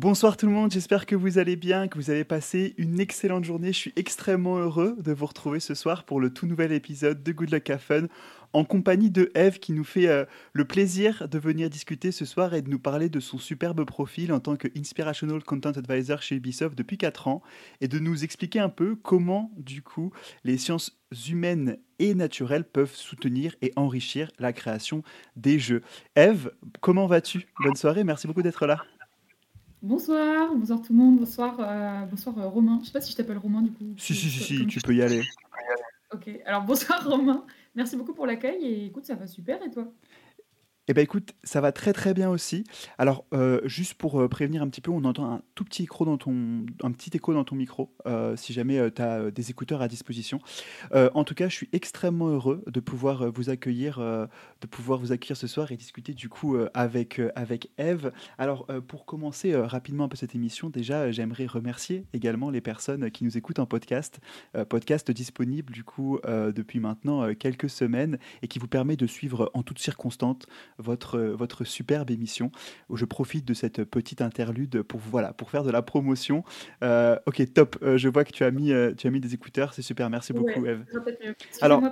Bonsoir 0.00 0.38
tout 0.38 0.46
le 0.46 0.52
monde, 0.52 0.72
j'espère 0.72 1.04
que 1.04 1.14
vous 1.14 1.36
allez 1.36 1.56
bien, 1.56 1.86
que 1.86 1.98
vous 1.98 2.08
avez 2.08 2.24
passé 2.24 2.72
une 2.78 3.00
excellente 3.00 3.44
journée. 3.44 3.74
Je 3.74 3.78
suis 3.78 3.92
extrêmement 3.96 4.56
heureux 4.56 4.96
de 4.98 5.12
vous 5.12 5.26
retrouver 5.26 5.60
ce 5.60 5.74
soir 5.74 6.04
pour 6.04 6.20
le 6.20 6.32
tout 6.32 6.46
nouvel 6.46 6.72
épisode 6.72 7.22
de 7.22 7.32
Good 7.32 7.50
Luck 7.50 7.68
Have 7.68 7.82
Fun 7.82 8.06
en 8.54 8.64
compagnie 8.64 9.10
de 9.10 9.30
Eve 9.34 9.58
qui 9.58 9.74
nous 9.74 9.84
fait 9.84 10.08
euh, 10.08 10.24
le 10.54 10.64
plaisir 10.64 11.28
de 11.28 11.38
venir 11.38 11.68
discuter 11.68 12.12
ce 12.12 12.24
soir 12.24 12.54
et 12.54 12.62
de 12.62 12.70
nous 12.70 12.78
parler 12.78 13.10
de 13.10 13.20
son 13.20 13.36
superbe 13.36 13.84
profil 13.84 14.32
en 14.32 14.40
tant 14.40 14.56
que 14.56 14.68
Inspirational 14.74 15.44
Content 15.44 15.72
Advisor 15.72 16.22
chez 16.22 16.36
Ubisoft 16.36 16.78
depuis 16.78 16.96
4 16.96 17.28
ans 17.28 17.42
et 17.82 17.86
de 17.86 17.98
nous 17.98 18.24
expliquer 18.24 18.60
un 18.60 18.70
peu 18.70 18.96
comment 18.96 19.52
du 19.58 19.82
coup 19.82 20.12
les 20.44 20.56
sciences 20.56 20.98
humaines 21.28 21.76
et 21.98 22.14
naturelles 22.14 22.64
peuvent 22.64 22.94
soutenir 22.94 23.54
et 23.60 23.74
enrichir 23.76 24.30
la 24.38 24.54
création 24.54 25.02
des 25.36 25.58
jeux. 25.58 25.82
Eve, 26.16 26.52
comment 26.80 27.06
vas-tu? 27.06 27.48
Bonne 27.62 27.76
soirée, 27.76 28.02
merci 28.02 28.26
beaucoup 28.26 28.42
d'être 28.42 28.66
là. 28.66 28.78
Bonsoir, 29.82 30.54
bonsoir 30.54 30.82
tout 30.82 30.92
le 30.92 30.98
monde, 30.98 31.18
bonsoir, 31.18 31.56
euh, 31.58 32.04
bonsoir 32.04 32.38
euh, 32.38 32.48
Romain. 32.48 32.78
Je 32.82 32.86
sais 32.86 32.92
pas 32.92 33.00
si 33.00 33.12
je 33.12 33.16
t'appelle 33.16 33.38
Romain 33.38 33.62
du 33.62 33.72
coup. 33.72 33.94
Si, 33.96 34.14
si, 34.14 34.28
si, 34.28 34.42
si 34.42 34.66
tu 34.66 34.80
peux 34.80 34.94
y 34.94 35.00
aller. 35.00 35.22
Ok, 36.12 36.28
alors 36.44 36.64
bonsoir 36.64 37.02
Romain, 37.08 37.46
merci 37.74 37.96
beaucoup 37.96 38.12
pour 38.12 38.26
l'accueil 38.26 38.62
et 38.62 38.86
écoute, 38.86 39.06
ça 39.06 39.14
va 39.14 39.26
super 39.26 39.62
et 39.62 39.70
toi? 39.70 39.90
Eh 40.88 40.94
bien 40.94 41.04
écoute, 41.04 41.34
ça 41.44 41.60
va 41.60 41.72
très 41.72 41.92
très 41.92 42.14
bien 42.14 42.30
aussi. 42.30 42.64
Alors 42.98 43.24
euh, 43.32 43.60
juste 43.64 43.94
pour 43.94 44.20
euh, 44.20 44.28
prévenir 44.28 44.62
un 44.62 44.68
petit 44.68 44.80
peu, 44.80 44.90
on 44.90 45.04
entend 45.04 45.30
un 45.30 45.42
tout 45.54 45.64
petit 45.64 45.84
écho 45.84 46.04
dans 46.04 46.16
ton, 46.16 46.64
un 46.82 46.90
petit 46.90 47.10
écho 47.14 47.34
dans 47.34 47.44
ton 47.44 47.54
micro, 47.54 47.94
euh, 48.06 48.34
si 48.34 48.52
jamais 48.52 48.90
tu 48.90 49.02
as 49.02 49.30
des 49.30 49.50
écouteurs 49.50 49.82
à 49.82 49.88
disposition. 49.88 50.40
en 50.92 51.24
tout 51.24 51.34
cas, 51.34 51.48
je 51.48 51.54
suis 51.54 51.68
extrêmement 51.72 52.28
heureux 52.28 52.64
de 52.66 52.80
pouvoir 52.80 53.30
vous 53.30 53.50
accueillir, 53.50 53.98
de 53.98 54.66
pouvoir 54.66 54.98
vous 54.98 55.12
accueillir 55.12 55.36
ce 55.36 55.46
soir 55.46 55.70
et 55.70 55.76
discuter 55.76 56.14
du 56.14 56.28
coup 56.28 56.56
avec 56.74 57.20
avec 57.34 57.70
Eve. 57.78 58.12
Alors 58.38 58.66
pour 58.88 59.04
commencer 59.04 59.54
rapidement 59.54 60.04
un 60.04 60.08
peu 60.08 60.16
cette 60.16 60.34
émission, 60.34 60.70
déjà 60.70 61.10
j'aimerais 61.10 61.46
remercier 61.46 62.06
également 62.14 62.50
les 62.50 62.60
personnes 62.60 63.10
qui 63.10 63.24
nous 63.24 63.36
écoutent 63.36 63.58
en 63.58 63.66
podcast, 63.66 64.20
podcast 64.68 65.10
disponible 65.10 65.72
du 65.72 65.84
coup 65.84 66.18
depuis 66.26 66.80
maintenant 66.80 67.34
quelques 67.34 67.70
semaines 67.70 68.18
et 68.42 68.48
qui 68.48 68.58
vous 68.58 68.68
permet 68.68 68.96
de 68.96 69.06
suivre 69.06 69.50
en 69.54 69.62
toutes 69.62 69.78
circonstances 69.78 70.46
votre, 70.80 71.18
votre 71.18 71.64
superbe 71.64 72.10
émission. 72.10 72.50
Je 72.92 73.04
profite 73.04 73.44
de 73.44 73.54
cette 73.54 73.84
petite 73.84 74.22
interlude 74.22 74.82
pour, 74.82 75.00
voilà, 75.00 75.32
pour 75.32 75.50
faire 75.50 75.62
de 75.62 75.70
la 75.70 75.82
promotion. 75.82 76.44
Euh, 76.82 77.16
ok, 77.26 77.52
top. 77.52 77.76
Euh, 77.82 77.96
je 77.96 78.08
vois 78.08 78.24
que 78.24 78.32
tu 78.32 78.44
as 78.44 78.50
mis, 78.50 78.72
euh, 78.72 78.94
tu 78.94 79.06
as 79.06 79.10
mis 79.10 79.20
des 79.20 79.34
écouteurs. 79.34 79.74
C'est 79.74 79.82
super. 79.82 80.10
Merci 80.10 80.32
beaucoup, 80.32 80.66
Eve. 80.66 80.84
Alors, 81.60 81.82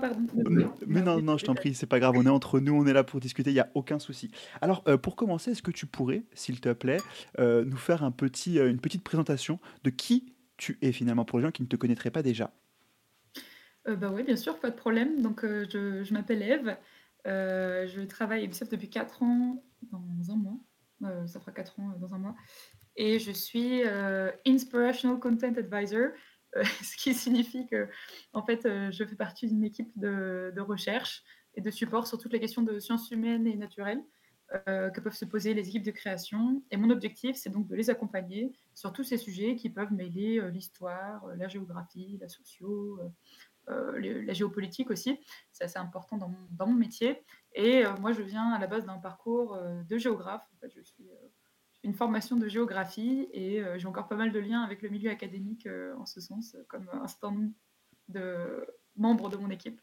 mais 0.87 1.03
non, 1.03 1.21
non, 1.21 1.39
je 1.39 1.45
t'en 1.45 1.55
prie, 1.55 1.75
c'est 1.75 1.87
pas 1.87 2.01
grave. 2.01 2.15
On 2.17 2.25
est 2.27 2.31
entre 2.31 2.61
nous, 2.61 2.75
on 2.75 2.87
est 2.87 2.93
là 2.93 3.05
pour 3.05 3.21
discuter. 3.21 3.51
Il 3.51 3.55
n'y 3.55 3.61
a 3.61 3.71
aucun 3.75 3.99
souci. 3.99 4.31
Alors, 4.61 4.83
pour 4.83 5.17
commencer, 5.17 5.53
est-ce 5.53 5.63
que 5.63 5.71
tu 5.71 5.87
pourrais, 5.87 6.23
s'il 6.35 6.61
te 6.61 6.73
plaît, 6.73 6.99
nous 7.39 7.77
faire 7.77 8.03
un 8.03 8.11
petit, 8.11 8.59
une 8.59 8.81
petite 8.81 9.05
présentation 9.05 9.59
de 9.85 9.91
qui 9.91 10.35
tu 10.57 10.79
es 10.83 10.93
finalement 10.93 11.25
pour 11.25 11.39
les 11.39 11.45
gens 11.45 11.53
qui 11.53 11.63
ne 11.63 11.69
te 11.69 11.77
connaîtraient 11.77 12.11
pas 12.11 12.23
déjà? 12.23 12.51
Bah 13.87 14.11
oui, 14.13 14.23
bien 14.23 14.37
sûr, 14.37 14.59
pas 14.59 14.71
de 14.71 14.77
problème. 14.77 15.23
Donc, 15.23 15.41
je, 15.45 16.03
je 16.05 16.13
m'appelle 16.13 16.43
Eve. 16.43 16.77
Euh, 17.29 17.87
je 17.87 18.01
travaille 18.03 18.41
à 18.41 18.45
Ubisoft 18.45 18.73
depuis 18.73 18.91
4 18.91 19.23
ans, 19.23 19.63
dans 19.93 20.33
un 20.33 20.37
mois. 20.37 20.59
Euh, 21.05 21.27
ça 21.27 21.39
fera 21.41 21.53
4 21.53 21.79
ans 21.81 21.91
euh, 21.91 21.99
dans 21.99 22.15
un 22.15 22.19
mois. 22.19 22.35
Et 22.97 23.19
je 23.19 23.31
suis 23.31 23.83
Inspirational 24.45 25.21
Content 25.21 25.55
Advisor, 25.55 26.09
ce 26.83 26.97
qui 26.97 27.15
signifie 27.15 27.67
que, 27.69 27.89
en 28.33 28.43
fait, 28.43 28.63
je 28.65 29.05
fais 29.05 29.15
partie 29.15 29.47
d'une 29.47 29.63
équipe 29.63 29.93
de, 29.95 30.53
recherche 30.59 31.23
et 31.55 31.61
de 31.61 31.71
support 31.71 32.09
sur 32.09 32.19
toutes 32.19 32.33
les 32.33 32.41
questions 32.41 32.63
de 32.63 32.81
sciences 32.81 33.13
humaines 33.13 33.47
et 33.47 33.57
naturelles 33.57 34.03
que 34.67 35.01
peuvent 35.01 35.15
se 35.15 35.27
poser 35.27 35.55
les 35.55 35.69
équipes 35.69 35.85
de 35.85 35.93
création. 35.93 36.61
Et 36.73 36.77
mon 36.77 36.91
objectif, 36.91 37.37
c'est 37.37 37.51
donc 37.51 37.69
de 37.69 37.77
les 37.77 37.89
accompagner 37.89 38.51
sur 38.75 38.93
tous 38.93 39.05
ces 39.05 39.19
sujets 39.19 39.55
qui 39.55 39.71
peuvent 39.71 39.93
mêler 39.93 40.41
l'histoire, 40.51 41.25
la 41.37 41.47
géographie, 41.47 42.19
la 42.21 42.29
socio, 42.29 42.99
euh, 43.71 44.25
la 44.25 44.33
géopolitique 44.33 44.91
aussi. 44.91 45.21
C'est 45.53 45.65
assez 45.65 45.79
important 45.79 46.17
dans 46.17 46.29
mon, 46.29 46.47
dans 46.51 46.67
mon 46.67 46.75
métier. 46.75 47.23
Et 47.55 47.85
euh, 47.85 47.97
moi, 47.97 48.13
je 48.13 48.23
viens 48.23 48.53
à 48.53 48.59
la 48.59 48.67
base 48.67 48.85
d'un 48.85 48.99
parcours 48.99 49.55
euh, 49.55 49.83
de 49.83 49.99
géographe. 49.99 50.47
Je 50.63 50.81
suis 50.81 51.11
une 51.85 51.95
formation 51.95 52.37
de 52.37 52.49
géographie 52.49 53.29
et 53.33 53.63
j'ai 53.77 53.87
encore 53.87 54.09
pas 54.09 54.17
mal 54.17 54.33
de 54.33 54.39
liens 54.41 54.63
avec 54.63 54.83
le 54.83 54.89
milieu 54.89 55.11
académique 55.11 55.69
en 55.97 56.07
ce 56.07 56.21
sens, 56.21 56.57
comme 56.67 56.91
un 56.93 57.07
certain 57.07 57.31
nombre 57.31 57.53
de 58.09 58.67
membres 58.97 59.31
de 59.31 59.37
mon 59.37 59.49
équipe, 59.49 59.81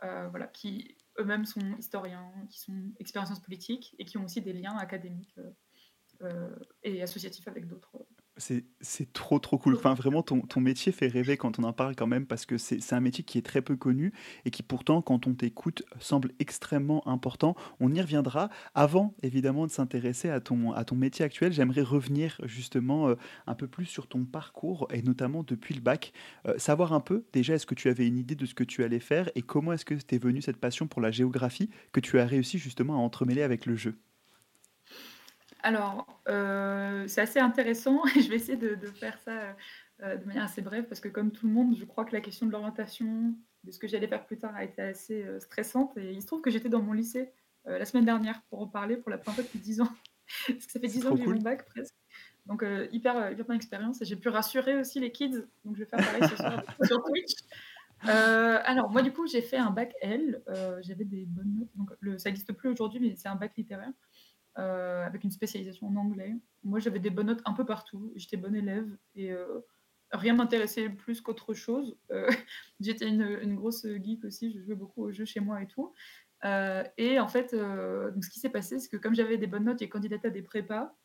voilà, 0.00 0.46
qui 0.46 0.96
eux-mêmes 1.18 1.44
sont 1.44 1.76
historiens, 1.76 2.32
qui 2.48 2.58
sont 2.58 2.90
expériences 2.98 3.38
politiques 3.40 3.94
et 3.98 4.06
qui 4.06 4.16
ont 4.16 4.24
aussi 4.24 4.40
des 4.40 4.54
liens 4.54 4.78
académiques 4.78 5.38
et 6.82 7.02
associatifs 7.02 7.46
avec 7.46 7.66
d'autres 7.66 8.06
c'est 8.36 9.12
trop 9.12 9.38
trop 9.38 9.58
cool. 9.58 9.74
Enfin, 9.76 9.94
vraiment, 9.94 10.22
ton, 10.22 10.40
ton, 10.40 10.60
métier 10.60 10.92
fait 10.92 11.08
rêver 11.08 11.36
quand 11.36 11.58
on 11.58 11.64
en 11.64 11.72
parle 11.72 11.96
quand 11.96 12.06
même, 12.06 12.26
parce 12.26 12.44
que 12.46 12.58
c'est 12.58 12.92
un 12.92 13.00
métier 13.00 13.24
qui 13.24 13.38
est 13.38 13.42
très 13.42 13.62
peu 13.62 13.76
connu 13.76 14.12
et 14.44 14.50
qui 14.50 14.62
pourtant, 14.62 15.02
quand 15.02 15.26
on 15.26 15.34
t'écoute, 15.34 15.82
semble 16.00 16.32
extrêmement 16.38 17.06
important. 17.08 17.56
On 17.80 17.92
y 17.94 18.00
reviendra. 18.00 18.50
Avant, 18.74 19.14
évidemment, 19.22 19.66
de 19.66 19.70
s'intéresser 19.70 20.28
à 20.28 20.40
ton, 20.40 20.72
à 20.72 20.84
ton 20.84 20.96
métier 20.96 21.24
actuel, 21.24 21.52
j'aimerais 21.52 21.82
revenir 21.82 22.38
justement 22.44 23.08
euh, 23.08 23.14
un 23.46 23.54
peu 23.54 23.66
plus 23.66 23.86
sur 23.86 24.06
ton 24.06 24.24
parcours 24.24 24.86
et 24.92 25.02
notamment 25.02 25.42
depuis 25.42 25.74
le 25.74 25.80
bac. 25.80 26.12
Euh, 26.46 26.58
savoir 26.58 26.92
un 26.92 27.00
peu, 27.00 27.24
déjà, 27.32 27.54
est-ce 27.54 27.66
que 27.66 27.74
tu 27.74 27.88
avais 27.88 28.06
une 28.06 28.18
idée 28.18 28.34
de 28.34 28.46
ce 28.46 28.54
que 28.54 28.64
tu 28.64 28.84
allais 28.84 29.00
faire 29.00 29.30
et 29.34 29.42
comment 29.42 29.72
est-ce 29.72 29.84
que 29.84 29.94
t'es 29.94 30.18
venu 30.18 30.42
cette 30.42 30.58
passion 30.58 30.86
pour 30.86 31.00
la 31.00 31.10
géographie 31.10 31.70
que 31.92 32.00
tu 32.00 32.18
as 32.18 32.26
réussi 32.26 32.58
justement 32.58 32.94
à 32.94 32.98
entremêler 32.98 33.42
avec 33.42 33.66
le 33.66 33.76
jeu? 33.76 33.96
Alors, 35.66 36.06
euh, 36.28 37.08
c'est 37.08 37.22
assez 37.22 37.40
intéressant 37.40 38.00
et 38.16 38.20
je 38.20 38.28
vais 38.28 38.36
essayer 38.36 38.56
de, 38.56 38.76
faire 38.86 39.18
ça 39.18 39.56
euh, 40.00 40.16
de 40.16 40.24
manière 40.24 40.44
assez 40.44 40.62
brève 40.62 40.84
parce 40.84 41.00
que 41.00 41.08
comme 41.08 41.32
tout 41.32 41.48
le 41.48 41.52
monde, 41.52 41.76
je 41.76 41.84
crois 41.84 42.04
que 42.04 42.12
la 42.12 42.20
question 42.20 42.46
de 42.46 42.52
l'orientation, 42.52 43.34
de 43.64 43.72
ce 43.72 43.80
que 43.80 43.88
j'allais 43.88 44.06
faire 44.06 44.24
plus 44.24 44.38
tard 44.38 44.54
a 44.54 44.62
été 44.62 44.80
assez 44.80 45.24
euh, 45.24 45.40
stressante 45.40 45.96
et 45.96 46.12
il 46.12 46.22
se 46.22 46.26
trouve 46.28 46.40
que 46.40 46.52
j'étais 46.52 46.68
dans 46.68 46.82
mon 46.82 46.92
lycée 46.92 47.32
la 47.64 47.84
semaine 47.84 48.04
dernière 48.04 48.40
pour 48.42 48.60
en 48.60 48.68
parler 48.68 48.96
pour 48.96 49.10
la 49.10 49.18
première 49.18 49.34
fois 49.34 49.42
depuis 49.42 49.58
10 49.58 49.80
ans. 49.80 49.88
parce 50.46 50.66
que 50.66 50.72
ça 50.72 50.78
fait 50.78 50.86
10 50.86 51.04
ans 51.08 51.16
que 51.16 51.16
j'ai 51.16 51.26
mon 51.26 51.40
bac 51.40 51.66
presque. 51.66 51.96
Donc 52.46 52.64
hyper, 52.92 53.32
hyper 53.32 53.44
bonne 53.44 53.56
expérience 53.56 54.00
et 54.02 54.04
j'ai 54.04 54.14
pu 54.14 54.28
rassurer 54.28 54.76
aussi 54.76 55.00
les 55.00 55.10
kids. 55.10 55.42
Donc 55.64 55.74
je 55.74 55.80
vais 55.80 55.86
faire 55.86 55.98
pareil 55.98 56.28
ce 56.30 56.36
soir 56.36 56.62
sur 56.84 57.02
Twitch. 57.02 57.34
alors 58.02 58.88
moi 58.88 59.02
du 59.02 59.12
coup 59.12 59.26
j'ai 59.26 59.42
fait 59.42 59.56
un 59.56 59.70
bac 59.70 59.92
L, 60.00 60.40
j'avais 60.82 61.04
des 61.04 61.24
bonnes 61.26 61.56
notes, 61.58 61.70
donc 61.74 61.90
le, 61.98 62.18
ça 62.18 62.28
n'existe 62.28 62.52
plus 62.52 62.68
aujourd'hui 62.68 63.00
mais 63.00 63.16
c'est 63.16 63.26
un 63.26 63.34
bac 63.34 63.50
littéraire. 63.56 63.90
Euh, 64.58 65.04
avec 65.04 65.22
une 65.22 65.30
spécialisation 65.30 65.88
en 65.88 65.96
anglais. 65.96 66.34
Moi, 66.64 66.78
j'avais 66.78 66.98
des 66.98 67.10
bonnes 67.10 67.26
notes 67.26 67.42
un 67.44 67.52
peu 67.52 67.66
partout. 67.66 68.10
J'étais 68.16 68.38
bonne 68.38 68.54
élève 68.54 68.88
et 69.14 69.30
euh, 69.30 69.60
rien 70.12 70.32
m'intéressait 70.32 70.88
plus 70.88 71.20
qu'autre 71.20 71.52
chose. 71.52 71.98
Euh, 72.10 72.30
j'étais 72.80 73.06
une, 73.06 73.54
grosse 73.54 73.86
geek 73.86 74.24
aussi. 74.24 74.52
Je 74.52 74.62
jouais 74.62 74.74
beaucoup 74.74 75.02
aux 75.02 75.12
jeux 75.12 75.26
chez 75.26 75.40
moi 75.40 75.60
et 75.60 75.66
tout. 75.66 75.92
et 76.96 77.20
en 77.20 77.28
fait, 77.28 77.50
ce 77.50 78.30
qui 78.30 78.40
s'est 78.40 78.48
passé, 78.48 78.78
c'est 78.78 78.88
que 78.88 78.96
comme 78.96 79.14
j'avais 79.14 79.36
des 79.36 79.46
bonnes 79.46 79.64
notes, 79.64 79.80
j'ai 79.80 79.90
candidaté 79.90 80.28
à 80.28 80.30
des 80.30 80.42
prépas, 80.42 80.96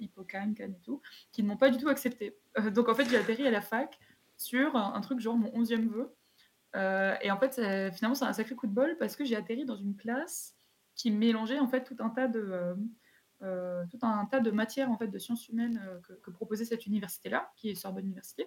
Hippocane, 0.00 0.54
Cannes 0.54 0.74
et 0.78 0.82
tout, 0.82 1.02
qui 1.30 1.42
ne 1.42 1.48
m'ont 1.48 1.58
pas 1.58 1.68
du 1.68 1.76
tout 1.76 1.88
accepté. 1.90 2.38
donc 2.72 2.88
en 2.88 2.94
fait, 2.94 3.04
j'ai 3.10 3.18
atterri 3.18 3.46
à 3.46 3.50
la 3.50 3.60
fac 3.60 3.98
sur 4.38 4.76
un, 4.76 5.00
truc 5.02 5.20
genre 5.20 5.36
mon 5.36 5.50
11e 5.50 5.88
vœu. 5.88 6.14
et 7.22 7.30
en 7.30 7.36
fait, 7.38 7.56
finalement, 7.92 8.14
c'est 8.14 8.24
un 8.24 8.32
sacré 8.32 8.54
coup 8.54 8.66
de 8.66 8.72
bol 8.72 8.96
parce 8.98 9.14
que 9.14 9.26
j'ai 9.26 9.36
atterri 9.36 9.66
dans 9.66 9.76
une 9.76 9.94
classe 9.94 10.57
qui 10.98 11.10
mélangeait 11.10 11.60
en 11.60 11.68
fait 11.68 11.84
tout 11.84 11.96
un 12.00 12.10
tas 12.10 12.28
de, 12.28 12.40
euh, 12.40 12.74
euh, 13.42 13.84
tout 13.90 13.98
un 14.02 14.26
tas 14.26 14.40
de 14.40 14.50
matières 14.50 14.90
en 14.90 14.98
fait, 14.98 15.06
de 15.06 15.18
sciences 15.18 15.48
humaines 15.48 15.80
euh, 15.86 16.16
que, 16.20 16.30
proposait 16.30 16.66
cette 16.66 16.84
université-là, 16.86 17.50
qui 17.56 17.70
est 17.70 17.74
Sorbonne 17.74 18.04
Université. 18.04 18.46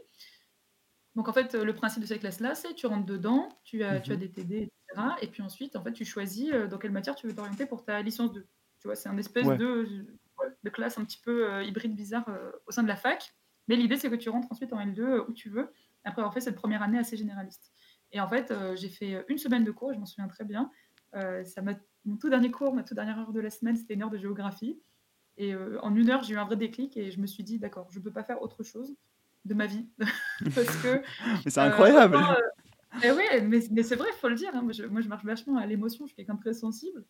Donc 1.16 1.28
en 1.28 1.34
fait, 1.34 1.56
le 1.56 1.74
principe 1.74 2.02
de 2.02 2.08
cette 2.08 2.20
classe-là, 2.20 2.54
c'est 2.54 2.74
tu 2.76 2.86
rentres 2.86 3.06
dedans, 3.06 3.50
tu 3.64 3.84
as, 3.84 4.00
tu 4.02 4.12
as 4.12 4.16
mhm. 4.16 4.20
des 4.20 4.32
TD, 4.32 4.58
etc. 4.58 5.08
Et 5.22 5.28
puis 5.28 5.42
ensuite, 5.42 5.76
en 5.76 5.84
fait, 5.84 5.94
tu 5.94 6.06
choisis 6.06 6.52
dans 6.70 6.78
quelle 6.78 6.92
matière 6.92 7.16
tu 7.16 7.26
veux 7.28 7.34
t'orienter 7.34 7.66
pour 7.66 7.84
ta 7.84 8.02
licence 8.02 8.32
2. 8.34 8.46
Tu 8.80 8.88
vois, 8.88 8.96
c'est 8.96 9.10
un 9.10 9.18
espèce 9.18 9.48
de, 9.48 10.06
de 10.64 10.70
classe 10.70 10.98
un 10.98 11.06
petit 11.06 11.20
peu 11.20 11.64
hybride 11.64 11.96
bizarre 11.96 12.30
au 12.66 12.72
sein 12.72 12.84
de 12.84 12.88
la 12.88 12.96
fac. 12.96 13.34
Mais 13.68 13.76
l'idée, 13.76 13.98
c'est 13.98 14.10
que 14.10 14.16
tu 14.16 14.30
rentres 14.30 14.48
ensuite 14.52 14.72
en 14.74 14.80
L2 14.80 15.26
où 15.28 15.34
tu 15.34 15.50
veux, 15.50 15.72
après 16.06 16.22
avoir 16.22 16.34
fait 16.34 16.42
cette 16.42 16.56
première 16.56 16.82
année 16.82 16.98
assez 16.98 17.18
généraliste. 17.18 17.74
Et 18.14 18.22
en 18.22 18.28
fait, 18.30 18.54
j'ai 18.76 18.90
fait 18.90 19.26
une 19.28 19.38
semaine 19.38 19.66
de 19.66 19.72
cours, 19.72 19.94
je 19.94 20.00
m'en 20.00 20.06
souviens 20.06 20.30
très 20.30 20.46
bien. 20.46 20.72
ça 21.12 21.62
m'a 21.62 21.74
mon 22.06 22.18
tout 22.18 22.30
dernier 22.30 22.52
cours, 22.52 22.74
ma 22.74 22.84
toute 22.84 22.96
dernière 22.96 23.20
heure 23.20 23.32
de 23.32 23.40
la 23.40 23.50
semaine, 23.50 23.76
c'était 23.76 23.94
une 23.94 24.04
heure 24.04 24.10
de 24.10 24.18
géographie. 24.18 24.80
Et 25.38 25.54
euh, 25.54 25.80
en 25.82 25.96
une 25.96 26.10
heure, 26.10 26.24
j'ai 26.24 26.34
eu 26.34 26.38
un 26.38 26.46
vrai 26.46 26.58
déclic 26.58 26.98
et 26.98 27.12
je 27.12 27.20
me 27.20 27.28
suis 27.28 27.44
dit, 27.44 27.60
d'accord, 27.60 27.88
je 27.92 28.00
ne 28.00 28.04
peux 28.04 28.12
pas 28.12 28.24
faire 28.24 28.42
autre 28.42 28.64
chose 28.64 28.96
de 29.46 29.54
ma 29.54 29.66
vie. 29.66 29.88
Parce 30.56 30.76
que. 30.82 31.02
mais 31.46 31.52
c'est 31.52 31.60
incroyable! 31.60 32.18
Euh, 32.18 32.98
eh 33.04 33.12
oui, 33.12 33.24
mais, 33.44 33.60
mais 33.72 33.84
c'est 33.84 33.96
vrai, 33.96 34.10
il 34.12 34.20
faut 34.20 34.30
le 34.30 34.36
dire. 34.36 34.52
Hein. 34.54 34.62
Moi, 34.62 34.74
je, 34.74 34.84
moi, 34.84 35.02
je, 35.02 35.08
marche 35.08 35.24
vachement 35.24 35.58
à 35.58 35.66
l'émotion, 35.66 36.06
je 36.06 36.10
suis 36.10 36.16
quelqu'un 36.16 36.36
de 36.36 36.42
très 36.42 36.54
sensible. 36.54 37.06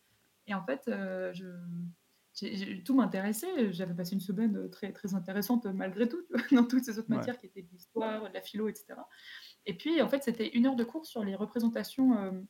Et 0.46 0.54
en 0.54 0.64
fait, 0.64 0.82
euh, 0.88 1.32
je, 1.32 2.78
tout 2.84 2.94
m'intéressait. 2.94 3.72
J'avais 3.72 3.94
passé 3.94 4.14
une 4.14 4.20
semaine 4.20 4.70
très, 4.70 4.92
très 4.92 5.14
intéressante 5.14 5.66
malgré 5.66 6.08
tout, 6.08 6.22
dans 6.52 6.64
toutes 6.64 6.84
ces 6.84 6.98
autres 6.98 7.10
matières 7.10 7.36
qui 7.36 7.46
étaient 7.46 7.62
de 7.62 7.70
l'histoire, 7.72 8.28
de 8.28 8.34
la 8.34 8.40
philo, 8.40 8.68
etc. 8.68 8.94
Et 9.66 9.76
puis, 9.76 10.00
en 10.00 10.08
fait, 10.08 10.22
c'était 10.22 10.48
une 10.50 10.66
heure 10.66 10.76
de 10.76 10.84
cours 10.84 11.06
sur 11.06 11.24
les 11.24 11.34
représentations 11.34 12.46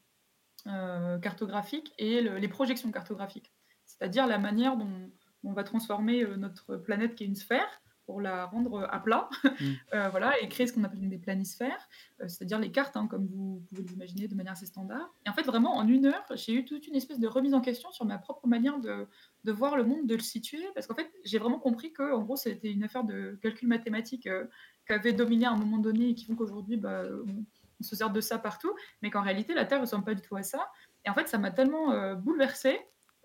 euh, 0.66 1.18
cartographique 1.18 1.92
et 1.98 2.20
les 2.22 2.48
projections 2.48 2.90
cartographiques, 2.90 3.52
c'est-à-dire 3.84 4.26
la 4.26 4.38
manière 4.38 4.76
dont, 4.76 5.10
on 5.44 5.52
va 5.52 5.64
transformer 5.64 6.24
notre 6.36 6.76
planète 6.76 7.16
qui 7.16 7.24
est 7.24 7.26
une 7.26 7.34
sphère 7.34 7.82
pour 8.06 8.20
la 8.20 8.46
rendre 8.46 8.86
à 8.90 9.00
plat, 9.00 9.28
mm. 9.44 9.48
euh, 9.94 10.08
voilà, 10.10 10.38
et 10.40 10.48
créer 10.48 10.66
ce 10.66 10.72
qu'on 10.72 10.84
appelle 10.84 11.08
des 11.08 11.18
planisphères, 11.18 11.88
euh, 12.20 12.28
c'est-à-dire 12.28 12.58
les 12.58 12.72
cartes, 12.72 12.96
hein, 12.96 13.06
comme 13.06 13.26
vous 13.26 13.64
pouvez 13.68 13.84
l'imaginer, 13.84 14.28
de 14.28 14.34
manière 14.34 14.52
assez 14.52 14.66
standard. 14.66 15.14
Et 15.24 15.30
en 15.30 15.32
fait, 15.32 15.42
vraiment, 15.42 15.76
en 15.76 15.86
une 15.86 16.06
heure, 16.06 16.24
j'ai 16.34 16.54
eu 16.54 16.64
toute 16.64 16.86
une 16.86 16.96
espèce 16.96 17.20
de 17.20 17.28
remise 17.28 17.54
en 17.54 17.60
question 17.60 17.90
sur 17.92 18.04
ma 18.04 18.18
propre 18.18 18.46
manière 18.46 18.78
de, 18.80 19.06
de 19.44 19.52
voir 19.52 19.76
le 19.76 19.84
monde, 19.84 20.06
de 20.06 20.14
le 20.14 20.20
situer, 20.20 20.64
parce 20.74 20.86
qu'en 20.86 20.94
fait, 20.94 21.10
j'ai 21.24 21.38
vraiment 21.38 21.58
compris 21.58 21.92
que, 21.92 22.12
en 22.12 22.22
gros, 22.22 22.36
c'était 22.36 22.72
une 22.72 22.82
affaire 22.82 23.04
de 23.04 23.38
calcul 23.40 23.68
mathématique 23.68 24.26
euh, 24.26 24.44
qui 24.86 24.92
avait 24.92 25.12
dominé 25.12 25.46
à 25.46 25.52
un 25.52 25.56
moment 25.56 25.78
donné 25.78 26.10
et 26.10 26.14
qui 26.14 26.24
font 26.24 26.34
qu'aujourd'hui, 26.34 26.76
bah, 26.76 27.04
on, 27.26 27.44
se 27.82 27.96
sert 27.96 28.10
de 28.10 28.20
ça 28.20 28.38
partout, 28.38 28.74
mais 29.02 29.10
qu'en 29.10 29.22
réalité, 29.22 29.54
la 29.54 29.64
Terre 29.64 29.78
ne 29.78 29.84
ressemble 29.84 30.04
pas 30.04 30.14
du 30.14 30.22
tout 30.22 30.36
à 30.36 30.42
ça. 30.42 30.70
Et 31.04 31.10
en 31.10 31.14
fait, 31.14 31.28
ça 31.28 31.38
m'a 31.38 31.50
tellement 31.50 32.14
bouleversée 32.14 32.78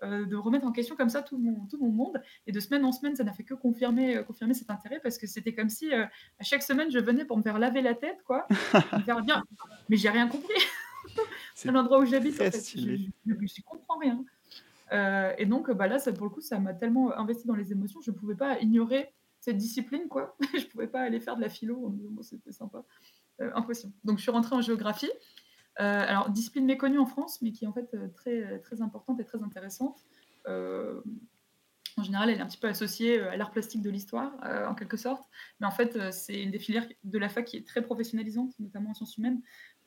euh, 0.04 0.24
de 0.26 0.36
remettre 0.36 0.64
en 0.64 0.70
question 0.70 0.94
comme 0.94 1.08
ça 1.08 1.22
tout 1.22 1.38
mon, 1.38 1.66
tout 1.66 1.78
mon 1.78 1.90
monde. 1.90 2.22
Et 2.46 2.52
de 2.52 2.60
semaine 2.60 2.84
en 2.84 2.92
semaine, 2.92 3.16
ça 3.16 3.24
n'a 3.24 3.32
fait 3.32 3.42
que 3.42 3.54
confirmer, 3.54 4.18
euh, 4.18 4.22
confirmer 4.22 4.54
cet 4.54 4.70
intérêt 4.70 5.00
parce 5.00 5.18
que 5.18 5.26
c'était 5.26 5.54
comme 5.54 5.68
si 5.68 5.92
euh, 5.92 6.04
à 6.38 6.44
chaque 6.44 6.62
semaine, 6.62 6.88
je 6.90 7.00
venais 7.00 7.24
pour 7.24 7.36
me 7.36 7.42
faire 7.42 7.58
laver 7.58 7.82
la 7.82 7.94
tête, 7.94 8.22
quoi, 8.22 8.46
me 8.92 9.00
faire 9.00 9.22
bien. 9.22 9.42
Mais 9.88 9.96
j'ai 9.96 10.08
rien 10.08 10.28
compris. 10.28 10.54
C'est 11.56 11.72
l'endroit 11.72 11.98
où 11.98 12.04
j'habite. 12.04 12.34
En 12.34 12.50
fait. 12.50 12.76
Je 12.76 13.08
ne 13.26 13.62
comprends 13.64 13.98
rien. 13.98 14.24
et 15.36 15.46
donc, 15.46 15.68
bah 15.72 15.88
là, 15.88 15.98
ça, 15.98 16.12
pour 16.12 16.26
le 16.26 16.30
coup, 16.30 16.40
ça 16.40 16.60
m'a 16.60 16.74
tellement 16.74 17.16
investi 17.18 17.48
dans 17.48 17.56
les 17.56 17.72
émotions, 17.72 18.00
je 18.00 18.12
ne 18.12 18.16
pouvais 18.16 18.36
pas 18.36 18.60
ignorer 18.60 19.12
cette 19.40 19.56
discipline, 19.56 20.06
quoi. 20.08 20.36
je 20.54 20.58
ne 20.58 20.70
pouvais 20.70 20.86
pas 20.86 21.00
aller 21.00 21.18
faire 21.18 21.36
de 21.36 21.40
la 21.40 21.48
philo, 21.48 21.92
c'était 22.22 22.52
sympa. 22.52 22.84
Impossible. 23.54 23.92
Donc, 24.04 24.18
je 24.18 24.22
suis 24.22 24.30
rentrée 24.30 24.54
en 24.54 24.60
géographie. 24.60 25.10
Euh, 25.80 26.04
alors, 26.06 26.30
discipline 26.30 26.66
méconnue 26.66 26.98
en 26.98 27.06
France, 27.06 27.40
mais 27.40 27.52
qui 27.52 27.64
est 27.64 27.68
en 27.68 27.72
fait 27.72 27.88
euh, 27.94 28.08
très, 28.08 28.58
très 28.60 28.82
importante 28.82 29.20
et 29.20 29.24
très 29.24 29.42
intéressante. 29.42 30.00
Euh, 30.48 31.00
en 31.96 32.02
général, 32.02 32.30
elle 32.30 32.38
est 32.38 32.42
un 32.42 32.46
petit 32.46 32.58
peu 32.58 32.68
associée 32.68 33.20
à 33.20 33.36
l'art 33.36 33.50
plastique 33.50 33.82
de 33.82 33.90
l'histoire, 33.90 34.32
en 34.68 34.74
quelque 34.76 34.96
sorte. 34.96 35.24
Mais 35.58 35.66
en 35.66 35.72
fait, 35.72 36.12
c'est 36.12 36.40
une 36.40 36.52
des 36.52 36.60
filières 36.60 36.86
de 37.02 37.18
la 37.18 37.28
fac 37.28 37.44
qui 37.44 37.56
est 37.56 37.66
très 37.66 37.82
professionnalisante, 37.82 38.52
notamment 38.60 38.90
en 38.90 38.94
sciences 38.94 39.16
humaines. 39.16 39.40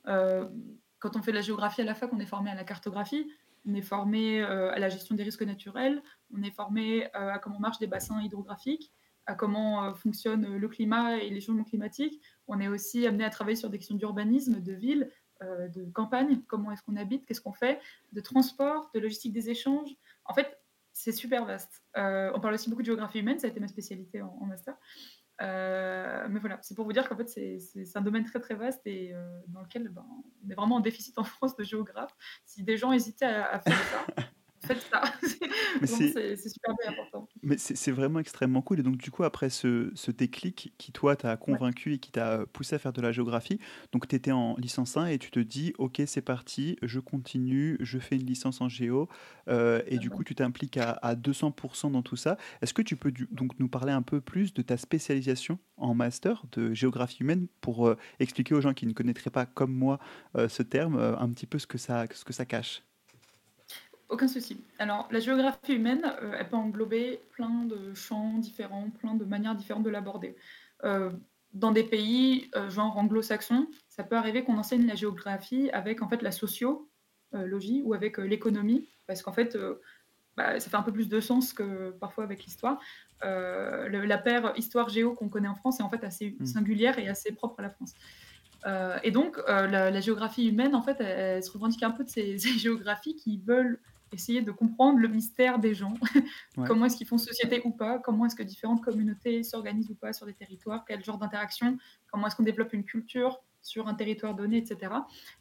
quand 0.04 1.16
on 1.16 1.22
fait 1.22 1.30
de 1.30 1.36
la 1.36 1.42
géographie 1.42 1.80
à 1.80 1.84
la 1.84 1.94
fac, 1.94 2.12
on 2.12 2.20
est 2.20 2.26
formé 2.26 2.50
à 2.50 2.54
la 2.54 2.64
cartographie, 2.64 3.32
on 3.64 3.72
est 3.72 3.80
formé 3.80 4.42
à 4.42 4.78
la 4.78 4.90
gestion 4.90 5.14
des 5.14 5.22
risques 5.22 5.42
naturels, 5.42 6.02
on 6.36 6.42
est 6.42 6.50
formé 6.50 7.10
à 7.14 7.38
comment 7.38 7.58
marchent 7.58 7.78
des 7.78 7.86
bassins 7.86 8.20
hydrographiques, 8.20 8.92
à 9.24 9.34
comment 9.34 9.94
fonctionne 9.94 10.58
le 10.58 10.68
climat 10.68 11.16
et 11.16 11.30
les 11.30 11.40
changements 11.40 11.64
climatiques. 11.64 12.20
On 12.52 12.60
est 12.60 12.68
aussi 12.68 13.06
amené 13.06 13.24
à 13.24 13.30
travailler 13.30 13.56
sur 13.56 13.70
des 13.70 13.78
questions 13.78 13.96
d'urbanisme, 13.96 14.60
de 14.60 14.72
ville, 14.74 15.10
euh, 15.42 15.68
de 15.68 15.90
campagne, 15.90 16.42
comment 16.46 16.70
est-ce 16.70 16.82
qu'on 16.82 16.96
habite, 16.96 17.24
qu'est-ce 17.24 17.40
qu'on 17.40 17.54
fait, 17.54 17.80
de 18.12 18.20
transport, 18.20 18.90
de 18.94 19.00
logistique 19.00 19.32
des 19.32 19.48
échanges. 19.48 19.88
En 20.26 20.34
fait, 20.34 20.60
c'est 20.92 21.12
super 21.12 21.46
vaste. 21.46 21.82
Euh, 21.96 22.30
on 22.34 22.40
parle 22.40 22.52
aussi 22.52 22.68
beaucoup 22.68 22.82
de 22.82 22.86
géographie 22.86 23.20
humaine, 23.20 23.38
ça 23.38 23.46
a 23.46 23.50
été 23.50 23.58
ma 23.58 23.68
spécialité 23.68 24.20
en, 24.20 24.44
master. 24.44 24.76
Euh, 25.40 26.26
mais 26.28 26.40
voilà, 26.40 26.58
c'est 26.60 26.74
pour 26.74 26.84
vous 26.84 26.92
dire 26.92 27.08
qu'en 27.08 27.16
fait, 27.16 27.26
c'est 27.26 27.96
un 27.96 28.02
domaine 28.02 28.24
très 28.24 28.38
très 28.38 28.54
vaste 28.54 28.86
et 28.86 29.14
dans 29.48 29.62
lequel 29.62 29.88
ben, 29.88 30.04
on 30.44 30.50
est 30.50 30.54
vraiment 30.54 30.76
en 30.76 30.80
déficit 30.80 31.18
en 31.18 31.24
France 31.24 31.56
de 31.56 31.64
géographes. 31.64 32.14
Si 32.44 32.62
des 32.62 32.76
gens 32.76 32.92
hésitaient 32.92 33.24
à 33.24 33.58
faire 33.60 33.82
ça, 33.82 34.24
faites 34.66 34.82
ça. 34.90 35.02
c'est 35.84 36.36
super 36.36 36.74
important. 36.88 37.28
Mais 37.42 37.56
c'est 37.58 37.90
vraiment 37.90 38.18
extrêmement 38.18 38.62
cool. 38.62 38.80
Et 38.80 38.82
donc, 38.82 38.96
du 38.96 39.10
coup, 39.10 39.24
après 39.24 39.50
ce, 39.50 39.90
ce 39.94 40.10
déclic 40.10 40.72
qui, 40.78 40.92
toi, 40.92 41.16
t'a 41.16 41.36
convaincu 41.36 41.94
et 41.94 41.98
qui 41.98 42.12
t'a 42.12 42.46
poussé 42.52 42.76
à 42.76 42.78
faire 42.78 42.92
de 42.92 43.00
la 43.00 43.12
géographie, 43.12 43.58
donc 43.92 44.08
tu 44.08 44.16
étais 44.16 44.32
en 44.32 44.56
licence 44.56 44.96
1 44.96 45.06
et 45.06 45.18
tu 45.18 45.30
te 45.30 45.40
dis, 45.40 45.72
OK, 45.78 46.00
c'est 46.06 46.22
parti, 46.22 46.76
je 46.82 47.00
continue, 47.00 47.76
je 47.80 47.98
fais 47.98 48.16
une 48.16 48.26
licence 48.26 48.60
en 48.60 48.68
géo. 48.68 49.08
Euh, 49.48 49.82
et 49.86 49.98
du 49.98 50.10
coup, 50.10 50.24
tu 50.24 50.34
t'impliques 50.34 50.76
à, 50.76 50.92
à, 50.92 51.14
200% 51.14 51.90
dans 51.90 52.02
tout 52.02 52.16
ça. 52.16 52.36
Est-ce 52.60 52.74
que 52.74 52.82
tu 52.82 52.96
peux 52.96 53.12
donc 53.30 53.58
nous 53.58 53.68
parler 53.68 53.92
un 53.92 54.02
peu 54.02 54.20
plus 54.20 54.54
de 54.54 54.62
ta 54.62 54.76
spécialisation 54.76 55.58
en 55.76 55.94
master 55.94 56.44
de 56.52 56.72
géographie 56.74 57.22
humaine 57.22 57.48
pour 57.60 57.88
euh, 57.88 57.96
expliquer 58.20 58.54
aux 58.54 58.60
gens 58.60 58.74
qui 58.74 58.86
ne 58.86 58.92
connaîtraient 58.92 59.30
pas, 59.30 59.46
comme 59.46 59.72
moi, 59.72 59.98
euh, 60.36 60.48
ce 60.48 60.62
terme, 60.62 60.96
un 60.96 61.28
petit 61.30 61.46
peu 61.46 61.58
ce 61.58 61.66
que 61.66 61.78
ça, 61.78 62.06
ce 62.12 62.24
que 62.24 62.32
ça 62.32 62.44
cache? 62.44 62.82
Aucun 64.12 64.28
souci. 64.28 64.62
Alors, 64.78 65.08
la 65.10 65.20
géographie 65.20 65.74
humaine, 65.74 66.02
euh, 66.22 66.36
elle 66.38 66.48
peut 66.48 66.56
englober 66.56 67.20
plein 67.32 67.64
de 67.64 67.94
champs 67.94 68.38
différents, 68.38 68.90
plein 68.90 69.14
de 69.14 69.24
manières 69.24 69.54
différentes 69.54 69.84
de 69.84 69.90
l'aborder. 69.90 70.36
Euh, 70.84 71.10
dans 71.54 71.72
des 71.72 71.82
pays 71.82 72.50
euh, 72.54 72.70
genre 72.70 72.96
anglo-saxons, 72.96 73.66
ça 73.88 74.04
peut 74.04 74.16
arriver 74.16 74.44
qu'on 74.44 74.58
enseigne 74.58 74.86
la 74.86 74.94
géographie 74.94 75.70
avec 75.70 76.02
en 76.02 76.08
fait 76.08 76.22
la 76.22 76.30
sociologie 76.30 77.82
ou 77.84 77.94
avec 77.94 78.18
l'économie, 78.18 78.86
parce 79.06 79.22
qu'en 79.22 79.32
fait, 79.32 79.56
bah, 80.36 80.60
ça 80.60 80.70
fait 80.70 80.76
un 80.76 80.82
peu 80.82 80.92
plus 80.92 81.08
de 81.08 81.20
sens 81.20 81.54
que 81.54 81.90
parfois 81.92 82.24
avec 82.24 82.44
l'histoire. 82.44 82.78
la 83.22 84.18
paire 84.18 84.52
histoire-géo 84.56 85.14
qu'on 85.14 85.30
connaît 85.30 85.48
en 85.48 85.54
France 85.54 85.80
est 85.80 85.82
en 85.82 85.88
fait 85.88 86.04
assez 86.04 86.36
mmh. 86.38 86.46
singulière 86.46 86.98
et 86.98 87.08
assez 87.08 87.32
propre 87.32 87.60
à 87.60 87.62
la 87.62 87.70
France. 87.70 87.94
et 89.02 89.10
donc, 89.10 89.38
la, 89.48 90.00
géographie 90.00 90.48
humaine, 90.48 90.74
en 90.74 90.82
fait, 90.82 91.00
elle, 91.00 91.42
se 91.42 91.50
revendique 91.50 91.82
un 91.82 91.90
peu 91.90 92.04
de 92.04 92.10
ces 92.10 92.38
géographies 92.58 93.16
qui 93.16 93.38
veulent 93.38 93.78
essayer 94.14 94.42
de 94.42 94.52
comprendre 94.52 94.98
le 94.98 95.08
mystère 95.08 95.58
des 95.58 95.74
gens. 95.74 95.94
comment 96.66 96.86
est-ce 96.86 96.96
qu'ils 96.96 97.06
font 97.06 97.18
société 97.18 97.62
ou 97.64 97.70
pas? 97.70 97.98
Comment 97.98 98.26
est-ce 98.26 98.36
que 98.36 98.42
différentes 98.42 98.82
communautés 98.82 99.42
s'organisent 99.42 99.90
ou 99.90 99.94
pas 99.94 100.12
sur 100.12 100.26
des 100.26 100.34
territoires? 100.34 100.84
Quel 100.86 101.04
genre 101.04 101.18
d'interaction? 101.18 101.78
Comment 102.10 102.26
est-ce 102.26 102.36
qu'on 102.36 102.42
développe 102.42 102.72
une 102.72 102.84
culture 102.84 103.42
sur 103.62 103.88
un 103.88 103.94
territoire 103.94 104.34
donné, 104.34 104.58
etc. 104.58 104.92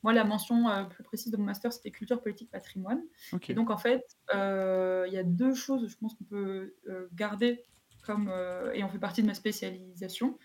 Moi, 0.03 0.13
la 0.13 0.23
mention 0.23 0.69
euh, 0.69 0.83
plus 0.83 1.03
précise 1.03 1.31
de 1.31 1.37
mon 1.37 1.45
master, 1.45 1.73
c'était 1.73 1.91
culture, 1.91 2.21
politique, 2.21 2.51
patrimoine. 2.51 3.01
Et 3.47 3.53
donc, 3.53 3.69
en 3.71 3.77
fait, 3.77 4.05
euh, 4.33 5.05
il 5.07 5.13
y 5.13 5.17
a 5.17 5.23
deux 5.23 5.55
choses, 5.55 5.87
je 5.89 5.97
pense 5.97 6.13
qu'on 6.13 6.23
peut 6.23 6.75
euh, 6.87 7.07
garder 7.13 7.65
comme, 8.03 8.33
et 8.73 8.83
on 8.83 8.89
fait 8.89 8.97
partie 8.97 9.21
de 9.21 9.27
ma 9.27 9.35
spécialisation, 9.35 10.39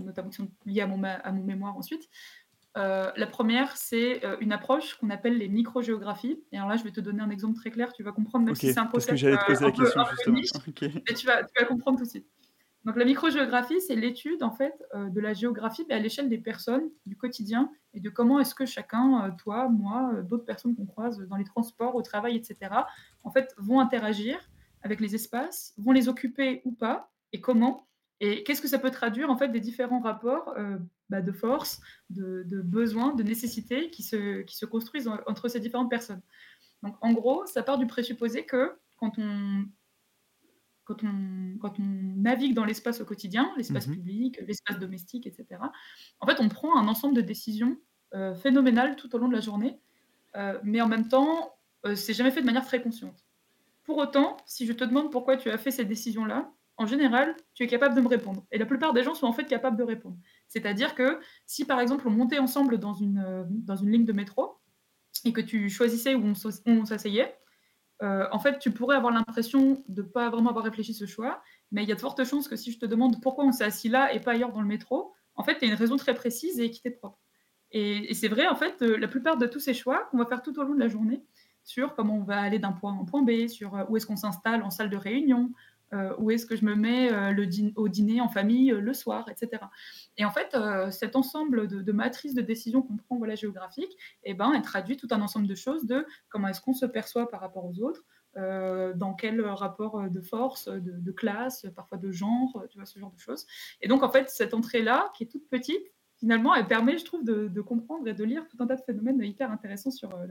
notamment 0.00 0.30
qui 0.30 0.36
sont 0.36 0.50
liées 0.66 0.80
à 0.80 0.88
mon, 0.88 1.00
à 1.04 1.30
mon 1.30 1.44
mémoire 1.44 1.76
ensuite. 1.76 2.08
Euh, 2.76 3.10
la 3.16 3.26
première, 3.26 3.76
c'est 3.76 4.24
euh, 4.24 4.36
une 4.40 4.52
approche 4.52 4.94
qu'on 4.94 5.10
appelle 5.10 5.38
les 5.38 5.48
microgéographies. 5.48 6.42
Et 6.52 6.58
alors 6.58 6.68
là, 6.68 6.76
je 6.76 6.84
vais 6.84 6.92
te 6.92 7.00
donner 7.00 7.22
un 7.22 7.30
exemple 7.30 7.56
très 7.56 7.70
clair, 7.70 7.92
tu 7.92 8.02
vas 8.02 8.12
comprendre, 8.12 8.44
même 8.44 8.54
si 8.54 8.72
c'est 8.72 8.78
un 8.78 8.86
concept 8.86 8.92
parce 8.92 9.06
que 9.06 9.16
j'allais 9.16 9.36
te 9.36 9.46
poser 9.46 9.64
la 9.64 9.72
question, 9.72 10.04
justement. 10.10 10.38
mais 11.08 11.14
tu 11.14 11.26
vas, 11.26 11.42
tu 11.44 11.52
vas 11.58 11.66
comprendre 11.66 11.98
tout 11.98 12.04
de 12.04 12.10
suite. 12.10 12.26
Donc 12.84 12.96
la 12.96 13.04
microgéographie, 13.04 13.80
c'est 13.80 13.96
l'étude 13.96 14.42
en 14.42 14.52
fait 14.52 14.82
euh, 14.94 15.10
de 15.10 15.20
la 15.20 15.34
géographie 15.34 15.84
mais 15.88 15.96
à 15.96 15.98
l'échelle 15.98 16.28
des 16.28 16.38
personnes, 16.38 16.88
du 17.06 17.16
quotidien, 17.16 17.70
et 17.92 18.00
de 18.00 18.08
comment 18.08 18.38
est-ce 18.38 18.54
que 18.54 18.66
chacun, 18.66 19.34
toi, 19.38 19.68
moi, 19.68 20.12
d'autres 20.22 20.44
personnes 20.44 20.76
qu'on 20.76 20.86
croise 20.86 21.18
dans 21.18 21.36
les 21.36 21.44
transports, 21.44 21.96
au 21.96 22.02
travail, 22.02 22.36
etc., 22.36 22.70
en 23.24 23.30
fait, 23.30 23.54
vont 23.58 23.80
interagir 23.80 24.38
avec 24.82 25.00
les 25.00 25.14
espaces, 25.14 25.74
vont 25.78 25.92
les 25.92 26.08
occuper 26.08 26.62
ou 26.64 26.72
pas, 26.72 27.10
et 27.32 27.40
comment. 27.40 27.88
Et 28.20 28.42
qu'est-ce 28.42 28.60
que 28.60 28.68
ça 28.68 28.78
peut 28.78 28.90
traduire 28.90 29.30
en 29.30 29.36
fait 29.36 29.48
des 29.48 29.60
différents 29.60 30.00
rapports 30.00 30.52
bah, 31.08 31.22
de 31.22 31.30
force, 31.32 31.80
de, 32.10 32.42
de 32.46 32.60
besoins, 32.60 33.14
de 33.14 33.22
nécessités 33.22 33.90
qui 33.90 34.02
se, 34.02 34.42
qui 34.42 34.56
se 34.56 34.66
construisent 34.66 35.08
entre 35.26 35.48
ces 35.48 35.60
différentes 35.60 35.88
personnes? 35.88 36.22
Donc 36.82 36.96
en 37.00 37.12
gros, 37.12 37.46
ça 37.46 37.62
part 37.62 37.78
du 37.78 37.86
présupposé 37.86 38.44
que 38.44 38.76
quand 38.96 39.18
on, 39.18 39.64
quand 40.84 41.04
on, 41.04 41.58
quand 41.60 41.78
on 41.78 41.84
navigue 41.84 42.54
dans 42.54 42.64
l'espace 42.64 43.00
au 43.00 43.04
quotidien, 43.04 43.52
l'espace 43.56 43.86
mhm. 43.86 43.94
public, 43.94 44.40
l'espace 44.46 44.78
domestique, 44.78 45.26
etc., 45.26 45.60
en 46.20 46.26
fait, 46.26 46.40
on 46.40 46.48
prend 46.48 46.76
un 46.78 46.88
ensemble 46.88 47.14
de 47.14 47.20
décisions 47.20 47.76
euh, 48.14 48.34
phénoménales 48.34 48.96
tout 48.96 49.14
au 49.14 49.18
long 49.18 49.28
de 49.28 49.34
la 49.34 49.40
journée, 49.40 49.78
euh, 50.36 50.58
mais 50.64 50.80
en 50.80 50.88
même 50.88 51.08
temps, 51.08 51.54
euh, 51.84 51.94
c'est 51.94 52.14
jamais 52.14 52.30
fait 52.30 52.40
de 52.40 52.46
manière 52.46 52.66
très 52.66 52.82
consciente. 52.82 53.26
Pour 53.84 53.98
autant, 53.98 54.38
si 54.46 54.66
je 54.66 54.72
te 54.72 54.84
demande 54.84 55.12
pourquoi 55.12 55.36
tu 55.36 55.50
as 55.50 55.58
fait 55.58 55.70
ces 55.70 55.84
décisions-là, 55.84 56.50
en 56.78 56.86
général, 56.86 57.36
tu 57.54 57.64
es 57.64 57.66
capable 57.66 57.96
de 57.96 58.00
me 58.00 58.08
répondre. 58.08 58.46
Et 58.52 58.58
la 58.58 58.64
plupart 58.64 58.92
des 58.92 59.02
gens 59.02 59.14
sont 59.14 59.26
en 59.26 59.32
fait 59.32 59.44
capables 59.44 59.76
de 59.76 59.82
répondre. 59.82 60.16
C'est-à-dire 60.46 60.94
que 60.94 61.18
si 61.44 61.64
par 61.64 61.80
exemple 61.80 62.06
on 62.06 62.10
montait 62.10 62.38
ensemble 62.38 62.78
dans 62.78 62.94
une, 62.94 63.18
euh, 63.18 63.44
dans 63.48 63.76
une 63.76 63.90
ligne 63.90 64.04
de 64.04 64.12
métro 64.12 64.58
et 65.24 65.32
que 65.32 65.40
tu 65.40 65.68
choisissais 65.68 66.14
où 66.14 66.32
on 66.66 66.84
s'asseyait, 66.84 67.36
euh, 68.02 68.28
en 68.30 68.38
fait 68.38 68.60
tu 68.60 68.70
pourrais 68.70 68.96
avoir 68.96 69.12
l'impression 69.12 69.82
de 69.88 70.02
ne 70.02 70.06
pas 70.06 70.30
vraiment 70.30 70.50
avoir 70.50 70.64
réfléchi 70.64 70.94
ce 70.94 71.04
choix, 71.04 71.42
mais 71.72 71.82
il 71.82 71.88
y 71.88 71.92
a 71.92 71.96
de 71.96 72.00
fortes 72.00 72.24
chances 72.24 72.46
que 72.46 72.54
si 72.54 72.70
je 72.70 72.78
te 72.78 72.86
demande 72.86 73.20
pourquoi 73.20 73.44
on 73.44 73.50
s'est 73.50 73.64
assis 73.64 73.88
là 73.88 74.14
et 74.14 74.20
pas 74.20 74.32
ailleurs 74.32 74.52
dans 74.52 74.62
le 74.62 74.68
métro, 74.68 75.12
en 75.34 75.42
fait, 75.42 75.58
tu 75.58 75.64
as 75.64 75.68
une 75.68 75.74
raison 75.74 75.96
très 75.96 76.14
précise 76.14 76.60
et 76.60 76.70
qui 76.70 76.80
t'est 76.80 76.90
propre. 76.90 77.18
Et, 77.72 78.14
c'est 78.14 78.28
vrai, 78.28 78.46
en 78.46 78.56
fait, 78.56 78.82
euh, 78.82 78.96
la 78.96 79.08
plupart 79.08 79.36
de 79.36 79.46
tous 79.46 79.60
ces 79.60 79.74
choix 79.74 80.08
qu'on 80.10 80.18
va 80.18 80.26
faire 80.26 80.42
tout 80.42 80.58
au 80.58 80.62
long 80.62 80.74
de 80.74 80.80
la 80.80 80.88
journée, 80.88 81.22
sur 81.64 81.94
comment 81.94 82.16
on 82.16 82.22
va 82.22 82.40
aller 82.40 82.58
d'un 82.58 82.72
point 82.72 82.98
un 82.98 83.04
point 83.04 83.22
B, 83.22 83.46
sur 83.46 83.86
où 83.88 83.96
est-ce 83.96 84.06
qu'on 84.06 84.16
s'installe 84.16 84.62
en 84.62 84.70
salle 84.70 84.88
de 84.88 84.96
réunion, 84.96 85.52
euh, 85.94 86.14
où 86.18 86.30
est-ce 86.30 86.44
que 86.44 86.54
je 86.54 86.64
me 86.64 86.74
mets 86.74 87.10
euh, 87.12 87.30
le 87.30 87.48
au 87.76 87.88
dîner 87.88 88.20
en 88.20 88.28
famille 88.28 88.72
euh, 88.72 88.80
le 88.80 88.92
soir, 88.92 89.26
etc. 89.30 89.62
Et 90.18 90.24
en 90.24 90.30
fait, 90.30 90.56
cet 90.90 91.16
ensemble 91.16 91.66
de, 91.66 91.92
matrices 91.92 92.34
de 92.34 92.42
décision 92.42 92.82
qu'on 92.82 92.96
prend 92.96 93.16
voilà, 93.16 93.34
géographique, 93.34 93.96
eh 94.24 94.34
ben, 94.34 94.52
elle 94.54 94.62
traduit 94.62 94.96
tout 94.96 95.08
un 95.10 95.20
ensemble 95.20 95.46
de 95.46 95.54
choses 95.54 95.86
de 95.86 96.06
comment 96.28 96.48
est-ce 96.48 96.60
qu'on 96.60 96.74
se 96.74 96.86
perçoit 96.86 97.28
par 97.30 97.40
rapport 97.40 97.64
aux 97.64 97.80
autres, 97.80 98.04
dans 98.36 99.14
quel 99.14 99.40
rapport 99.40 100.10
de 100.10 100.20
force, 100.20 100.68
de, 100.68 100.80
de, 100.80 101.12
classe, 101.12 101.66
parfois 101.74 101.98
de 101.98 102.10
genre, 102.10 102.64
tu 102.70 102.78
vois, 102.78 102.86
ce 102.86 102.98
genre 102.98 103.12
de 103.12 103.18
choses. 103.18 103.46
Et 103.80 103.88
donc, 103.88 104.02
en 104.02 104.10
fait, 104.10 104.28
cette 104.28 104.54
entrée-là, 104.54 105.10
qui 105.16 105.24
est 105.24 105.28
toute 105.28 105.48
petite, 105.48 105.92
finalement, 106.18 106.54
elle 106.54 106.66
permet, 106.66 106.98
je 106.98 107.04
trouve, 107.04 107.24
de, 107.24 107.60
comprendre 107.60 108.08
et 108.08 108.14
de 108.14 108.24
lire 108.24 108.46
tout 108.48 108.56
un 108.60 108.66
tas 108.66 108.76
de 108.76 108.82
phénomènes 108.82 109.22
hyper 109.22 109.50
intéressants 109.50 109.90
sur, 109.90 110.14
euh, 110.14 110.26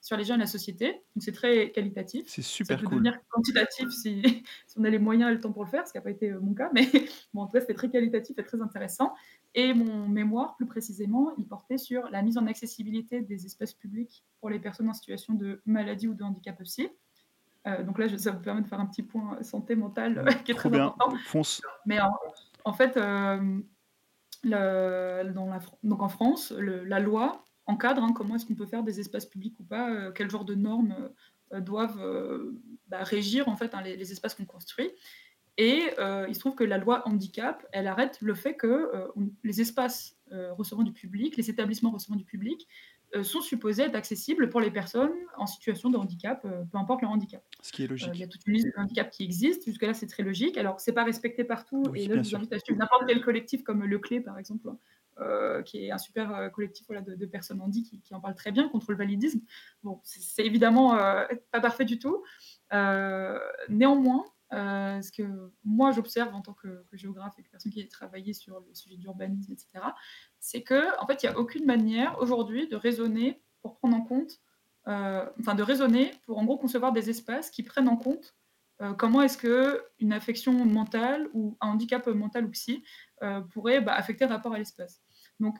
sur 0.00 0.16
les 0.16 0.24
gens 0.24 0.34
et 0.34 0.38
la 0.38 0.46
société. 0.46 0.92
Donc, 0.92 1.22
c'est 1.22 1.32
très 1.32 1.70
qualitatif. 1.70 2.24
C'est 2.28 2.42
super 2.42 2.76
ça 2.76 2.82
peut 2.82 2.88
cool. 2.88 2.98
devenir 2.98 3.18
quantitatif 3.28 3.88
si, 3.90 4.22
si, 4.66 4.78
on 4.78 4.84
a 4.84 4.90
les 4.90 4.98
moyens 4.98 5.30
et 5.30 5.34
le 5.34 5.40
temps 5.40 5.52
pour 5.52 5.64
le 5.64 5.70
faire, 5.70 5.86
ce 5.86 5.92
qui 5.92 5.98
n'a 5.98 6.02
pas 6.02 6.10
été 6.10 6.30
euh, 6.30 6.40
mon 6.40 6.54
cas. 6.54 6.70
Mais 6.72 6.88
bon, 7.34 7.42
en 7.42 7.46
tout 7.46 7.52
cas, 7.52 7.60
c'était 7.60 7.74
très 7.74 7.90
qualitatif 7.90 8.38
et 8.38 8.44
très 8.44 8.60
intéressant. 8.60 9.14
Et 9.54 9.74
mon 9.74 10.08
mémoire, 10.08 10.56
plus 10.56 10.66
précisément, 10.66 11.32
il 11.38 11.46
portait 11.46 11.78
sur 11.78 12.08
la 12.10 12.22
mise 12.22 12.38
en 12.38 12.46
accessibilité 12.46 13.20
des 13.20 13.44
espaces 13.44 13.74
publics 13.74 14.24
pour 14.40 14.48
les 14.48 14.58
personnes 14.58 14.88
en 14.88 14.94
situation 14.94 15.34
de 15.34 15.60
maladie 15.66 16.08
ou 16.08 16.14
de 16.14 16.22
handicap 16.22 16.60
aussi. 16.60 16.88
Euh, 17.66 17.82
donc 17.82 17.98
là, 17.98 18.06
ça 18.18 18.30
vous 18.32 18.40
permet 18.40 18.62
de 18.62 18.68
faire 18.68 18.80
un 18.80 18.86
petit 18.86 19.02
point 19.02 19.42
santé 19.42 19.76
mentale 19.76 20.24
qui 20.44 20.52
est 20.52 20.54
très 20.54 20.70
bien. 20.70 20.86
important. 20.86 21.16
Fonce. 21.26 21.60
Mais 21.86 21.98
en, 22.64 22.72
fait, 22.72 22.96
donc 24.44 26.02
en 26.02 26.08
France, 26.08 26.52
la 26.52 27.00
loi 27.00 27.44
encadre 27.66 28.02
hein, 28.02 28.12
comment 28.12 28.36
est-ce 28.36 28.46
qu'on 28.46 28.54
peut 28.54 28.66
faire 28.66 28.82
des 28.82 29.00
espaces 29.00 29.26
publics 29.26 29.58
ou 29.60 29.64
pas, 29.64 29.90
euh, 29.90 30.12
quel 30.12 30.30
genre 30.30 30.44
de 30.44 30.54
normes 30.54 31.10
euh, 31.52 31.60
doivent 31.60 32.00
euh, 32.00 32.60
bah, 32.88 33.02
régir 33.02 33.48
en 33.48 33.56
fait 33.56 33.74
hein, 33.74 33.82
les, 33.82 34.12
espaces 34.12 34.34
qu'on 34.34 34.44
construit. 34.44 34.90
Et 35.58 35.82
il 36.28 36.34
se 36.34 36.40
trouve 36.40 36.54
que 36.54 36.64
la 36.64 36.78
loi 36.78 37.06
handicap, 37.06 37.66
elle 37.72 37.86
arrête 37.86 38.18
le 38.22 38.34
fait 38.34 38.56
que 38.56 38.90
les 39.44 39.60
espaces 39.60 40.16
recevant 40.30 40.82
du 40.82 40.92
public, 40.92 41.36
les 41.36 41.50
établissements 41.50 41.90
recevant 41.90 42.16
du 42.16 42.24
public, 42.24 42.66
sont 43.22 43.42
supposés 43.42 43.82
être 43.82 43.94
accessibles 43.94 44.48
pour 44.48 44.60
les 44.60 44.70
personnes 44.70 45.12
en 45.36 45.46
situation 45.46 45.90
de 45.90 45.98
handicap, 45.98 46.42
euh, 46.44 46.64
peu 46.70 46.78
importe 46.78 47.02
leur 47.02 47.10
handicap. 47.10 47.42
Ce 47.60 47.70
qui 47.72 47.84
est 47.84 47.86
logique. 47.86 48.08
Euh, 48.08 48.14
il 48.14 48.20
y 48.20 48.24
a 48.24 48.26
toute 48.26 48.46
une 48.46 48.54
liste 48.54 48.68
de 48.68 48.72
handicaps 48.80 49.14
qui 49.14 49.24
existent. 49.24 49.64
Jusque-là, 49.66 49.92
c'est 49.92 50.06
très 50.06 50.22
logique. 50.22 50.56
Alors, 50.56 50.80
c'est 50.80 50.92
pas 50.92 51.04
respecté 51.04 51.44
partout. 51.44 51.82
et 51.94 52.06
là, 52.06 52.22
je 52.22 52.30
vous 52.30 52.36
invite 52.36 52.52
à 52.52 52.58
suivre 52.58 52.78
n'importe 52.78 53.04
quel 53.06 53.20
collectif 53.20 53.62
comme 53.62 53.84
Le 53.84 53.98
Clé, 53.98 54.20
par 54.20 54.38
exemple, 54.38 54.70
qui 55.66 55.84
est 55.84 55.90
un 55.92 55.98
super 55.98 56.50
collectif 56.52 56.86
voilà, 56.88 57.02
de, 57.02 57.26
personnes 57.26 57.60
handies 57.60 57.84
qui, 57.84 58.00
qui, 58.00 58.14
en 58.14 58.20
parlent 58.20 58.34
très 58.34 58.50
bien 58.50 58.68
contre 58.68 58.90
le 58.90 58.96
validisme. 58.96 59.40
Bon, 59.84 60.00
c'est 60.02 60.44
évidemment 60.44 60.96
pas 61.50 61.60
parfait 61.60 61.84
du 61.84 61.98
tout. 61.98 62.24
néanmoins, 63.68 64.24
euh, 64.52 65.00
ce 65.00 65.10
que 65.10 65.50
moi 65.64 65.92
j'observe 65.92 66.34
en 66.34 66.42
tant 66.42 66.52
que, 66.52 66.84
géographe 66.92 67.34
et 67.38 67.42
que 67.42 67.50
personne 67.50 67.72
qui 67.72 67.82
a 67.82 67.86
travaillé 67.86 68.34
sur 68.34 68.60
le 68.60 68.74
sujet 68.74 68.96
d'urbanisme, 68.96 69.52
etc., 69.52 69.84
c'est 70.40 70.62
que 70.62 71.00
en 71.00 71.06
fait 71.06 71.22
il 71.22 71.28
n'y 71.28 71.34
a 71.34 71.38
aucune 71.38 71.64
manière 71.64 72.18
aujourd'hui 72.20 72.68
de 72.68 72.76
raisonner 72.76 73.40
pour 73.62 73.76
prendre 73.76 73.96
en 73.96 74.02
compte, 74.02 74.40
euh, 74.88 75.24
enfin 75.40 75.54
de 75.54 75.62
raisonner 75.62 76.12
pour 76.26 76.38
en 76.38 76.44
gros 76.44 76.58
concevoir 76.58 76.92
des 76.92 77.08
espaces 77.08 77.50
qui 77.50 77.62
prennent 77.62 77.88
en 77.88 77.96
compte 77.96 78.36
euh, 78.82 78.92
comment 78.92 79.22
est-ce 79.22 79.38
que 79.38 79.82
une 80.00 80.12
affection 80.12 80.52
mentale 80.52 81.28
ou 81.32 81.56
un 81.60 81.68
handicap 81.68 82.06
mental 82.08 82.44
ou 82.44 82.50
psy 82.50 82.84
pourrait 83.50 83.80
bah, 83.80 83.94
affecter 83.94 84.26
le 84.26 84.32
rapport 84.32 84.52
à 84.52 84.58
l'espace. 84.58 85.00
Donc 85.40 85.56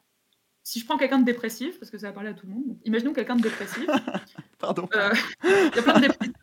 si 0.64 0.80
je 0.80 0.84
prends 0.84 0.96
quelqu'un 0.96 1.18
de 1.18 1.25
dépressif, 1.25 1.78
parce 1.78 1.90
que 1.90 1.99
ça 1.99 2.08
va 2.08 2.12
parler 2.12 2.30
à 2.30 2.34
tout 2.34 2.46
le 2.46 2.52
monde, 2.52 2.78
imaginons 2.84 3.12
quelqu'un 3.12 3.37
de 3.37 3.42
dépressif. 3.42 3.87
Pardon. 4.58 4.88
Il 4.92 5.70
y 5.75 5.78
a 5.78 5.82
plein 5.82 5.94
de 5.94 6.00
dépressifs. 6.02 6.34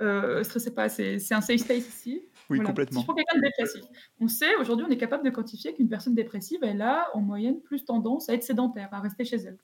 Euh, 0.00 0.42
stressez 0.42 0.74
pas, 0.74 0.88
c'est 0.88 1.16
un 1.32 1.40
safe 1.40 1.60
space 1.60 1.88
ici. 1.88 2.22
Oui, 2.50 2.60
complètement. 2.60 3.00
Si 3.00 3.02
je 3.02 3.06
prends 3.06 3.14
quelqu'un 3.14 3.36
de 3.38 3.42
dépressif, 3.42 3.82
on 4.20 4.28
sait, 4.28 4.54
aujourd'hui, 4.56 4.86
on 4.88 4.90
est 4.90 4.96
capable 4.96 5.24
de 5.24 5.30
quantifier 5.30 5.74
qu'une 5.74 5.88
personne 5.88 6.14
dépressive, 6.14 6.60
elle 6.62 6.82
a 6.82 7.08
en 7.14 7.20
moyenne 7.20 7.60
plus 7.62 7.84
tendance 7.84 8.28
à 8.28 8.34
être 8.34 8.42
sédentaire, 8.42 8.88
à 8.92 9.00
rester 9.00 9.24
chez 9.24 9.36
elle. 9.36 9.58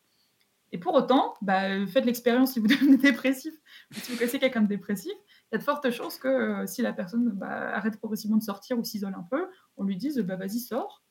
Et 0.73 0.79
pour 0.79 0.95
autant, 0.95 1.35
bah, 1.43 1.85
faites 1.87 2.05
l'expérience 2.05 2.53
si 2.53 2.61
vous 2.61 2.67
devenez 2.69 2.97
dépressif, 2.97 3.55
si 3.91 4.13
vous 4.13 4.19
connaissez 4.19 4.39
quelqu'un 4.39 4.63
de 4.63 4.69
dépressif, 4.69 5.13
il 5.13 5.55
y 5.55 5.57
a 5.57 5.59
de 5.59 5.65
fortes 5.65 5.91
chances 5.91 6.17
que 6.17 6.29
euh, 6.29 6.67
si 6.67 6.81
la 6.83 6.93
personne 6.93 7.31
bah, 7.31 7.75
arrête 7.75 7.99
progressivement 7.99 8.37
de 8.37 8.43
sortir 8.43 8.79
ou 8.79 8.85
s'isole 8.85 9.15
un 9.15 9.27
peu, 9.31 9.49
on 9.77 9.85
lui 9.85 9.97
dise 9.97 10.19
bah, 10.19 10.37
vas-y, 10.37 10.61
sors, 10.61 11.03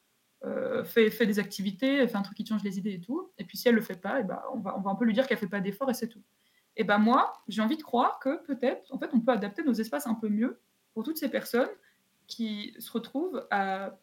euh, 0.46 0.86
fais, 0.86 1.10
des 1.26 1.40
activités, 1.40 2.08
fais 2.08 2.16
un 2.16 2.22
truc 2.22 2.38
qui 2.38 2.46
change 2.46 2.64
les 2.64 2.78
idées 2.78 2.94
et 2.94 3.02
tout. 3.02 3.32
Et 3.38 3.44
puis 3.44 3.58
si 3.58 3.68
elle 3.68 3.76
le 3.76 3.82
fait 3.82 4.00
pas, 4.00 4.22
et 4.22 4.24
bah, 4.24 4.44
on, 4.54 4.60
va, 4.60 4.78
on 4.78 4.82
va 4.82 4.92
un 4.92 4.96
peu 4.96 5.06
lui 5.06 5.14
dire 5.14 5.28
qu'elle 5.28 5.38
fait 5.38 5.48
pas 5.48 5.60
d'efforts 5.60 5.90
et 5.90 5.94
c'est 5.94 6.08
tout. 6.08 6.24
Et 6.76 6.84
ben 6.84 6.98
moi, 6.98 7.34
j'ai 7.48 7.62
envie 7.62 7.78
de 7.78 7.84
croire 7.84 8.20
que 8.20 8.44
peut-être, 8.46 8.94
en 8.94 8.98
fait, 8.98 9.10
on 9.14 9.20
peut 9.20 9.32
adapter 9.32 9.64
nos 9.64 9.74
espaces 9.74 10.08
un 10.08 10.16
peu 10.16 10.30
mieux 10.30 10.60
pour 10.94 11.04
toutes 11.04 11.18
ces 11.18 11.30
personnes 11.30 11.70
qui 12.28 12.74
se 12.80 12.92
retrouvent 12.92 13.46
à 13.52 13.98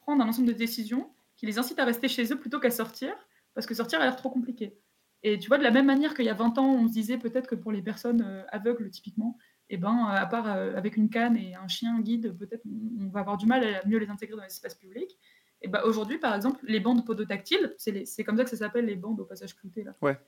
prendre 0.00 0.22
un 0.22 0.28
ensemble 0.28 0.48
de 0.48 0.52
décisions 0.52 1.10
qui 1.36 1.46
les 1.46 1.58
incitent 1.58 1.78
à 1.78 1.84
rester 1.84 2.08
chez 2.08 2.32
eux 2.32 2.38
plutôt 2.38 2.58
qu'à 2.60 2.70
sortir, 2.70 3.14
parce 3.54 3.66
que 3.66 3.74
sortir 3.74 4.00
a 4.00 4.04
l'air 4.04 4.16
trop 4.16 4.30
compliqué. 4.30 4.76
Et 5.22 5.38
tu 5.38 5.48
vois, 5.48 5.58
de 5.58 5.62
la 5.62 5.70
même 5.70 5.86
manière 5.86 6.14
qu'il 6.14 6.24
y 6.24 6.28
a 6.28 6.34
20 6.34 6.58
ans, 6.58 6.66
on 6.66 6.88
se 6.88 6.92
disait 6.92 7.18
peut-être 7.18 7.48
que 7.48 7.54
pour 7.54 7.72
les 7.72 7.82
personnes 7.82 8.22
euh, 8.22 8.44
aveugles, 8.50 8.90
typiquement, 8.90 9.36
eh 9.70 9.76
ben, 9.76 10.06
à 10.08 10.26
part 10.26 10.48
euh, 10.48 10.76
avec 10.76 10.96
une 10.96 11.10
canne 11.10 11.36
et 11.36 11.54
un 11.54 11.68
chien 11.68 12.00
guide, 12.00 12.36
peut-être 12.36 12.62
on 13.00 13.08
va 13.08 13.20
avoir 13.20 13.36
du 13.36 13.46
mal 13.46 13.64
à 13.64 13.86
mieux 13.86 13.98
les 13.98 14.08
intégrer 14.08 14.36
dans 14.36 14.42
les 14.42 14.48
espaces 14.48 14.74
publics. 14.74 15.18
Et 15.60 15.68
ben, 15.68 15.80
aujourd'hui, 15.84 16.18
par 16.18 16.34
exemple, 16.34 16.60
les 16.62 16.80
bandes 16.80 17.04
podotactiles, 17.04 17.74
c'est 17.76 18.24
comme 18.24 18.36
ça 18.36 18.44
que 18.44 18.50
ça 18.50 18.56
s'appelle 18.56 18.86
les 18.86 18.96
bandes 18.96 19.20
au 19.20 19.24
passage 19.24 19.54
clouté. 19.56 19.82
Là. 19.82 19.94
Ouais. 20.02 20.18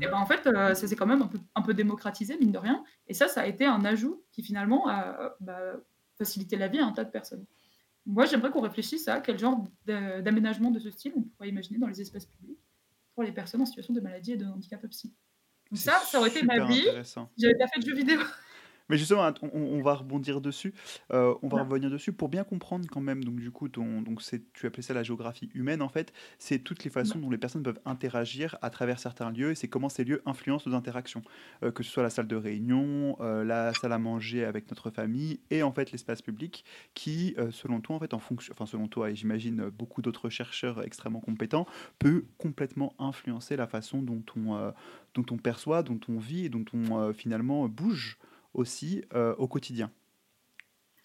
Et 0.00 0.06
ben 0.06 0.14
en 0.14 0.26
fait, 0.26 0.46
euh, 0.46 0.74
ça 0.74 0.86
s'est 0.86 0.96
quand 0.96 1.06
même 1.06 1.28
un 1.54 1.62
peu, 1.62 1.74
démocratisé, 1.74 2.36
mine 2.38 2.52
de 2.52 2.58
rien. 2.58 2.84
Et 3.06 3.14
ça, 3.14 3.28
ça 3.28 3.42
a 3.42 3.46
été 3.46 3.64
un 3.64 3.84
ajout 3.84 4.22
qui 4.32 4.42
finalement 4.42 4.88
a 4.88 5.36
bah, 5.40 5.74
facilité 6.16 6.56
la 6.56 6.68
vie 6.68 6.78
à 6.78 6.86
un 6.86 6.92
tas 6.92 7.04
de 7.04 7.10
personnes. 7.10 7.44
Moi, 8.06 8.24
j'aimerais 8.24 8.50
qu'on 8.50 8.60
réfléchisse 8.60 9.06
à 9.08 9.20
quel 9.20 9.38
genre 9.38 9.62
d'aménagement 9.86 10.70
de 10.70 10.78
ce 10.78 10.90
style 10.90 11.12
on 11.16 11.22
pourrait 11.22 11.48
imaginer 11.48 11.78
dans 11.78 11.86
les 11.86 12.00
espaces 12.00 12.26
publics 12.26 12.58
pour 13.14 13.22
les 13.22 13.32
personnes 13.32 13.60
en 13.60 13.66
situation 13.66 13.92
de 13.92 14.00
maladie 14.00 14.32
et 14.32 14.36
de 14.36 14.46
handicap 14.46 14.86
psy. 14.88 15.12
ça, 15.74 16.00
ça 16.06 16.18
aurait 16.18 16.30
été 16.30 16.42
ma 16.42 16.64
vie. 16.64 16.86
J'avais 17.36 17.56
pas 17.58 17.66
fait 17.66 17.80
de 17.80 17.86
jeux 17.86 17.94
vidéo. 17.94 18.20
Mais 18.88 18.96
justement, 18.96 19.30
on, 19.52 19.82
va 19.82 19.94
rebondir 19.94 20.40
dessus, 20.40 20.72
euh, 21.12 21.34
on 21.42 21.48
va 21.48 21.62
revenir 21.62 21.90
dessus 21.90 22.12
pour 22.12 22.28
bien 22.28 22.44
comprendre 22.44 22.86
quand 22.90 23.00
même. 23.00 23.22
Donc 23.22 23.36
du 23.36 23.50
coup, 23.50 23.68
ton, 23.68 24.00
donc 24.00 24.22
c'est, 24.22 24.50
tu 24.52 24.66
appelais 24.66 24.82
ça 24.82 24.94
la 24.94 25.02
géographie 25.02 25.50
humaine 25.54 25.82
en 25.82 25.88
fait. 25.88 26.12
C'est 26.38 26.58
toutes 26.58 26.84
les 26.84 26.90
façons 26.90 27.18
dont 27.18 27.30
les 27.30 27.38
personnes 27.38 27.62
peuvent 27.62 27.80
interagir 27.84 28.56
à 28.62 28.70
travers 28.70 28.98
certains 28.98 29.30
lieux 29.30 29.50
et 29.50 29.54
c'est 29.54 29.68
comment 29.68 29.88
ces 29.88 30.04
lieux 30.04 30.22
influencent 30.24 30.68
nos 30.68 30.76
interactions, 30.76 31.22
euh, 31.62 31.70
que 31.70 31.82
ce 31.82 31.90
soit 31.90 32.02
la 32.02 32.10
salle 32.10 32.28
de 32.28 32.36
réunion, 32.36 33.16
euh, 33.20 33.44
la 33.44 33.74
salle 33.74 33.92
à 33.92 33.98
manger 33.98 34.44
avec 34.44 34.70
notre 34.70 34.90
famille 34.90 35.40
et 35.50 35.62
en 35.62 35.72
fait 35.72 35.92
l'espace 35.92 36.22
public 36.22 36.64
qui, 36.94 37.36
selon 37.50 37.80
toi 37.80 37.96
en 37.96 37.98
fait 37.98 38.14
en 38.14 38.18
fonction, 38.18 38.52
enfin 38.54 38.66
selon 38.66 38.88
toi 38.88 39.10
et 39.10 39.14
j'imagine 39.14 39.68
beaucoup 39.68 40.02
d'autres 40.02 40.30
chercheurs 40.30 40.82
extrêmement 40.82 41.20
compétents, 41.20 41.66
peut 41.98 42.24
complètement 42.38 42.94
influencer 42.98 43.56
la 43.56 43.66
façon 43.66 44.02
dont 44.02 44.22
on, 44.36 44.72
dont 45.14 45.26
on 45.30 45.36
perçoit, 45.36 45.82
dont 45.82 46.00
on 46.08 46.18
vit 46.18 46.46
et 46.46 46.48
dont 46.48 46.64
on 46.72 47.12
finalement 47.12 47.68
bouge 47.68 48.18
aussi 48.54 49.04
euh, 49.14 49.34
au 49.36 49.48
quotidien. 49.48 49.90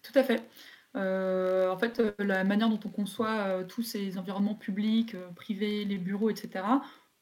Tout 0.02 0.12
à 0.16 0.24
fait. 0.24 0.50
Euh, 0.96 1.70
en 1.72 1.78
fait, 1.78 2.00
euh, 2.00 2.14
la 2.20 2.44
manière 2.44 2.70
dont 2.70 2.80
on 2.86 2.90
conçoit 2.90 3.64
tous 3.64 3.84
ces 3.84 4.18
environnements 4.18 4.56
publics, 4.56 5.16
privés, 5.36 5.86
les 5.86 5.98
bureaux, 5.98 6.30
etc., 6.30 6.66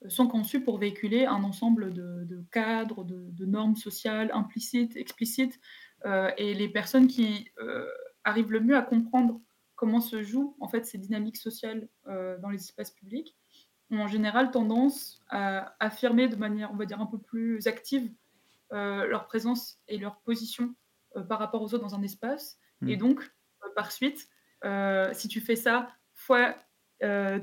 sont 0.08 0.28
conçus 0.28 0.64
pour 0.64 0.80
véhiculer 0.80 1.26
un 1.26 1.44
ensemble 1.44 1.94
de, 1.94 2.44
cadres, 2.52 3.04
de, 3.04 3.46
normes 3.46 3.76
sociales 3.76 4.32
implicites, 4.34 4.98
explicites. 4.98 5.60
et 6.38 6.56
les 6.56 6.70
personnes 6.70 7.06
qui 7.06 7.52
arrivent 8.24 8.52
le 8.52 8.62
mieux 8.62 8.76
à 8.76 8.82
comprendre 8.82 9.40
comment 9.76 10.02
se 10.02 10.24
jouent 10.24 10.56
en 10.60 10.68
fait 10.68 10.88
ces 10.88 10.98
dynamiques 10.98 11.38
sociales 11.38 11.88
dans 12.08 12.50
les 12.50 12.58
espaces 12.58 12.90
publics 12.90 13.38
ont 13.92 14.00
en 14.00 14.08
général 14.08 14.50
tendance 14.50 15.22
à 15.30 15.76
affirmer 15.80 16.28
de 16.28 16.36
manière, 16.36 16.72
on 16.72 16.78
va 16.78 16.86
dire, 16.86 17.00
un 17.00 17.06
peu 17.06 17.20
plus 17.20 17.68
active 17.68 18.10
leur 18.72 19.26
présence 19.26 19.80
et 19.88 19.98
leur 19.98 20.22
position 20.22 20.76
euh, 21.18 21.24
par 21.24 21.40
rapport 21.40 21.62
aux 21.62 21.74
autres 21.74 21.84
dans 21.84 21.96
un 21.96 22.04
espace. 22.04 22.58
Hmm. 22.80 22.90
Et 22.90 22.98
donc, 22.98 23.22
euh, 23.64 23.70
par 23.76 23.92
suite, 23.92 24.30
si 25.14 25.28
tu 25.28 25.42
fais 25.42 25.56
ça 25.56 25.90
fois 26.14 26.56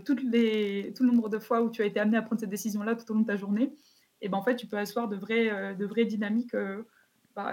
toutes 0.04 0.22
les, 0.22 0.92
tout 0.96 1.02
le 1.02 1.10
nombre 1.10 1.28
de 1.28 1.40
fois 1.40 1.62
où 1.62 1.70
tu 1.70 1.82
as 1.82 1.86
été 1.86 1.98
amené 1.98 2.16
à 2.16 2.22
prendre 2.22 2.40
cette 2.40 2.50
décision-là 2.50 2.94
tout 2.94 3.10
au 3.10 3.14
long 3.14 3.22
de 3.22 3.26
ta 3.26 3.36
journée, 3.36 3.76
et 4.20 4.28
ben 4.28 4.38
en 4.38 4.42
fait, 4.42 4.54
tu 4.54 4.68
peux 4.68 4.78
asseoir 4.78 5.08
de 5.08 5.16
vraies, 5.16 5.74
de 5.74 5.84
vraies 5.84 6.04
dynamiques 6.04 6.54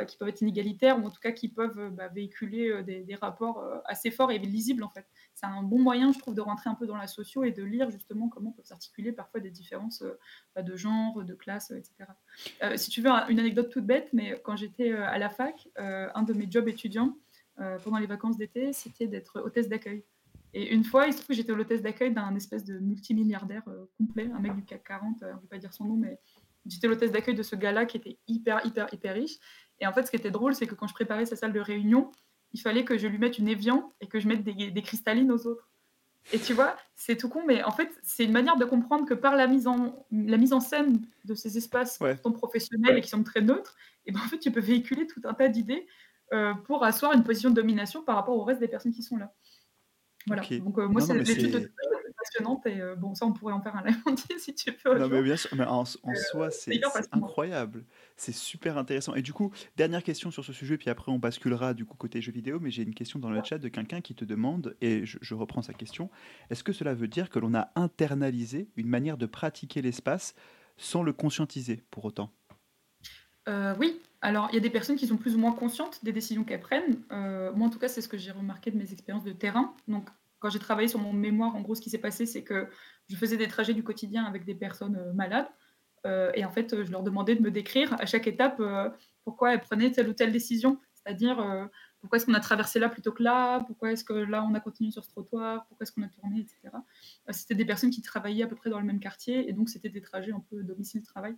qui 0.08 0.18
peuvent 0.18 0.30
être 0.30 0.42
inégalitaires 0.42 1.02
ou 1.02 1.06
en 1.06 1.10
tout 1.10 1.22
cas 1.22 1.32
qui 1.32 1.50
peuvent 1.50 1.90
bah, 1.92 2.08
véhiculer 2.08 2.84
des, 2.84 3.04
des, 3.04 3.16
rapports 3.16 3.64
assez 3.86 4.12
forts 4.12 4.32
et 4.32 4.40
lisibles 4.40 4.84
en 4.84 4.90
fait 4.90 5.06
c'est 5.36 5.46
un 5.46 5.62
bon 5.62 5.80
moyen, 5.80 6.14
je 6.14 6.20
trouve, 6.20 6.34
de 6.34 6.42
rentrer 6.42 6.70
un 6.70 6.76
peu 6.76 6.88
dans 6.88 6.96
la 6.96 7.08
socio 7.08 7.44
et 7.44 7.52
de 7.52 7.62
lire 7.62 7.92
justement 7.92 8.30
comment 8.30 8.52
peuvent 8.52 8.66
s'articuler 8.66 9.12
parfois 9.12 9.42
des 9.42 9.52
différences 9.52 10.02
euh, 10.02 10.18
bah, 10.56 10.64
de 10.64 10.76
genre, 10.78 11.24
de 11.24 11.34
classe, 11.34 11.72
etc. 11.72 12.10
Euh, 12.64 12.78
si 12.78 12.90
tu 12.90 13.02
veux, 13.02 13.10
une 13.30 13.40
anecdote 13.40 13.70
toute 13.70 13.86
bête, 13.86 14.10
mais 14.14 14.40
quand 14.44 14.56
j'étais 14.56 14.94
euh, 14.94 15.06
à 15.06 15.18
la 15.18 15.30
fac, 15.30 15.68
un 15.76 16.24
de 16.24 16.34
mes 16.34 16.50
jobs 16.50 16.68
étudiants 16.68 17.18
pendant 17.84 17.98
les 17.98 18.08
vacances 18.08 18.38
d'été, 18.38 18.74
c'était 18.74 19.08
d'être 19.08 19.42
hôtesse 19.42 19.70
d'accueil. 19.70 20.04
Et 20.54 20.74
une 20.74 20.84
fois, 20.84 21.08
il 21.08 21.14
se 21.14 21.18
trouve 21.18 21.28
que 21.28 21.34
j'étais 21.34 21.54
l'hôtesse 21.54 21.82
d'accueil 21.82 22.14
d'un 22.14 22.34
espèce 22.36 22.64
de 22.64 22.80
multimilliardaire 22.80 23.64
complet, 23.98 24.30
un 24.34 24.40
mec 24.40 24.56
du 24.56 24.64
CAC 24.64 24.84
40, 24.84 25.18
on 25.22 25.26
ne 25.26 25.40
peut 25.40 25.48
pas 25.48 25.58
dire 25.58 25.74
son 25.74 25.86
nom, 25.86 25.96
mais 25.96 26.20
j'étais 26.66 26.88
l'hôtesse 26.88 27.12
d'accueil 27.12 27.36
de 27.36 27.44
ce 27.44 27.56
gars-là 27.56 27.86
qui 27.86 27.98
était 27.98 28.18
hyper, 28.28 28.66
hyper, 28.66 28.94
hyper 28.94 29.14
riche. 29.14 29.38
Et 29.80 29.88
en 29.88 29.94
fait, 29.94 30.04
ce 30.04 30.12
qui 30.12 30.18
était 30.18 30.32
drôle, 30.32 30.56
c'est 30.56 30.68
que 30.68 30.76
quand 30.76 30.88
je 30.88 30.94
préparais 30.94 31.26
sa 31.26 31.36
salle 31.36 31.54
de 31.54 31.60
réunion, 31.60 32.12
il 32.54 32.62
fallait 32.62 32.86
que 32.86 32.98
je 32.98 33.08
lui 33.08 33.18
mette 33.18 33.38
une 33.38 33.48
Evian 33.48 33.94
et 34.02 34.08
que 34.08 34.20
je 34.20 34.28
mette 34.28 34.44
des, 34.44 34.82
cristallines 34.82 35.32
aux 35.32 35.46
autres. 35.48 35.70
Et 36.32 36.40
tu 36.40 36.54
vois, 36.54 36.76
c'est 36.96 37.18
tout 37.18 37.30
con, 37.30 37.44
mais 37.46 37.64
en 37.64 37.72
fait, 37.72 37.90
c'est 38.02 38.24
une 38.24 38.32
manière 38.32 38.56
de 38.56 38.66
comprendre 38.66 39.06
que 39.06 39.14
par 39.14 39.36
la 39.36 39.46
mise 39.46 39.68
en, 39.68 40.08
la 40.12 40.38
mise 40.38 40.54
en 40.54 40.60
scène 40.60 41.06
de 41.26 41.36
ces 41.36 41.58
espaces 41.58 42.00
qui 42.00 42.22
sont 42.24 42.32
professionnels 42.32 42.98
et 42.98 43.02
qui 43.02 43.10
sont 43.10 43.24
très 43.24 43.42
neutres, 43.42 43.76
et 44.06 44.12
ben 44.12 44.20
en 44.20 44.28
fait, 44.28 44.40
tu 44.40 44.52
peux 44.52 44.62
véhiculer 44.62 45.06
tout 45.06 45.22
un 45.26 45.34
tas 45.34 45.50
d'idées 45.50 45.86
euh, 46.34 46.54
pour 46.54 46.84
asseoir 46.84 47.14
une 47.14 47.24
position 47.24 47.50
de 47.52 47.56
domination 47.56 48.02
par 48.02 48.16
rapport 48.16 48.36
au 48.36 48.44
reste 48.44 48.60
des 48.60 48.68
personnes 48.68 48.94
qui 48.94 49.04
sont 49.04 49.18
là. 49.18 49.34
Voilà. 50.26 50.42
Donc, 50.60 50.80
euh, 50.80 50.88
moi, 50.88 51.02
c'est 51.02 51.14
l'étude 51.14 51.52
de 51.52 51.72
passionnante 52.36 52.66
et 52.66 52.82
bon, 52.98 53.16
ça, 53.16 53.26
on 53.26 53.34
pourrait 53.34 53.54
en 53.54 53.62
faire 53.62 53.76
un 53.76 53.84
live 53.84 54.02
entier 54.06 54.38
si 54.40 54.54
tu 54.54 54.72
veux 54.86 55.00
Non, 55.00 55.08
mais 55.08 55.22
bien 55.22 55.36
sûr, 55.36 55.50
mais 55.56 55.66
en, 55.66 55.82
en 55.82 56.16
soi, 56.16 56.52
c'est 56.52 56.80
incroyable. 57.12 57.86
C'est 58.18 58.34
super 58.34 58.78
intéressant. 58.78 59.16
Et 59.16 59.22
du 59.22 59.34
coup, 59.34 59.52
dernière 59.76 60.04
question 60.04 60.32
sur 60.32 60.44
ce 60.44 60.54
sujet, 60.54 60.78
puis 60.78 60.90
après, 60.90 61.12
on 61.12 61.20
basculera 61.20 61.74
du 61.74 61.86
coup 61.86 61.98
côté 61.98 62.22
jeux 62.22 62.32
vidéo. 62.32 62.60
Mais 62.60 62.72
j'ai 62.72 62.84
une 62.84 62.96
question 62.96 63.20
dans 63.20 63.30
le 63.30 63.42
chat 63.44 63.58
de 63.58 63.68
quelqu'un 63.68 64.02
qui 64.02 64.16
te 64.16 64.26
demande, 64.26 64.76
et 64.82 65.06
je, 65.06 65.18
je 65.22 65.34
reprends 65.34 65.62
sa 65.62 65.74
question 65.74 65.96
est-ce 66.50 66.64
que 66.64 66.74
cela 66.74 66.94
veut 66.94 67.08
dire 67.08 67.30
que 67.30 67.40
l'on 67.40 67.54
a 67.54 67.72
internalisé 67.76 68.70
une 68.76 68.88
manière 68.88 69.18
de 69.18 69.26
pratiquer 69.26 69.82
l'espace 69.82 70.36
sans 70.78 71.04
le 71.04 71.14
conscientiser 71.14 71.84
pour 71.92 72.06
autant? 72.06 72.32
Euh, 73.48 73.76
oui, 73.80 74.02
alors 74.22 74.50
il 74.52 74.56
y 74.56 74.58
a 74.58 74.62
des 74.62 74.70
personnes 74.70 74.96
qui 74.96 75.08
sont 75.08 75.18
plus 75.18 75.36
ou 75.36 75.38
moins 75.38 75.54
conscientes 75.54 76.04
des 76.04 76.12
décisions 76.12 76.44
qu'elles 76.44 76.62
prennent. 76.62 77.02
Euh, 77.12 77.54
moi, 77.54 77.68
en 77.68 77.70
tout 77.70 77.80
cas, 77.80 77.88
c'est 77.88 78.02
ce 78.02 78.08
que 78.08 78.18
j'ai 78.18 78.32
remarqué 78.32 78.72
de 78.72 78.78
mes 78.78 78.92
expériences 78.92 79.24
de 79.24 79.34
terrain. 79.34 79.74
Donc, 79.88 80.10
quand 80.46 80.52
j'ai 80.52 80.60
travaillé 80.60 80.88
sur 80.88 81.00
mon 81.00 81.12
mémoire, 81.12 81.56
en 81.56 81.62
gros, 81.62 81.74
ce 81.74 81.82
qui 81.82 81.90
s'est 81.90 81.98
passé, 81.98 82.28
c'est 82.28 82.44
que 82.44 82.70
je 83.10 83.16
faisais 83.16 83.36
des 83.36 83.48
trajets 83.48 83.74
du 83.74 83.84
quotidien 83.84 84.26
avec 84.26 84.46
des 84.46 84.54
personnes 84.54 84.96
euh, 84.96 85.12
malades. 85.14 85.48
et 86.36 86.46
en 86.46 86.52
fait, 86.52 86.84
je 86.84 86.92
leur 86.92 87.02
demandais 87.02 87.34
de 87.34 87.42
me 87.42 87.50
décrire 87.50 87.96
à 88.00 88.06
chaque 88.06 88.28
étape 88.28 88.62
pourquoi 89.24 89.54
elles 89.54 89.62
prenaient 89.62 89.90
telle 89.90 90.08
ou 90.08 90.14
telle 90.14 90.32
décision. 90.32 90.80
C'est-à-dire, 90.94 91.38
pourquoi 92.00 92.18
est-ce 92.18 92.28
qu'on 92.28 92.36
a 92.36 92.40
traversé 92.40 92.78
là 92.78 92.90
plutôt 92.90 93.12
que 93.12 93.24
là? 93.24 93.62
Pourquoi 93.62 93.92
est-ce 93.92 94.04
que 94.04 94.14
là, 94.14 94.46
on 94.48 94.54
a 94.54 94.60
continué 94.60 94.92
sur 94.92 95.04
ce 95.04 95.10
trottoir? 95.10 95.66
Pourquoi 95.66 95.84
est-ce 95.84 95.92
qu'on 95.92 96.04
a 96.04 96.08
tourné, 96.08 96.42
etc. 96.42 96.78
C'était 97.32 97.56
des 97.56 97.66
personnes 97.66 97.90
qui 97.90 98.04
travaillaient 98.04 98.44
à 98.44 98.48
peu 98.48 98.56
près 98.56 98.70
dans 98.70 98.80
le 98.80 98.86
même 98.86 99.00
quartier. 99.00 99.50
Et 99.50 99.54
donc, 99.54 99.68
c'était 99.68 99.90
des 99.90 100.02
trajets 100.02 100.32
un 100.32 100.44
peu 100.48 100.62
domicile-travail. 100.62 101.36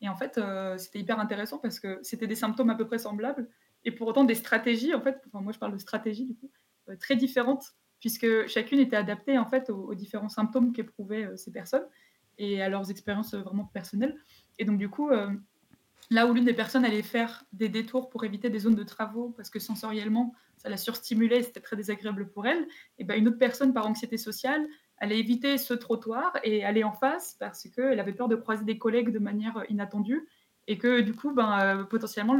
Et 0.00 0.08
en 0.08 0.16
fait, 0.16 0.38
euh, 0.38 0.78
c'était 0.78 1.00
hyper 1.00 1.20
intéressant 1.20 1.58
parce 1.58 1.78
que 1.78 1.98
c'était 2.02 2.26
des 2.26 2.36
symptômes 2.36 2.70
à 2.70 2.74
peu 2.74 2.86
près 2.86 2.98
semblables 2.98 3.50
et 3.86 3.92
pour 3.92 4.08
autant 4.08 4.24
des 4.24 4.34
stratégies, 4.34 4.94
en 4.94 5.00
fait, 5.00 5.22
enfin, 5.28 5.40
moi 5.40 5.52
je 5.52 5.58
parle 5.58 5.72
de 5.72 5.78
stratégies 5.78 6.26
du 6.26 6.34
coup, 6.34 6.50
euh, 6.88 6.96
très 6.96 7.14
différentes 7.14 7.76
puisque 8.06 8.46
chacune 8.46 8.78
était 8.78 8.94
adaptée 8.94 9.36
en 9.36 9.46
fait 9.46 9.68
aux, 9.68 9.92
différents 9.96 10.28
symptômes 10.28 10.72
qu'éprouvaient 10.72 11.24
euh, 11.24 11.36
ces 11.36 11.50
personnes 11.50 11.86
et 12.38 12.62
à 12.62 12.68
leurs 12.68 12.88
expériences 12.88 13.34
vraiment 13.34 13.64
personnelles. 13.64 14.16
Et 14.60 14.64
donc 14.64 14.78
du 14.78 14.88
coup, 14.88 15.10
là 16.10 16.26
où 16.26 16.34
l'une 16.34 16.44
des 16.44 16.52
personnes 16.52 16.84
allait 16.84 17.02
faire 17.02 17.44
des 17.52 17.70
détours 17.70 18.10
pour 18.10 18.24
éviter 18.24 18.50
des 18.50 18.58
zones 18.58 18.74
de 18.74 18.84
travaux 18.84 19.30
parce 19.36 19.48
que 19.48 19.58
sensoriellement 19.58 20.34
ça 20.58 20.68
la 20.68 20.76
surstimulait, 20.76 21.42
c'était 21.42 21.60
très 21.60 21.76
désagréable 21.76 22.28
pour 22.28 22.46
elle, 22.46 22.68
et 22.98 23.04
ben 23.04 23.18
une 23.18 23.26
autre 23.28 23.38
personne 23.38 23.72
par 23.72 23.86
anxiété 23.86 24.18
sociale 24.18 24.66
allait 24.98 25.18
éviter 25.18 25.56
ce 25.56 25.72
trottoir 25.72 26.38
et 26.44 26.62
aller 26.62 26.84
en 26.84 26.92
face 26.92 27.36
parce 27.40 27.68
qu'elle 27.70 27.98
avait 27.98 28.12
peur 28.12 28.28
de 28.28 28.36
croiser 28.36 28.64
des 28.64 28.78
collègues 28.78 29.12
de 29.12 29.18
manière 29.18 29.64
inattendue 29.70 30.28
et 30.66 30.78
que 30.78 31.00
du 31.00 31.14
coup, 31.14 31.32
ben, 31.32 31.58
euh, 31.60 31.84
potentiellement, 31.84 32.36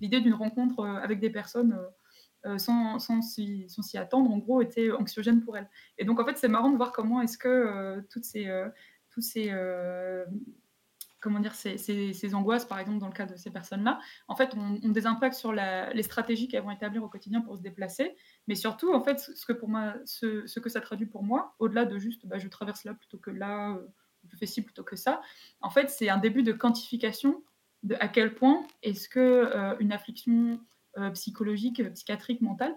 l'idée 0.00 0.20
d'une 0.20 0.34
rencontre 0.34 0.80
euh, 0.80 0.94
avec 0.96 1.20
des 1.20 1.30
personnes 1.30 1.72
euh, 1.72 1.88
sans, 2.58 2.98
sans 2.98 3.22
s'y 3.22 3.98
attendre, 3.98 4.30
en 4.30 4.38
gros, 4.38 4.62
était 4.62 4.90
anxiogène 4.92 5.42
pour 5.42 5.56
elle. 5.56 5.68
Et 5.98 6.04
donc, 6.04 6.20
en 6.20 6.24
fait, 6.24 6.36
c'est 6.36 6.48
marrant 6.48 6.70
de 6.70 6.76
voir 6.76 6.92
comment 6.92 7.20
est-ce 7.22 7.38
que 7.38 8.00
toutes 8.10 8.24
ces, 8.24 8.48
tous 9.10 9.22
ces 9.22 9.50
comment 11.26 11.40
dire, 11.40 11.56
ces, 11.56 11.76
ces, 11.76 12.34
angoisses, 12.36 12.64
par 12.64 12.78
exemple, 12.78 12.98
dans 12.98 13.08
le 13.08 13.12
cas 13.12 13.26
de 13.26 13.34
ces 13.36 13.50
personnes-là, 13.50 13.98
en 14.28 14.36
fait, 14.36 14.54
ont, 14.54 14.78
des 14.82 15.06
impacts 15.06 15.34
sur 15.34 15.52
les 15.52 16.02
stratégies 16.04 16.46
qu'elles 16.46 16.62
vont 16.62 16.70
établir 16.70 17.02
au 17.02 17.08
quotidien 17.08 17.40
pour 17.40 17.56
se 17.56 17.62
déplacer, 17.62 18.16
mais 18.46 18.54
surtout, 18.54 18.92
en 18.94 19.02
fait, 19.02 19.18
ce 19.18 19.44
que 19.44 19.52
pour 19.52 19.68
moi, 19.68 19.94
ce, 20.04 20.60
que 20.60 20.68
ça 20.68 20.80
traduit 20.80 21.06
pour 21.06 21.24
moi, 21.24 21.56
au-delà 21.58 21.84
de 21.84 21.98
juste, 21.98 22.26
bah, 22.26 22.38
je 22.38 22.46
traverse 22.46 22.84
là 22.84 22.94
plutôt 22.94 23.18
que 23.18 23.30
là, 23.30 23.72
euh, 23.72 23.86
je 24.28 24.36
fais 24.36 24.46
ci 24.46 24.62
plutôt 24.62 24.84
que 24.84 24.94
ça, 24.94 25.20
en 25.60 25.70
fait, 25.70 25.90
c'est 25.90 26.08
un 26.08 26.18
début 26.18 26.44
de 26.44 26.52
quantification 26.52 27.42
de 27.82 27.96
à 27.98 28.06
quel 28.06 28.34
point 28.36 28.64
est-ce 28.84 29.08
que 29.08 29.18
euh, 29.20 29.76
une 29.80 29.92
affliction 29.92 30.52
euh, 30.52 30.56
psychologique, 31.12 31.82
psychiatrique, 31.92 32.40
mentale 32.40 32.74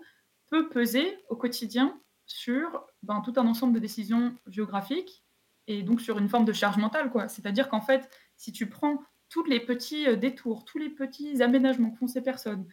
peut 0.49 0.69
peser 0.69 1.17
au 1.29 1.35
quotidien 1.35 1.99
sur 2.25 2.85
ben, 3.03 3.21
tout 3.21 3.33
un 3.37 3.47
ensemble 3.47 3.73
de 3.73 3.79
décisions 3.79 4.35
géographiques 4.47 5.23
et 5.67 5.83
donc 5.83 6.01
sur 6.01 6.17
une 6.17 6.29
forme 6.29 6.45
de 6.45 6.53
charge 6.53 6.77
mentale, 6.77 7.11
quoi. 7.11 7.27
C'est-à-dire 7.27 7.69
qu'en 7.69 7.81
fait, 7.81 8.09
si 8.37 8.51
tu 8.51 8.67
prends 8.67 9.01
tous 9.29 9.43
les 9.43 9.59
petits 9.59 10.07
euh, 10.07 10.15
détours, 10.15 10.65
tous 10.65 10.79
les 10.79 10.89
petits 10.89 11.41
aménagements 11.41 11.91
que 11.91 11.97
font 11.97 12.07
ces 12.07 12.21
personnes, 12.21 12.67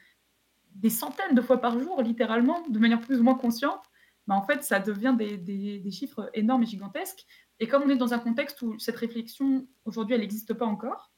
des 0.74 0.90
centaines 0.90 1.34
de 1.34 1.42
fois 1.42 1.60
par 1.60 1.78
jour, 1.78 2.02
littéralement, 2.02 2.62
de 2.68 2.78
manière 2.78 3.00
plus 3.00 3.20
ou 3.20 3.22
moins 3.22 3.34
consciente, 3.34 3.82
bah 4.26 4.34
en 4.34 4.42
fait, 4.42 4.64
ça 4.64 4.80
devient 4.80 5.14
des, 5.16 5.90
chiffres 5.90 6.30
énormes 6.34 6.64
et 6.64 6.66
gigantesques. 6.66 7.26
Et 7.60 7.68
comme 7.68 7.82
on 7.84 7.88
est 7.88 7.96
dans 7.96 8.12
un 8.12 8.18
contexte 8.18 8.60
où 8.62 8.78
cette 8.78 8.96
réflexion, 8.96 9.66
aujourd'hui, 9.84 10.14
elle 10.14 10.20
n'existe 10.20 10.52
pas 10.52 10.66
encore, 10.66 11.12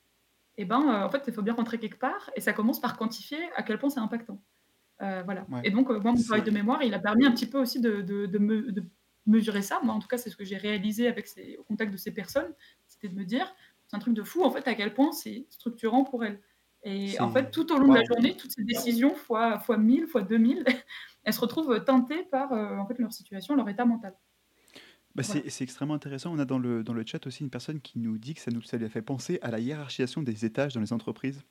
et 0.59 0.63
eh 0.63 0.65
ben, 0.65 0.83
euh, 0.83 1.07
en 1.07 1.09
fait, 1.09 1.23
il 1.29 1.33
faut 1.33 1.43
bien 1.43 1.55
rentrer 1.55 1.79
quelque 1.79 2.01
part, 2.01 2.33
et 2.35 2.41
ça 2.41 2.53
commence 2.53 2.81
par 2.81 2.97
quantifier 2.97 3.39
à 3.55 3.63
quel 3.63 3.79
point 3.79 3.91
c'est 3.91 4.01
impactant. 4.01 4.43
Euh, 5.01 5.23
voilà. 5.25 5.47
Et 5.63 5.71
donc, 5.71 5.89
moi, 5.89 6.11
mon 6.11 6.21
travail 6.21 6.43
de 6.43 6.51
mémoire, 6.51 6.83
il 6.83 6.93
a 6.95 6.99
permis 6.99 7.25
un 7.27 7.31
petit 7.31 7.47
peu 7.47 7.61
aussi 7.61 7.81
de, 7.81 8.03
de, 8.03 8.85
mesurer 9.25 9.63
ça. 9.63 9.79
Moi, 9.85 9.95
en 9.95 10.01
tout 10.01 10.09
cas, 10.09 10.19
c'est 10.19 10.31
ce 10.31 10.37
que 10.37 10.45
j'ai 10.45 10.57
réalisé 10.57 11.07
avec 11.07 11.29
ces, 11.29 11.57
au 11.59 11.63
contact 11.63 11.93
de 11.93 11.97
ces 11.97 12.11
personnes, 12.11 12.53
c'était 12.89 13.07
de 13.07 13.15
me 13.15 13.25
dire, 13.25 13.47
c'est 13.87 13.95
un 13.95 14.01
truc 14.01 14.15
de 14.15 14.25
fou, 14.25 14.43
en 14.43 14.51
fait, 14.51 14.67
à 14.67 14.75
quel 14.75 14.93
point 14.95 15.13
c'est 15.13 15.47
structurant 15.49 16.03
pour 16.03 16.25
elles. 16.25 16.41
Et 16.83 17.21
en 17.21 17.31
fait, 17.31 17.53
tout 17.53 17.73
au 17.73 17.79
long 17.79 17.93
de 17.93 17.99
la 17.99 18.05
journée, 18.05 18.37
toutes 18.37 18.51
ces 18.51 18.65
décisions, 18.65 19.15
fois, 19.15 19.61
fois 19.61 19.77
1000, 19.77 20.09
fois 20.09 20.23
2000, 20.23 20.65
elles 21.25 21.33
se 21.33 21.41
retrouvent 21.41 21.85
teintées 21.85 22.25
par 22.25 22.53
euh, 22.53 22.79
en 22.79 22.87
fait, 22.87 22.99
leur 22.99 23.13
situation, 23.13 23.55
leur 23.55 23.69
état 23.69 23.85
mental. 23.85 24.17
Bah 25.15 25.23
C'est 25.23 25.63
extrêmement 25.63 25.95
intéressant. 25.95 26.33
On 26.33 26.39
a 26.39 26.45
dans 26.45 26.59
le, 26.59 26.85
dans 26.85 26.93
le 26.93 27.05
chat 27.05 27.27
aussi 27.27 27.43
une 27.43 27.51
personne 27.51 27.81
qui 27.81 27.99
nous 27.99 28.19
dit 28.19 28.35
que 28.35 28.41
ça 28.41 28.51
nous 28.51 28.63
ça 28.63 28.77
lui 28.77 28.85
a 28.85 28.89
fait 28.89 29.03
penser 29.03 29.39
à 29.43 29.51
la 29.51 29.59
hiérarchisation 29.59 30.23
des 30.23 30.45
étages 30.45 30.75
dans 30.75 30.81
les 30.81 30.93
entreprises 30.93 31.43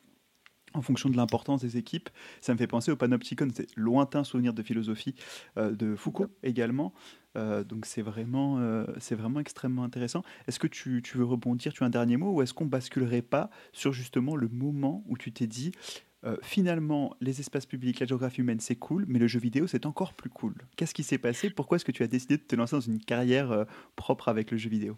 en 0.73 0.81
fonction 0.81 1.09
de 1.09 1.17
l'importance 1.17 1.61
des 1.61 1.77
équipes. 1.77 2.09
Ça 2.41 2.53
me 2.53 2.57
fait 2.57 2.67
penser 2.67 2.91
au 2.91 2.95
panopticon, 2.95 3.47
c'est 3.53 3.67
lointain 3.75 4.23
souvenir 4.23 4.53
de 4.53 4.63
philosophie 4.63 5.15
euh, 5.57 5.71
de 5.71 5.95
Foucault 5.95 6.29
également. 6.43 6.93
Euh, 7.35 7.63
donc 7.63 7.85
c'est 7.85 8.01
vraiment, 8.01 8.59
euh, 8.59 8.85
c'est 8.99 9.15
vraiment 9.15 9.39
extrêmement 9.39 9.83
intéressant. 9.83 10.23
Est-ce 10.47 10.59
que 10.59 10.67
tu, 10.67 11.01
tu, 11.03 11.17
veux 11.17 11.25
rebondir, 11.25 11.73
tu 11.73 11.83
as 11.83 11.85
un 11.87 11.89
dernier 11.89 12.17
mot, 12.17 12.33
ou 12.33 12.41
est-ce 12.41 12.53
qu'on 12.53 12.65
basculerait 12.65 13.21
pas 13.21 13.49
sur 13.73 13.93
justement 13.93 14.35
le 14.35 14.47
moment 14.47 15.03
où 15.07 15.17
tu 15.17 15.31
t'es 15.31 15.47
dit, 15.47 15.71
finalement, 16.41 17.15
les 17.21 17.39
espaces 17.39 17.65
publics, 17.65 17.99
la 17.99 18.05
géographie 18.05 18.41
humaine, 18.41 18.59
c'est 18.59 18.75
cool, 18.75 19.05
mais 19.07 19.19
le 19.19 19.27
jeu 19.27 19.39
vidéo, 19.39 19.67
c'est 19.67 19.85
encore 19.85 20.13
plus 20.13 20.29
cool. 20.29 20.55
Qu'est-ce 20.75 20.93
qui 20.93 21.03
s'est 21.03 21.17
passé? 21.17 21.49
Pourquoi 21.49 21.77
est-ce 21.77 21.85
que 21.85 21.91
tu 21.91 22.03
as 22.03 22.07
décidé 22.07 22.37
de 22.37 22.41
te 22.41 22.55
lancer 22.55 22.75
dans 22.75 22.81
une 22.81 22.99
carrière 22.99 23.65
propre 23.95 24.27
avec 24.27 24.51
le 24.51 24.57
jeu 24.57 24.69
vidéo? 24.69 24.97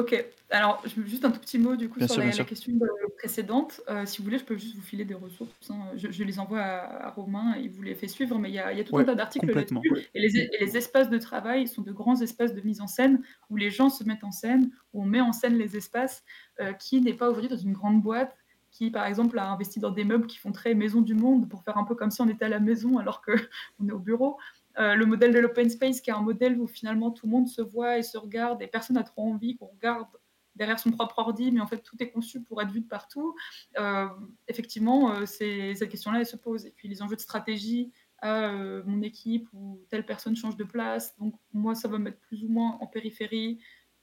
Ok, 0.00 0.24
alors 0.48 0.82
juste 1.06 1.24
un 1.26 1.30
tout 1.30 1.40
petit 1.40 1.58
mot 1.58 1.76
du 1.76 1.90
coup 1.90 2.00
sur 2.06 2.22
la, 2.22 2.30
question 2.44 2.72
précédente. 3.18 3.82
Euh, 3.90 4.06
si 4.06 4.18
vous 4.18 4.24
voulez, 4.24 4.38
je 4.38 4.44
peux 4.44 4.56
juste 4.56 4.76
vous 4.76 4.82
filer 4.82 5.04
des 5.04 5.14
ressources. 5.14 5.70
Hein. 5.70 5.90
Je, 5.96 6.24
les 6.24 6.38
envoie 6.38 6.60
à, 6.60 7.10
Romain, 7.10 7.56
il 7.58 7.70
vous 7.70 7.82
les 7.82 7.94
fait 7.94 8.08
suivre, 8.08 8.38
mais 8.38 8.48
il 8.48 8.54
y 8.54 8.58
a, 8.58 8.84
tout 8.84 8.96
un 8.96 9.04
tas 9.04 9.14
d'articles 9.14 9.52
là-dessus. 9.52 9.76
Et 10.14 10.20
les, 10.20 10.76
espaces 10.76 11.10
de 11.10 11.18
travail 11.18 11.68
sont 11.68 11.82
de 11.82 11.92
grands 11.92 12.18
espaces 12.20 12.54
de 12.54 12.62
mise 12.62 12.80
en 12.80 12.86
scène 12.86 13.22
où 13.50 13.56
les 13.56 13.70
gens 13.70 13.90
se 13.90 14.04
mettent 14.04 14.24
en 14.24 14.30
scène, 14.30 14.70
où 14.94 15.02
on 15.02 15.06
met 15.06 15.20
en 15.20 15.32
scène 15.32 15.58
les 15.58 15.76
espaces, 15.76 16.24
euh, 16.60 16.72
qui 16.72 17.02
n'est 17.02 17.14
pas 17.14 17.28
aujourd'hui 17.28 17.50
dans 17.50 17.56
une 17.56 17.72
grande 17.72 18.00
boîte 18.00 18.34
qui, 18.70 18.90
par 18.90 19.06
exemple, 19.06 19.38
a 19.38 19.50
investi 19.50 19.80
dans 19.80 19.90
des 19.90 20.04
meubles 20.04 20.26
qui 20.26 20.38
font 20.38 20.52
très 20.52 20.74
maison 20.74 21.00
du 21.00 21.14
monde 21.14 21.48
pour 21.48 21.62
faire 21.62 21.78
un 21.78 21.84
peu 21.84 21.94
comme 21.94 22.10
si 22.10 22.20
on 22.20 22.28
était 22.28 22.44
à 22.44 22.48
la 22.48 22.60
maison 22.60 22.98
alors 22.98 23.22
qu'on 23.22 23.34
est 23.88 23.92
au 23.92 23.98
bureau. 23.98 24.38
Euh, 24.78 24.94
le 24.94 25.04
modèle 25.04 25.32
de 25.32 25.38
l'open 25.38 25.68
space, 25.68 26.00
qui 26.00 26.10
est 26.10 26.14
un 26.14 26.22
modèle 26.22 26.58
où 26.58 26.66
finalement 26.66 27.10
tout 27.10 27.26
le 27.26 27.32
monde 27.32 27.48
se 27.48 27.60
voit 27.60 27.98
et 27.98 28.02
se 28.02 28.16
regarde 28.16 28.62
et 28.62 28.66
personne 28.66 28.96
n'a 28.96 29.02
trop 29.02 29.22
envie 29.22 29.56
qu'on 29.56 29.66
regarde 29.66 30.06
derrière 30.54 30.78
son 30.78 30.90
propre 30.90 31.18
ordi, 31.18 31.50
mais 31.50 31.60
en 31.60 31.66
fait 31.66 31.78
tout 31.78 32.00
est 32.02 32.10
conçu 32.10 32.42
pour 32.42 32.62
être 32.62 32.70
vu 32.70 32.80
de 32.80 32.86
partout. 32.86 33.34
Euh, 33.78 34.06
effectivement, 34.46 35.12
euh, 35.12 35.26
cette 35.26 35.88
question-là, 35.88 36.20
elle 36.20 36.26
se 36.26 36.36
pose. 36.36 36.66
Et 36.66 36.70
puis 36.70 36.88
les 36.88 37.02
enjeux 37.02 37.16
de 37.16 37.20
stratégie, 37.20 37.92
à 38.22 38.52
mon 38.84 39.00
équipe 39.00 39.48
ou 39.54 39.80
telle 39.88 40.04
personne 40.04 40.36
change 40.36 40.54
de 40.54 40.64
place, 40.64 41.16
donc 41.16 41.34
moi 41.54 41.74
ça 41.74 41.88
va 41.88 41.96
me 41.96 42.04
mettre 42.04 42.18
plus 42.18 42.44
ou 42.44 42.48
moins 42.48 42.76
en 42.82 42.86
périphérie 42.86 43.60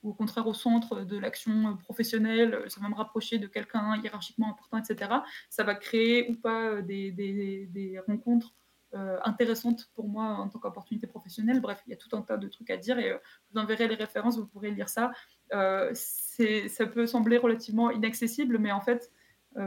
au 0.08 0.14
contraire 0.14 0.48
au 0.48 0.54
centre 0.54 1.02
de 1.02 1.18
l'action 1.18 1.78
professionnelle, 1.78 2.64
ça 2.68 2.80
va 2.82 2.90
me 2.90 2.96
rapprocher 2.96 3.38
de 3.40 3.48
quelqu'un 3.48 3.96
hiérarchiquement 4.02 4.50
important, 4.50 4.78
etc. 4.78 5.12
Ça 5.50 5.64
va 5.64 5.76
créer 5.76 6.30
ou 6.30 6.36
pas 6.36 6.82
des, 6.82 7.12
des 7.12 8.00
rencontres 8.08 8.54
euh, 8.94 9.18
intéressante 9.26 9.90
pour 9.96 10.08
moi 10.08 10.24
en 10.24 10.48
tant 10.48 10.60
qu'opportunité 10.60 11.08
professionnelle. 11.08 11.60
Bref, 11.60 11.84
il 11.86 11.90
y 11.90 11.94
a 11.94 11.98
tout 11.98 12.16
un 12.16 12.22
tas 12.22 12.38
de 12.38 12.48
trucs 12.48 12.70
à 12.70 12.78
dire 12.78 12.98
et 12.98 13.12
euh, 13.12 13.18
je 13.44 13.54
vous 13.54 13.60
enverrai 13.60 13.86
les 13.90 13.96
références, 13.96 14.38
vous 14.38 14.48
pourrez 14.48 14.72
lire 14.72 14.88
ça. 14.88 15.12
Euh, 15.54 15.94
ça 15.94 16.86
peut 16.86 17.06
sembler 17.06 17.38
relativement 17.38 17.92
inaccessible, 17.92 18.58
mais 18.60 18.72
en 18.72 18.80
fait, 18.80 19.12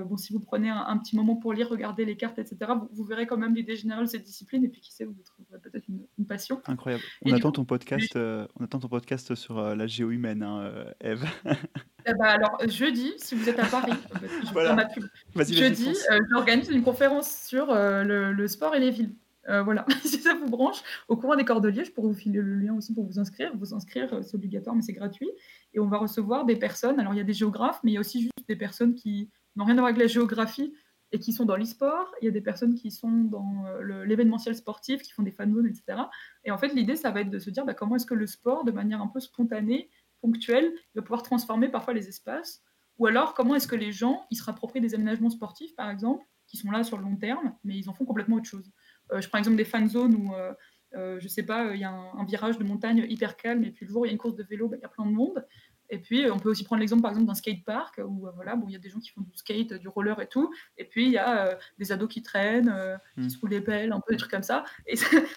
bon, 0.04 0.16
si 0.16 0.32
vous 0.32 0.40
prenez 0.40 0.68
un, 0.70 0.96
petit 0.98 1.16
moment 1.16 1.36
pour 1.36 1.52
lire, 1.52 1.68
regarder 1.68 2.04
les 2.04 2.16
cartes, 2.16 2.38
etc., 2.38 2.72
vous, 2.92 3.04
verrez 3.04 3.26
quand 3.26 3.36
même 3.36 3.54
l'idée 3.54 3.76
générale 3.76 4.04
de 4.04 4.10
cette 4.10 4.22
discipline 4.22 4.64
et 4.64 4.68
puis 4.68 4.80
qui 4.80 4.92
sait, 4.92 5.04
vous 5.04 5.14
trouverez 5.24 5.60
peut-être 5.60 5.86
une, 5.88 6.26
passion. 6.26 6.60
Incroyable. 6.66 7.02
On 7.24 7.32
attend, 7.32 7.50
ton 7.50 7.64
podcast, 7.64 8.16
on 8.16 8.64
attend 8.64 8.78
ton 8.78 8.88
podcast 8.88 9.34
sur 9.34 9.60
la 9.74 9.86
géo 9.86 10.10
humaine, 10.10 10.42
hein, 10.42 10.72
Eve. 11.00 11.24
Eh 12.06 12.14
ben, 12.14 12.24
alors, 12.24 12.56
jeudi, 12.66 13.12
si 13.18 13.34
vous 13.34 13.46
êtes 13.50 13.58
à 13.58 13.66
Paris, 13.66 13.92
je 14.46 14.52
voilà. 14.54 14.74
ma 14.74 14.86
pub. 14.86 15.04
Jeudi, 15.36 15.94
j'organise 16.30 16.70
une 16.70 16.82
conférence 16.82 17.30
sur 17.46 17.74
le, 17.74 18.32
le, 18.32 18.48
sport 18.48 18.74
et 18.74 18.80
les 18.80 18.90
villes. 18.90 19.14
Euh, 19.48 19.62
voilà, 19.62 19.86
si 20.04 20.18
ça 20.18 20.34
vous 20.34 20.46
branche, 20.46 20.82
au 21.08 21.16
courant 21.16 21.36
des 21.36 21.44
Cordeliers, 21.44 21.84
je 21.84 21.92
pourrais 21.92 22.08
vous 22.08 22.14
filer 22.14 22.40
le 22.40 22.54
lien 22.56 22.74
aussi 22.74 22.94
pour 22.94 23.04
vous 23.04 23.18
inscrire. 23.18 23.50
Vous 23.56 23.74
inscrire, 23.74 24.12
euh, 24.12 24.22
c'est 24.22 24.34
obligatoire, 24.34 24.76
mais 24.76 24.82
c'est 24.82 24.92
gratuit. 24.92 25.30
Et 25.72 25.80
on 25.80 25.86
va 25.86 25.98
recevoir 25.98 26.44
des 26.44 26.56
personnes. 26.56 27.00
Alors, 27.00 27.14
il 27.14 27.16
y 27.16 27.20
a 27.20 27.24
des 27.24 27.32
géographes, 27.32 27.80
mais 27.82 27.92
il 27.92 27.94
y 27.94 27.96
a 27.96 28.00
aussi 28.00 28.20
juste 28.20 28.32
des 28.48 28.56
personnes 28.56 28.94
qui 28.94 29.30
n'ont 29.56 29.64
rien 29.64 29.74
à 29.74 29.80
voir 29.80 29.88
avec 29.88 30.00
la 30.00 30.06
géographie, 30.06 30.74
et 31.12 31.18
qui 31.18 31.32
sont 31.32 31.44
dans 31.44 31.56
l'e-sport, 31.56 32.14
il 32.22 32.26
y 32.26 32.28
a 32.28 32.30
des 32.30 32.40
personnes 32.40 32.74
qui 32.74 32.90
sont 32.90 33.10
dans 33.10 33.64
l'événementiel 34.04 34.54
sportif, 34.54 35.02
qui 35.02 35.10
font 35.10 35.24
des 35.24 35.32
fan 35.32 35.52
zones, 35.52 35.66
etc. 35.66 36.02
Et 36.44 36.52
en 36.52 36.58
fait, 36.58 36.68
l'idée, 36.68 36.94
ça 36.94 37.10
va 37.10 37.22
être 37.22 37.30
de 37.30 37.38
se 37.40 37.50
dire 37.50 37.64
bah, 37.64 37.74
comment 37.74 37.96
est-ce 37.96 38.06
que 38.06 38.14
le 38.14 38.28
sport, 38.28 38.64
de 38.64 38.70
manière 38.70 39.02
un 39.02 39.08
peu 39.08 39.18
spontanée, 39.18 39.90
ponctuelle, 40.20 40.72
va 40.94 41.02
pouvoir 41.02 41.22
transformer 41.22 41.68
parfois 41.68 41.94
les 41.94 42.08
espaces, 42.08 42.62
ou 42.98 43.06
alors 43.06 43.34
comment 43.34 43.56
est-ce 43.56 43.66
que 43.66 43.76
les 43.76 43.90
gens, 43.90 44.26
ils 44.30 44.36
se 44.36 44.44
rapproprient 44.44 44.80
des 44.80 44.94
aménagements 44.94 45.30
sportifs, 45.30 45.74
par 45.74 45.90
exemple, 45.90 46.24
qui 46.46 46.56
sont 46.56 46.70
là 46.70 46.84
sur 46.84 46.96
le 46.96 47.02
long 47.02 47.16
terme, 47.16 47.56
mais 47.64 47.76
ils 47.76 47.88
en 47.88 47.94
font 47.94 48.04
complètement 48.04 48.36
autre 48.36 48.48
chose? 48.48 48.70
je 49.18 49.26
prends 49.26 49.38
l'exemple 49.38 49.56
des 49.56 49.64
fan 49.64 49.88
zones 49.88 50.14
où 50.14 50.32
euh, 50.94 51.20
je 51.20 51.28
sais 51.28 51.44
pas, 51.44 51.74
il 51.74 51.80
y 51.80 51.84
a 51.84 51.90
un, 51.90 52.24
virage 52.24 52.58
de 52.58 52.64
montagne 52.64 53.06
hyper 53.08 53.36
calme, 53.36 53.64
et 53.64 53.70
puis 53.70 53.86
le 53.86 53.92
jour 53.92 54.06
il 54.06 54.08
y 54.08 54.10
a 54.10 54.12
une 54.12 54.18
course 54.18 54.34
de 54.34 54.42
vélo, 54.42 54.68
bah, 54.68 54.76
il 54.76 54.82
y 54.82 54.84
a 54.84 54.88
plein 54.88 55.06
de 55.06 55.12
monde. 55.12 55.44
Et 55.90 55.98
puis, 55.98 56.30
on 56.30 56.38
peut 56.38 56.50
aussi 56.50 56.64
prendre 56.64 56.80
l'exemple, 56.80 57.02
par 57.02 57.10
exemple, 57.10 57.26
d'un 57.26 57.34
skatepark, 57.34 58.00
où 58.04 58.26
euh, 58.26 58.30
voilà, 58.34 58.56
bon, 58.56 58.66
il 58.68 58.72
y 58.72 58.76
a 58.76 58.78
des 58.78 58.88
gens 58.88 59.00
qui 59.00 59.10
font 59.10 59.20
du 59.20 59.36
skate, 59.36 59.74
du 59.74 59.88
roller 59.88 60.20
et 60.20 60.28
tout. 60.28 60.52
Et 60.78 60.84
puis, 60.84 61.06
il 61.06 61.12
y 61.12 61.18
a 61.18 61.48
euh, 61.48 61.54
des 61.78 61.92
ados 61.92 62.08
qui 62.08 62.22
traînent, 62.22 62.72
qui 63.14 63.22
mm. 63.22 63.30
se 63.30 63.38
roulent 63.38 63.50
des 63.50 63.60
pelles, 63.60 63.92
un 63.92 64.00
peu 64.00 64.14
des 64.14 64.18
trucs 64.18 64.30
comme 64.30 64.42
ça. 64.42 64.64
Et, 64.86 64.96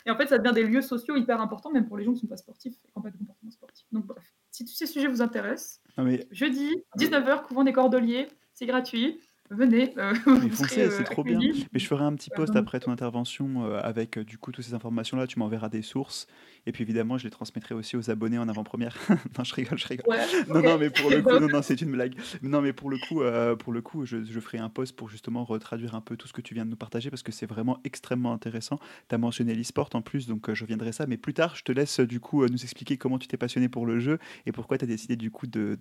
en 0.09 0.15
fait, 0.15 0.27
ça 0.27 0.37
devient 0.37 0.53
des 0.53 0.63
lieux 0.63 0.81
sociaux 0.81 1.15
hyper 1.15 1.41
importants, 1.41 1.71
même 1.71 1.87
pour 1.87 1.97
les 1.97 2.05
gens 2.05 2.11
qui 2.11 2.17
ne 2.17 2.21
sont 2.21 2.27
pas 2.27 2.37
sportifs 2.37 2.73
et 2.73 2.87
qui 2.87 2.91
n'ont 2.95 3.01
pas 3.01 3.09
de 3.09 3.17
comportement 3.17 3.51
sportif. 3.51 3.85
Donc, 3.91 4.05
bref, 4.05 4.33
si 4.51 4.63
tous 4.63 4.73
ces 4.73 4.85
sujets 4.85 5.07
vous 5.07 5.21
intéressent, 5.21 5.81
ah, 5.97 6.03
jeudi, 6.31 6.69
19h, 6.97 7.43
couvent 7.43 7.63
des 7.63 7.73
Cordeliers, 7.73 8.27
c'est 8.53 8.65
gratuit 8.65 9.19
venez. 9.49 9.93
Euh, 9.97 10.13
foncez, 10.51 10.89
c'est 10.89 11.01
euh, 11.01 11.03
trop 11.03 11.23
bien. 11.23 11.39
Mais 11.71 11.79
je 11.79 11.87
ferai 11.87 12.03
un 12.03 12.13
petit 12.13 12.29
post 12.29 12.55
après 12.55 12.79
ton 12.79 12.91
intervention 12.91 13.65
euh, 13.65 13.79
avec 13.81 14.19
du 14.19 14.37
coup 14.37 14.51
toutes 14.51 14.65
ces 14.65 14.73
informations-là. 14.73 15.27
Tu 15.27 15.39
m'enverras 15.39 15.69
des 15.69 15.81
sources. 15.81 16.27
Et 16.65 16.71
puis 16.71 16.83
évidemment, 16.83 17.17
je 17.17 17.25
les 17.25 17.29
transmettrai 17.29 17.75
aussi 17.75 17.97
aux 17.97 18.09
abonnés 18.09 18.37
en 18.37 18.47
avant-première. 18.47 18.97
non, 19.37 19.43
je 19.43 19.53
rigole, 19.53 19.77
je 19.77 19.87
rigole. 19.87 20.15
non, 20.47 20.61
non, 20.61 20.77
mais 20.77 20.89
pour 20.89 21.09
le 21.09 21.21
coup, 21.21 21.29
non, 21.29 21.47
non, 21.47 21.61
c'est 21.61 21.81
une 21.81 21.91
blague. 21.91 22.15
Non, 22.41 22.61
mais 22.61 22.73
pour 22.73 22.89
le 22.89 22.97
coup, 22.97 23.21
pour 23.59 23.73
le 23.73 23.81
coup, 23.81 24.05
je, 24.05 24.23
je, 24.23 24.39
ferai 24.39 24.59
un 24.59 24.69
post 24.69 24.95
pour 24.95 25.09
justement 25.09 25.43
retraduire 25.43 25.95
un 25.95 26.01
peu 26.01 26.15
tout 26.15 26.27
ce 26.27 26.33
que 26.33 26.41
tu 26.41 26.53
viens 26.53 26.65
de 26.65 26.69
nous 26.69 26.77
partager 26.77 27.09
parce 27.09 27.23
que 27.23 27.31
c'est 27.31 27.45
vraiment 27.45 27.79
extrêmement 27.83 28.33
intéressant. 28.33 28.79
Tu 29.09 29.15
as 29.15 29.17
mentionné 29.17 29.55
l'e-sport 29.55 29.89
en 29.93 30.01
plus, 30.01 30.27
donc 30.27 30.51
je 30.53 30.63
reviendrai 30.63 30.91
ça. 30.91 31.05
Mais 31.05 31.17
plus 31.17 31.33
tard, 31.33 31.55
je 31.55 31.63
te 31.63 31.71
laisse 31.71 31.99
du 31.99 32.19
coup 32.19 32.45
nous 32.45 32.63
expliquer 32.63 32.97
comment 32.97 33.19
tu 33.19 33.27
t'es 33.27 33.37
passionné 33.37 33.67
pour 33.67 33.85
le 33.85 33.99
jeu 33.99 34.19
et 34.45 34.51
pourquoi 34.51 34.77
tu 34.77 34.85
as 34.85 34.87
décidé 34.87 35.15
du 35.15 35.31
coup 35.31 35.47
de 35.47 35.77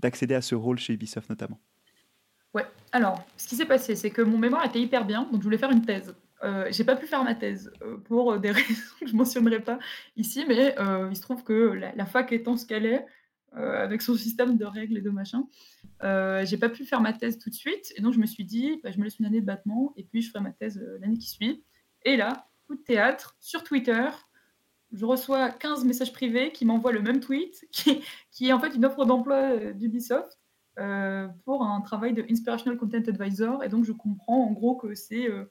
d'accéder 0.00 0.34
à 0.34 0.42
ce 0.42 0.54
rôle 0.54 0.78
chez 0.78 0.92
Ubisoft 0.92 1.30
notamment. 1.30 1.60
Ouais. 2.54 2.66
Alors, 2.92 3.24
ce 3.36 3.48
qui 3.48 3.56
s'est 3.56 3.66
passé, 3.66 3.96
c'est 3.96 4.10
que 4.10 4.22
mon 4.22 4.38
mémoire 4.38 4.64
était 4.64 4.80
hyper 4.80 5.06
bien, 5.06 5.22
donc 5.30 5.40
je 5.40 5.44
voulais 5.44 5.58
faire 5.58 5.70
une 5.70 5.84
thèse. 5.84 6.14
Euh, 6.42 6.66
j'ai 6.70 6.84
pas 6.84 6.96
pu 6.96 7.06
faire 7.06 7.22
ma 7.22 7.34
thèse 7.34 7.72
euh, 7.82 7.96
pour 7.98 8.38
des 8.38 8.50
raisons 8.50 8.94
que 9.00 9.06
je 9.06 9.14
mentionnerai 9.14 9.60
pas 9.60 9.78
ici, 10.16 10.44
mais 10.46 10.78
euh, 10.78 11.08
il 11.10 11.16
se 11.16 11.22
trouve 11.22 11.44
que 11.44 11.52
la, 11.94 12.06
fac 12.06 12.32
étant 12.32 12.56
ce 12.56 12.66
qu'elle 12.66 12.84
est, 12.84 13.06
euh, 13.56 13.84
avec 13.84 14.02
son 14.02 14.14
système 14.14 14.56
de 14.56 14.64
règles 14.64 14.98
et 14.98 15.02
de 15.02 15.10
machin, 15.10 15.46
j'ai 16.44 16.56
pas 16.58 16.68
pu 16.68 16.84
faire 16.84 17.00
ma 17.00 17.12
thèse 17.12 17.38
tout 17.38 17.48
de 17.48 17.54
suite, 17.54 17.92
et 17.96 18.02
donc 18.02 18.12
je 18.12 18.18
me 18.18 18.26
suis 18.26 18.44
dit, 18.44 18.80
bah, 18.82 18.90
je 18.90 18.98
me 18.98 19.04
laisse 19.04 19.18
une 19.18 19.26
année 19.26 19.40
de 19.40 19.46
battement, 19.46 19.92
et 19.96 20.04
puis 20.04 20.20
je 20.20 20.30
ferai 20.30 20.42
ma 20.42 20.52
thèse 20.52 20.82
l'année 21.00 21.18
qui 21.18 21.30
suit. 21.30 21.64
Et 22.04 22.16
là, 22.16 22.48
coup 22.66 22.74
de 22.74 22.82
théâtre, 22.82 23.36
sur 23.38 23.62
Twitter, 23.62 24.08
je 24.92 25.04
reçois 25.06 25.50
15 25.50 25.84
messages 25.84 26.12
privés 26.12 26.52
qui 26.52 26.64
m'envoient 26.66 26.92
le 26.92 27.02
même 27.02 27.20
tweet, 27.20 27.66
qui 27.70 28.48
est 28.48 28.52
en 28.52 28.58
fait 28.58 28.74
une 28.74 28.84
offre 28.84 29.04
d'emploi 29.06 29.72
d'Ubisoft 29.72 30.41
euh, 30.78 31.28
pour 31.44 31.64
un 31.64 31.82
travail 31.82 32.14
de 32.14 32.24
Inspirational 32.30 32.78
Content 32.78 33.02
Advisor. 33.06 33.62
Et 33.62 33.68
donc, 33.68 33.84
je 33.84 33.92
comprends 33.92 34.46
en 34.46 34.52
gros 34.52 34.74
que 34.74 34.94
c'est. 34.94 35.28
Euh, 35.28 35.44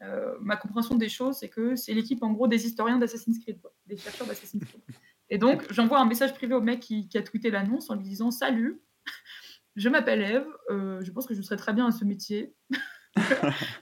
euh, 0.00 0.34
ma 0.40 0.56
compréhension 0.56 0.96
des 0.96 1.10
choses, 1.10 1.36
c'est 1.36 1.48
que 1.48 1.76
c'est 1.76 1.92
l'équipe 1.92 2.22
en 2.22 2.32
gros 2.32 2.48
des 2.48 2.66
historiens 2.66 2.98
d'Assassin's 2.98 3.38
Creed, 3.38 3.60
des 3.86 3.96
chercheurs 3.96 4.26
d'Assassin's 4.26 4.64
Creed. 4.64 4.80
Et 5.28 5.38
donc, 5.38 5.62
j'envoie 5.72 6.00
un 6.00 6.06
message 6.06 6.34
privé 6.34 6.54
au 6.54 6.60
mec 6.60 6.80
qui, 6.80 7.08
a 7.14 7.22
tweeté 7.22 7.50
l'annonce 7.50 7.90
en 7.90 7.94
lui 7.94 8.02
disant 8.02 8.30
Salut, 8.30 8.80
je 9.76 9.88
m'appelle 9.88 10.22
Eve, 10.22 10.46
je 10.70 11.10
pense 11.12 11.26
que 11.26 11.34
je 11.34 11.42
serais 11.42 11.56
très 11.56 11.72
bien 11.72 11.86
à 11.86 11.92
ce 11.92 12.04
métier. 12.04 12.54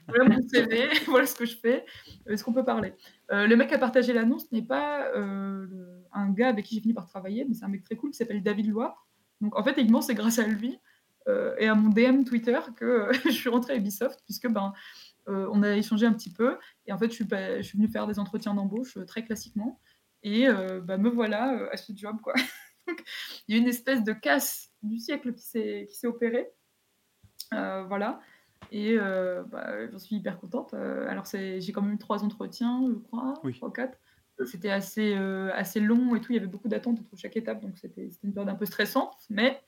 voilà 0.07 0.25
mon 0.27 0.41
CV, 0.47 0.89
voilà 1.07 1.25
ce 1.25 1.35
que 1.35 1.45
je 1.45 1.55
fais. 1.55 1.85
Est-ce 2.27 2.43
qu'on 2.43 2.53
peut 2.53 2.65
parler 2.65 2.93
Le 3.29 3.55
mec 3.55 3.69
qui 3.69 3.73
a 3.73 3.79
partagé 3.79 4.13
l'annonce 4.13 4.51
n'est 4.51 4.61
pas 4.61 5.07
un 5.15 6.29
gars 6.31 6.49
avec 6.49 6.65
qui 6.65 6.75
j'ai 6.75 6.81
fini 6.81 6.93
par 6.93 7.07
travailler, 7.07 7.45
mais 7.45 7.55
c'est 7.55 7.65
un 7.65 7.69
mec 7.69 7.83
très 7.83 7.95
cool 7.95 8.11
qui 8.11 8.17
s'appelle 8.17 8.43
David 8.43 8.67
Loire, 8.67 9.07
donc 9.41 9.57
en 9.57 9.63
fait, 9.63 9.77
évidemment, 9.77 10.01
c'est 10.01 10.15
grâce 10.15 10.39
à 10.39 10.47
lui 10.47 10.79
euh, 11.27 11.55
et 11.59 11.67
à 11.67 11.75
mon 11.75 11.89
DM 11.89 12.23
Twitter 12.23 12.59
que 12.75 12.85
euh, 12.85 13.13
je 13.25 13.31
suis 13.31 13.49
rentrée 13.49 13.73
à 13.73 13.75
Ubisoft, 13.75 14.21
puisque 14.25 14.47
ben, 14.47 14.73
euh, 15.27 15.47
on 15.51 15.63
a 15.63 15.75
échangé 15.75 16.05
un 16.05 16.13
petit 16.13 16.31
peu. 16.31 16.57
Et 16.85 16.93
en 16.93 16.97
fait, 16.97 17.09
je 17.09 17.15
suis, 17.15 17.27
je 17.29 17.61
suis 17.61 17.77
venue 17.77 17.89
faire 17.89 18.07
des 18.07 18.19
entretiens 18.19 18.53
d'embauche 18.53 18.97
très 19.05 19.23
classiquement. 19.23 19.79
Et 20.23 20.45
bah, 20.83 20.97
me 20.97 21.09
voilà 21.09 21.67
à 21.71 21.77
ce 21.77 21.93
job. 21.95 22.17
Quoi. 22.21 22.35
il 23.47 23.55
y 23.55 23.57
a 23.57 23.61
une 23.61 23.67
espèce 23.67 24.03
de 24.03 24.13
casse 24.13 24.69
du 24.83 24.99
siècle 24.99 25.33
qui 25.33 25.41
s'est 25.41 26.07
opérée. 26.07 26.47
voilà. 27.51 28.19
Et 28.71 28.97
bah, 28.97 29.89
j'en 29.89 29.97
suis 29.97 30.17
hyper 30.17 30.39
contente. 30.39 30.75
alors, 30.75 31.25
j'ai 31.25 31.71
quand 31.71 31.81
même 31.81 31.95
eu 31.95 31.97
trois 31.97 32.23
entretiens, 32.23 32.85
je 32.87 32.99
crois, 32.99 33.33
oui. 33.43 33.55
trois, 33.55 33.73
quatre. 33.73 33.97
C'était 34.45 34.69
assez, 34.69 35.15
euh, 35.15 35.51
assez 35.53 35.79
long 35.79 36.15
et 36.15 36.21
tout. 36.21 36.31
Il 36.31 36.35
y 36.35 36.37
avait 36.37 36.47
beaucoup 36.47 36.67
d'attentes 36.67 36.99
entre 36.99 37.15
chaque 37.17 37.37
étape, 37.37 37.61
donc 37.61 37.77
c'était 37.77 38.09
une 38.23 38.33
période 38.33 38.49
un 38.49 38.55
peu 38.55 38.65
stressante. 38.65 39.13
Mais 39.29 39.61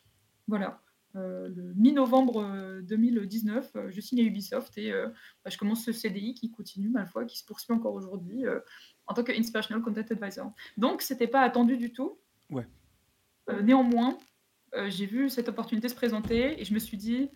voilà, 0.48 0.82
euh, 1.16 1.48
le 1.50 1.74
mi-novembre 1.76 2.82
2019, 2.82 3.72
euh, 3.76 3.92
je 3.92 4.02
signe 4.02 4.20
à 4.22 4.24
Ubisoft 4.24 4.78
et 4.78 4.92
bah, 4.92 5.50
je 5.50 5.58
commence 5.58 5.84
ce 5.84 5.92
CDI 5.92 6.34
qui 6.34 6.52
continue, 6.52 6.90
ma 6.90 7.06
foi, 7.06 7.26
qui 7.26 7.38
se 7.38 7.46
poursuit 7.46 7.74
encore 7.74 7.94
aujourd'hui 7.94 8.44
en 9.08 9.14
tant 9.14 9.24
qu'Inspirational 9.24 9.84
Content 9.84 10.02
Advisor. 10.10 10.52
Donc, 10.78 11.02
c'était 11.02 11.28
pas 11.28 11.42
attendu 11.42 11.78
du 11.78 11.92
tout. 11.92 12.18
Ouais. 12.50 12.68
néanmoins, 13.64 14.18
j'ai 14.88 15.06
vu 15.06 15.30
cette 15.30 15.50
opportunité 15.50 15.90
se 15.90 15.96
présenter 15.96 16.62
et 16.62 16.66
je 16.66 16.74
me 16.74 16.80
suis 16.80 16.98
dit, 16.98 17.30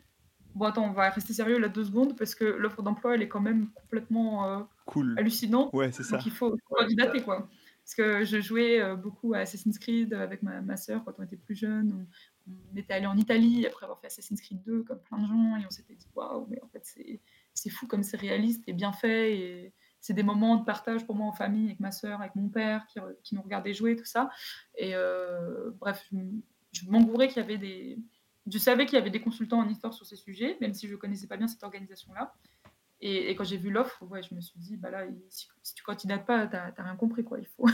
bon, 0.58 0.66
attends, 0.66 0.86
on 0.86 0.94
va 0.94 1.10
rester 1.10 1.34
sérieux 1.34 1.60
là 1.60 1.70
deux 1.70 1.86
secondes 1.86 2.18
parce 2.18 2.36
que 2.36 2.46
l'offre 2.46 2.82
d'emploi, 2.82 3.16
elle 3.16 3.22
est 3.22 3.28
quand 3.28 3.40
même 3.40 3.70
complètement 3.72 4.68
cool. 4.86 5.16
hallucinant. 5.18 5.70
Ouais, 5.74 5.92
c'est 5.92 6.04
ça. 6.04 6.18
Donc 6.18 6.26
il 6.26 6.32
faut, 6.32 6.56
candidater, 6.70 7.22
quoi. 7.22 7.48
Parce 7.88 7.96
que 7.96 8.26
je 8.26 8.42
jouais 8.42 8.82
euh, 8.82 8.98
beaucoup 8.98 9.34
à 9.34 9.38
Assassin's 9.38 9.80
Creed 9.80 10.14
avec 10.14 10.44
ma, 10.44 10.60
ma 10.60 10.76
soeur 10.76 11.06
quand 11.06 11.14
on 11.20 11.24
était 11.24 11.38
plus 11.38 11.56
jeune. 11.56 12.06
On, 12.46 12.78
était 12.78 12.94
allé 12.94 13.06
en 13.06 13.16
Italie 13.16 13.66
après 13.66 13.86
avoir 13.86 14.00
fait 14.02 14.08
Assassin's 14.08 14.42
Creed 14.42 14.62
2 14.64 14.84
comme 14.84 15.00
plein 15.00 15.20
de 15.20 15.28
gens 15.28 15.56
et 15.58 15.66
on 15.66 15.70
s'était 15.70 15.96
dit 15.96 16.08
waouh, 16.14 16.48
mais 16.50 16.62
en 16.62 16.68
fait 16.68 16.84
c'est 17.54 17.70
fou 17.70 17.88
comme 17.88 18.04
c'est 18.04 18.18
réaliste 18.18 18.64
et 18.68 18.74
bien 18.74 18.92
fait 18.92 19.38
et 19.38 19.74
c'est 20.02 20.14
des 20.14 20.24
moments 20.24 20.58
de 20.58 20.66
partage 20.66 21.06
pour 21.06 21.16
moi 21.16 21.28
en 21.28 21.32
famille 21.32 21.68
avec 21.68 21.80
ma 21.80 21.92
soeur, 21.92 22.20
avec 22.20 22.36
mon 22.36 22.50
père 22.50 22.86
qui, 22.88 23.00
qui 23.24 23.36
nous 23.36 23.42
regardait 23.42 23.74
jouer, 23.74 23.96
tout 23.96 24.06
ça. 24.06 24.30
Et 24.78 24.94
euh, 24.94 25.72
bref, 25.80 26.06
je, 26.12 26.18
je 26.74 26.90
m'engourais 26.90 27.30
qu'il 27.30 27.38
y 27.38 27.46
avait 27.46 27.58
des. 27.58 27.98
Je 28.50 28.58
savais 28.58 28.86
qu'il 28.86 28.98
y 28.98 29.02
avait 29.02 29.10
des 29.10 29.22
consultants 29.22 29.60
en 29.60 29.70
histoire 29.70 29.94
sur 29.94 30.06
ces 30.06 30.16
sujets, 30.16 30.58
même 30.62 30.74
si 30.74 30.88
je 30.88 30.94
ne 30.94 30.98
connaissais 30.98 31.28
pas 31.28 31.38
bien 31.38 31.48
cette 31.48 31.64
organisation-là. 31.64 32.34
Et, 33.00 33.36
quand 33.36 33.44
j'ai 33.44 33.58
vu 33.58 33.70
l'offre, 33.70 34.04
je 34.28 34.34
me 34.34 34.42
suis 34.42 34.60
dit, 34.60 34.76
bah 34.76 34.90
là, 34.90 35.06
si, 35.30 35.48
si 35.62 35.76
tu 35.76 35.84
candidates 35.84 36.26
pas, 36.26 36.48
tu 36.48 36.56
n'as 36.56 36.72
rien 36.84 36.96
compris. 36.96 37.24
Quoi. 37.24 37.40
Il 37.40 37.48
faut... 37.48 37.68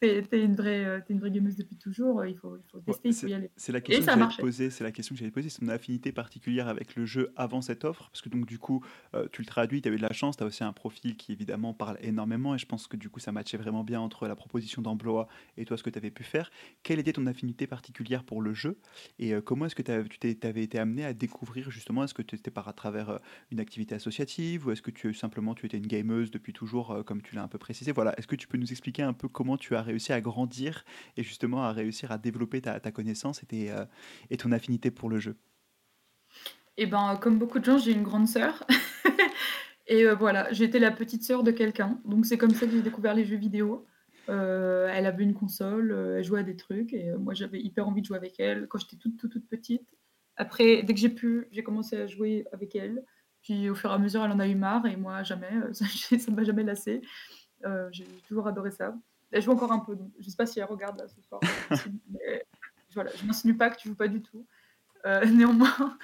tu 0.00 0.06
es, 0.06 0.44
une 0.44 0.54
vraie, 0.54 0.84
euh, 0.84 0.98
es 0.98 1.12
une 1.12 1.20
vraie 1.20 1.30
gameuse 1.30 1.56
depuis 1.56 1.76
toujours, 1.76 2.24
il 2.24 2.36
faut, 2.36 2.56
il 2.56 2.62
faut 2.70 2.80
tester, 2.80 3.08
il 3.08 3.14
faut 3.14 3.26
y 3.26 3.34
aller. 3.34 3.50
C'est 3.56 3.72
la 3.72 3.80
question 3.80 4.04
que 4.04 4.18
j'allais 4.18 4.36
te 4.36 4.40
poser, 4.40 4.70
c'est 4.70 4.84
la 4.84 4.92
question 4.92 5.14
que 5.14 5.18
j'allais 5.18 5.30
poser, 5.30 5.48
c'est 5.48 5.60
ton 5.60 5.68
affinité 5.68 6.12
particulière 6.12 6.68
avec 6.68 6.96
le 6.96 7.04
jeu 7.06 7.32
avant 7.36 7.60
cette 7.60 7.84
offre, 7.84 8.08
parce 8.10 8.22
que 8.22 8.28
donc 8.28 8.46
du 8.46 8.58
coup, 8.58 8.84
euh, 9.14 9.26
tu 9.32 9.42
le 9.42 9.46
traduis, 9.46 9.82
tu 9.82 9.88
as 9.88 9.92
eu 9.92 9.96
de 9.96 10.02
la 10.02 10.12
chance, 10.12 10.36
tu 10.36 10.42
as 10.42 10.46
aussi 10.46 10.64
un 10.64 10.72
profil 10.72 11.16
qui 11.16 11.32
évidemment 11.32 11.74
parle 11.74 11.98
énormément, 12.00 12.54
et 12.54 12.58
je 12.58 12.66
pense 12.66 12.86
que 12.86 12.96
du 12.96 13.10
coup, 13.10 13.20
ça 13.20 13.32
matchait 13.32 13.58
vraiment 13.58 13.84
bien 13.84 14.00
entre 14.00 14.28
la 14.28 14.36
proposition 14.36 14.82
d'emploi 14.82 15.28
et 15.56 15.64
toi, 15.64 15.76
ce 15.76 15.82
que 15.82 15.90
tu 15.90 15.98
avais 15.98 16.10
pu 16.10 16.24
faire. 16.24 16.50
Quelle 16.82 16.98
était 16.98 17.12
ton 17.12 17.26
affinité 17.26 17.66
particulière 17.66 18.24
pour 18.24 18.40
le 18.40 18.54
jeu, 18.54 18.78
et 19.18 19.34
euh, 19.34 19.40
comment 19.40 19.66
est-ce 19.66 19.74
que 19.74 19.82
tu 19.82 20.46
avais 20.46 20.62
été 20.62 20.78
amené 20.78 21.04
à 21.04 21.12
découvrir 21.12 21.70
justement, 21.70 22.04
est-ce 22.04 22.14
que 22.14 22.22
tu 22.22 22.36
étais 22.36 22.50
par 22.50 22.68
à 22.68 22.72
travers 22.72 23.18
une 23.50 23.60
activité 23.60 23.94
associative 23.94 24.66
ou 24.66 24.70
est-ce 24.70 24.82
que 24.82 24.90
tu 24.90 25.14
simplement 25.14 25.54
tu 25.54 25.66
étais 25.66 25.78
une 25.78 25.86
gameuse 25.86 26.30
depuis 26.30 26.52
toujours, 26.52 26.92
euh, 26.92 27.02
comme 27.02 27.22
tu 27.22 27.34
l'as 27.34 27.42
un 27.42 27.48
peu 27.48 27.58
précisé? 27.58 27.92
Voilà, 27.92 28.16
est-ce 28.18 28.26
que 28.26 28.36
tu 28.36 28.46
peux 28.46 28.58
nous 28.58 28.70
expliquer 28.70 29.02
un 29.02 29.12
peu 29.12 29.28
comment 29.28 29.56
tu 29.56 29.74
as 29.74 29.82
réussi 29.88 30.12
à 30.12 30.20
grandir 30.20 30.84
et 31.16 31.22
justement 31.22 31.62
à 31.62 31.72
réussir 31.72 32.12
à 32.12 32.18
développer 32.18 32.60
ta, 32.60 32.80
connaissance 32.92 33.42
et, 33.50 33.70
euh, 33.70 33.84
et 34.30 34.36
ton 34.36 34.52
affinité 34.52 34.90
pour 34.90 35.08
le 35.08 35.18
jeu 35.18 35.36
Eh 36.76 36.86
ben, 36.86 37.16
comme 37.20 37.38
beaucoup 37.38 37.58
de 37.58 37.64
gens, 37.64 37.78
j'ai 37.78 37.92
une 37.92 38.02
grande 38.02 38.28
sœur. 38.28 38.64
et 39.86 40.04
euh, 40.04 40.14
voilà, 40.14 40.52
j'étais 40.52 40.78
la 40.78 40.90
petite 40.90 41.22
sœur 41.22 41.42
de 41.42 41.50
quelqu'un. 41.50 42.00
Donc 42.04 42.26
c'est 42.26 42.38
comme 42.38 42.54
ça 42.54 42.66
que 42.66 42.72
j'ai 42.72 42.82
découvert 42.82 43.14
les 43.14 43.24
jeux 43.24 43.36
vidéo. 43.36 43.86
elle 44.28 45.06
avait 45.06 45.24
une 45.24 45.34
console, 45.34 46.16
elle 46.18 46.24
jouait 46.24 46.40
à 46.40 46.44
des 46.44 46.56
trucs 46.56 46.92
et 46.92 47.12
moi 47.18 47.34
j'avais 47.34 47.60
hyper 47.60 47.88
envie 47.88 48.02
de 48.02 48.06
jouer 48.06 48.18
avec 48.18 48.38
elle 48.38 48.68
quand 48.68 48.78
j'étais 48.78 48.96
toute, 48.96 49.16
toute, 49.16 49.32
toute 49.32 49.48
petite. 49.48 49.88
Après, 50.38 50.82
dès 50.84 50.94
que 50.94 51.00
j'ai 51.00 51.08
pu, 51.08 51.48
j'ai 51.50 51.64
commencé 51.64 51.96
à 51.96 52.06
jouer 52.06 52.46
avec 52.52 52.76
elle. 52.76 53.04
Puis 53.42 53.68
au 53.68 53.74
fur 53.74 53.90
et 53.90 53.94
à 53.94 53.98
mesure, 53.98 54.24
elle 54.24 54.32
en 54.32 54.38
a 54.38 54.46
eu 54.46 54.54
marre 54.54 54.86
et 54.86 54.96
moi 54.96 55.22
jamais. 55.22 55.52
Euh, 55.52 55.72
ça 55.72 55.84
ne 55.84 56.36
m'a 56.36 56.44
jamais 56.44 56.62
lassé. 56.62 57.02
Euh, 57.64 57.88
j'ai 57.92 58.06
toujours 58.26 58.46
adoré 58.46 58.70
ça. 58.70 58.94
Elle 59.30 59.42
joue 59.42 59.52
encore 59.52 59.72
un 59.72 59.80
peu. 59.80 59.96
je 60.18 60.24
ne 60.24 60.30
sais 60.30 60.36
pas 60.36 60.46
si 60.46 60.58
elle 60.58 60.66
regarde 60.66 60.98
là 60.98 61.08
ce 61.08 61.20
soir. 61.22 61.40
mais 62.10 62.46
voilà, 62.94 63.10
je 63.14 63.24
m'insinue 63.24 63.56
pas 63.56 63.70
que 63.70 63.76
tu 63.76 63.88
joues 63.88 63.96
pas 63.96 64.08
du 64.08 64.22
tout. 64.22 64.46
Euh, 65.06 65.24
néanmoins, 65.26 65.98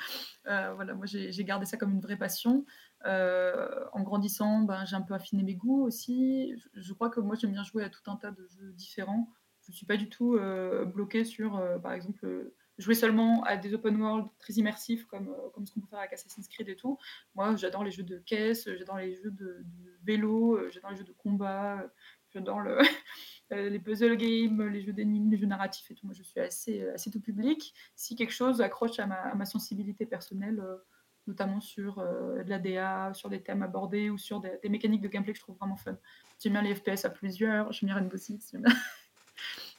voilà, 0.44 0.94
moi 0.94 1.06
j'ai 1.06 1.44
gardé 1.44 1.66
ça 1.66 1.76
comme 1.76 1.92
une 1.92 2.00
vraie 2.00 2.16
passion. 2.16 2.64
en 3.04 4.02
grandissant, 4.02 4.60
ben, 4.60 4.84
j'ai 4.84 4.96
un 4.96 5.02
peu 5.02 5.14
affiné 5.14 5.42
mes 5.42 5.54
goûts 5.54 5.82
aussi. 5.84 6.54
Je, 6.74 6.92
crois 6.92 7.10
que 7.10 7.20
moi 7.20 7.36
j'aime 7.36 7.52
bien 7.52 7.64
jouer 7.64 7.84
à 7.84 7.88
tout 7.88 8.10
un 8.10 8.16
tas 8.16 8.30
de 8.30 8.46
jeux 8.46 8.72
différents. 8.72 9.28
Je 9.62 9.72
ne 9.72 9.76
suis 9.76 9.86
pas 9.86 9.96
du 9.96 10.08
tout 10.08 10.38
bloquée 10.86 11.24
sur, 11.24 11.62
par 11.82 11.92
exemple, 11.92 12.52
jouer 12.78 12.94
seulement 12.94 13.42
à 13.44 13.56
des 13.56 13.72
open 13.74 14.00
world 14.00 14.28
très 14.38 14.54
immersifs 14.54 15.06
comme, 15.06 15.34
comme 15.54 15.66
ce 15.66 15.72
qu'on 15.72 15.80
peut 15.80 15.86
faire 15.88 16.00
avec 16.00 16.12
Assassin's 16.12 16.48
Creed 16.48 16.68
et 16.68 16.76
tout. 16.76 16.98
Moi, 17.34 17.56
j'adore 17.56 17.84
les 17.84 17.90
jeux 17.90 18.02
de 18.02 18.18
caisse, 18.18 18.68
j'adore 18.76 18.98
les 18.98 19.14
jeux 19.14 19.30
de, 19.30 19.62
de 19.62 19.98
vélo, 20.02 20.58
j'adore 20.70 20.90
les 20.90 20.96
jeux 20.96 21.04
de 21.04 21.12
combat, 21.12 21.86
j'adore 22.34 22.60
le, 22.60 22.78
les 23.50 23.78
puzzle 23.78 24.16
games, 24.16 24.68
les 24.68 24.82
jeux 24.82 24.92
d'énigmes, 24.92 25.30
les 25.30 25.38
jeux 25.38 25.46
narratifs 25.46 25.90
et 25.90 25.94
tout. 25.94 26.06
Moi, 26.06 26.14
je 26.16 26.22
suis 26.22 26.40
assez, 26.40 26.86
assez 26.88 27.10
tout 27.10 27.20
public. 27.20 27.74
Si 27.94 28.16
quelque 28.16 28.32
chose 28.32 28.60
accroche 28.60 28.98
à 28.98 29.06
ma, 29.06 29.14
à 29.14 29.34
ma 29.34 29.46
sensibilité 29.46 30.04
personnelle, 30.04 30.62
notamment 31.26 31.60
sur 31.60 31.98
euh, 31.98 32.42
de 32.42 32.50
l'ADA, 32.50 33.12
sur 33.14 33.28
des 33.28 33.40
thèmes 33.40 33.62
abordés 33.62 34.10
ou 34.10 34.18
sur 34.18 34.40
des, 34.40 34.68
mécaniques 34.68 35.00
de 35.00 35.08
gameplay 35.08 35.32
que 35.32 35.38
je 35.38 35.42
trouve 35.42 35.56
vraiment 35.56 35.76
fun. 35.76 35.96
J'aime 36.42 36.52
bien 36.54 36.62
les 36.62 36.74
FPS 36.74 37.04
à 37.04 37.10
plusieurs, 37.10 37.72
j'aime 37.72 37.88
bien 37.88 37.96
Rainbow 37.96 38.16
Six. 38.16 38.56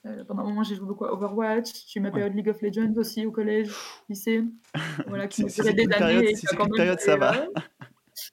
Euh, 0.06 0.24
pendant 0.24 0.44
un 0.44 0.46
moment, 0.46 0.62
j'ai 0.62 0.76
joué 0.76 0.86
beaucoup 0.86 1.06
à 1.06 1.14
Overwatch. 1.14 1.88
J'ai 1.88 2.00
eu 2.00 2.04
ma 2.04 2.12
période 2.12 2.36
League 2.36 2.50
of 2.50 2.62
Legends 2.62 2.94
aussi 2.98 3.26
au 3.26 3.32
collège, 3.32 3.72
lycée. 4.08 4.44
Voilà, 5.08 5.28
qui 5.28 5.50
c'est 5.50 5.74
des 5.74 5.92
années. 5.94 6.36
Si 6.36 6.46
c'est 6.46 6.56
une 6.56 6.70
période, 6.76 7.00
ça 7.00 7.18
va? 7.18 7.48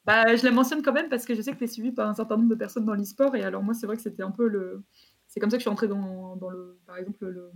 Bah, 0.05 0.37
je 0.37 0.45
la 0.45 0.51
mentionne 0.51 0.83
quand 0.83 0.92
même 0.92 1.09
parce 1.09 1.25
que 1.25 1.35
je 1.35 1.42
sais 1.42 1.53
que 1.53 1.59
tu 1.59 1.64
es 1.64 1.68
suivi 1.68 1.92
par 1.92 2.09
un 2.09 2.14
certain 2.14 2.37
nombre 2.37 2.51
de 2.51 2.55
personnes 2.55 2.85
dans 2.85 2.95
l'e-sport. 2.95 3.35
Et 3.37 3.42
alors, 3.42 3.62
moi, 3.62 3.75
c'est 3.75 3.87
vrai 3.87 3.97
que 3.97 4.03
c'était 4.03 4.23
un 4.23 4.31
peu 4.31 4.49
le. 4.49 4.85
C'est 5.27 5.40
comme 5.40 5.51
ça 5.51 5.57
que 5.57 5.61
je 5.61 5.64
suis 5.64 5.71
entrée 5.71 5.88
dans, 5.88 6.37
dans 6.37 6.51
le. 6.51 6.79
Par 6.87 6.97
exemple, 6.97 7.27
le. 7.27 7.53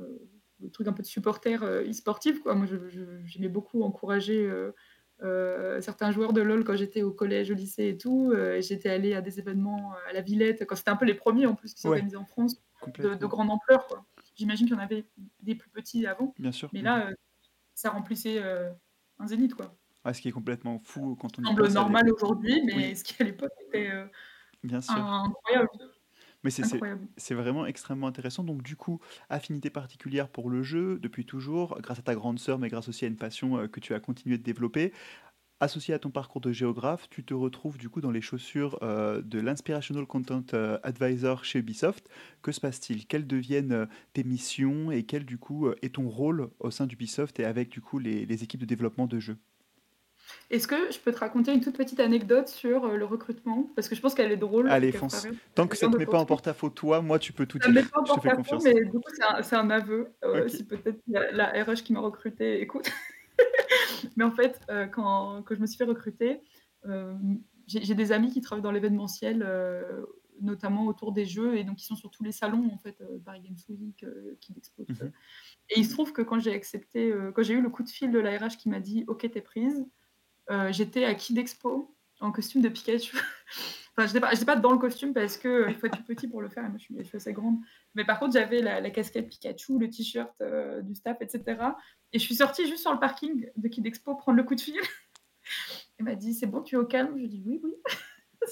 Euh, 0.00 0.28
le 0.62 0.70
truc 0.70 0.88
un 0.88 0.92
peu 0.92 1.02
de 1.02 1.08
supporter 1.08 1.62
euh, 1.62 1.88
e-sportif. 1.88 2.40
Quoi. 2.40 2.54
Moi, 2.54 2.66
j'aimais 3.24 3.48
beaucoup 3.48 3.82
encourager 3.82 4.48
euh, 4.48 4.72
euh, 5.22 5.80
certains 5.80 6.10
joueurs 6.12 6.32
de 6.32 6.40
LoL 6.40 6.64
quand 6.64 6.76
j'étais 6.76 7.02
au 7.02 7.12
collège, 7.12 7.50
au 7.50 7.54
lycée 7.54 7.88
et 7.88 7.98
tout. 7.98 8.32
J'étais 8.60 8.88
allée 8.88 9.14
à 9.14 9.20
des 9.20 9.38
événements 9.38 9.92
à 10.08 10.12
la 10.12 10.20
Villette, 10.20 10.64
quand 10.66 10.76
c'était 10.76 10.90
un 10.90 10.96
peu 10.96 11.04
les 11.04 11.14
premiers 11.14 11.46
en 11.46 11.54
plus 11.54 11.74
qui 11.74 11.80
s'organisaient 11.80 12.16
en 12.16 12.24
France, 12.24 12.62
de, 12.98 13.26
grande 13.26 13.50
ampleur. 13.50 13.86
J'imagine 14.34 14.66
qu'il 14.66 14.76
y 14.76 14.78
en 14.78 14.82
avait 14.82 15.04
des 15.40 15.54
plus 15.54 15.70
petits 15.70 16.06
avant. 16.06 16.34
Bien 16.38 16.52
sûr. 16.52 16.70
Mais 16.72 16.82
là, 16.82 17.10
ça 17.74 17.90
remplissait 17.90 18.42
un 19.18 19.26
zénith. 19.26 19.54
Quoi. 19.54 19.76
Ce 20.12 20.20
qui 20.20 20.28
est 20.28 20.32
complètement 20.32 20.78
fou 20.78 21.16
quand 21.20 21.38
on 21.38 21.44
semble 21.44 21.68
normal 21.72 22.10
aujourd'hui, 22.12 22.62
mais 22.64 22.94
ce 22.94 23.04
qui 23.04 23.20
à 23.22 23.24
l'époque 23.24 23.52
était 23.68 23.90
Bien 24.62 24.80
sûr. 24.80 24.94
incroyable. 24.96 25.68
Mais 26.44 26.50
c'est 26.50 27.34
vraiment 27.34 27.66
extrêmement 27.66 28.06
intéressant. 28.06 28.44
Donc, 28.44 28.62
du 28.62 28.76
coup, 28.76 29.00
affinité 29.28 29.70
particulière 29.70 30.28
pour 30.28 30.50
le 30.50 30.62
jeu 30.62 30.98
depuis 30.98 31.24
toujours, 31.24 31.78
grâce 31.80 32.00
à 32.00 32.02
ta 32.02 32.14
grande 32.14 32.38
sœur, 32.38 32.58
mais 32.58 32.68
grâce 32.68 32.88
aussi 32.88 33.04
à 33.04 33.08
une 33.08 33.16
passion 33.16 33.58
euh, 33.58 33.68
que 33.68 33.80
tu 33.80 33.94
as 33.94 34.00
continué 34.00 34.38
de 34.38 34.42
développer. 34.42 34.92
Associé 35.60 35.94
à 35.94 36.00
ton 36.00 36.10
parcours 36.10 36.40
de 36.40 36.50
géographe, 36.50 37.08
tu 37.08 37.22
te 37.22 37.32
retrouves 37.34 37.78
du 37.78 37.88
coup 37.88 38.00
dans 38.00 38.10
les 38.10 38.20
chaussures 38.20 38.76
euh, 38.82 39.22
de 39.22 39.38
l'Inspirational 39.38 40.06
Content 40.06 40.42
euh, 40.54 40.80
Advisor 40.82 41.44
chez 41.44 41.60
Ubisoft. 41.60 42.08
Que 42.42 42.50
se 42.50 42.58
passe-t-il? 42.58 43.06
Quelles 43.06 43.28
deviennent 43.28 43.86
tes 44.12 44.24
missions 44.24 44.90
et 44.90 45.04
quel 45.04 45.24
du 45.24 45.38
coup 45.38 45.70
est 45.70 45.94
ton 45.94 46.08
rôle 46.08 46.50
au 46.58 46.72
sein 46.72 46.88
d'Ubisoft 46.88 47.38
et 47.38 47.44
avec 47.44 47.68
du 47.68 47.80
coup 47.80 48.00
les, 48.00 48.26
les 48.26 48.42
équipes 48.42 48.62
de 48.62 48.66
développement 48.66 49.06
de 49.06 49.20
jeux? 49.20 49.38
Est-ce 50.52 50.68
que 50.68 50.92
je 50.92 50.98
peux 50.98 51.12
te 51.12 51.18
raconter 51.18 51.52
une 51.52 51.62
toute 51.62 51.78
petite 51.78 51.98
anecdote 51.98 52.46
sur 52.46 52.84
euh, 52.84 52.96
le 52.98 53.06
recrutement? 53.06 53.70
Parce 53.74 53.88
que 53.88 53.94
je 53.94 54.02
pense 54.02 54.14
qu'elle 54.14 54.30
est 54.30 54.36
drôle. 54.36 54.68
Allez, 54.68 54.92
fonce. 54.92 55.26
Tant 55.54 55.66
que 55.66 55.78
ça 55.78 55.86
ne 55.88 55.92
te 55.92 55.96
met 55.96 56.04
pas 56.04 56.18
en 56.18 56.26
porte-à-faux, 56.26 56.68
toi, 56.68 57.00
moi, 57.00 57.18
tu 57.18 57.32
peux 57.32 57.46
tout 57.46 57.58
ça 57.58 57.70
dire. 57.70 57.82
met 57.82 57.88
pas 57.88 58.00
en 58.00 58.04
porte-à-faux, 58.04 58.58
mais 58.62 58.74
du 58.74 58.90
coup, 58.90 59.00
c'est 59.42 59.56
un, 59.56 59.70
aveu. 59.70 60.12
Euh, 60.24 60.48
si 60.48 60.64
peut-être 60.64 61.00
la, 61.08 61.64
RH 61.64 61.82
qui 61.84 61.94
m'a 61.94 62.00
recruté 62.00 62.60
écoute. 62.60 62.90
mais 64.16 64.24
en 64.24 64.30
fait, 64.30 64.60
euh, 64.68 64.86
quand, 64.86 65.42
je 65.50 65.58
me 65.58 65.66
suis 65.66 65.78
fait 65.78 65.84
recruter, 65.84 66.42
j'ai 67.66 67.94
des 67.94 68.12
amis 68.12 68.30
qui 68.30 68.42
travaillent 68.42 68.62
dans 68.62 68.72
l'événementiel, 68.72 69.46
notamment 70.42 70.86
autour 70.86 71.12
des 71.12 71.24
jeux, 71.24 71.56
et 71.56 71.64
donc 71.64 71.80
ils 71.80 71.86
sont 71.86 71.96
sur 71.96 72.10
tous 72.10 72.24
les 72.24 72.32
salons, 72.32 72.70
en 72.74 72.76
fait, 72.76 73.02
Paris 73.24 73.40
Games 73.40 73.56
Week, 73.80 74.04
qui 74.38 74.52
Expo. 74.54 74.84
Mhm. 74.86 75.12
Et 75.70 75.78
il 75.78 75.86
se 75.86 75.94
trouve 75.94 76.12
que 76.12 76.20
quand 76.20 76.40
j'ai 76.40 76.52
accepté, 76.52 77.10
quand 77.34 77.42
j'ai 77.42 77.54
eu 77.54 77.62
le 77.62 77.70
coup 77.70 77.84
de 77.84 77.88
fil 77.88 78.10
de 78.10 78.18
la 78.18 78.36
RH 78.36 78.58
qui 78.58 78.68
m'a 78.68 78.80
dit 78.80 79.04
Ok, 79.06 79.30
t'es 79.30 79.40
prise 79.40 79.82
euh, 79.82 79.84
j'étais 80.70 81.04
à 81.04 81.14
Kid 81.14 81.38
Expo 81.38 81.94
en 82.22 82.32
costume 82.32 82.62
de 82.62 82.68
Pikachu. 82.68 83.16
enfin, 83.96 84.06
je 84.06 84.14
n'étais 84.14 84.44
pas, 84.44 84.56
dans 84.56 84.72
le 84.72 84.78
costume 84.78 85.12
parce 85.12 85.36
qu'il 85.36 85.50
euh, 85.50 85.72
faut 85.74 85.86
être 85.86 86.04
petit 86.04 86.28
pour 86.28 86.40
le 86.40 86.48
faire. 86.48 86.62
Moi, 86.68 86.78
je 86.78 87.02
suis, 87.02 87.16
assez 87.16 87.32
grande. 87.32 87.58
Mais 87.94 88.04
par 88.04 88.18
contre, 88.18 88.32
j'avais 88.32 88.62
la, 88.62 88.90
casquette 88.90 89.28
Pikachu, 89.28 89.78
le 89.78 89.90
t-shirt 89.90 90.32
euh, 90.40 90.80
du 90.82 90.94
staff, 90.94 91.18
etc. 91.20 91.60
Et 92.12 92.18
je 92.18 92.24
suis 92.24 92.36
sortie 92.36 92.66
juste 92.66 92.82
sur 92.82 92.92
le 92.92 93.00
parking 93.00 93.50
de 93.56 93.68
Kid 93.68 93.84
Expo 93.86 94.14
prendre 94.14 94.36
le 94.36 94.44
coup 94.44 94.54
de 94.54 94.60
fil. 94.60 94.76
Elle 95.98 96.04
m'a 96.04 96.14
dit 96.14 96.32
C'est 96.32 96.46
bon, 96.46 96.62
tu 96.62 96.76
es 96.76 96.78
au 96.78 96.86
calme? 96.86 97.18
Je 97.18 97.26
dit 97.26 97.42
Oui, 97.44 97.60
oui. 97.62 97.74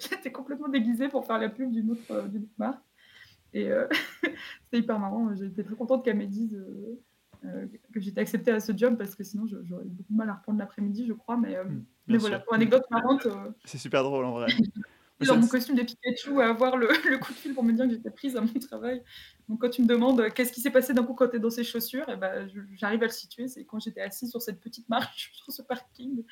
J'étais 0.00 0.32
complètement 0.32 0.68
déguisée 0.68 1.08
pour 1.08 1.26
faire 1.26 1.38
la 1.38 1.50
pub 1.50 1.70
d'une 1.70 1.92
autre, 1.92 2.30
marque. 2.56 2.82
Et 3.54 3.70
c'était 4.64 4.78
hyper 4.78 4.98
marrant. 4.98 5.34
J'étais 5.34 5.62
très 5.62 5.76
contente 5.76 6.04
qu'elle 6.04 6.16
me 6.16 6.26
dise 6.26 6.54
euh, 6.54 7.00
que 7.92 8.00
j'étais 8.00 8.20
acceptée 8.20 8.50
à 8.50 8.60
ce 8.60 8.76
job 8.76 8.96
parce 8.96 9.14
que 9.14 9.24
sinon 9.24 9.46
j'aurais 9.46 9.84
beaucoup 9.84 10.12
de 10.12 10.16
mal 10.16 10.28
à 10.30 10.34
reprendre 10.34 10.58
l'après-midi, 10.58 11.06
je 11.06 11.12
crois. 11.12 11.36
Mais, 11.36 11.56
euh, 11.56 11.64
hmm, 11.64 11.84
mais 12.08 12.18
voilà, 12.18 12.40
pour 12.40 12.54
anecdote 12.54 12.84
marrante. 12.90 13.26
Euh, 13.26 13.50
c'est 13.64 13.78
super 13.78 14.02
drôle 14.02 14.24
en 14.24 14.32
vrai. 14.32 14.46
dans 15.26 15.36
mon 15.36 15.48
costume 15.48 15.74
de 15.74 15.82
Pikachu 15.82 16.40
à 16.40 16.48
avoir 16.48 16.76
le, 16.76 16.88
le, 17.10 17.18
coup 17.18 17.32
de 17.32 17.38
fil 17.38 17.54
pour 17.54 17.64
me 17.64 17.72
dire 17.72 17.86
que 17.86 17.92
j'étais 17.92 18.10
prise 18.10 18.36
à 18.36 18.40
mon 18.40 18.52
travail. 18.52 19.02
Donc 19.48 19.60
quand 19.60 19.70
tu 19.70 19.82
me 19.82 19.86
demandes 19.86 20.32
qu'est-ce 20.32 20.52
qui 20.52 20.60
s'est 20.60 20.70
passé 20.70 20.94
d'un 20.94 21.04
coup 21.04 21.14
quand 21.14 21.28
tu 21.28 21.36
es 21.36 21.40
dans 21.40 21.50
ces 21.50 21.64
chaussures, 21.64 22.08
et 22.08 22.14
eh 22.14 22.16
ben, 22.16 22.48
j'arrive 22.74 23.02
à 23.02 23.06
le 23.06 23.12
situer. 23.12 23.48
C'est 23.48 23.64
quand 23.64 23.80
j'étais 23.80 24.00
assise 24.00 24.30
sur 24.30 24.42
cette 24.42 24.60
petite 24.60 24.88
marche 24.88 25.32
sur 25.34 25.52
ce 25.52 25.62
parking 25.62 26.24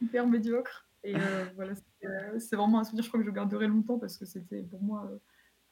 hyper 0.00 0.26
médiocre. 0.26 0.86
Et 1.04 1.14
voilà, 1.54 1.74
c'est 2.38 2.56
vraiment 2.56 2.80
un 2.80 2.84
souvenir, 2.84 3.04
je 3.04 3.08
crois 3.08 3.20
que 3.20 3.26
je 3.26 3.30
garderai 3.30 3.66
longtemps 3.66 3.98
parce 3.98 4.18
que 4.18 4.26
c'était 4.26 4.62
pour 4.62 4.82
moi 4.82 5.08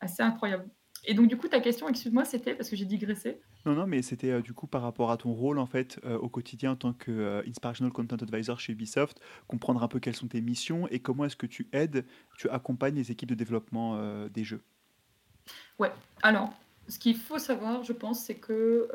assez 0.00 0.22
incroyable. 0.22 0.68
Et 1.08 1.14
donc, 1.14 1.28
du 1.28 1.36
coup, 1.36 1.46
ta 1.46 1.60
question, 1.60 1.88
excuse-moi, 1.88 2.24
c'était 2.24 2.54
parce 2.54 2.68
que 2.68 2.74
j'ai 2.74 2.84
digressé. 2.84 3.40
Non, 3.64 3.74
non, 3.74 3.86
mais 3.86 4.02
c'était 4.02 4.32
euh, 4.32 4.42
du 4.42 4.52
coup 4.52 4.66
par 4.66 4.82
rapport 4.82 5.12
à 5.12 5.16
ton 5.16 5.32
rôle 5.32 5.58
en 5.58 5.66
fait 5.66 6.00
euh, 6.04 6.18
au 6.18 6.28
quotidien 6.28 6.72
en 6.72 6.76
tant 6.76 6.92
que 6.92 7.12
euh, 7.12 7.42
Inspirational 7.46 7.92
Content 7.92 8.16
Advisor 8.16 8.58
chez 8.58 8.72
Ubisoft, 8.72 9.20
comprendre 9.46 9.84
un 9.84 9.88
peu 9.88 10.00
quelles 10.00 10.16
sont 10.16 10.26
tes 10.26 10.40
missions 10.40 10.88
et 10.88 10.98
comment 10.98 11.24
est-ce 11.24 11.36
que 11.36 11.46
tu 11.46 11.68
aides, 11.72 12.04
tu 12.36 12.50
accompagnes 12.50 12.96
les 12.96 13.12
équipes 13.12 13.30
de 13.30 13.36
développement 13.36 14.26
des 14.28 14.42
jeux. 14.42 14.62
Ouais, 15.78 15.92
alors, 16.22 16.52
ce 16.88 16.98
qu'il 16.98 17.16
faut 17.16 17.38
savoir, 17.38 17.84
je 17.84 17.92
pense, 17.92 18.24
c'est 18.24 18.34
que 18.34 18.88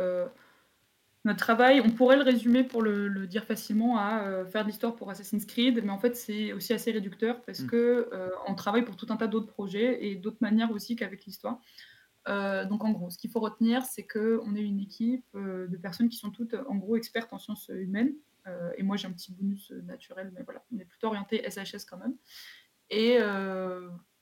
notre 1.23 1.39
travail, 1.39 1.81
on 1.81 1.91
pourrait 1.91 2.17
le 2.17 2.23
résumer 2.23 2.63
pour 2.63 2.81
le, 2.81 3.27
dire 3.27 3.45
facilement 3.45 3.97
à 3.97 4.45
faire 4.45 4.63
de 4.63 4.69
l'histoire 4.69 4.95
pour 4.95 5.09
Assassin's 5.09 5.45
Creed, 5.45 5.81
mais 5.83 5.91
en 5.91 5.99
fait, 5.99 6.15
c'est 6.15 6.51
aussi 6.51 6.73
assez 6.73 6.91
réducteur 6.91 7.41
parce 7.41 7.61
mmh. 7.61 7.67
que 7.67 8.09
on 8.47 8.55
travaille 8.55 8.83
pour 8.83 8.95
tout 8.95 9.07
un 9.09 9.17
tas 9.17 9.27
d'autres 9.27 9.51
projets 9.51 10.05
et 10.05 10.15
d'autres 10.15 10.41
manières 10.41 10.71
aussi 10.71 10.95
qu'avec 10.95 11.25
l'histoire. 11.25 11.59
Euh, 12.27 12.65
donc 12.65 12.83
en 12.83 12.91
gros, 12.91 13.09
ce 13.09 13.17
qu'il 13.17 13.31
faut 13.31 13.39
retenir, 13.39 13.83
c'est 13.85 14.05
qu'on 14.05 14.55
est 14.55 14.61
une 14.61 14.79
équipe 14.79 15.25
euh, 15.35 15.67
de 15.67 15.77
personnes 15.77 16.09
qui 16.09 16.17
sont 16.17 16.29
toutes 16.29 16.55
en 16.67 16.75
gros 16.75 16.95
expertes 16.95 17.33
en 17.33 17.39
sciences 17.39 17.69
humaines. 17.69 18.13
Euh, 18.47 18.71
et 18.77 18.83
moi, 18.83 18.97
j'ai 18.97 19.07
un 19.07 19.11
petit 19.11 19.31
bonus 19.31 19.71
naturel, 19.71 20.31
mais 20.35 20.43
voilà, 20.43 20.63
on 20.73 20.79
est 20.79 20.85
plutôt 20.85 21.07
orienté 21.07 21.43
SHS 21.49 21.85
quand 21.89 21.97
même. 21.97 22.15
Et 22.89 23.19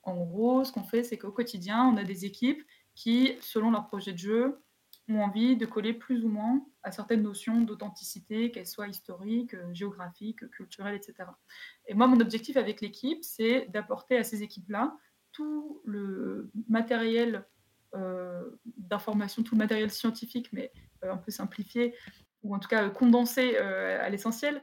en 0.04 0.16
gros, 0.16 0.64
ce 0.64 0.72
qu'on 0.72 0.84
fait, 0.84 1.04
c'est 1.04 1.18
qu'au 1.18 1.32
quotidien, 1.32 1.86
on 1.86 1.98
a 1.98 2.04
des 2.04 2.26
équipes 2.26 2.64
qui, 2.94 3.36
selon 3.42 3.72
leur 3.72 3.88
projet 3.88 4.14
de 4.14 4.18
jeu, 4.18 4.62
ont 5.08 5.22
envie 5.22 5.58
de 5.58 5.66
coller 5.66 5.94
plus 5.94 6.24
ou 6.24 6.30
moins 6.30 6.64
à 6.84 6.92
certaines 6.92 7.24
notions 7.24 7.62
d'authenticité, 7.62 8.52
qu'elles 8.52 8.68
soient 8.68 8.88
historiques, 8.88 9.56
géographiques, 9.74 10.48
culturelles, 10.52 10.96
etc. 10.96 11.30
Et 11.88 11.96
moi, 11.96 12.06
mon 12.06 12.20
objectif 12.20 12.58
avec 12.58 12.80
l'équipe, 12.80 13.24
c'est 13.24 13.68
d'apporter 13.70 14.18
à 14.18 14.24
ces 14.24 14.44
équipes-là 14.44 14.96
tout 15.32 15.82
le 15.84 16.52
matériel 16.68 17.48
d'informations, 18.78 19.44
tout 19.44 19.56
le 19.56 19.60
matériel 19.60 19.92
scientifique, 19.92 20.50
mais 20.52 20.72
euh, 21.04 21.12
un 21.12 21.18
peu 21.18 21.32
simplifié, 21.32 21.96
ou 22.44 22.56
en 22.56 22.60
tout 22.60 22.70
cas 22.70 22.90
condensé 22.90 23.56
euh, 23.58 24.00
à 24.02 24.10
l'essentiel, 24.10 24.62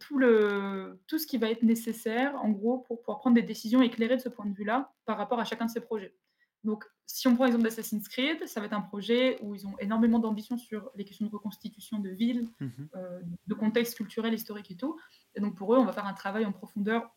tout, 0.00 0.18
le, 0.18 1.00
tout 1.06 1.20
ce 1.20 1.28
qui 1.28 1.38
va 1.38 1.48
être 1.48 1.62
nécessaire, 1.62 2.34
en 2.42 2.50
gros, 2.50 2.78
pour 2.78 2.98
pouvoir 3.02 3.20
prendre 3.20 3.36
des 3.36 3.42
décisions 3.42 3.80
éclairées 3.80 4.16
de 4.16 4.20
ce 4.20 4.28
point 4.28 4.44
de 4.44 4.52
vue-là 4.52 4.92
par 5.04 5.16
rapport 5.16 5.38
à 5.38 5.44
chacun 5.44 5.66
de 5.66 5.70
ces 5.70 5.80
projets. 5.80 6.12
Donc, 6.64 6.84
si 7.06 7.28
on 7.28 7.36
prend 7.36 7.44
l'exemple 7.44 7.62
d'Assassin's 7.62 8.08
Creed, 8.08 8.48
ça 8.48 8.58
va 8.58 8.66
être 8.66 8.72
un 8.72 8.80
projet 8.80 9.38
où 9.42 9.54
ils 9.54 9.68
ont 9.68 9.78
énormément 9.78 10.18
d'ambition 10.18 10.58
sur 10.58 10.90
les 10.96 11.04
questions 11.04 11.24
de 11.24 11.30
reconstitution 11.30 12.00
de 12.00 12.10
villes, 12.10 12.48
mmh 12.58 12.66
de 13.46 13.54
contexte 13.54 13.96
culturel, 13.96 14.34
historique 14.34 14.72
et 14.72 14.76
tout. 14.76 14.98
Et 15.36 15.40
donc, 15.40 15.56
pour 15.56 15.72
eux, 15.72 15.78
on 15.78 15.84
va 15.84 15.92
faire 15.92 16.06
un 16.06 16.14
travail 16.14 16.44
en 16.46 16.52
profondeur 16.52 17.08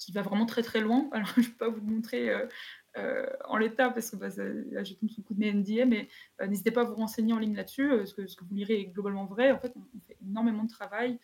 qui 0.00 0.12
va 0.12 0.22
vraiment 0.22 0.46
très 0.46 0.62
très 0.62 0.80
loin. 0.80 1.08
Alors, 1.12 1.28
je 1.36 1.40
ne 1.40 1.46
peux 1.46 1.56
pas 1.56 1.68
vous 1.68 1.82
montrer 1.82 2.30
euh, 2.30 2.46
en 2.96 3.56
l'état, 3.56 3.90
parce 3.90 4.10
que 4.10 4.16
bah, 4.16 4.28
là, 4.70 4.84
je 4.84 4.94
tombe 4.94 5.10
sous 5.10 5.20
le 5.20 5.26
coup 5.26 5.34
de 5.34 5.40
mes 5.40 5.52
NDA, 5.52 5.84
mais 5.86 6.08
euh, 6.40 6.46
n'hésitez 6.46 6.70
pas 6.70 6.82
à 6.82 6.84
vous 6.84 6.94
renseigner 6.94 7.32
en 7.32 7.38
ligne 7.38 7.54
là-dessus. 7.54 7.90
Euh, 7.90 8.06
ce, 8.06 8.14
que, 8.14 8.26
ce 8.26 8.36
que 8.36 8.44
vous 8.44 8.54
lirez 8.54 8.80
est 8.80 8.86
globalement 8.86 9.26
vrai. 9.26 9.52
En 9.52 9.58
fait, 9.58 9.72
on, 9.76 10.00
fait 10.06 10.16
énormément 10.22 10.64
de 10.64 10.70
travail 10.70 11.18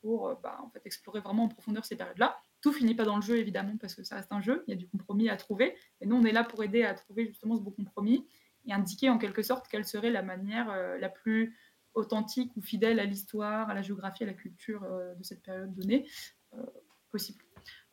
pour 0.00 0.34
bah, 0.42 0.58
en 0.62 0.70
fait, 0.70 0.80
explorer 0.86 1.20
vraiment 1.20 1.44
en 1.44 1.48
profondeur 1.48 1.84
ces 1.84 1.96
périodes-là. 1.96 2.38
Tout 2.62 2.72
finit 2.72 2.94
pas 2.94 3.04
dans 3.04 3.16
le 3.16 3.22
jeu, 3.22 3.36
évidemment, 3.36 3.76
parce 3.76 3.94
que 3.94 4.02
ça 4.02 4.16
reste 4.16 4.32
un 4.32 4.40
jeu. 4.40 4.64
Il 4.66 4.70
y 4.70 4.72
a 4.72 4.76
du 4.76 4.88
compromis 4.88 5.28
à 5.28 5.36
trouver. 5.36 5.76
Et 6.00 6.06
nous, 6.06 6.16
on 6.16 6.24
est 6.24 6.32
là 6.32 6.44
pour 6.44 6.64
aider 6.64 6.82
à 6.82 6.94
trouver 6.94 7.26
justement 7.26 7.54
ce 7.56 7.60
beau 7.60 7.70
compromis 7.70 8.26
et 8.66 8.72
indiquer 8.72 9.10
en 9.10 9.18
quelque 9.18 9.42
sorte 9.42 9.68
quelle 9.68 9.84
serait 9.84 10.10
la 10.10 10.22
manière 10.22 10.74
la 10.98 11.08
plus 11.10 11.58
authentique 11.92 12.56
ou 12.56 12.62
fidèle 12.62 13.00
à 13.00 13.04
l'histoire, 13.04 13.68
à 13.68 13.74
la 13.74 13.82
géographie, 13.82 14.24
à 14.24 14.26
la 14.26 14.32
culture 14.32 14.80
de 14.80 15.22
cette 15.22 15.42
période 15.42 15.74
donnée 15.74 16.06
possible. 17.10 17.44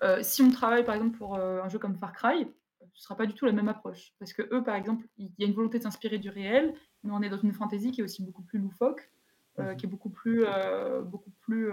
Euh, 0.03 0.21
si 0.21 0.41
on 0.41 0.51
travaille 0.51 0.83
par 0.83 0.95
exemple 0.95 1.17
pour 1.17 1.35
euh, 1.35 1.61
un 1.61 1.69
jeu 1.69 1.79
comme 1.79 1.97
Far 1.97 2.13
Cry, 2.13 2.47
ce 2.93 3.03
sera 3.03 3.15
pas 3.15 3.25
du 3.25 3.33
tout 3.33 3.45
la 3.45 3.51
même 3.51 3.69
approche. 3.69 4.13
Parce 4.19 4.33
que 4.33 4.41
eux, 4.53 4.63
par 4.63 4.75
exemple, 4.75 5.05
il 5.17 5.31
y 5.37 5.43
a 5.43 5.47
une 5.47 5.53
volonté 5.53 5.79
de 5.79 5.83
s'inspirer 5.83 6.17
du 6.17 6.29
réel, 6.29 6.73
mais 7.03 7.11
on 7.13 7.21
est 7.21 7.29
dans 7.29 7.37
une 7.37 7.53
fantaisie 7.53 7.91
qui 7.91 8.01
est 8.01 8.03
aussi 8.03 8.23
beaucoup 8.23 8.43
plus 8.43 8.59
loufoque, 8.59 9.09
euh, 9.59 9.73
mmh 9.73 9.75
qui 9.77 9.85
est 9.85 9.89
beaucoup 9.89 10.09
plus, 10.09 10.45
beaucoup 11.05 11.31
plus 11.41 11.71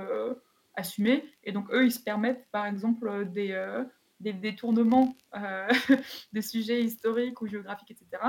assumée. 0.75 1.25
Et 1.45 1.53
donc, 1.53 1.73
eux, 1.73 1.85
ils 1.85 1.93
se 1.93 2.01
permettent, 2.01 2.49
par 2.51 2.67
exemple, 2.67 3.29
des, 3.31 3.83
des 4.19 4.33
détournements 4.33 5.17
des 6.33 6.43
sujets 6.43 6.83
historiques 6.83 7.41
ou 7.41 7.47
géographiques, 7.47 7.91
etc., 7.93 8.23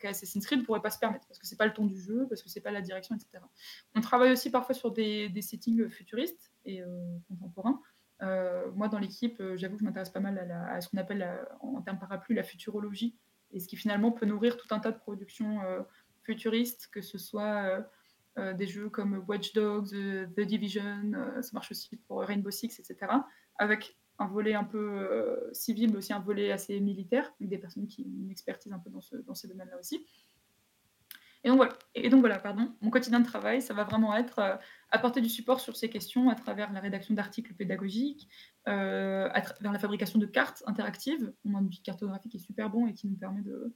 qu'Assassin's 0.00 0.44
Creed 0.44 0.60
ne 0.60 0.64
pourrait 0.64 0.82
pas 0.82 0.90
se 0.90 0.98
permettre, 0.98 1.26
parce 1.26 1.38
que 1.38 1.46
c'est 1.46 1.56
pas 1.56 1.66
le 1.66 1.72
ton 1.72 1.86
du 1.86 1.98
jeu, 1.98 2.26
parce 2.28 2.42
que 2.42 2.48
c'est 2.48 2.60
pas 2.60 2.72
la 2.72 2.82
direction, 2.82 3.14
etc. 3.14 3.42
On 3.94 4.00
travaille 4.00 4.32
aussi 4.32 4.50
parfois 4.50 4.74
sur 4.74 4.90
des, 4.90 5.28
des 5.28 5.42
settings 5.42 5.88
futuristes 5.88 6.52
et 6.64 6.82
contemporains. 7.28 7.80
Euh, 8.22 8.70
moi, 8.72 8.88
dans 8.88 8.98
l'équipe, 8.98 9.40
euh, 9.40 9.56
j'avoue 9.56 9.74
que 9.74 9.80
je 9.80 9.84
m'intéresse 9.84 10.10
pas 10.10 10.20
mal 10.20 10.38
à, 10.50 10.80
ce 10.80 10.88
qu'on 10.88 10.98
appelle 10.98 11.26
en 11.60 11.80
termes 11.82 11.98
parapluie 11.98 12.34
la 12.34 12.42
futurologie, 12.42 13.16
et 13.52 13.60
ce 13.60 13.68
qui 13.68 13.76
finalement 13.76 14.10
peut 14.10 14.26
nourrir 14.26 14.56
tout 14.56 14.66
un 14.74 14.80
tas 14.80 14.92
de 14.92 14.98
productions 14.98 15.62
euh, 15.62 15.82
futuristes, 16.22 16.88
que 16.90 17.00
ce 17.00 17.18
soit 17.18 17.86
des 18.54 18.66
jeux 18.66 18.90
comme 18.90 19.24
Watch 19.26 19.54
Dogs, 19.54 19.88
The 19.88 20.40
Division, 20.40 21.12
ça 21.40 21.50
marche 21.54 21.70
aussi 21.70 21.96
pour 22.06 22.20
Rainbow 22.20 22.50
Six, 22.50 22.78
etc., 22.78 23.10
avec 23.56 23.96
un 24.18 24.26
volet 24.26 24.52
un 24.52 24.64
peu 24.64 25.48
civil, 25.52 25.90
mais 25.90 25.96
aussi 25.96 26.12
un 26.12 26.20
volet 26.20 26.52
assez 26.52 26.78
militaire, 26.80 27.32
avec 27.40 27.48
des 27.48 27.56
personnes 27.56 27.86
qui 27.86 28.02
ont 28.02 28.24
une 28.24 28.30
expertise 28.30 28.74
un 28.74 28.78
peu 28.78 28.90
dans, 28.90 29.00
ce, 29.00 29.16
dans 29.16 29.34
ces 29.34 29.48
domaines-là 29.48 29.78
aussi. 29.78 30.04
Et 31.46 31.48
donc, 31.48 31.58
voilà, 31.58 31.78
et 31.94 32.08
donc 32.08 32.18
voilà, 32.18 32.40
pardon, 32.40 32.72
mon 32.80 32.90
quotidien 32.90 33.20
de 33.20 33.24
travail, 33.24 33.62
ça 33.62 33.72
va 33.72 33.84
vraiment 33.84 34.16
être 34.16 34.40
euh, 34.40 34.56
apporter 34.90 35.20
du 35.20 35.28
support 35.28 35.60
sur 35.60 35.76
ces 35.76 35.88
questions 35.88 36.28
à 36.28 36.34
travers 36.34 36.72
la 36.72 36.80
rédaction 36.80 37.14
d'articles 37.14 37.54
pédagogiques, 37.54 38.28
euh, 38.66 39.28
à 39.32 39.40
travers 39.42 39.70
la 39.70 39.78
fabrication 39.78 40.18
de 40.18 40.26
cartes 40.26 40.64
interactives. 40.66 41.32
On 41.44 41.54
a 41.54 41.60
une 41.60 41.70
cartographie 41.84 42.28
qui 42.28 42.38
est 42.38 42.40
super 42.40 42.68
bon 42.68 42.88
et 42.88 42.94
qui 42.94 43.06
nous 43.06 43.16
permet 43.16 43.42
de, 43.42 43.72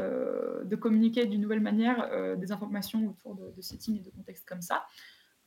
euh, 0.00 0.64
de 0.64 0.74
communiquer 0.74 1.26
d'une 1.26 1.42
nouvelle 1.42 1.60
manière 1.60 2.08
des 2.38 2.50
informations 2.50 3.10
autour 3.10 3.34
de, 3.34 3.52
de 3.54 3.60
settings 3.60 3.98
et 3.98 4.02
de 4.02 4.08
contextes 4.08 4.48
comme 4.48 4.62
ça. 4.62 4.86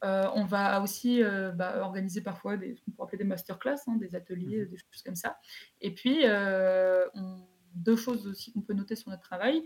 on 0.04 0.46
va 0.46 0.84
aussi 0.84 1.24
bah, 1.56 1.80
organiser 1.82 2.22
parfois 2.22 2.58
des, 2.58 2.76
ce 2.76 2.82
qu'on 2.84 2.92
pourrait 2.92 3.08
appeler 3.08 3.24
des 3.24 3.30
masterclass, 3.30 3.82
hein, 3.88 3.96
des 3.96 4.14
ateliers, 4.14 4.66
mmh 4.66 4.70
des 4.70 4.78
choses 4.78 5.02
comme 5.04 5.16
ça. 5.16 5.40
Et 5.82 5.96
puis, 5.96 6.26
on 7.16 7.55
deux 7.76 7.96
choses 7.96 8.28
aussi 8.28 8.52
qu'on 8.52 8.62
peut 8.62 8.74
noter 8.74 8.96
sur 8.96 9.10
notre 9.12 9.24
travail. 9.24 9.64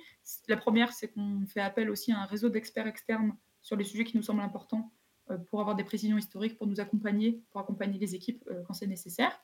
La 0.47 0.57
première, 0.57 0.91
c'est 0.93 1.09
qu'on 1.09 1.45
fait 1.47 1.61
appel 1.61 1.89
aussi 1.89 2.11
à 2.11 2.19
un 2.19 2.25
réseau 2.25 2.49
d'experts 2.49 2.87
externes 2.87 3.35
sur 3.61 3.75
les 3.75 3.83
sujets 3.83 4.03
qui 4.03 4.17
nous 4.17 4.23
semblent 4.23 4.41
importants 4.41 4.91
euh, 5.31 5.37
pour 5.37 5.61
avoir 5.61 5.75
des 5.75 5.83
précisions 5.83 6.17
historiques, 6.17 6.57
pour 6.57 6.67
nous 6.67 6.79
accompagner, 6.79 7.43
pour 7.51 7.61
accompagner 7.61 7.99
les 7.99 8.15
équipes 8.15 8.43
euh, 8.49 8.63
quand 8.65 8.73
c'est 8.73 8.87
nécessaire. 8.87 9.39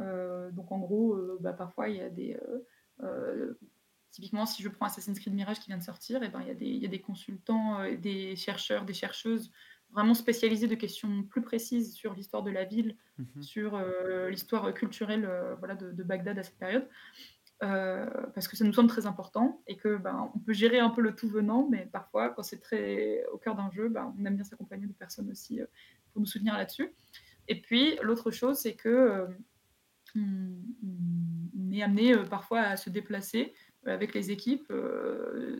Euh, 0.00 0.50
donc 0.50 0.72
en 0.72 0.78
gros, 0.78 1.16
bah, 1.40 1.52
parfois 1.52 1.88
il 1.88 1.96
y 1.96 2.00
a 2.00 2.08
des... 2.08 2.38
typiquement, 4.10 4.46
si 4.46 4.62
je 4.62 4.68
prends 4.68 4.86
Assassin's 4.86 5.18
Creed 5.18 5.34
Mirage 5.34 5.60
qui 5.60 5.66
vient 5.66 5.78
de 5.78 5.82
sortir, 5.82 6.22
eh 6.22 6.28
ben, 6.28 6.40
il, 6.40 6.48
y 6.48 6.50
a 6.50 6.54
des, 6.54 6.66
il 6.66 6.78
y 6.78 6.86
a 6.86 6.88
des 6.88 7.00
consultants, 7.00 7.78
des 7.98 8.34
chercheurs, 8.36 8.84
des 8.84 8.94
chercheuses 8.94 9.50
vraiment 9.92 10.14
spécialisés 10.14 10.68
de 10.68 10.76
questions 10.76 11.24
plus 11.24 11.42
précises 11.42 11.94
sur 11.94 12.14
l'histoire 12.14 12.44
de 12.44 12.50
la 12.50 12.64
ville, 12.64 12.96
mhm. 13.18 13.42
sur 13.42 13.78
l'histoire 14.28 14.72
culturelle 14.72 15.28
voilà, 15.58 15.74
de, 15.74 15.92
de, 15.92 16.02
Bagdad 16.02 16.38
à 16.38 16.42
cette 16.42 16.58
période. 16.58 16.88
Euh, 17.62 18.06
parce 18.34 18.48
que 18.48 18.56
ça 18.56 18.64
nous 18.64 18.72
semble 18.72 18.88
très 18.88 19.04
important 19.04 19.60
et 19.66 19.76
que 19.76 19.98
ben, 19.98 20.30
on 20.34 20.38
peut 20.38 20.54
gérer 20.54 20.78
un 20.78 20.88
peu 20.88 21.02
le 21.02 21.14
tout 21.14 21.28
venant, 21.28 21.68
mais 21.70 21.86
parfois, 21.92 22.30
quand 22.30 22.42
c'est 22.42 22.60
très 22.60 23.22
au 23.32 23.36
cœur 23.36 23.54
d'un 23.54 23.70
jeu, 23.70 23.90
ben, 23.90 24.14
on 24.18 24.24
aime 24.24 24.36
bien 24.36 24.44
s'accompagner 24.44 24.86
de 24.86 24.94
personnes 24.94 25.30
aussi 25.30 25.60
euh, 25.60 25.66
pour 26.12 26.20
nous 26.20 26.26
soutenir 26.26 26.56
là-dessus. 26.56 26.90
Et 27.48 27.60
puis, 27.60 27.98
l'autre 28.02 28.30
chose, 28.30 28.58
c'est 28.58 28.74
que 28.74 28.88
euh, 28.88 29.26
on, 30.16 31.70
est 31.72 31.82
amené 31.82 32.16
parfois 32.30 32.60
à 32.60 32.76
se 32.76 32.88
déplacer 32.88 33.52
avec 33.86 34.14
les 34.14 34.30
équipes 34.30 34.72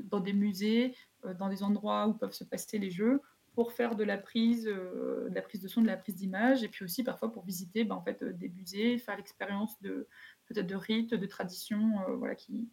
dans 0.05 0.19
des 0.19 0.33
musées, 0.33 0.95
dans 1.39 1.49
des 1.49 1.63
endroits 1.63 2.09
où 2.09 2.15
peuvent 2.15 2.33
se 2.33 2.43
passer 2.45 2.79
les 2.79 2.91
jeux, 2.91 3.21
pour 3.55 3.73
faire 3.73 3.95
de 3.95 4.03
la 4.03 4.19
prise, 4.19 4.65
de 4.65 5.31
la 5.33 5.41
prise 5.41 5.63
de 5.63 5.69
son, 5.69 5.83
de 5.83 5.87
la 5.87 5.97
prise 5.97 6.17
d'image, 6.17 6.65
et 6.65 6.69
puis 6.69 6.85
aussi 6.85 7.05
parfois 7.05 7.33
pour 7.33 7.45
visiter 7.45 7.85
ben, 7.85 7.95
en 7.95 8.03
fait, 8.03 8.25
des 8.25 8.49
musées, 8.49 8.99
faire 8.99 9.17
l'expérience 9.17 9.81
de, 9.83 10.09
peut-être 10.51 10.67
de 10.67 10.77
rites, 10.77 11.15
de 11.15 11.27
traditions, 11.27 12.01
euh, 12.09 12.17
voilà, 12.17 12.35
qui, 12.35 12.69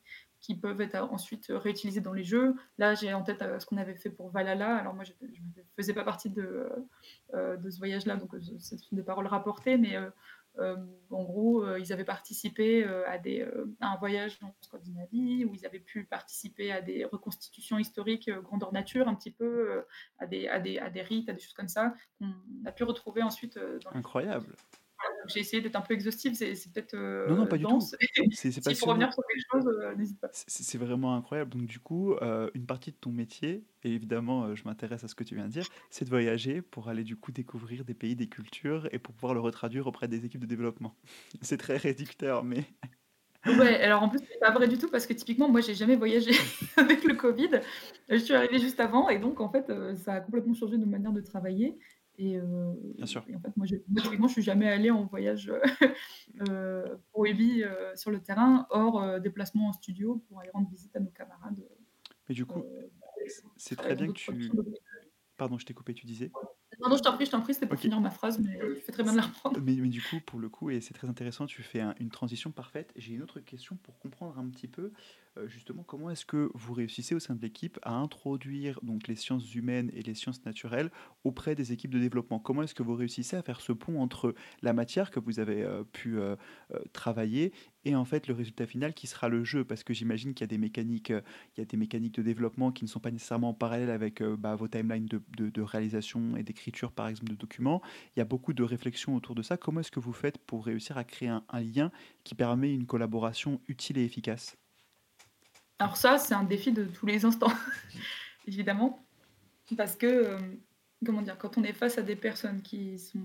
peuvent 0.62 0.80
être 0.80 0.96
ensuite 0.96 1.48
réutilisés 1.50 2.00
dans 2.00 2.14
les 2.14 2.24
jeux. 2.24 2.56
Là, 2.78 2.96
j'ai 2.96 3.14
en 3.14 3.22
tête 3.22 3.42
euh, 3.42 3.60
ce 3.60 3.66
qu'on 3.66 3.76
avait 3.76 3.96
fait 3.96 4.10
pour 4.10 4.30
Valhalla. 4.30 4.78
Alors 4.78 4.94
moi, 4.94 5.04
je 5.04 5.12
ne 5.22 5.64
faisais 5.76 5.94
pas 5.94 6.06
partie 6.06 6.30
de, 6.30 6.70
euh, 7.34 7.58
ce 7.70 7.78
voyage-là, 7.78 8.16
donc 8.16 8.32
ce 8.40 8.78
sont 8.78 8.96
des 8.96 9.04
paroles 9.04 9.28
rapportées, 9.28 9.78
mais 9.78 9.98
en 11.12 11.24
gros, 11.24 11.76
ils 11.76 11.92
avaient 11.92 12.06
participé 12.06 12.86
à, 12.86 13.20
un 13.82 13.98
voyage 13.98 14.40
en 14.42 14.56
Scandinavie, 14.62 15.44
où 15.44 15.54
ils 15.54 15.66
avaient 15.66 15.82
pu 15.82 16.06
participer 16.06 16.72
à 16.72 16.82
des 16.82 17.04
reconstitutions 17.04 17.78
historiques 17.78 18.32
grandeur 18.32 18.72
nature, 18.72 19.10
un 19.10 19.16
petit 19.16 19.32
peu, 19.32 19.84
à 20.18 20.26
des 20.28 21.02
rites, 21.02 21.28
à 21.30 21.34
des 21.34 21.42
choses 21.42 21.54
comme 21.54 21.68
ça, 21.68 21.94
qu'on 22.20 22.34
a 22.66 22.72
pu 22.72 22.86
retrouver 22.86 23.22
ensuite 23.22 23.60
dans 23.60 23.92
Incroyable 23.92 24.56
j'ai 25.28 25.40
essayé 25.40 25.62
d'être 25.62 25.76
un 25.76 25.82
peu 25.82 25.94
exhaustive, 25.94 26.34
c'est 26.36 26.54
peut-être 26.72 26.96
Non, 27.30 27.36
non, 27.36 27.48
pas 27.48 27.58
du 27.58 27.64
tout. 27.64 27.82
C'est 27.82 27.98
Si 28.32 28.80
pour 28.80 28.90
revenir 28.90 29.14
sur 29.14 29.24
quelque 29.26 29.46
chose, 29.52 29.68
euh, 29.68 29.96
n'hésite 29.96 30.20
pas. 30.20 30.30
C'est 30.32 30.78
vraiment 30.78 31.16
incroyable. 31.16 31.52
Donc 31.52 31.66
du 31.66 31.80
coup, 31.80 32.14
euh, 32.14 32.50
une 32.54 32.66
partie 32.66 32.92
de 32.92 32.98
ton 32.98 33.12
métier, 33.12 33.64
et 33.84 33.94
évidemment, 33.94 34.46
euh, 34.46 34.56
je 34.56 34.64
m'intéresse 34.66 35.04
à 35.04 35.08
ce 35.08 35.16
que 35.16 35.24
tu 35.24 35.36
viens 35.36 35.46
de 35.46 35.52
dire, 35.52 35.68
c'est 35.90 36.06
de 36.06 36.10
voyager 36.10 36.62
pour 36.62 36.90
aller 36.90 37.04
du 37.04 37.16
coup 37.16 37.32
découvrir 37.32 37.86
des 37.86 37.94
pays, 37.94 38.16
des 38.16 38.28
cultures, 38.28 38.88
et 38.92 39.00
pour 39.00 39.14
pouvoir 39.14 39.34
le 39.34 39.40
retraduire 39.40 39.88
auprès 39.88 40.08
des 40.08 40.26
équipes 40.26 40.42
de 40.42 40.48
développement. 40.48 40.96
C'est 41.42 41.58
très 41.58 41.78
réducteur, 41.78 42.44
mais 42.44 42.66
Ouais, 43.46 43.82
alors 43.82 44.04
en 44.04 44.10
plus, 44.10 44.20
c'est 44.20 44.40
pas 44.40 44.52
vrai 44.52 44.68
du 44.68 44.78
tout 44.78 44.90
parce 44.90 45.06
que 45.06 45.14
typiquement, 45.14 45.48
moi, 45.48 45.62
j'ai 45.62 45.74
jamais 45.74 45.96
voyagé 45.96 46.32
avec 46.76 47.06
le 47.06 47.14
Covid. 47.14 47.62
Je 48.10 48.18
suis 48.18 48.34
arrivée 48.34 48.60
juste 48.60 48.80
avant 48.82 49.08
et 49.08 49.20
donc 49.20 49.40
en 49.40 49.50
fait, 49.50 49.72
ça 49.96 50.16
a 50.16 50.20
complètement 50.20 50.54
changé 50.54 50.78
nos 50.78 50.88
manières 50.88 51.14
de 51.14 51.22
travailler. 51.22 51.78
Et, 52.18 52.38
euh, 52.38 52.74
Bien 52.96 53.06
sûr. 53.06 53.24
en 53.36 53.40
fait, 53.40 53.56
moi, 53.56 53.68
je, 53.68 53.76
moi, 54.18 54.28
je 54.28 54.34
suis 54.34 54.42
jamais 54.42 54.68
allée 54.68 54.90
en 54.90 55.06
voyage 55.06 55.52
euh, 56.50 56.96
pour 57.12 57.28
Ebi 57.28 57.64
euh, 57.64 57.96
sur 57.96 58.10
le 58.10 58.20
terrain, 58.20 58.66
hors 58.72 59.20
déplacement 59.20 59.68
en 59.68 59.74
studio 59.74 60.24
pour 60.28 60.40
aller 60.40 60.50
rendre 60.52 60.70
visite 60.70 60.96
à 60.96 61.00
nos 61.00 61.12
camarades. 61.12 61.64
Mais 62.28 62.36
du 62.36 62.46
coup, 62.46 62.64
c'est 63.56 63.76
très 63.76 63.96
bien 63.96 64.08
que 64.08 64.14
tu. 64.14 64.52
Pardon, 65.38 65.60
je 65.60 65.66
t'ai 65.66 65.74
coupé, 65.76 65.94
tu 65.94 66.08
disais 66.08 66.32
non, 66.82 66.90
non, 66.90 66.98
je 66.98 67.02
t'en 67.02 67.14
prie, 67.14 67.26
je 67.26 67.32
t'en 67.32 67.42
prie, 67.42 67.54
c'était 67.54 67.68
pour 67.68 67.80
finir 67.80 68.00
ma 68.00 68.12
phrase, 68.12 68.40
mais 68.40 68.60
je 68.62 68.80
fais 68.82 68.92
très 68.92 69.04
bien 69.04 69.12
de 69.14 69.18
la 69.18 69.24
reprendre. 69.24 69.60
Mais, 69.62 69.76
mais, 69.76 69.90
du 69.90 70.02
coup, 70.02 70.20
pour 70.26 70.40
le 70.40 70.50
coup, 70.50 70.70
et 70.70 70.80
c'est 70.82 70.94
très 70.94 71.08
intéressant, 71.08 71.46
tu 71.46 71.64
fais 71.64 71.82
une 72.00 72.10
transition 72.10 72.52
parfaite. 72.52 72.94
J'ai 72.96 73.14
une 73.14 73.24
autre 73.24 73.40
question 73.40 73.78
pour 73.78 73.98
comprendre 74.00 74.38
un 74.38 74.48
petit 74.50 74.68
peu, 74.68 74.92
euh, 75.38 75.48
justement, 75.48 75.84
comment 75.84 76.10
est-ce 76.10 76.26
que 76.26 76.52
vous 76.54 76.74
réussissez 76.74 77.16
au 77.16 77.20
sein 77.20 77.36
de 77.36 77.42
l'équipe 77.42 77.80
à 77.82 77.94
introduire 77.94 78.80
donc 78.84 79.08
les 79.08 79.16
sciences 79.16 79.54
humaines 79.56 79.92
et 79.94 80.02
les 80.02 80.14
sciences 80.14 80.46
naturelles 80.46 80.92
auprès 81.24 81.56
des 81.56 81.72
équipes 81.72 81.92
de 81.92 82.00
développement? 82.00 82.40
Comment 82.40 82.64
est-ce 82.64 82.76
que 82.76 82.84
vous 82.84 82.96
réussissez 82.96 83.36
à 83.36 83.42
faire 83.42 83.62
ce 83.62 83.72
pont 83.72 84.00
entre 84.00 84.36
la 84.62 84.74
matière 84.74 85.12
que 85.12 85.20
vous 85.20 85.40
avez 85.40 85.64
euh, 85.64 85.84
pu 85.84 86.20
euh, 86.20 86.36
travailler 86.94 87.54
et 87.86 87.96
en 87.96 88.04
fait 88.06 88.28
le 88.28 88.34
résultat 88.34 88.68
final 88.68 88.94
qui 88.94 89.08
sera 89.08 89.30
le 89.30 89.44
jeu? 89.44 89.64
Parce 89.64 89.84
que 89.84 89.94
j'imagine 89.94 90.34
qu'il 90.34 90.42
y 90.42 90.46
a 90.46 90.48
des 90.48 90.58
mécaniques, 90.58 91.10
il 91.10 91.60
y 91.60 91.62
a 91.62 91.66
des 91.66 91.78
mécaniques 91.78 92.16
de 92.16 92.24
développement 92.24 92.72
qui 92.72 92.84
ne 92.84 92.90
sont 92.90 93.00
pas 93.00 93.12
nécessairement 93.12 93.50
en 93.50 93.54
parallèle 93.54 93.90
avec 93.90 94.22
bah, 94.22 94.56
vos 94.56 94.68
timelines 94.68 95.06
de, 95.06 95.22
de, 95.38 95.50
de 95.50 95.62
réalisation 95.62 96.36
et 96.36 96.44
d'écriture 96.44 96.67
par 96.96 97.08
exemple, 97.08 97.32
de 97.32 97.36
documents. 97.36 97.82
Il 98.16 98.20
y 98.20 98.22
a 98.22 98.26
beaucoup 98.26 98.54
de 98.54 98.64
réflexions 98.64 99.16
autour 99.16 99.36
de 99.36 99.42
ça. 99.42 99.58
Comment 99.58 99.82
est-ce 99.82 99.92
que 99.92 100.00
vous 100.00 100.14
faites 100.14 100.38
pour 100.38 100.66
réussir 100.66 100.98
à 100.98 101.04
créer 101.04 101.30
un, 101.30 101.44
lien 101.54 101.92
qui 102.24 102.36
permet 102.36 102.74
une 102.74 102.86
collaboration 102.86 103.62
utile 103.68 103.98
et 103.98 104.06
efficace? 104.06 104.58
Alors 105.80 105.98
ça, 105.98 106.18
c'est 106.18 106.34
un 106.34 106.44
défi 106.44 106.72
de 106.72 106.86
tous 106.86 107.06
les 107.06 107.26
instants, 107.26 107.52
évidemment. 108.48 109.00
Parce 109.76 109.96
que, 109.96 110.06
euh, 110.06 110.38
comment 111.06 111.22
dire, 111.22 111.38
quand 111.38 111.58
on 111.58 111.64
est 111.64 111.74
face 111.74 111.98
à 111.98 112.02
des 112.02 112.16
personnes 112.16 112.62
qui 112.62 112.98
sont 112.98 113.20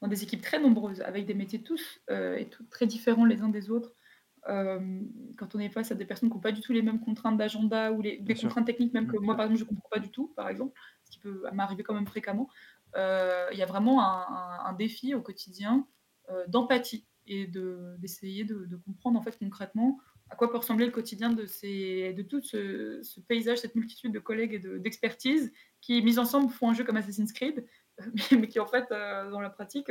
dans 0.00 0.08
des 0.08 0.22
équipes 0.22 0.40
très 0.40 0.60
nombreuses, 0.60 1.02
avec 1.02 1.26
des 1.26 1.34
métiers 1.34 1.62
tous 1.62 2.00
euh, 2.10 2.36
et 2.36 2.48
très 2.70 2.86
différents 2.86 3.26
les 3.26 3.42
uns 3.42 3.48
des 3.48 3.70
autres, 3.70 3.94
euh, 4.48 5.00
quand 5.36 5.54
on 5.54 5.58
est 5.58 5.68
face 5.68 5.92
à 5.92 5.94
des 5.94 6.04
personnes 6.04 6.30
qui 6.30 6.34
n'ont 6.34 6.40
pas 6.40 6.52
du 6.52 6.60
tout 6.60 6.72
les 6.72 6.82
mêmes 6.82 7.00
contraintes 7.00 7.36
d'agenda 7.36 7.92
ou 7.92 8.00
les, 8.00 8.18
des 8.18 8.34
contraintes 8.34 8.66
techniques, 8.66 8.94
même 8.94 9.06
que 9.06 9.18
moi, 9.18 9.36
par 9.36 9.46
exemple, 9.46 9.58
je 9.58 9.64
ne 9.64 9.68
comprends 9.68 9.88
pas 9.90 9.98
du 9.98 10.10
tout, 10.10 10.28
par 10.28 10.48
exemple, 10.48 10.72
ce 11.04 11.10
qui 11.10 11.18
peut 11.18 11.42
m'arriver 11.52 11.82
quand 11.82 11.94
même 11.94 12.06
fréquemment, 12.06 12.48
il 12.94 13.58
y 13.58 13.62
a 13.62 13.66
vraiment 13.66 14.02
un, 14.02 14.72
défi 14.74 15.14
au 15.14 15.20
quotidien 15.20 15.86
euh, 16.30 16.46
d'empathie 16.46 17.06
et 17.26 17.46
d'essayer 17.98 18.44
de, 18.44 18.76
comprendre 18.84 19.18
en 19.18 19.22
fait 19.22 19.36
concrètement 19.38 19.98
à 20.28 20.36
quoi 20.36 20.50
peut 20.50 20.58
ressembler 20.58 20.86
le 20.86 20.92
quotidien 20.92 21.32
de, 21.32 21.44
ces, 21.46 22.12
de 22.12 22.22
tout 22.22 22.40
ce, 22.40 23.02
paysage, 23.26 23.58
cette 23.58 23.74
multitude 23.74 24.12
de 24.12 24.20
collègues 24.20 24.54
et 24.54 24.78
d'expertise 24.78 25.52
qui, 25.80 26.00
mis 26.02 26.20
ensemble, 26.20 26.50
font 26.50 26.70
un 26.70 26.74
jeu 26.74 26.84
comme 26.84 26.96
Assassin's 26.96 27.32
Creed, 27.32 27.66
mais, 28.30 28.46
qui, 28.46 28.60
en 28.60 28.66
fait, 28.66 28.84
euh, 28.92 29.28
dans 29.28 29.40
la 29.40 29.50
pratique, 29.50 29.90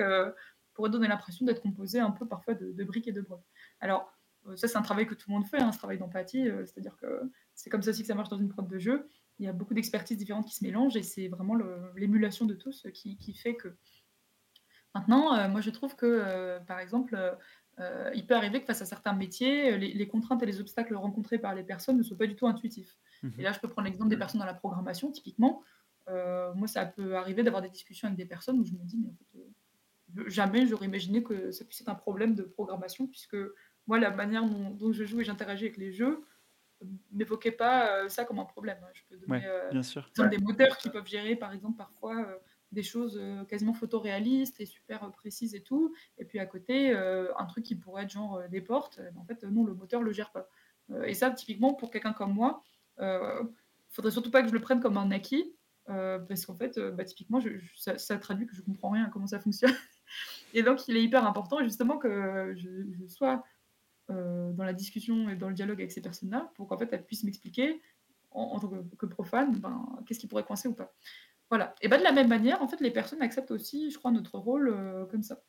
pourrait 0.74 0.89
donner 0.89 1.10
l'impression 1.10 1.45
d'être 1.45 1.62
composé 1.62 2.00
un 2.00 2.12
peu 2.12 2.26
parfois 2.26 2.54
de, 2.54 2.84
briques 2.86 3.10
et 3.10 3.12
de 3.12 3.20
brocs. 3.20 3.43
Alors, 3.82 4.14
ça, 4.56 4.70
c'est 4.70 4.78
un 4.78 4.82
travail 4.82 5.08
que 5.08 5.14
tout 5.14 5.30
le 5.30 5.36
monde 5.36 5.45
fait, 5.45 5.60
hein, 5.60 5.74
ce 5.74 5.78
travail 5.78 5.97
d'empathie, 5.97 6.47
c'est-à-dire 6.66 6.95
que 6.95 7.30
c'est 7.54 7.70
comme 7.70 7.82
ça 7.82 7.89
aussi 7.89 8.02
que 8.02 8.08
ça 8.08 8.16
marche 8.16 8.30
dans 8.30 8.39
une 8.39 8.47
prod 8.47 8.66
de 8.66 8.80
jeu 8.80 9.10
il 9.40 9.46
y 9.46 9.48
a 9.48 9.54
beaucoup 9.54 9.74
d'expertises 9.74 10.18
différentes 10.18 10.46
qui 10.46 10.56
se 10.56 10.64
mélangent 10.64 10.98
et 10.98 11.04
c'est 11.04 11.28
vraiment 11.28 11.56
l'émulation 11.96 12.46
de 12.46 12.54
tous 12.54 12.88
qui, 12.94 13.18
qui, 13.18 13.34
fait 13.34 13.56
que. 13.56 13.70
Maintenant, 14.94 15.36
euh, 15.36 15.48
moi 15.48 15.62
je 15.62 15.70
trouve 15.70 15.96
que, 15.96 16.06
euh, 16.06 16.60
par 16.60 16.80
exemple, 16.80 17.38
il 18.14 18.28
peut 18.28 18.36
arriver 18.36 18.60
que 18.60 18.66
face 18.66 18.82
à 18.82 18.86
certains 18.86 19.14
métiers, 19.14 19.78
les, 19.78 20.08
contraintes 20.10 20.44
et 20.44 20.46
les 20.46 20.60
obstacles 20.60 20.96
rencontrés 20.96 21.40
par 21.40 21.56
les 21.56 21.64
personnes 21.64 21.98
ne 21.98 22.04
soient 22.04 22.18
pas 22.18 22.28
du 22.28 22.36
tout 22.36 22.46
intuitifs. 22.46 22.98
Mmh 23.24 23.30
et 23.38 23.44
là, 23.44 23.54
je 23.54 23.60
peux 23.60 23.70
prendre 23.70 23.86
l'exemple 23.86 24.10
des 24.10 24.18
personnes 24.18 24.40
dans 24.40 24.46
la 24.46 24.54
programmation, 24.54 25.12
typiquement. 25.12 25.64
moi, 26.08 26.68
ça 26.68 26.86
peut 26.86 27.16
arriver 27.16 27.42
d'avoir 27.42 27.62
des 27.62 27.70
discussions 27.70 28.08
avec 28.08 28.18
des 28.18 28.26
personnes 28.26 28.60
où 28.60 28.66
je 28.66 28.74
me 28.74 28.84
dis, 28.84 28.98
mais 28.98 29.08
en 29.08 29.14
fait, 29.14 30.30
jamais 30.30 30.68
j'aurais 30.68 30.88
imaginé 30.88 31.24
que 31.24 31.52
ça 31.52 31.66
puisse 31.66 31.82
être 31.82 31.90
un 31.90 31.96
problème 31.96 32.36
de 32.36 32.44
programmation, 32.44 33.08
puisque 33.08 33.38
moi, 33.88 34.00
la 34.00 34.12
manière 34.12 34.46
dont, 34.46 34.92
je 34.92 35.04
joue 35.04 35.22
et 35.22 35.24
j'interagis 35.24 35.66
avec 35.66 35.78
les 35.78 35.92
jeux, 35.92 36.24
n'évoquait 37.12 37.52
pas 37.52 38.08
ça 38.10 38.26
comme 38.26 38.40
un 38.40 38.46
problème. 38.46 38.78
Hein. 38.84 38.90
Je 38.94 39.02
peux 39.10 39.18
donner 39.18 39.44
bien 39.72 39.84
sûr. 39.84 40.10
des 40.30 40.38
moteurs 40.38 40.78
qui 40.78 40.90
peuvent 40.90 41.08
gérer, 41.08 41.36
par 41.36 41.54
exemple, 41.54 41.78
parfois 41.78 42.26
des 42.72 42.84
choses 42.84 43.20
quasiment 43.48 43.74
photoréalistes 43.74 44.62
et 44.62 44.66
super 44.66 45.12
précises 45.12 45.56
et 45.56 45.62
tout. 45.62 45.94
Et 46.18 46.26
puis 46.26 46.40
à 46.40 46.46
côté, 46.46 46.94
un 46.94 47.46
truc 47.46 47.66
qui 47.66 47.76
pourrait 47.76 48.04
être 48.04 48.12
genre 48.12 48.42
des 48.50 48.62
portes, 48.62 49.02
en 49.18 49.26
fait, 49.26 49.44
non, 49.44 49.64
le 49.64 49.74
moteur 49.74 50.02
le 50.02 50.12
gère 50.12 50.32
pas. 50.32 50.48
et 51.06 51.14
ça, 51.14 51.32
typiquement, 51.32 51.74
pour 51.74 51.92
quelqu'un 51.92 52.14
comme 52.14 52.34
moi, 52.34 52.62
il 53.00 53.48
faudrait 53.90 54.12
surtout 54.12 54.32
pas 54.32 54.42
que 54.42 54.50
je 54.50 54.54
le 54.54 54.62
prenne 54.62 54.80
comme 54.80 54.98
un 54.98 55.12
acquis, 55.12 55.54
parce 55.88 56.46
qu'en 56.46 56.56
fait, 56.56 56.80
bah, 56.80 57.04
typiquement, 57.04 57.40
je, 57.40 57.50
ça, 57.76 58.18
traduit 58.18 58.46
que 58.46 58.56
je 58.56 58.62
comprends 58.62 58.92
rien 58.92 59.06
à 59.06 59.10
comment 59.10 59.28
ça 59.28 59.40
fonctionne. 59.40 59.74
et 60.54 60.64
donc, 60.64 60.88
il 60.88 60.98
est 60.98 61.04
hyper 61.04 61.26
important, 61.26 61.64
justement, 61.64 61.98
que 61.98 62.54
je, 62.56 63.08
sois 63.08 63.44
dans 64.10 64.64
la 64.64 64.74
discussion 64.74 65.30
et 65.30 65.36
dans 65.36 65.49
le 65.49 65.53
dialogue 65.53 65.80
avec 65.80 65.91
ces 65.91 66.01
personnes-là, 66.01 66.51
pour 66.55 66.68
qu'en 66.68 66.78
fait, 66.78 66.89
elles 66.91 67.05
puissent 67.05 67.24
m'expliquer, 67.24 67.82
en, 68.32 68.60
tant 68.60 68.70
que, 68.97 69.05
profane, 69.05 69.57
ben, 69.57 69.86
qu'est-ce 70.05 70.20
qui 70.20 70.28
pourrait 70.28 70.43
coincer 70.43 70.68
ou 70.68 70.74
pas. 70.74 70.93
Voilà. 71.49 71.74
Et 71.82 71.88
bah, 71.88 71.97
de 71.97 72.03
la 72.03 72.12
même 72.12 72.28
manière, 72.28 72.62
en 72.62 72.68
fait, 72.68 72.80
les 72.80 72.91
personnes 72.91 73.22
acceptent 73.22 73.51
aussi, 73.51 73.89
je 73.91 73.97
crois, 73.97 74.12
notre 74.12 74.38
rôle 74.38 74.70
euh, 74.70 75.05
comme 75.05 75.24
ça. 75.24 75.41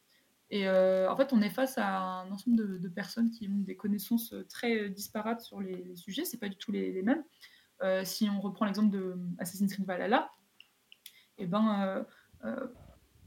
Et 0.49 0.67
euh, 0.67 1.11
en 1.11 1.17
fait, 1.17 1.33
on 1.33 1.43
est 1.43 1.51
face 1.51 1.79
à 1.79 1.99
un 1.99 2.31
ensemble 2.31 2.81
de, 2.81 2.89
personnes 2.89 3.31
qui 3.31 3.49
ont 3.49 3.59
des 3.59 3.77
connaissances 3.77 4.33
euh, 4.33 4.45
très 4.49 4.89
disparates 4.89 5.43
sur 5.43 5.61
les, 5.61 5.85
les 5.85 5.97
sujets. 5.97 6.25
C'est 6.25 6.39
pas 6.39 6.49
du 6.49 6.57
tout 6.57 6.73
les, 6.73 7.03
mêmes. 7.03 7.23
si 8.05 8.29
on 8.31 8.41
reprend 8.41 8.65
l'exemple 8.65 8.91
de 8.91 9.17
Assassin's 9.39 9.73
Creed 9.73 9.87
Valhalla, 9.87 10.31
et 11.39 11.47
ben, 11.47 12.05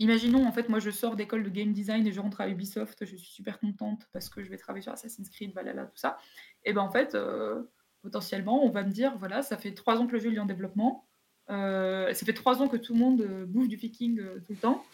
imaginons 0.03 0.45
en 0.45 0.51
fait, 0.51 0.69
moi 0.69 0.79
je 0.79 0.89
sors 0.89 1.15
d'école 1.15 1.43
de 1.43 1.49
game 1.49 1.71
design 1.73 2.05
et 2.05 2.11
je 2.11 2.19
rentre 2.19 2.41
à 2.41 2.49
Ubisoft, 2.49 3.05
je 3.05 3.15
suis 3.15 3.31
super 3.31 3.59
contente 3.59 4.07
parce 4.13 4.29
que 4.29 4.43
je 4.43 4.49
vais 4.49 4.57
travailler 4.57 4.83
sur 4.83 4.91
Assassin's 4.91 5.29
Creed 5.29 5.53
Valhalla, 5.53 5.85
tout 5.85 5.97
ça. 5.97 6.17
Et 6.63 6.73
ben 6.73 6.81
en 6.81 6.91
fait, 6.91 7.17
potentiellement, 8.01 8.63
on 8.63 8.69
va 8.69 8.83
me 8.83 8.91
dire 8.91 9.17
voilà, 9.17 9.41
ça 9.41 9.57
fait 9.57 9.73
trois 9.73 9.97
ans 9.97 10.07
que 10.07 10.13
le 10.13 10.19
jeu 10.19 10.33
est 10.33 10.39
en 10.39 10.45
développement. 10.45 11.07
Euh, 11.49 12.13
ça 12.13 12.25
fait 12.25 12.33
trois 12.33 12.61
ans 12.61 12.69
que 12.69 12.77
tout 12.77 12.93
le 12.93 12.99
monde 12.99 13.21
euh, 13.21 13.45
bouffe 13.45 13.67
du 13.67 13.75
viking 13.75 14.17
euh, 14.19 14.39
tout 14.45 14.53
le 14.53 14.57
temps. 14.57 14.85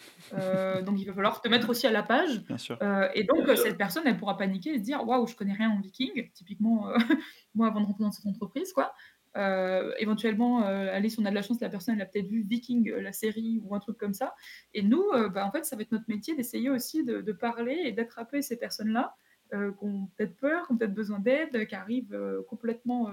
donc 0.84 1.00
il 1.00 1.04
va 1.04 1.14
falloir 1.14 1.40
te 1.40 1.48
mettre 1.48 1.70
aussi 1.70 1.86
à 1.86 1.92
la 1.92 2.02
page. 2.02 2.44
Bien 2.44 2.58
sûr. 2.58 2.78
et 3.14 3.24
donc 3.24 3.48
cette 3.56 3.78
personne, 3.78 4.04
elle 4.06 4.16
pourra 4.16 4.36
paniquer 4.36 4.70
et 4.70 4.78
se 4.78 4.82
dire 4.82 5.06
Waouh, 5.06 5.26
je 5.26 5.36
connais 5.36 5.52
rien 5.52 5.70
en 5.70 5.80
viking. 5.80 6.30
Typiquement, 6.32 6.88
moi 7.54 7.68
avant 7.68 7.80
de 7.80 7.86
rentrer 7.86 8.04
dans 8.04 8.12
cette 8.12 8.26
entreprise, 8.26 8.72
quoi. 8.72 8.92
Éventuellement, 9.34 10.62
allez, 10.62 11.08
si 11.08 11.20
on 11.20 11.24
a 11.24 11.30
de 11.30 11.34
la 11.34 11.42
chance, 11.42 11.60
la 11.60 11.68
personne 11.68 11.94
elle 11.94 12.02
a 12.02 12.06
peut-être 12.06 12.26
vu 12.26 12.42
Viking, 12.42 12.90
la 12.90 13.12
série 13.12 13.60
ou 13.64 13.74
un 13.74 13.78
truc 13.78 13.96
comme 13.96 14.14
ça. 14.14 14.34
Et 14.74 14.82
nous, 14.82 15.04
bah, 15.32 15.46
en 15.46 15.52
fait, 15.52 15.64
ça 15.64 15.76
va 15.76 15.82
être 15.82 15.92
notre 15.92 16.08
métier 16.08 16.34
d'essayer 16.34 16.70
aussi 16.70 17.04
de, 17.04 17.20
de 17.20 17.32
parler 17.32 17.80
et 17.84 17.92
d'attraper 17.92 18.42
ces 18.42 18.56
personnes-là 18.56 19.14
qui 19.52 19.56
ont 19.56 20.08
peut-être 20.16 20.36
peur, 20.36 20.66
qui 20.66 20.72
ont 20.72 20.76
peut-être 20.76 20.94
besoin 20.94 21.18
d'aide, 21.18 21.66
qui 21.66 21.74
arrivent 21.74 22.16
complètement 22.48 23.08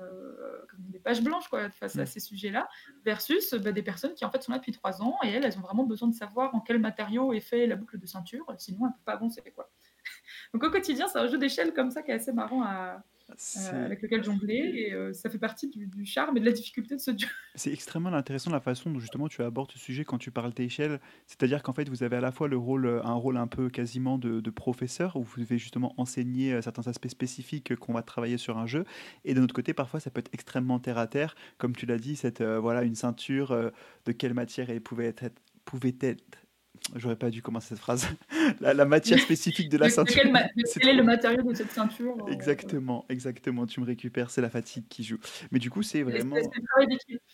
euh, 0.00 0.66
comme 0.68 0.80
des 0.88 0.98
pages 0.98 1.22
blanches 1.22 1.46
quoi, 1.46 1.70
face 1.70 1.96
à 1.96 2.04
ces 2.04 2.18
sujets-là, 2.18 2.68
versus 3.04 3.54
bah, 3.54 3.70
des 3.70 3.82
personnes 3.82 4.12
qui 4.14 4.24
en 4.24 4.30
fait 4.30 4.42
sont 4.42 4.50
là 4.50 4.58
depuis 4.58 4.72
trois 4.72 5.00
ans 5.02 5.16
et 5.22 5.28
elles, 5.28 5.44
elles 5.44 5.56
ont 5.56 5.60
vraiment 5.62 5.84
besoin 5.84 6.08
de 6.08 6.14
savoir 6.14 6.52
en 6.52 6.60
quel 6.60 6.80
matériau 6.80 7.32
est 7.32 7.40
fait 7.40 7.68
la 7.68 7.76
boucle 7.76 8.00
de 8.00 8.06
ceinture, 8.06 8.44
sinon 8.58 8.78
elles 8.80 8.86
ne 8.86 8.92
peuvent 8.92 9.04
pas 9.04 9.12
avancer. 9.12 9.40
Quoi. 9.54 9.70
Donc 10.52 10.64
au 10.64 10.70
quotidien, 10.70 11.06
c'est 11.06 11.20
un 11.20 11.28
jeu 11.28 11.38
d'échelle 11.38 11.72
comme 11.72 11.92
ça 11.92 12.02
qui 12.02 12.10
est 12.10 12.14
assez 12.14 12.32
marrant 12.32 12.64
à, 12.64 13.04
euh, 13.56 13.84
avec 13.84 14.02
lequel 14.02 14.22
jongler 14.22 14.72
et 14.74 14.92
euh, 14.92 15.12
ça 15.12 15.28
fait 15.28 15.38
partie 15.38 15.68
du, 15.68 16.06
charme 16.06 16.36
et 16.36 16.40
de 16.40 16.44
la 16.44 16.52
difficulté 16.52 16.94
de 16.94 17.00
ce 17.00 17.10
jeu. 17.10 17.26
C'est 17.54 17.72
extrêmement 17.72 18.12
intéressant 18.12 18.50
la 18.50 18.60
façon 18.60 18.90
dont 18.90 19.00
justement 19.00 19.28
tu 19.28 19.42
abordes 19.42 19.72
ce 19.72 19.78
sujet 19.78 20.04
quand 20.04 20.18
tu 20.18 20.30
parles 20.30 20.52
d'échelle, 20.52 21.00
c'est-à-dire 21.26 21.62
qu'en 21.62 21.72
fait 21.72 21.88
vous 21.88 22.02
avez 22.02 22.16
à 22.16 22.20
la 22.20 22.32
fois 22.32 22.48
le 22.48 22.56
rôle, 22.56 22.86
euh, 22.86 23.02
un 23.04 23.14
rôle 23.14 23.36
un 23.36 23.46
peu 23.46 23.68
quasiment 23.70 24.18
de, 24.18 24.50
professeur 24.50 25.16
où 25.16 25.22
vous 25.22 25.40
devez 25.40 25.58
justement 25.58 25.94
enseigner 25.96 26.62
certains 26.62 26.86
aspects 26.86 27.08
spécifiques 27.08 27.74
qu'on 27.76 27.92
va 27.92 28.02
travailler 28.02 28.38
sur 28.38 28.56
un 28.56 28.66
jeu. 28.66 28.84
Et 29.24 29.34
de 29.34 29.40
notre 29.40 29.54
côté 29.54 29.74
parfois 29.74 29.98
ça 29.98 30.10
peut 30.10 30.20
être 30.20 30.30
extrêmement 30.32 30.78
terre 30.78 30.98
à 30.98 31.08
terre, 31.08 31.34
comme 31.58 31.74
tu 31.74 31.86
l'as 31.86 31.98
dit, 31.98 32.14
cette 32.14 32.42
voilà 32.42 32.84
une 32.84 32.94
ceinture 32.94 33.72
de 34.04 34.12
quelle 34.12 34.34
matière 34.34 34.70
elle 34.70 34.80
pouvait 34.80 35.06
être 35.06 35.24
pouvait 35.64 35.96
être 36.00 36.43
J'aurais 36.94 37.16
pas 37.16 37.30
dû 37.30 37.42
commencer 37.42 37.68
cette 37.70 37.78
phrase. 37.78 38.06
la, 38.60 38.84
matière 38.84 39.18
spécifique 39.18 39.68
de 39.68 39.78
la 39.78 39.88
ceinture. 39.88 40.22
Quel, 40.74 40.88
est 40.88 40.94
le 40.94 41.02
matériau 41.02 41.42
de 41.42 41.54
cette 41.54 41.72
ceinture 41.72 42.16
euh, 42.26 42.30
Exactement, 42.30 43.04
exactement. 43.08 43.66
Tu 43.66 43.80
me 43.80 43.86
récupères, 43.86 44.30
c'est 44.30 44.42
la 44.42 44.50
fatigue 44.50 44.84
qui 44.88 45.02
joue. 45.02 45.18
Mais 45.50 45.58
du 45.58 45.70
coup, 45.70 45.82
c'est 45.82 46.02
vraiment. 46.02 46.36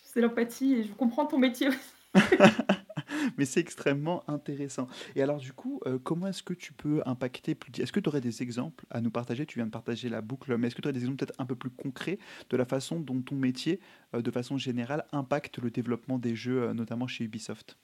C'est 0.03 0.21
l'empathie 0.21 0.75
et 0.75 0.83
je 0.83 0.93
comprends 0.93 1.25
ton 1.25 1.37
métier 1.37 1.69
Mais 3.37 3.45
c'est 3.45 3.59
extrêmement 3.59 4.23
intéressant. 4.29 4.87
Et 5.15 5.21
alors, 5.21 5.37
du 5.37 5.53
coup, 5.53 5.81
euh, 5.85 5.99
comment 6.01 6.27
est-ce 6.27 6.43
que 6.43 6.53
tu 6.53 6.73
peux 6.73 7.01
impacter 7.05 7.55
plus 7.55 7.71
Est-ce 7.81 7.91
que 7.91 7.99
tu 7.99 8.09
aurais 8.09 8.21
des 8.21 8.41
exemples 8.41 8.85
à 8.89 9.01
nous 9.01 9.11
partager? 9.11 9.45
Tu 9.45 9.59
viens 9.59 9.65
de 9.65 9.71
partager 9.71 10.09
la 10.09 10.21
boucle, 10.21 10.57
mais 10.57 10.67
est-ce 10.67 10.75
que 10.75 10.81
tu 10.81 10.87
aurais 10.87 10.93
des 10.93 11.01
exemples 11.01 11.25
peut-être 11.25 11.39
un 11.39 11.45
peu 11.45 11.55
plus 11.55 11.69
concrets 11.69 12.19
de 12.49 12.57
la 12.57 12.65
façon 12.65 12.99
dont 12.99 13.21
ton 13.21 13.35
métier, 13.35 13.79
euh, 14.15 14.21
de 14.21 14.31
façon 14.31 14.57
générale, 14.57 15.05
impacte 15.11 15.59
le 15.59 15.71
développement 15.71 16.19
des 16.19 16.35
jeux, 16.35 16.71
notamment 16.73 17.07
chez 17.07 17.25
Ubisoft? 17.25 17.77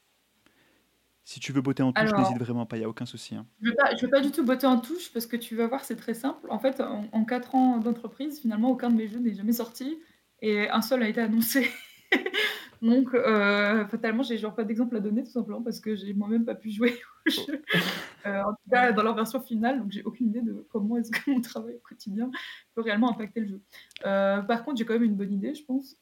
Si 1.27 1.41
tu 1.41 1.51
veux 1.51 1.59
botter 1.59 1.83
en 1.83 1.91
touche, 1.91 2.13
n'hésite 2.13 2.39
vraiment 2.39 2.65
pas, 2.65 2.77
il 2.77 2.79
n'y 2.79 2.85
a 2.85 2.89
aucun 2.89 3.05
souci. 3.05 3.35
Hein. 3.35 3.45
Je 3.61 3.67
ne 3.67 4.01
veux, 4.01 4.09
pas 4.09 4.21
du 4.21 4.31
tout 4.31 4.45
botter 4.45 4.65
en 4.65 4.79
touche 4.79 5.11
parce 5.11 5.25
que 5.25 5.35
tu 5.35 5.57
vas 5.57 5.67
voir, 5.67 5.83
c'est 5.83 5.97
très 5.97 6.13
simple. 6.13 6.47
En 6.49 6.57
fait, 6.57 6.79
en, 6.79 7.03
en 7.11 7.25
4 7.25 7.53
ans 7.53 7.77
d'entreprise, 7.79 8.39
finalement, 8.39 8.69
aucun 8.69 8.89
de 8.89 8.95
mes 8.95 9.09
jeux 9.09 9.19
n'est 9.19 9.33
jamais 9.33 9.51
sorti 9.51 9.99
et 10.41 10.69
un 10.69 10.81
seul 10.81 11.03
a 11.03 11.09
été 11.09 11.19
annoncé. 11.19 11.69
Donc, 12.81 13.13
euh, 13.13 13.85
fatalement, 13.87 14.23
j'ai 14.23 14.37
genre 14.37 14.55
pas 14.55 14.63
d'exemple 14.63 14.95
à 14.95 15.01
donner, 15.01 15.21
tout 15.25 15.31
simplement 15.31 15.61
parce 15.61 15.81
que 15.81 15.97
j'ai 15.97 16.13
moi-même 16.13 16.45
pas 16.45 16.55
pu 16.55 16.71
jouer 16.71 16.97
au 17.27 17.29
jeu. 17.29 17.61
Euh, 18.27 18.43
en 18.43 18.51
tout 18.51 18.69
cas, 18.69 18.91
dans 18.91 19.03
leur 19.03 19.15
version 19.15 19.41
finale, 19.41 19.79
donc 19.79 19.91
j'ai 19.91 20.03
aucune 20.03 20.27
idée 20.27 20.41
de 20.41 20.65
comment 20.69 20.97
est-ce 20.97 21.11
que 21.11 21.19
mon 21.31 21.41
travail 21.41 21.75
au 21.75 21.79
quotidien 21.79 22.29
peut 22.75 22.81
réellement 22.81 23.11
impacter 23.11 23.41
le 23.41 23.47
jeu. 23.47 23.61
Euh, 24.05 24.41
par 24.41 24.63
contre, 24.63 24.77
j'ai 24.77 24.85
quand 24.85 24.93
même 24.93 25.03
une 25.03 25.15
bonne 25.15 25.33
idée, 25.33 25.53
je 25.55 25.63
pense. 25.63 25.95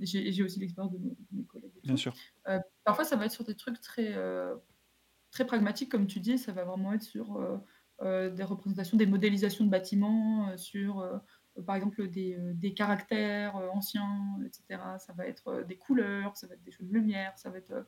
j'ai 0.00 0.42
aussi 0.42 0.60
l'expérience 0.60 0.92
de, 0.92 0.98
mes 1.32 1.44
collègues. 1.44 1.72
Bien 1.82 1.96
sûr. 1.96 2.14
parfois, 2.84 3.04
ça 3.04 3.16
va 3.16 3.26
être 3.26 3.32
sur 3.32 3.44
des 3.44 3.54
trucs 3.54 3.80
très, 3.80 4.14
très 5.30 5.46
pragmatiques, 5.46 5.90
comme 5.90 6.06
tu 6.06 6.20
dis, 6.20 6.38
ça 6.38 6.52
va 6.52 6.64
vraiment 6.64 6.92
être 6.92 7.02
sur 7.02 7.40
des 8.02 8.44
représentations, 8.44 8.96
des 8.96 9.06
modélisations 9.06 9.64
de 9.64 9.70
bâtiments, 9.70 10.56
sur 10.56 11.04
par 11.62 11.76
exemple 11.76 12.08
des, 12.08 12.34
euh, 12.34 12.52
des 12.54 12.74
caractères 12.74 13.56
euh, 13.56 13.68
anciens, 13.68 14.38
etc. 14.44 14.80
Ça 14.98 15.12
va 15.12 15.26
être 15.26 15.48
euh, 15.48 15.64
des 15.64 15.76
couleurs, 15.76 16.36
ça 16.36 16.46
va 16.46 16.54
être 16.54 16.64
des 16.64 16.72
choses 16.72 16.88
de 16.88 16.92
lumière, 16.92 17.32
ça 17.38 17.50
va 17.50 17.58
être 17.58 17.86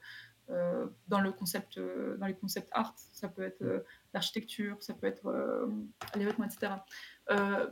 dans 1.08 1.20
le 1.20 1.32
concept, 1.32 1.80
dans 2.18 2.26
les 2.26 2.34
concepts 2.34 2.68
art, 2.72 2.94
ça 2.96 3.28
peut 3.28 3.42
être 3.42 3.84
l'architecture, 4.14 4.76
ça 4.80 4.94
peut 4.94 5.06
être 5.06 5.28
les 6.14 6.24
vêtements, 6.24 6.46
etc. 6.46 6.72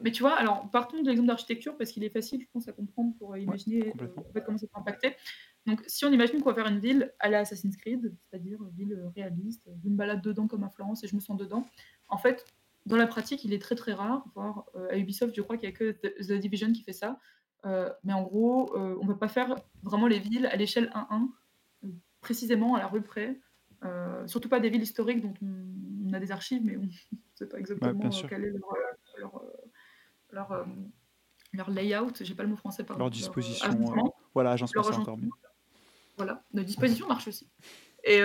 mais 0.03 0.11
tu 0.11 0.23
vois, 0.23 0.35
alors 0.35 0.69
partons 0.71 1.01
de 1.01 1.09
l'exemple 1.09 1.29
d'architecture 1.29 1.77
parce 1.77 1.93
qu'il 1.93 2.03
est 2.05 2.11
facile, 2.11 2.41
je 2.43 2.47
pense, 2.53 2.67
à 2.69 2.73
comprendre 2.73 3.15
pour 3.19 3.37
imaginer 3.37 3.93
en 4.17 4.33
fait, 4.33 4.45
comment 4.45 4.59
ça 4.59 4.67
peut 4.67 4.81
impacter. 4.81 5.17
Donc, 5.67 5.83
si 5.87 6.05
on 6.05 6.13
imagine 6.13 6.41
qu'on 6.43 6.51
va 6.51 6.55
faire 6.55 6.67
une 6.67 6.81
ville 6.81 7.13
à 7.21 7.29
la 7.29 7.41
Assassin's 7.41 7.77
Creed, 7.77 8.15
c'est-à-dire 8.29 8.59
une 8.63 8.71
ville 8.71 9.11
réaliste, 9.17 9.71
je 9.83 9.89
me 9.89 9.97
balade 9.97 10.21
dedans 10.21 10.47
comme 10.47 10.65
à 10.65 10.69
Florence 10.69 11.05
et 11.05 11.09
je 11.09 11.15
me 11.15 11.21
sens 11.21 11.39
dedans, 11.39 11.65
en 12.09 12.19
fait, 12.19 12.45
dans 12.87 12.97
la 12.97 13.07
pratique, 13.07 13.45
il 13.45 13.53
est 13.53 13.59
très 13.59 13.75
très 13.75 13.93
rare, 13.93 14.25
voire 14.35 14.67
euh, 14.77 14.91
à 14.91 14.99
Ubisoft, 14.99 15.35
je 15.35 15.41
crois 15.41 15.57
qu'il 15.57 15.69
n'y 15.69 15.75
a 15.75 15.79
que 15.79 15.93
The 15.93 16.33
Division 16.33 16.73
qui 16.73 16.83
fait 16.83 16.93
ça. 16.93 17.19
Euh, 17.65 17.91
mais 18.05 18.13
en 18.13 18.23
gros, 18.23 18.77
euh, 18.77 18.99
on 19.01 19.05
ne 19.05 19.13
peut 19.13 19.19
pas 19.19 19.29
faire 19.29 19.57
vraiment 19.83 20.07
les 20.07 20.19
villes 20.19 20.47
à 20.47 20.57
l'échelle 20.57 20.93
1-1, 20.95 21.29
précisément 22.25 22.75
à 22.75 22.81
la 22.81 22.89
rue 22.89 23.03
près. 23.03 23.39
surtout 24.27 24.49
pas 24.49 24.61
des 24.61 24.71
villes 24.71 24.83
historiques 24.83 25.21
dont 25.21 25.35
on, 25.43 26.13
a 26.13 26.21
des 26.21 26.33
archives, 26.33 26.63
mais 26.65 26.77
on 26.77 26.83
ne 26.83 26.89
sait 27.35 27.49
pas 27.49 27.59
exactement 27.59 28.11
quel 28.29 28.45
est 28.45 28.53
leur, 29.19 29.43
leur, 30.31 30.67
leur, 31.53 31.71
layout. 31.71 32.13
J'ai 32.21 32.35
pas 32.35 32.45
le 32.45 32.49
mot 32.51 32.57
français, 32.57 32.85
pardon. 32.85 33.05
Leur 33.05 33.11
disposition. 33.11 33.69
Leur 33.95 34.13
voilà, 34.33 34.53
agencement, 34.53 34.83
c'est 34.83 34.95
encore 34.95 35.19
mieux. 35.19 35.31
Voilà, 36.17 36.45
notre 36.53 36.67
disposition 36.67 37.09
marche 37.09 37.29
aussi. 37.29 37.51
Et, 38.05 38.21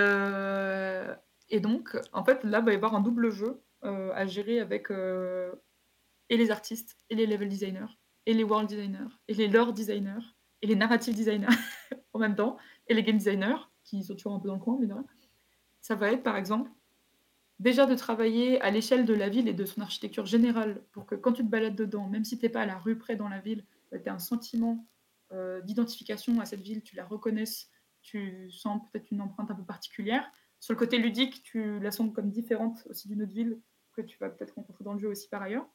et 1.50 1.60
donc, 1.60 1.96
en 2.12 2.24
fait, 2.24 2.44
là, 2.44 2.60
il 2.60 2.64
va 2.64 2.72
y 2.72 2.76
avoir 2.76 2.94
un 2.94 3.00
double 3.00 3.30
jeu 3.30 3.60
euh, 3.84 4.12
à 4.14 4.26
gérer 4.26 4.60
avec 4.60 4.90
euh, 4.90 5.52
et 6.28 6.36
les 6.36 6.50
artistes, 6.50 6.98
et 7.08 7.14
les 7.14 7.26
level 7.26 7.48
designers, 7.48 7.86
et 8.26 8.34
les 8.34 8.44
world 8.44 8.68
designers, 8.68 9.08
et 9.26 9.32
les 9.32 9.48
lore 9.48 9.72
designers, 9.72 10.20
et 10.60 10.66
les 10.66 10.76
narrative 10.76 11.14
designers 11.14 11.48
en 12.12 12.18
même 12.18 12.36
temps, 12.36 12.58
et 12.88 12.94
les 12.94 13.02
game 13.02 13.16
designers, 13.16 13.56
qui 13.84 14.02
sont 14.02 14.14
toujours 14.14 14.34
un 14.34 14.40
peu 14.40 14.48
dans 14.48 14.54
le 14.54 14.60
coin, 14.60 14.78
mais 14.80 14.86
non. 14.86 15.04
Ça 15.80 15.94
va 15.94 16.12
être, 16.12 16.22
par 16.22 16.36
exemple, 16.36 16.70
déjà 17.58 17.86
de 17.86 17.94
travailler 17.94 18.60
à 18.62 18.70
l'échelle 18.70 19.04
de 19.04 19.14
la 19.14 19.28
ville 19.28 19.46
et 19.46 19.52
de 19.52 19.64
son 19.64 19.82
architecture 19.82 20.26
générale 20.26 20.82
pour 20.92 21.06
que 21.06 21.14
quand 21.14 21.32
tu 21.32 21.42
te 21.42 21.48
balades 21.48 21.76
dedans, 21.76 22.08
même 22.08 22.24
si 22.24 22.38
tu 22.38 22.44
n'es 22.44 22.50
pas 22.50 22.62
à 22.62 22.66
la 22.66 22.78
rue 22.78 22.98
près 22.98 23.16
dans 23.16 23.28
la 23.28 23.40
ville, 23.40 23.64
bah, 23.92 23.98
tu 23.98 24.08
as 24.08 24.14
un 24.14 24.18
sentiment 24.18 24.86
euh, 25.32 25.60
d'identification 25.60 26.40
à 26.40 26.46
cette 26.46 26.62
ville, 26.62 26.82
tu 26.82 26.96
la 26.96 27.04
reconnaisses, 27.04 27.70
tu 28.02 28.50
sens 28.50 28.80
peut-être 28.90 29.10
une 29.10 29.20
empreinte 29.20 29.50
un 29.50 29.54
peu 29.54 29.64
particulière. 29.64 30.30
Sur 30.58 30.74
le 30.74 30.78
côté 30.78 30.98
ludique, 30.98 31.42
tu 31.42 31.78
la 31.80 31.90
sens 31.90 32.12
comme 32.14 32.30
différente 32.30 32.86
aussi 32.88 33.08
d'une 33.08 33.22
autre 33.22 33.32
ville 33.32 33.60
que 33.92 34.00
tu 34.00 34.18
vas 34.18 34.30
peut-être 34.30 34.54
rencontrer 34.54 34.84
dans 34.84 34.94
le 34.94 34.98
jeu 34.98 35.08
aussi 35.08 35.28
par 35.28 35.42
ailleurs. 35.42 35.66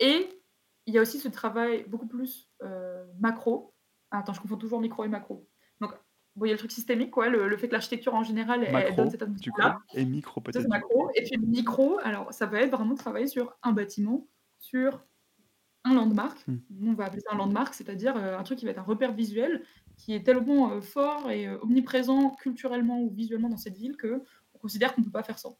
Et 0.00 0.28
il 0.86 0.94
y 0.94 0.98
a 0.98 1.02
aussi 1.02 1.18
ce 1.18 1.28
travail 1.28 1.84
beaucoup 1.88 2.06
plus 2.06 2.50
macro. 3.18 3.74
Ah, 4.10 4.18
attends, 4.18 4.32
je 4.32 4.40
confonds 4.40 4.56
toujours 4.56 4.80
micro 4.80 5.04
et 5.04 5.08
macro. 5.08 5.48
Bon, 6.36 6.46
il 6.46 6.48
y 6.48 6.50
a 6.50 6.54
le 6.54 6.58
truc 6.58 6.72
systémique, 6.72 7.10
quoi, 7.10 7.28
le, 7.28 7.56
fait 7.56 7.68
que 7.68 7.72
l'architecture 7.72 8.14
en 8.14 8.24
général, 8.24 8.64
elle, 8.64 8.96
donne 8.96 9.10
cette 9.10 9.22
atmosphère-là. 9.22 9.78
Et 9.94 10.04
micro 10.04 10.40
peut-être. 10.40 10.68
macro. 10.68 11.10
Et 11.14 11.22
puis 11.22 11.38
micro, 11.38 11.98
alors 12.02 12.32
ça 12.32 12.46
va 12.46 12.60
être 12.60 12.70
vraiment 12.70 12.96
travailler 12.96 13.28
sur 13.28 13.56
un 13.62 13.72
bâtiment, 13.72 14.26
sur 14.58 15.04
un 15.84 15.94
landmark. 15.94 16.44
Hmm. 16.48 16.58
On 16.88 16.94
va 16.94 17.04
appeler 17.04 17.20
ça 17.20 17.34
un 17.34 17.36
landmark, 17.36 17.72
c'est-à-dire 17.74 18.16
un 18.16 18.42
truc 18.42 18.58
qui 18.58 18.64
va 18.64 18.72
être 18.72 18.78
un 18.78 18.82
repère 18.82 19.12
visuel 19.12 19.62
qui 19.96 20.12
est 20.12 20.24
tellement 20.24 20.80
fort 20.80 21.30
et 21.30 21.48
omniprésent 21.48 22.30
culturellement 22.30 23.00
ou 23.00 23.10
visuellement 23.10 23.48
dans 23.48 23.56
cette 23.56 23.76
ville 23.76 23.96
que 23.96 24.22
on 24.54 24.58
considère 24.58 24.94
qu'on 24.94 25.02
ne 25.02 25.06
peut 25.06 25.12
pas 25.12 25.22
faire 25.22 25.38
sans. 25.38 25.56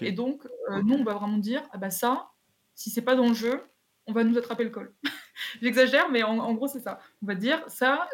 Et 0.00 0.12
donc, 0.12 0.46
nous, 0.84 0.94
on 0.94 1.04
va 1.04 1.14
vraiment 1.14 1.38
dire, 1.38 1.62
ah 1.72 1.78
bah 1.78 1.90
ça, 1.90 2.30
si 2.74 2.90
c'est 2.90 3.02
pas 3.02 3.14
dans 3.14 3.28
le 3.28 3.34
jeu, 3.34 3.62
on 4.06 4.12
va 4.12 4.24
nous 4.24 4.36
attraper 4.38 4.64
le 4.64 4.70
col. 4.70 4.92
J'exagère, 5.62 6.10
mais 6.10 6.22
en, 6.22 6.52
gros, 6.54 6.68
c'est 6.68 6.80
ça. 6.80 6.98
On 7.22 7.26
va 7.26 7.34
dire, 7.34 7.62
ça, 7.68 8.08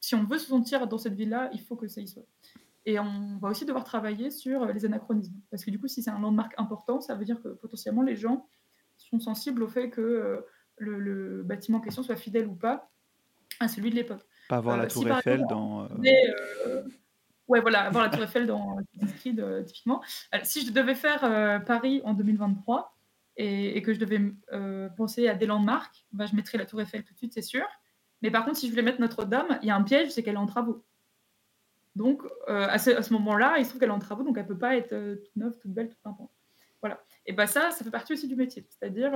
si 0.00 0.14
on 0.14 0.24
veut 0.24 0.38
se 0.38 0.46
sentir 0.46 0.86
dans 0.86 0.98
cette 0.98 1.14
ville-là, 1.14 1.50
il 1.52 1.60
faut 1.60 1.76
que 1.76 1.88
ça 1.88 2.00
y 2.00 2.08
soit. 2.08 2.26
Et 2.86 2.98
on 2.98 3.38
va 3.38 3.50
aussi 3.50 3.66
devoir 3.66 3.84
travailler 3.84 4.30
sur 4.30 4.64
les 4.66 4.84
anachronismes. 4.84 5.34
Parce 5.50 5.64
que 5.64 5.70
du 5.70 5.78
coup, 5.78 5.88
si 5.88 6.02
c'est 6.02 6.10
un 6.10 6.20
landmark 6.20 6.54
important, 6.56 7.00
ça 7.00 7.14
veut 7.14 7.24
dire 7.24 7.42
que 7.42 7.48
potentiellement 7.48 8.02
les 8.02 8.16
gens 8.16 8.48
sont 8.96 9.20
sensibles 9.20 9.62
au 9.62 9.68
fait 9.68 9.90
que 9.90 10.44
le, 10.78 11.42
bâtiment 11.42 11.78
en 11.78 11.80
question 11.80 12.02
soit 12.02 12.16
fidèle 12.16 12.46
ou 12.46 12.54
pas 12.54 12.90
à 13.60 13.68
celui 13.68 13.90
de 13.90 13.96
l'époque. 13.96 14.22
Pas 14.48 14.56
avoir 14.56 14.76
la 14.76 14.84
euh, 14.84 14.88
Tour 14.88 15.08
Eiffel 15.08 15.44
dans. 15.48 15.84
Euh, 15.84 15.88
euh, 16.66 16.82
ouais, 17.48 17.60
voilà, 17.60 17.82
avoir 17.82 18.04
la 18.04 18.10
Tour 18.10 18.22
Eiffel 18.22 18.46
dans 18.46 18.78
Creed, 19.18 19.44
typiquement. 19.66 20.02
si 20.42 20.66
je 20.66 20.72
devais 20.72 20.94
faire 20.94 21.64
Paris 21.64 22.00
en 22.04 22.14
2023 22.14 22.96
et, 23.36 23.82
que 23.82 23.92
je 23.92 23.98
devais 23.98 24.20
penser 24.96 25.28
à 25.28 25.34
des 25.34 25.46
landmarks, 25.46 26.06
bah, 26.12 26.26
je 26.26 26.34
mettrais 26.34 26.58
la 26.58 26.66
Tour 26.66 26.80
Eiffel 26.80 27.04
tout 27.04 27.12
de 27.12 27.18
suite, 27.18 27.34
c'est 27.34 27.42
sûr. 27.42 27.66
Mais 28.22 28.30
par 28.30 28.44
contre, 28.44 28.56
si 28.56 28.66
je 28.66 28.72
voulais 28.72 28.82
mettre 28.82 29.00
Notre-Dame, 29.00 29.58
il 29.62 29.68
y 29.68 29.70
a 29.70 29.76
un 29.76 29.82
piège, 29.82 30.10
c'est 30.10 30.22
qu'elle 30.22 30.34
est 30.34 30.38
en 30.38 30.46
travaux. 30.46 30.84
Donc, 31.96 32.22
à 32.46 32.78
ce, 32.78 33.12
moment-là, 33.12 33.56
il 33.58 33.64
se 33.64 33.70
trouve 33.70 33.80
qu'elle 33.80 33.88
est 33.88 33.92
en 33.92 33.98
travaux, 33.98 34.22
donc 34.22 34.36
elle 34.36 34.44
ne 34.44 34.48
peut 34.48 34.58
pas 34.58 34.76
être 34.76 35.16
toute 35.16 35.36
neuve, 35.36 35.58
toute 35.58 35.72
belle, 35.72 35.88
toute 35.88 36.00
pimpante. 36.00 36.30
Voilà. 36.80 37.02
Et 37.26 37.32
bah 37.32 37.48
ça, 37.48 37.72
ça 37.72 37.84
fait 37.84 37.90
partie 37.90 38.12
aussi 38.12 38.28
du 38.28 38.36
métier. 38.36 38.68
C'est-à-dire, 38.70 39.12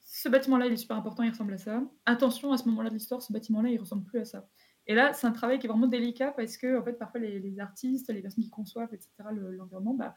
ce 0.00 0.28
bâtiment-là, 0.28 0.66
il 0.66 0.72
est 0.72 0.76
super 0.76 0.96
important, 0.96 1.22
il 1.22 1.30
ressemble 1.30 1.54
à 1.54 1.58
ça. 1.58 1.82
Attention, 2.06 2.52
à 2.52 2.58
ce 2.58 2.68
moment-là 2.68 2.88
de 2.88 2.94
l'histoire, 2.94 3.22
ce 3.22 3.32
bâtiment-là, 3.32 3.68
il 3.68 3.78
ressemble 3.78 4.04
plus 4.04 4.20
à 4.20 4.24
ça. 4.24 4.48
Et 4.86 4.94
là, 4.94 5.12
c'est 5.12 5.26
un 5.26 5.32
travail 5.32 5.58
qui 5.58 5.66
est 5.66 5.68
vraiment 5.68 5.86
délicat 5.86 6.32
parce 6.32 6.56
que, 6.56 6.78
en 6.78 6.82
fait, 6.82 6.94
parfois, 6.94 7.20
les, 7.20 7.60
artistes, 7.60 8.12
les 8.12 8.20
personnes 8.20 8.44
qui 8.44 8.50
conçoivent, 8.50 8.92
etc., 8.92 9.10
l'environnement, 9.30 9.94
bah, 9.94 10.14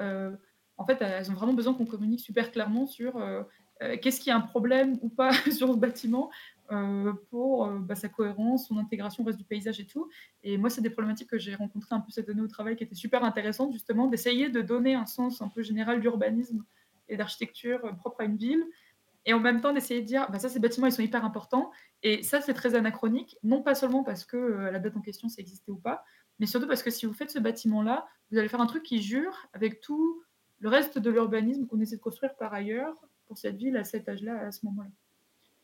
euh, 0.00 0.34
en 0.76 0.86
fait, 0.86 0.98
elles 1.02 1.30
ont 1.30 1.34
vraiment 1.34 1.52
besoin 1.52 1.74
qu'on 1.74 1.84
communique 1.84 2.20
super 2.20 2.50
clairement 2.50 2.86
sur 2.86 3.16
euh, 3.16 3.42
euh, 3.82 3.96
qu'est-ce 4.00 4.20
qui 4.20 4.30
est 4.30 4.32
un 4.32 4.40
problème 4.40 4.98
ou 5.02 5.08
pas 5.08 5.32
sur 5.52 5.72
ce 5.72 5.78
bâtiment 5.78 6.30
pour 7.30 7.66
bah, 7.66 7.94
sa 7.94 8.08
cohérence, 8.08 8.68
son 8.68 8.78
intégration 8.78 9.22
au 9.22 9.26
reste 9.26 9.38
du 9.38 9.44
paysage 9.44 9.80
et 9.80 9.86
tout. 9.86 10.08
Et 10.42 10.58
moi, 10.58 10.70
c'est 10.70 10.82
des 10.82 10.90
problématiques 10.90 11.30
que 11.30 11.38
j'ai 11.38 11.54
rencontrées 11.54 11.94
un 11.94 12.00
peu 12.00 12.10
cette 12.10 12.28
année 12.28 12.42
au 12.42 12.48
travail 12.48 12.76
qui 12.76 12.84
étaient 12.84 12.94
super 12.94 13.24
intéressantes, 13.24 13.72
justement, 13.72 14.06
d'essayer 14.06 14.48
de 14.48 14.60
donner 14.60 14.94
un 14.94 15.06
sens 15.06 15.40
un 15.40 15.48
peu 15.48 15.62
général 15.62 16.00
d'urbanisme 16.00 16.64
et 17.08 17.16
d'architecture 17.16 17.80
propre 17.96 18.20
à 18.20 18.24
une 18.24 18.36
ville. 18.36 18.64
Et 19.26 19.34
en 19.34 19.40
même 19.40 19.60
temps 19.60 19.72
d'essayer 19.72 20.00
de 20.00 20.06
dire 20.06 20.30
bah 20.30 20.38
ça 20.38 20.48
ces 20.48 20.58
bâtiments 20.58 20.86
ils 20.86 20.92
sont 20.92 21.02
hyper 21.02 21.24
importants. 21.24 21.70
Et 22.02 22.22
ça 22.22 22.40
c'est 22.40 22.54
très 22.54 22.74
anachronique 22.74 23.36
non 23.42 23.62
pas 23.62 23.74
seulement 23.74 24.02
parce 24.02 24.24
que 24.24 24.36
euh, 24.36 24.70
la 24.70 24.78
date 24.78 24.96
en 24.96 25.00
question 25.00 25.28
ça 25.28 25.42
existait 25.42 25.70
ou 25.70 25.76
pas 25.76 26.04
mais 26.38 26.46
surtout 26.46 26.66
parce 26.66 26.82
que 26.82 26.90
si 26.90 27.04
vous 27.04 27.12
faites 27.12 27.30
ce 27.30 27.38
bâtiment 27.38 27.82
là 27.82 28.06
vous 28.30 28.38
allez 28.38 28.48
faire 28.48 28.60
un 28.60 28.66
truc 28.66 28.84
qui 28.84 29.02
jure 29.02 29.48
avec 29.52 29.80
tout 29.80 30.22
le 30.60 30.68
reste 30.68 30.98
de 30.98 31.10
l'urbanisme 31.10 31.66
qu'on 31.66 31.80
essaie 31.80 31.96
de 31.96 32.00
construire 32.00 32.36
par 32.36 32.54
ailleurs 32.54 32.94
pour 33.26 33.36
cette 33.36 33.56
ville 33.56 33.76
à 33.76 33.84
cet 33.84 34.08
âge 34.08 34.22
là 34.22 34.38
à 34.46 34.52
ce 34.52 34.64
moment 34.64 34.82
là 34.82 34.90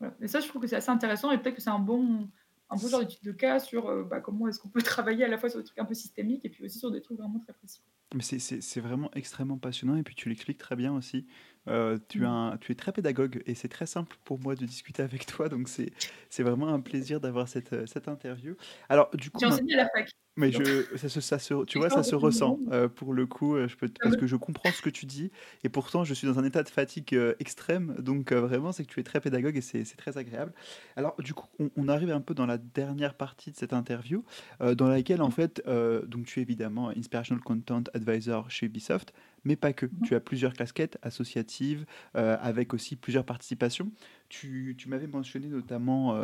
voilà. 0.00 0.14
et 0.20 0.28
ça 0.28 0.40
je 0.40 0.48
trouve 0.48 0.62
que 0.62 0.68
c'est 0.68 0.76
assez 0.76 0.90
intéressant 0.90 1.30
et 1.30 1.38
peut-être 1.38 1.56
que 1.56 1.62
c'est 1.62 1.70
un 1.70 1.78
bon 1.78 2.28
un 2.70 2.76
bon 2.76 2.88
genre 2.88 3.00
d'étude 3.00 3.22
de 3.24 3.32
cas 3.32 3.60
sur 3.60 3.88
euh, 3.88 4.04
bah, 4.04 4.20
comment 4.20 4.48
est-ce 4.48 4.58
qu'on 4.58 4.68
peut 4.68 4.82
travailler 4.82 5.24
à 5.24 5.28
la 5.28 5.38
fois 5.38 5.48
sur 5.48 5.58
des 5.58 5.64
trucs 5.64 5.78
un 5.78 5.84
peu 5.84 5.94
systémiques 5.94 6.44
et 6.44 6.48
puis 6.48 6.64
aussi 6.64 6.78
sur 6.78 6.90
des 6.90 7.02
trucs 7.02 7.18
vraiment 7.18 7.38
très 7.38 7.52
précis 7.52 7.82
mais 8.14 8.22
c'est 8.22 8.80
vraiment 8.80 9.10
extrêmement 9.14 9.58
passionnant 9.58 9.96
et 9.96 10.02
puis 10.02 10.14
tu 10.14 10.28
l'expliques 10.28 10.58
très 10.58 10.76
bien 10.76 10.94
aussi. 10.94 11.26
Euh, 11.68 11.98
tu, 12.08 12.20
mmh. 12.20 12.58
tu 12.60 12.72
es 12.72 12.74
très 12.74 12.92
pédagogue 12.92 13.42
et 13.46 13.54
c'est 13.54 13.68
très 13.68 13.86
simple 13.86 14.16
pour 14.24 14.38
moi 14.38 14.54
de 14.54 14.64
discuter 14.66 15.02
avec 15.02 15.26
toi, 15.26 15.48
donc 15.48 15.68
c'est 15.68 16.42
vraiment 16.42 16.68
un 16.68 16.80
plaisir 16.80 17.20
d'avoir 17.20 17.48
cette, 17.48 17.86
cette 17.88 18.08
interview. 18.08 18.56
Alors, 18.88 19.10
du 19.14 19.30
coup, 19.30 19.38
tu 19.38 19.46
enseignes 19.46 19.74
à 19.74 19.78
la 19.78 19.88
fac. 19.88 20.10
Mais 20.36 20.50
je, 20.50 20.84
ça, 20.96 21.08
se, 21.08 21.20
ça 21.20 21.38
se, 21.38 21.64
tu 21.64 21.78
vois, 21.78 21.90
ça 21.90 22.02
se 22.02 22.16
ressent. 22.16 22.58
Euh, 22.72 22.88
pour 22.88 23.12
le 23.12 23.24
coup, 23.24 23.54
euh, 23.54 23.68
je 23.68 23.76
peux, 23.76 23.88
parce 24.02 24.16
que 24.16 24.26
je 24.26 24.34
comprends 24.34 24.70
ce 24.72 24.82
que 24.82 24.90
tu 24.90 25.06
dis, 25.06 25.30
et 25.62 25.68
pourtant, 25.68 26.02
je 26.02 26.12
suis 26.12 26.26
dans 26.26 26.40
un 26.40 26.44
état 26.44 26.64
de 26.64 26.68
fatigue 26.68 27.14
euh, 27.14 27.34
extrême. 27.38 27.94
Donc, 28.00 28.32
vraiment, 28.32 28.72
c'est 28.72 28.84
que 28.84 28.90
tu 28.92 28.98
es 28.98 29.04
très 29.04 29.20
pédagogue 29.20 29.56
et 29.56 29.60
c'est 29.60 29.84
très 29.96 30.18
agréable. 30.18 30.52
Alors, 30.96 31.14
du 31.20 31.34
coup, 31.34 31.46
on, 31.76 31.88
arrive 31.88 32.10
un 32.10 32.20
peu 32.20 32.34
dans 32.34 32.46
la 32.46 32.58
dernière 32.58 33.14
partie 33.14 33.52
de 33.52 33.56
cette 33.56 33.72
interview, 33.72 34.24
dans 34.60 34.88
laquelle, 34.88 35.22
en 35.22 35.30
fait, 35.30 35.62
donc 36.06 36.26
tu 36.26 36.40
es 36.40 36.42
évidemment 36.42 36.88
Inspirational 36.88 37.42
Content 37.42 37.84
Advisor 37.92 38.50
chez 38.50 38.66
Ubisoft, 38.66 39.12
mais 39.44 39.56
pas 39.56 39.72
que. 39.72 39.86
Tu 40.04 40.14
as 40.14 40.20
plusieurs 40.20 40.52
casquettes 40.52 40.98
associatives, 41.02 41.86
avec 42.14 42.74
aussi 42.74 42.96
plusieurs 42.96 43.24
participations. 43.24 43.90
Tu, 44.28 44.74
tu 44.78 44.88
m'avais 44.88 45.06
mentionné 45.06 45.48
notamment 45.48 46.18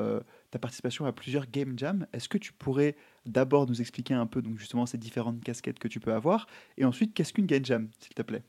ta 0.50 0.58
participation 0.58 1.06
à 1.06 1.12
plusieurs 1.12 1.46
game 1.50 1.78
jams. 1.78 2.06
Est-ce 2.12 2.28
que 2.28 2.38
tu 2.38 2.52
pourrais 2.52 2.96
d'abord 3.26 3.66
nous 3.66 3.80
expliquer 3.80 4.14
un 4.14 4.26
peu 4.26 4.42
donc 4.42 4.58
justement 4.58 4.86
ces 4.86 4.98
différentes 4.98 5.42
casquettes 5.42 5.78
que 5.78 5.88
tu 5.88 6.00
peux 6.00 6.12
avoir? 6.12 6.46
Et 6.76 6.84
ensuite 6.84 7.14
qu'est-ce 7.14 7.32
qu'une 7.32 7.46
game 7.46 7.64
jam 7.64 7.88
s'il 7.98 8.14
te 8.14 8.22
plaît? 8.22 8.42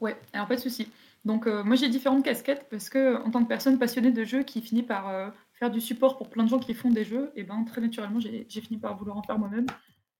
Ouais, 0.00 0.16
alors 0.32 0.48
pas 0.48 0.56
de 0.56 0.60
souci. 0.60 0.88
Donc 1.24 1.46
euh, 1.46 1.62
moi 1.62 1.76
j'ai 1.76 1.88
différentes 1.90 2.24
casquettes 2.24 2.66
parce 2.70 2.88
que 2.88 3.22
en 3.22 3.30
tant 3.30 3.42
que 3.42 3.48
personne 3.48 3.78
passionnée 3.78 4.12
de 4.12 4.24
jeux 4.24 4.42
qui 4.42 4.62
finit 4.62 4.82
par 4.82 5.08
euh, 5.08 5.28
faire 5.52 5.70
du 5.70 5.80
support 5.80 6.16
pour 6.16 6.30
plein 6.30 6.44
de 6.44 6.48
gens 6.48 6.58
qui 6.58 6.72
font 6.72 6.90
des 6.90 7.04
jeux, 7.04 7.30
et 7.36 7.44
ben 7.44 7.62
très 7.64 7.82
naturellement 7.82 8.20
j'ai 8.20 8.46
fini 8.48 8.78
par 8.78 8.96
vouloir 8.96 9.18
en 9.18 9.22
faire 9.22 9.38
moi-même. 9.38 9.66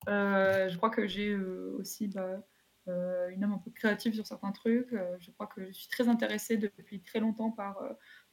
Euh, 0.08 0.68
je 0.68 0.76
crois 0.76 0.90
que 0.90 1.06
j'ai 1.06 1.34
aussi 1.34 2.08
bah, 2.08 2.42
une 2.86 3.44
âme 3.44 3.52
un 3.52 3.58
peu 3.58 3.70
créative 3.70 4.14
sur 4.14 4.26
certains 4.26 4.52
trucs. 4.52 4.90
je 5.20 5.30
crois 5.32 5.46
que 5.46 5.66
je 5.66 5.72
suis 5.72 5.88
très 5.88 6.08
intéressée 6.08 6.56
depuis 6.56 7.00
très 7.02 7.20
longtemps 7.20 7.50
par 7.50 7.78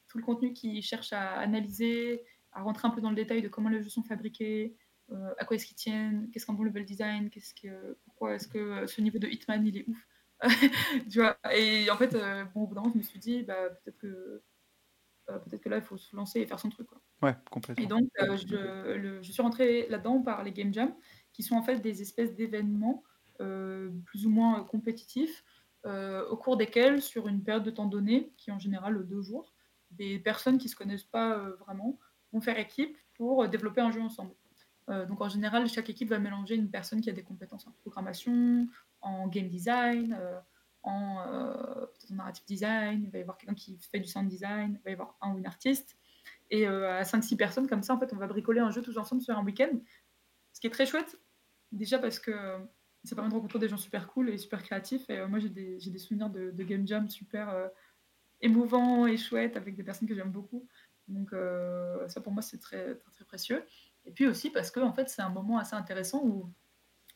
tout 0.07 0.17
le 0.17 0.23
contenu 0.23 0.53
qui 0.53 0.81
cherche 0.81 1.13
à 1.13 1.33
analyser, 1.39 2.23
à 2.51 2.61
rentrer 2.61 2.87
un 2.87 2.91
peu 2.91 3.01
dans 3.01 3.09
le 3.09 3.15
détail 3.15 3.41
de 3.41 3.47
comment 3.47 3.69
les 3.69 3.81
jeux 3.83 3.89
sont 3.89 4.03
fabriqués, 4.03 4.75
euh, 5.11 5.33
à 5.37 5.45
quoi 5.45 5.55
est-ce 5.55 5.65
qu'ils 5.65 5.77
tiennent, 5.77 6.29
qu'est-ce 6.31 6.45
qu'un 6.45 6.53
bon 6.53 6.63
level 6.63 6.85
design, 6.85 7.29
qu'est-ce 7.29 7.53
que, 7.53 7.97
pourquoi 8.03 8.35
est-ce 8.35 8.47
que 8.47 8.57
euh, 8.57 8.87
ce 8.87 9.01
niveau 9.01 9.19
de 9.19 9.27
Hitman 9.27 9.65
il 9.65 9.77
est 9.77 9.87
ouf. 9.87 10.07
tu 11.09 11.19
vois 11.19 11.37
et 11.53 11.89
en 11.89 11.97
fait, 11.97 12.13
euh, 12.13 12.43
bon, 12.53 12.63
au 12.63 12.67
bout 12.67 12.75
d'un 12.75 12.81
moment, 12.81 12.93
je 12.93 12.97
me 12.99 13.03
suis 13.03 13.19
dit, 13.19 13.43
bah, 13.43 13.69
peut-être 13.69 13.97
que, 13.97 14.43
peut-être 15.25 15.61
que 15.61 15.69
là, 15.69 15.77
il 15.77 15.83
faut 15.83 15.97
se 15.97 16.15
lancer 16.15 16.41
et 16.41 16.45
faire 16.45 16.59
son 16.59 16.69
truc. 16.69 16.87
Quoi. 16.87 17.01
Ouais, 17.21 17.35
complètement. 17.49 17.83
Et 17.83 17.87
donc, 17.87 18.09
je, 18.19 19.19
je, 19.21 19.31
suis 19.31 19.41
rentrée 19.41 19.87
là-dedans 19.89 20.21
par 20.21 20.43
les 20.43 20.51
Game 20.51 20.73
Jams, 20.73 20.93
qui 21.33 21.41
sont 21.41 21.55
en 21.55 21.63
fait 21.63 21.79
des 21.79 22.01
espèces 22.01 22.35
d'événements 22.35 23.03
plus 23.37 24.25
ou 24.25 24.29
moins 24.29 24.63
compétitifs, 24.63 25.43
au 25.85 26.37
cours 26.37 26.57
desquels, 26.57 27.01
sur 27.01 27.27
une 27.27 27.43
période 27.43 27.63
de 27.63 27.71
temps 27.71 27.85
donnée, 27.85 28.33
qui 28.37 28.49
est 28.49 28.53
en 28.53 28.59
général 28.59 29.07
deux 29.07 29.21
jours, 29.21 29.53
des 29.91 30.19
personnes 30.19 30.57
qui 30.57 30.65
ne 30.65 30.71
se 30.71 30.75
connaissent 30.75 31.03
pas 31.03 31.37
vraiment 31.59 31.97
vont 32.33 32.41
faire 32.41 32.59
équipe 32.59 32.97
pour 33.13 33.47
développer 33.47 33.81
un 33.81 33.91
jeu 33.91 34.01
ensemble. 34.01 34.33
Euh, 34.89 35.05
donc 35.05 35.21
en 35.21 35.29
général, 35.29 35.67
chaque 35.67 35.89
équipe 35.89 36.09
va 36.09 36.19
mélanger 36.19 36.55
une 36.55 36.69
personne 36.69 37.01
qui 37.01 37.09
a 37.09 37.13
des 37.13 37.23
compétences 37.23 37.67
en 37.67 37.71
programmation, 37.71 38.67
en 39.01 39.27
game 39.27 39.49
design, 39.49 40.15
euh, 40.17 40.39
en, 40.83 41.19
euh, 41.27 41.85
narrative 42.09 42.45
design, 42.45 43.03
il 43.03 43.11
va 43.11 43.17
y 43.17 43.21
avoir 43.21 43.37
quelqu'un 43.37 43.55
qui 43.55 43.77
fait 43.91 43.99
du 43.99 44.07
sound 44.07 44.29
design, 44.29 44.79
il 44.79 44.83
va 44.83 44.89
y 44.91 44.93
avoir 44.93 45.17
un 45.21 45.33
ou 45.33 45.37
une 45.39 45.45
artiste. 45.45 45.97
Et 46.49 46.65
à 46.65 47.03
5-6 47.03 47.35
personnes 47.35 47.67
comme 47.67 47.83
ça, 47.83 47.93
en 47.93 47.99
fait, 47.99 48.13
on 48.13 48.17
va 48.17 48.27
bricoler 48.27 48.61
un 48.61 48.71
jeu 48.71 48.81
tous 48.81 48.97
ensemble 48.97 49.21
sur 49.21 49.37
un 49.37 49.43
week-end. 49.43 49.79
Ce 50.53 50.61
qui 50.61 50.67
est 50.67 50.69
très 50.71 50.85
chouette, 50.85 51.19
déjà 51.73 51.99
parce 51.99 52.19
que 52.19 52.57
ça 53.07 53.15
permet 53.15 53.29
de 53.29 53.35
rencontrer 53.35 53.59
des 53.59 53.69
gens 53.69 53.77
super 53.77 54.07
cool 54.07 54.29
et 54.29 54.37
super 54.37 54.61
créatifs. 54.63 55.09
Et 55.09 55.25
moi, 55.27 55.39
j'ai 55.39 55.49
des, 55.49 55.97
souvenirs 55.97 56.29
de, 56.29 56.63
game 56.63 56.87
jam 56.87 57.09
super 57.09 57.69
émouvants 58.41 59.07
et 59.07 59.17
chouettes 59.17 59.57
avec 59.57 59.75
des 59.75 59.83
personnes 59.83 60.07
que 60.07 60.15
j'aime 60.15 60.31
beaucoup. 60.31 60.67
Donc 61.07 61.31
ça, 62.07 62.21
pour 62.21 62.31
moi, 62.31 62.41
c'est 62.41 62.59
très, 62.59 62.95
très, 62.95 63.11
très 63.11 63.25
précieux. 63.25 63.63
Et 64.05 64.11
puis 64.11 64.25
aussi 64.27 64.49
parce 64.49 64.71
que 64.71 64.79
fait, 64.93 65.09
c'est 65.09 65.21
un 65.21 65.29
moment 65.29 65.57
assez 65.57 65.75
intéressant 65.75 66.23
où 66.23 66.51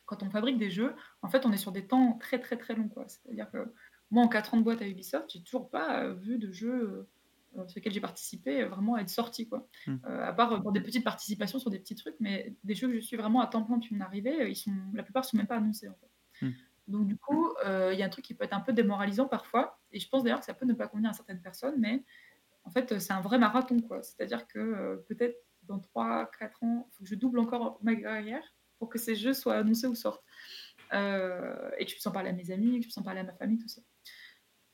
quand 0.05 0.23
on 0.23 0.29
fabrique 0.29 0.57
des 0.57 0.69
jeux, 0.69 0.93
en 1.21 1.29
fait, 1.29 1.45
on 1.45 1.53
est 1.53 1.57
sur 1.57 1.71
des 1.71 1.87
temps 1.87 2.17
très 2.19 2.39
très 2.39 2.57
très 2.57 2.75
longs. 2.75 2.89
C'est-à-dire 3.07 3.49
que 3.49 3.73
moi, 4.11 4.23
en 4.23 4.27
4 4.27 4.53
ans 4.53 4.57
de 4.57 4.63
boîte 4.63 4.81
à 4.81 4.87
Ubisoft, 4.87 5.31
j'ai 5.31 5.41
toujours 5.41 5.69
pas 5.69 6.03
euh, 6.03 6.13
vu 6.13 6.37
de 6.37 6.51
euh, 6.67 7.07
sur 7.53 7.75
lesquels 7.75 7.93
j'ai 7.93 8.01
participé 8.01 8.63
vraiment 8.65 8.97
être 8.97 9.09
sorti. 9.09 9.47
Quoi. 9.47 9.67
Hmm. 9.87 9.97
Euh, 10.05 10.25
à 10.25 10.33
part 10.33 10.61
pour 10.61 10.71
des 10.71 10.81
petites 10.81 11.03
participations 11.03 11.59
sur 11.59 11.69
des 11.69 11.79
petits 11.79 11.95
trucs, 11.95 12.15
mais 12.19 12.55
des 12.63 12.75
jeux 12.75 12.87
que 12.87 12.95
je 12.95 12.99
suis 12.99 13.17
vraiment 13.17 13.41
à 13.41 13.47
temps 13.47 13.63
plein 13.63 13.77
depuis 13.77 13.95
mon 13.95 14.01
arrivée, 14.01 14.49
ils 14.49 14.55
sont, 14.55 14.71
la 14.93 15.03
plupart 15.03 15.23
ne 15.23 15.27
sont 15.27 15.37
même 15.37 15.47
pas 15.47 15.57
annoncés. 15.57 15.89
En 15.89 15.95
fait. 15.95 16.45
Hmm. 16.45 16.51
Donc 16.87 17.07
du 17.07 17.17
coup, 17.17 17.49
il 17.65 17.97
y 17.97 18.03
a 18.03 18.05
un 18.05 18.09
truc 18.09 18.25
qui 18.25 18.33
peut 18.33 18.43
être 18.43 18.53
un 18.53 18.61
peu 18.61 18.73
démoralisant 18.73 19.27
parfois, 19.27 19.79
et 19.91 19.99
je 19.99 20.09
pense 20.09 20.23
d'ailleurs 20.23 20.39
que 20.39 20.45
ça 20.45 20.53
peut 20.53 20.65
ne 20.65 20.73
pas 20.73 20.87
convenir 20.87 21.11
à 21.11 21.13
certaines 21.13 21.41
personnes, 21.41 21.75
mais 21.77 22.03
en 22.63 22.71
fait, 22.71 22.99
c'est 22.99 23.13
un 23.13 23.21
vrai 23.21 23.37
marathon. 23.37 23.77
C'est-à-dire 24.01 24.47
que 24.47 25.03
peut-être 25.07 25.37
dans 25.63 25.77
3-4 25.77 26.63
ans, 26.63 26.87
il 26.89 26.95
faut 26.95 27.03
que 27.03 27.09
je 27.09 27.15
double 27.15 27.39
encore 27.39 27.79
ma 27.81 27.95
carrière 27.95 28.43
pour 28.79 28.89
que 28.89 28.97
ces 28.97 29.15
jeux 29.15 29.33
soient 29.33 29.57
annoncés 29.57 29.87
ou 29.87 29.95
sortent. 29.95 30.23
Euh, 30.93 31.69
et 31.77 31.85
que 31.85 31.91
je 31.91 31.95
puisse 31.95 32.07
en 32.07 32.11
parler 32.11 32.29
à 32.29 32.33
mes 32.33 32.51
amis, 32.51 32.77
que 32.77 32.83
je 32.83 32.87
puisse 32.87 32.97
en 32.97 33.03
parler 33.03 33.21
à 33.21 33.23
ma 33.23 33.33
famille, 33.33 33.59
tout 33.59 33.67
ça. 33.67 33.81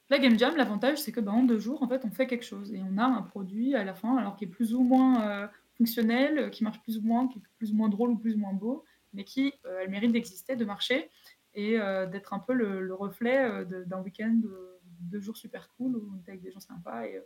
La 0.10 0.20
game 0.20 0.38
jam, 0.40 0.56
l'avantage, 0.56 1.00
c'est 1.00 1.12
que, 1.12 1.20
bah, 1.20 1.34
en 1.34 1.44
2 1.44 1.60
jours, 1.60 1.84
en 1.84 1.88
fait, 1.88 2.06
on 2.06 2.12
fait 2.12 2.28
quelque 2.28 2.46
chose 2.46 2.74
et 2.74 2.82
on 2.82 2.98
a 2.98 3.04
un 3.06 3.22
produit 3.22 3.76
à 3.76 3.84
la 3.84 3.94
fin, 3.94 4.18
alors 4.18 4.36
qui 4.36 4.46
est 4.46 4.48
plus 4.48 4.74
ou 4.74 4.82
moins, 4.82 5.44
heu, 5.46 5.50
fonctionnel, 5.78 6.50
qui 6.50 6.64
marche 6.64 6.82
plus 6.82 6.98
ou 6.98 7.02
moins, 7.02 7.28
qui 7.28 7.40
est 7.40 7.42
plus 7.58 7.72
ou 7.72 7.76
moins 7.76 7.90
drôle 7.90 8.12
ou 8.12 8.18
plus 8.18 8.36
ou 8.36 8.40
moins 8.40 8.54
beau, 8.54 8.86
mais 9.14 9.24
qui, 9.26 9.54
a 9.66 9.84
le 9.84 9.90
mérite 9.90 10.12
d'exister, 10.12 10.56
de 10.56 10.66
marcher 10.66 11.10
et 11.54 11.78
d'être 12.12 12.34
un 12.34 12.40
peu 12.40 12.54
le 12.54 12.82
le 12.82 12.94
reflet, 12.94 13.66
de 13.66 13.84
d'un 13.84 14.02
week-end, 14.02 14.40
heu, 14.46 14.80
2 15.02 15.20
jours 15.20 15.38
super 15.38 15.70
cool 15.78 15.96
où 15.96 16.12
on 16.14 16.20
était 16.20 16.32
avec 16.32 16.42
des 16.42 16.52
gens 16.52 16.60
sympas 16.60 17.06
et 17.06 17.22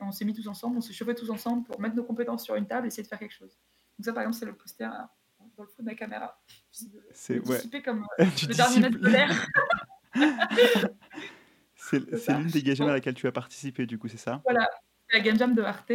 on 0.00 0.12
s'est 0.12 0.24
mis 0.24 0.34
tous 0.34 0.46
ensemble, 0.48 0.76
on 0.76 0.80
s'est 0.80 0.92
chauffés 0.92 1.14
tous 1.14 1.30
ensemble 1.30 1.64
pour 1.64 1.80
mettre 1.80 1.94
nos 1.96 2.04
compétences 2.04 2.44
sur 2.44 2.54
une 2.56 2.66
table 2.66 2.86
et 2.86 2.88
essayer 2.88 3.02
de 3.02 3.08
faire 3.08 3.18
quelque 3.18 3.34
chose. 3.34 3.58
Donc 3.98 4.04
ça, 4.04 4.12
par 4.12 4.22
exemple, 4.22 4.36
c'est 4.38 4.46
le 4.46 4.54
poster, 4.54 4.90
dans 5.56 5.62
le 5.62 5.68
fond 5.68 5.82
de 5.82 5.84
ma 5.84 5.94
caméra. 5.94 6.38
De 6.82 7.02
C'est 7.12 7.38
de 7.38 7.48
ouais. 7.48 7.82
comme, 7.82 8.06
le 8.18 8.54
dernier 8.54 8.80
maître 8.80 8.98
de 8.98 9.08
l'air. 9.08 9.46
C'est 12.14 12.34
l'une 12.34 12.50
des 12.50 12.62
game 12.62 12.74
jam 12.76 12.88
à 12.88 12.92
Bon. 12.92 12.94
laquelle 12.94 13.14
tu 13.14 13.26
as 13.26 13.32
participé, 13.32 13.86
du 13.86 13.98
coup, 13.98 14.08
c'est 14.08 14.16
ça? 14.16 14.44
Voilà, 14.44 14.68
la 15.12 15.20
game 15.20 15.36
jam 15.38 15.54
de 15.54 15.62
Arte, 15.62 15.86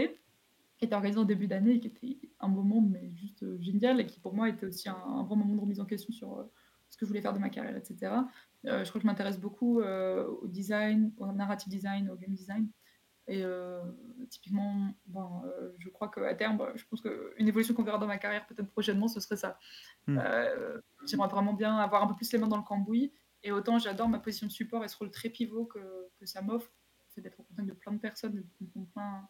qui 0.78 0.86
était 0.86 0.96
organisée 0.96 1.20
en 1.20 1.26
début 1.26 1.48
d'année 1.48 1.74
et 1.76 1.80
qui 1.80 1.88
était 1.88 2.32
un 2.40 2.48
moment, 2.48 2.82
mais 2.82 3.12
juste, 3.16 3.44
heu, 3.44 3.58
génial 3.62 4.00
et 4.00 4.08
qui 4.08 4.20
pour 4.20 4.34
moi 4.34 4.50
était 4.50 4.66
aussi 4.66 4.90
un 4.90 4.96
un 4.96 5.24
vrai 5.24 5.36
moment 5.36 5.56
de 5.56 5.62
remise 5.62 5.80
en 5.80 5.86
question 5.86 6.14
sur, 6.14 6.40
heu, 6.40 6.52
ce 6.90 6.98
que 6.98 7.06
je 7.06 7.10
voulais 7.10 7.22
faire 7.22 7.34
de 7.34 7.40
ma 7.40 7.50
carrière 7.50 7.76
et 7.78 7.84
cetera. 7.86 8.28
Heu, 8.66 8.84
je 8.84 8.90
crois 8.90 8.94
que 9.00 9.02
je 9.02 9.08
m'intéresse 9.08 9.40
beaucoup, 9.40 9.82
au 9.82 10.48
design, 10.48 11.14
au 11.18 11.28
narrative 11.32 11.70
design, 11.72 12.10
au 12.10 12.16
game 12.18 12.34
design 12.36 12.70
et 13.28 13.44
typiquement, 14.30 14.94
ben, 15.08 15.44
je 15.80 15.90
crois 15.90 16.10
qu'à 16.10 16.36
terme, 16.36 16.58
bah, 16.58 16.74
je 16.76 16.86
pense 16.86 17.02
qu'une 17.02 17.48
évolution 17.48 17.74
qu'on 17.76 17.84
verra 17.84 17.98
dans 18.00 18.08
ma 18.08 18.18
carrière 18.20 18.48
peut-être 18.48 18.70
prochainement, 18.72 19.08
ce 19.10 19.20
serait 19.22 19.38
ça. 19.38 19.60
Mmh. 20.08 20.26
Heu, 20.26 20.84
j'aimerais 21.08 21.30
vraiment 21.30 21.54
bien 21.54 21.78
avoir 21.78 22.04
un 22.04 22.08
peu 22.08 22.16
plus 22.16 22.32
les 22.34 22.40
mains 22.40 22.48
dans 22.50 22.58
le 22.58 22.64
cambouis 22.64 23.14
et 23.44 23.52
autant 23.52 23.80
j'adore 23.80 24.10
ma 24.10 24.20
position 24.20 24.48
de 24.48 24.52
support 24.52 24.84
et 24.84 24.88
ce 24.88 24.98
rôle 24.98 25.12
très 25.12 25.30
pivot 25.30 25.66
que 25.66 26.10
que 26.20 26.26
ça 26.26 26.42
m'offre, 26.42 26.72
fait 27.16 27.22
d'être 27.22 27.40
au 27.40 27.44
contact 27.44 27.68
de 27.70 27.74
plein 27.74 27.94
de 27.94 28.00
personnes, 28.00 28.36
de 28.62 28.86
plein 28.86 29.30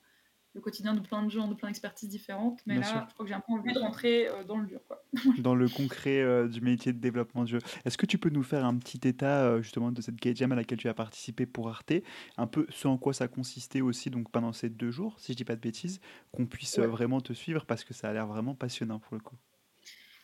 le 0.54 0.62
quotidien 0.62 0.94
de 0.96 1.02
plein 1.02 1.24
de 1.24 1.30
gens, 1.32 1.48
de 1.48 1.56
plein 1.56 1.70
d'expertises 1.70 2.10
différentes, 2.10 2.62
mais 2.68 2.78
Bien 2.78 2.84
sûr. 2.84 3.02
là, 3.02 3.06
je 3.10 3.14
crois 3.14 3.26
que 3.26 3.30
j'ai 3.30 3.36
un 3.36 3.42
peu 3.42 3.54
envie 3.54 3.74
de 3.74 3.80
rentrer, 3.80 4.28
heu, 4.30 4.46
dans 4.46 4.58
le 4.58 4.68
dur, 4.68 4.82
quoi. 4.88 5.04
Dans 5.38 5.56
le 5.56 5.70
concret, 5.70 6.22
heu, 6.22 6.50
du 6.50 6.60
métier 6.60 6.92
de 6.92 7.00
développement 7.00 7.44
de 7.44 7.48
jeu. 7.50 7.60
Est-ce 7.86 7.98
que 7.98 8.06
tu 8.06 8.18
peux 8.18 8.30
nous 8.30 8.44
faire 8.44 8.66
un 8.66 8.78
petit 8.78 9.00
état, 9.08 9.46
heu, 9.50 9.62
justement 9.62 9.92
de 9.94 10.02
cette 10.02 10.18
game 10.18 10.36
jam 10.36 10.52
à 10.52 10.56
laquelle 10.56 10.78
tu 10.78 10.90
as 10.90 10.94
participé 10.94 11.46
pour 11.46 11.70
Arte? 11.70 11.94
Un 12.38 12.48
peu 12.48 12.66
ce 12.70 12.88
en 12.90 12.98
quoi 12.98 13.14
ça 13.14 13.28
consistait 13.30 13.80
aussi 13.82 14.10
donc 14.10 14.30
pendant 14.30 14.52
ces 14.52 14.70
2 14.70 14.92
jours, 14.92 15.20
si 15.22 15.32
je 15.32 15.38
dis 15.38 15.46
pas 15.46 15.56
de 15.56 15.62
bêtises, 15.62 16.02
qu'on 16.34 16.48
puisse, 16.48 16.80
Ouais. 16.80 16.88
vraiment 16.90 17.22
te 17.22 17.32
suivre 17.34 17.66
parce 17.66 17.86
que 17.86 17.94
ça 17.94 18.10
a 18.10 18.14
l'air 18.14 18.28
vraiment 18.28 18.56
passionnant 18.56 19.00
pour 19.00 19.16
le 19.16 19.22
coup. 19.22 19.38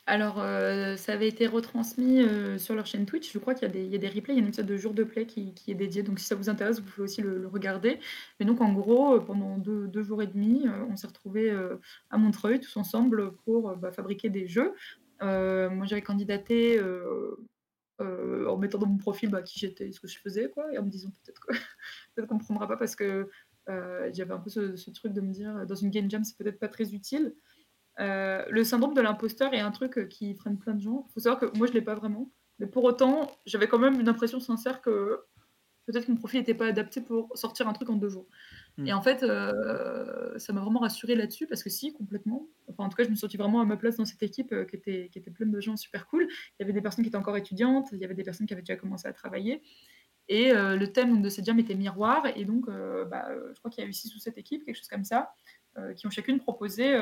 Alors, 0.09 0.39
heu, 0.41 0.95
ça 0.95 1.11
avait 1.13 1.27
été 1.27 1.47
retransmis, 1.47 2.21
heu, 2.21 2.57
sur 2.57 2.75
leur 2.75 2.85
chaîne 2.85 3.05
Twitch. 3.05 3.29
Je 3.33 3.39
crois 3.39 3.53
qu'il 3.53 3.67
y 3.67 3.95
a 3.95 3.97
des 3.97 4.07
replays, 4.07 4.33
il 4.35 4.37
y 4.37 4.39
a 4.39 4.41
une 4.41 4.47
épisode 4.47 4.65
de 4.65 4.77
Jour 4.77 4.93
de 4.93 5.03
Play 5.03 5.25
qui 5.25 5.53
est 5.67 5.73
dédié, 5.73 6.01
donc 6.01 6.19
si 6.19 6.25
ça 6.25 6.35
vous 6.35 6.47
intéresse, 6.49 6.79
vous 6.79 6.85
pouvez 6.89 7.03
aussi 7.03 7.21
le 7.21 7.45
regarder. 7.47 7.99
Mais 8.39 8.45
donc 8.45 8.61
en 8.61 8.71
gros, 8.71 9.15
heu, 9.17 9.25
pendant 9.25 9.57
2- 9.57 9.87
2 9.87 10.03
jours 10.03 10.21
et 10.23 10.27
demi, 10.27 10.63
on 10.89 10.95
s'est 10.95 11.07
retrouvés, 11.07 11.51
à 12.09 12.17
Montreuil 12.17 12.61
tous 12.61 12.77
ensemble 12.77 13.33
pour, 13.43 13.75
bah, 13.75 13.91
fabriquer 13.91 14.29
des 14.29 14.47
jeux. 14.47 14.73
Moi 15.21 15.85
j'avais 15.85 16.01
candidaté, 16.01 16.79
en 17.99 18.57
mettant 18.57 18.77
dans 18.79 18.87
mon 18.87 18.97
profil, 18.97 19.29
bah, 19.31 19.41
qui 19.43 19.59
j'étais 19.59 19.91
ce 19.91 19.99
que 19.99 20.07
je 20.07 20.19
faisais 20.19 20.49
quoi 20.51 20.71
et 20.73 20.77
en 20.77 20.83
me 20.85 20.89
disant: 20.91 21.09
«Peut-être 21.25 21.47
qu'on 22.29 22.35
me 22.35 22.43
prendra 22.43 22.67
pas» 22.67 22.77
parce 22.77 22.95
que, 22.95 23.29
j'avais 24.13 24.33
un 24.33 24.39
peu 24.39 24.49
ce 24.49 24.75
ce 24.77 24.91
truc 24.91 25.13
de 25.13 25.21
me 25.21 25.31
dire: 25.33 25.65
«Dans 25.67 25.75
une 25.75 25.89
game 25.91 26.09
jam, 26.09 26.23
c'est 26.23 26.37
peut-être 26.37 26.59
pas 26.59 26.69
très 26.69 26.93
utile». 26.93 27.35
Heu, 27.99 28.45
le 28.49 28.63
syndrome 28.63 28.93
de 28.93 29.01
l'imposteur 29.01 29.53
est 29.53 29.59
un 29.59 29.71
truc, 29.71 29.97
heu, 29.97 30.05
qui 30.05 30.33
freine 30.35 30.57
plein 30.59 30.75
de 30.75 30.81
gens. 30.81 31.05
Il 31.09 31.13
faut 31.13 31.19
savoir 31.19 31.39
que 31.39 31.57
moi 31.57 31.67
je 31.67 31.73
l'ai 31.73 31.81
pas 31.81 31.95
vraiment, 31.95 32.31
mais 32.59 32.67
pour 32.67 32.83
autant, 32.83 33.31
j'avais 33.45 33.67
quand 33.67 33.79
même 33.79 33.99
une 33.99 34.09
impression 34.09 34.39
sincère 34.39 34.81
que 34.81 35.21
peut-être 35.85 36.07
que 36.07 36.11
mon 36.11 36.17
profil 36.17 36.41
était 36.41 36.53
pas 36.55 36.67
adapté 36.67 37.01
pour 37.01 37.31
sortir 37.37 37.67
un 37.67 37.73
truc 37.73 37.89
en 37.89 37.95
2 37.95 38.09
jours 38.09 38.27
et 38.85 38.91
Mmh. 38.91 38.93
en 38.93 39.01
fait, 39.01 39.23
heu, 39.23 40.35
ça 40.37 40.53
m'a 40.53 40.61
vraiment 40.61 40.79
rassurée 40.79 41.15
là-dessus 41.15 41.47
parce 41.47 41.63
que 41.63 41.69
si, 41.69 41.93
complètement. 41.93 42.47
Enfin, 42.69 42.85
en 42.85 42.89
tout 42.89 42.97
cas, 42.97 43.03
je 43.03 43.09
me 43.09 43.15
suis 43.15 43.21
sentie 43.21 43.37
vraiment 43.37 43.61
à 43.61 43.65
ma 43.65 43.77
place 43.77 43.97
dans 43.97 44.05
cette 44.05 44.23
équipe, 44.23 44.49
qui 44.69 44.75
était 44.77 45.09
qui 45.11 45.19
était 45.19 45.31
pleine 45.31 45.51
de 45.51 45.59
gens 45.61 45.77
super 45.77 46.07
cool. 46.07 46.27
Il 46.29 46.55
y 46.61 46.63
avait 46.63 46.73
des 46.73 46.81
personnes 46.81 47.03
qui 47.03 47.09
étaient 47.09 47.17
encore 47.17 47.37
étudiantes, 47.37 47.89
il 47.93 47.99
y 47.99 48.05
avait 48.05 48.15
des 48.15 48.23
personnes 48.23 48.47
qui 48.47 48.53
avaient 48.53 48.63
déjà 48.63 48.77
commencé 48.77 49.07
à 49.07 49.13
travailler 49.13 49.63
et 50.29 50.51
le 50.53 50.85
thème 50.87 51.21
de 51.21 51.29
cette 51.29 51.45
jam 51.45 51.57
était 51.59 51.75
miroir 51.75 52.25
et 52.35 52.45
donc 52.45 52.67
bah, 52.67 53.29
je 53.53 53.59
crois 53.59 53.71
qu'il 53.71 53.83
y 53.83 53.87
a 53.87 53.89
eu 53.89 53.93
6 53.93 54.13
ou 54.15 54.19
7 54.19 54.37
équipes, 54.37 54.65
quelque 54.65 54.75
chose 54.75 54.87
comme 54.87 55.05
ça, 55.05 55.31
qui 55.95 56.05
ont 56.07 56.09
chacune 56.09 56.39
proposé, 56.39 56.95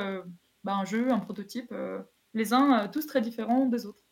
bah, 0.66 0.76
un 0.76 0.86
jeu, 0.86 1.11
un 1.11 1.20
prototype, 1.20 1.72
heu, 1.74 2.03
les 2.34 2.53
uns, 2.53 2.86
heu, 2.86 2.91
tous 2.91 3.07
très 3.07 3.22
différents 3.22 3.68
des 3.68 3.86
autres. 3.86 4.03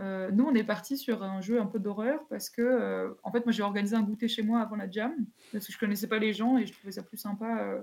Heu, 0.00 0.30
nous, 0.32 0.44
on 0.44 0.54
est 0.54 0.64
partis 0.64 0.98
sur 0.98 1.22
un 1.22 1.40
jeu 1.42 1.60
un 1.60 1.66
peu 1.66 1.78
d'horreur 1.80 2.26
parce 2.28 2.50
que, 2.50 3.16
en 3.24 3.32
fait, 3.32 3.44
moi, 3.46 3.52
j'ai 3.52 3.62
organisé 3.62 3.96
un 3.96 4.02
goûter 4.02 4.28
chez 4.28 4.42
moi 4.42 4.60
avant 4.60 4.76
la 4.76 4.90
jam, 4.90 5.14
parce 5.52 5.66
que 5.66 5.72
je 5.72 5.78
connaissais 5.78 6.08
pas 6.08 6.18
les 6.18 6.32
gens 6.34 6.58
et 6.58 6.66
je 6.66 6.72
trouvais 6.74 6.92
ça 6.92 7.02
plus 7.02 7.16
sympa, 7.18 7.82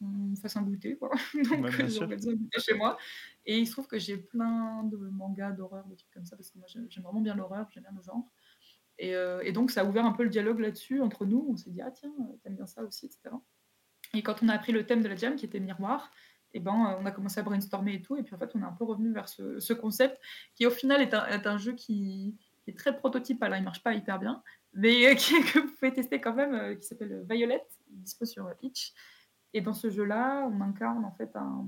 qu'on 0.00 0.34
fasse 0.36 0.56
un 0.56 0.62
goûter, 0.62 0.96
quoi. 0.98 1.10
Ouais, 1.56 1.70
Donc 1.70 1.72
bien 1.72 1.88
j'ai 1.88 1.98
organisé 2.00 2.30
un 2.30 2.34
goûter 2.34 2.60
chez 2.60 2.74
moi 2.74 2.98
et 3.46 3.58
il 3.58 3.66
se 3.66 3.72
trouve 3.72 3.86
que 3.86 3.98
j'ai 3.98 4.16
plein 4.18 4.84
de 4.84 4.96
mangas 4.96 5.52
d'horreur, 5.52 5.86
de 5.86 5.94
trucs 5.96 6.12
comme 6.12 6.24
ça, 6.26 6.36
parce 6.36 6.50
que 6.50 6.58
moi, 6.58 6.66
j'aime 6.68 6.88
vraiment 7.04 7.20
bien 7.20 7.34
l'horreur, 7.36 7.68
j'aime 7.72 7.84
bien 7.84 7.92
le 7.96 8.02
genre 8.02 8.32
et 8.98 9.52
donc 9.52 9.70
ça 9.70 9.82
a 9.82 9.84
ouvert 9.84 10.04
un 10.06 10.12
peu 10.12 10.22
le 10.24 10.28
dialogue 10.30 10.60
là-dessus 10.60 11.00
entre 11.00 11.26
nous. 11.26 11.46
On 11.50 11.56
s'est 11.56 11.70
dit: 11.70 11.80
«Ah 11.82 11.90
tiens, 11.90 12.12
heu, 12.20 12.38
tu 12.42 12.48
aimes 12.48 12.56
bien 12.56 12.66
ça 12.66 12.82
aussi?» 12.84 13.06
et 13.06 13.10
cetera 13.10 13.42
et 14.14 14.22
quand 14.22 14.42
on 14.42 14.48
a 14.48 14.54
appris 14.54 14.72
le 14.72 14.86
thème 14.86 15.02
de 15.02 15.08
la 15.08 15.16
jam 15.16 15.36
qui 15.36 15.46
était 15.46 15.60
miroir 15.60 16.10
et 16.54 16.60
ben, 16.60 16.72
heu, 16.72 16.96
on 17.00 17.06
a 17.06 17.10
commencé 17.10 17.40
à 17.40 17.42
brainstormer 17.42 17.94
et 17.94 18.02
tout 18.02 18.16
et 18.16 18.22
puis 18.22 18.34
en 18.34 18.38
fait, 18.38 18.50
on 18.54 18.60
est 18.60 18.64
un 18.64 18.72
peu 18.72 18.84
revenus 18.84 19.12
vers 19.12 19.28
ce 19.28 19.60
ce 19.60 19.72
concept 19.72 20.20
qui, 20.54 20.66
au 20.66 20.70
final, 20.70 21.00
est 21.00 21.14
un 21.14 21.26
est 21.26 21.46
un 21.46 21.58
jeu 21.58 21.72
qui 21.72 22.36
qui 22.62 22.70
est 22.70 22.78
très 22.78 22.96
prototypal, 22.96 23.52
hein, 23.52 23.58
il 23.58 23.64
marche 23.64 23.82
pas 23.82 23.94
hyper 23.94 24.18
bien, 24.18 24.42
mais 24.72 25.16
qui 25.16 25.34
que 25.42 25.58
vous 25.60 25.72
pouvez 25.74 25.92
tester 25.92 26.20
quand 26.20 26.34
même, 26.34 26.54
heu, 26.54 26.74
qui 26.74 26.86
s'appelle, 26.86 27.24
Violet, 27.28 27.64
dispo 27.90 28.24
sur, 28.24 28.50
Itch 28.62 28.92
et 29.54 29.60
dans 29.60 29.74
ce 29.74 29.90
jeu-là, 29.90 30.48
on 30.50 30.60
incarne 30.60 31.04
en 31.04 31.12
fait 31.12 31.34
un 31.36 31.66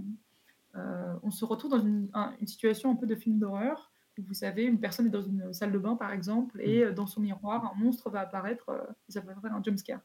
on 1.22 1.30
se 1.30 1.44
retrouve 1.44 1.70
dans 1.70 1.80
une 1.80 2.10
un 2.14 2.34
une 2.40 2.46
situation 2.48 2.90
un 2.90 2.96
peu 2.96 3.06
de 3.06 3.14
film 3.14 3.38
d'horreur 3.38 3.92
où 4.18 4.22
vous 4.22 4.34
savez, 4.34 4.64
une 4.64 4.78
personne 4.78 5.06
est 5.06 5.10
dans 5.10 5.22
une 5.22 5.52
salle 5.52 5.72
de 5.72 5.78
bain, 5.78 5.96
par 5.96 6.12
exemple 6.12 6.60
et 6.60 6.84
heu, 6.84 6.92
dans 6.92 7.06
son 7.06 7.20
miroir, 7.20 7.72
un 7.72 7.78
monstre 7.78 8.10
va 8.10 8.20
apparaître, 8.20 8.66
va 9.08 9.22
faire 9.22 9.54
un 9.54 9.62
jump 9.62 9.78
scare. 9.78 10.00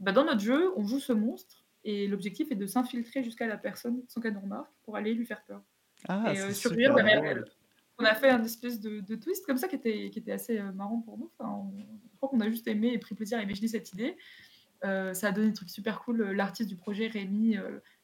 Bah, 0.00 0.12
dans 0.12 0.24
notre 0.24 0.40
jeu, 0.40 0.72
on 0.76 0.84
joue 0.84 1.00
ce 1.00 1.12
monstre 1.12 1.64
et 1.84 2.08
l'objectif 2.08 2.50
est 2.52 2.56
de 2.56 2.66
s'infiltrer 2.66 3.24
jusqu'à 3.24 3.46
la 3.46 3.58
personne 3.58 4.02
sans 4.08 4.20
qu'elle 4.20 4.34
nous 4.34 4.40
remarque 4.40 4.72
pour 4.82 4.96
aller 4.96 5.14
lui 5.14 5.26
faire 5.26 5.44
peur 5.44 5.62
Ah, 6.08 6.34
et 6.34 6.54
surgir 6.54 6.92
super 6.92 6.94
derrière 6.94 7.24
elle. 7.24 7.44
On 7.98 8.04
a 8.04 8.14
fait 8.14 8.30
un 8.30 8.42
espèce 8.44 8.80
de 8.80 9.00
de 9.00 9.16
twist 9.16 9.44
comme 9.46 9.56
ça 9.58 9.68
qui 9.68 9.74
était 9.76 10.10
qui 10.10 10.18
était 10.20 10.32
assez, 10.32 10.58
heu, 10.58 10.72
marrant 10.72 11.00
pour 11.00 11.18
nous. 11.18 11.32
Enfin, 11.38 11.50
on 11.52 11.72
je 12.12 12.16
crois 12.16 12.28
qu'on 12.28 12.40
a 12.40 12.48
juste 12.50 12.68
aimé 12.68 12.92
et 12.92 12.98
pris 12.98 13.14
plaisir 13.14 13.38
à 13.38 13.42
imaginer 13.42 13.68
cette 13.68 13.92
idée. 13.92 14.16
Heu, 14.84 15.14
ça 15.14 15.28
a 15.28 15.32
donné 15.32 15.48
des 15.48 15.54
trucs 15.54 15.70
super 15.70 16.00
cool, 16.02 16.22
heu, 16.22 16.32
l'artiste 16.32 16.68
du 16.70 16.76
projet, 16.76 17.08
Rémi, 17.08 17.56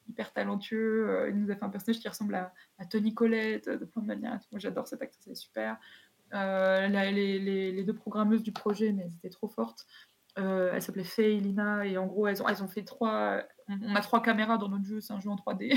hyper 0.09 0.33
talentueux, 0.33 1.29
il 1.31 1.37
nous 1.37 1.51
a 1.51 1.57
fait 1.57 1.65
un 1.65 1.71
personnage 1.71 2.01
qui 2.01 2.09
ressemble 2.09 2.35
à 2.37 2.55
à 2.79 2.87
Toni 2.87 3.15
Collette, 3.15 3.69
de 3.71 3.85
plein 3.85 4.03
de 4.03 4.07
manières. 4.09 4.41
Moi, 4.53 4.59
j'adore 4.61 4.89
cette 4.89 5.03
actrice, 5.03 5.25
elle 5.27 5.33
est 5.33 5.37
super. 5.37 5.79
La 6.33 6.89
les 7.13 7.39
les 7.39 7.73
les 7.73 7.85
2 7.85 7.95
programmeuses 7.95 8.43
du 8.43 8.53
projet, 8.53 8.93
mais 8.93 9.05
elles 9.05 9.15
étaient 9.17 9.31
trop 9.31 9.49
fortes. 9.49 9.87
Elles 10.37 10.83
s'appelaient 10.83 11.05
Faye 11.05 11.39
et 11.39 11.41
Lina 11.41 11.87
et 11.87 11.99
en 11.99 12.07
gros, 12.07 12.27
elles 12.29 12.43
ont 12.43 12.49
elles 12.49 12.63
ont 12.65 12.69
fait 12.69 12.85
3 12.85 13.43
on 13.69 13.79
on 13.83 13.95
a 13.97 14.01
3 14.01 14.23
caméras 14.23 14.59
dans 14.59 14.69
notre 14.69 14.85
jeu, 14.85 15.01
c'est 15.01 15.13
un 15.15 15.21
jeu 15.21 15.31
en 15.31 15.37
3D 15.37 15.71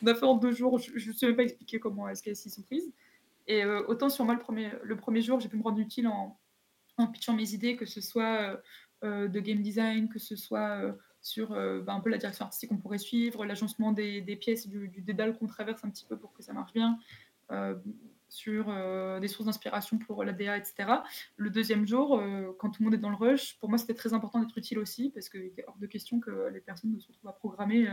qu'on 0.00 0.06
a 0.08 0.14
fait 0.14 0.24
en 0.26 0.36
2 0.36 0.52
jours. 0.52 0.78
Je 0.78 0.92
je 0.98 1.12
sais 1.12 1.32
pas 1.34 1.42
expliquer 1.44 1.80
comment 1.80 2.08
est-ce 2.08 2.22
qu'elles 2.22 2.36
s'y 2.36 2.50
sont 2.50 2.62
prises 2.62 2.92
et 3.48 3.64
heu, 3.64 3.84
autant 3.88 4.10
sur 4.10 4.24
moi 4.26 4.34
le 4.34 4.40
1er 4.40 4.72
le 4.84 4.96
1er 4.96 5.22
jour, 5.22 5.40
j'ai 5.40 5.48
pu 5.50 5.56
me 5.58 5.62
rendre 5.64 5.78
utile 5.80 6.08
en 6.08 6.38
en 6.98 7.08
pitchant 7.08 7.34
mes 7.34 7.54
idées, 7.54 7.76
que 7.76 7.86
ce 7.86 8.00
soit, 8.02 8.54
heu 8.54 8.62
heu, 9.04 9.28
de 9.30 9.40
game 9.40 9.62
design, 9.62 10.08
que 10.10 10.18
ce 10.20 10.36
soit, 10.36 10.96
sur, 11.22 11.50
bah, 11.50 11.94
un 11.94 12.00
peu 12.00 12.10
la 12.10 12.18
direction 12.18 12.44
artistique 12.46 12.70
qu'on 12.70 12.78
pourrait 12.78 12.98
suivre, 12.98 13.44
l'agencement 13.46 13.92
des 13.92 14.36
pièces, 14.40 14.68
du 14.68 14.88
dédale 15.02 15.36
qu'on 15.38 15.46
traverse 15.48 15.84
un 15.84 15.90
petit 15.90 16.06
peu 16.06 16.18
pour 16.18 16.32
que 16.34 16.42
ça 16.42 16.52
marche 16.54 16.72
bien, 16.74 16.98
sur, 18.34 18.68
heu, 18.70 19.18
des 19.20 19.28
sources 19.28 19.46
d'inspiration 19.46 19.96
pour 19.98 20.24
la 20.24 20.32
DA 20.32 20.56
et 20.58 20.64
cetera. 20.64 21.04
Le 21.36 21.50
2e 21.50 21.86
jour, 21.86 22.18
heu, 22.18 22.54
quand 22.58 22.70
tout 22.70 22.82
le 22.82 22.86
monde 22.86 22.94
est 22.94 22.98
dans 22.98 23.10
le 23.10 23.16
rush, 23.16 23.58
pour 23.60 23.68
moi, 23.68 23.78
c'était 23.78 23.94
très 23.94 24.12
important 24.12 24.40
d'être 24.40 24.58
utile 24.58 24.78
aussi 24.80 25.10
parce 25.10 25.28
qu'il 25.28 25.44
était 25.44 25.64
hors 25.68 25.78
de 25.78 25.86
question 25.86 26.20
que 26.20 26.48
les 26.52 26.60
personnes 26.60 26.98
se 27.00 27.06
retrouvent 27.08 27.30
à 27.30 27.32
programmer, 27.34 27.86
heu, 27.88 27.92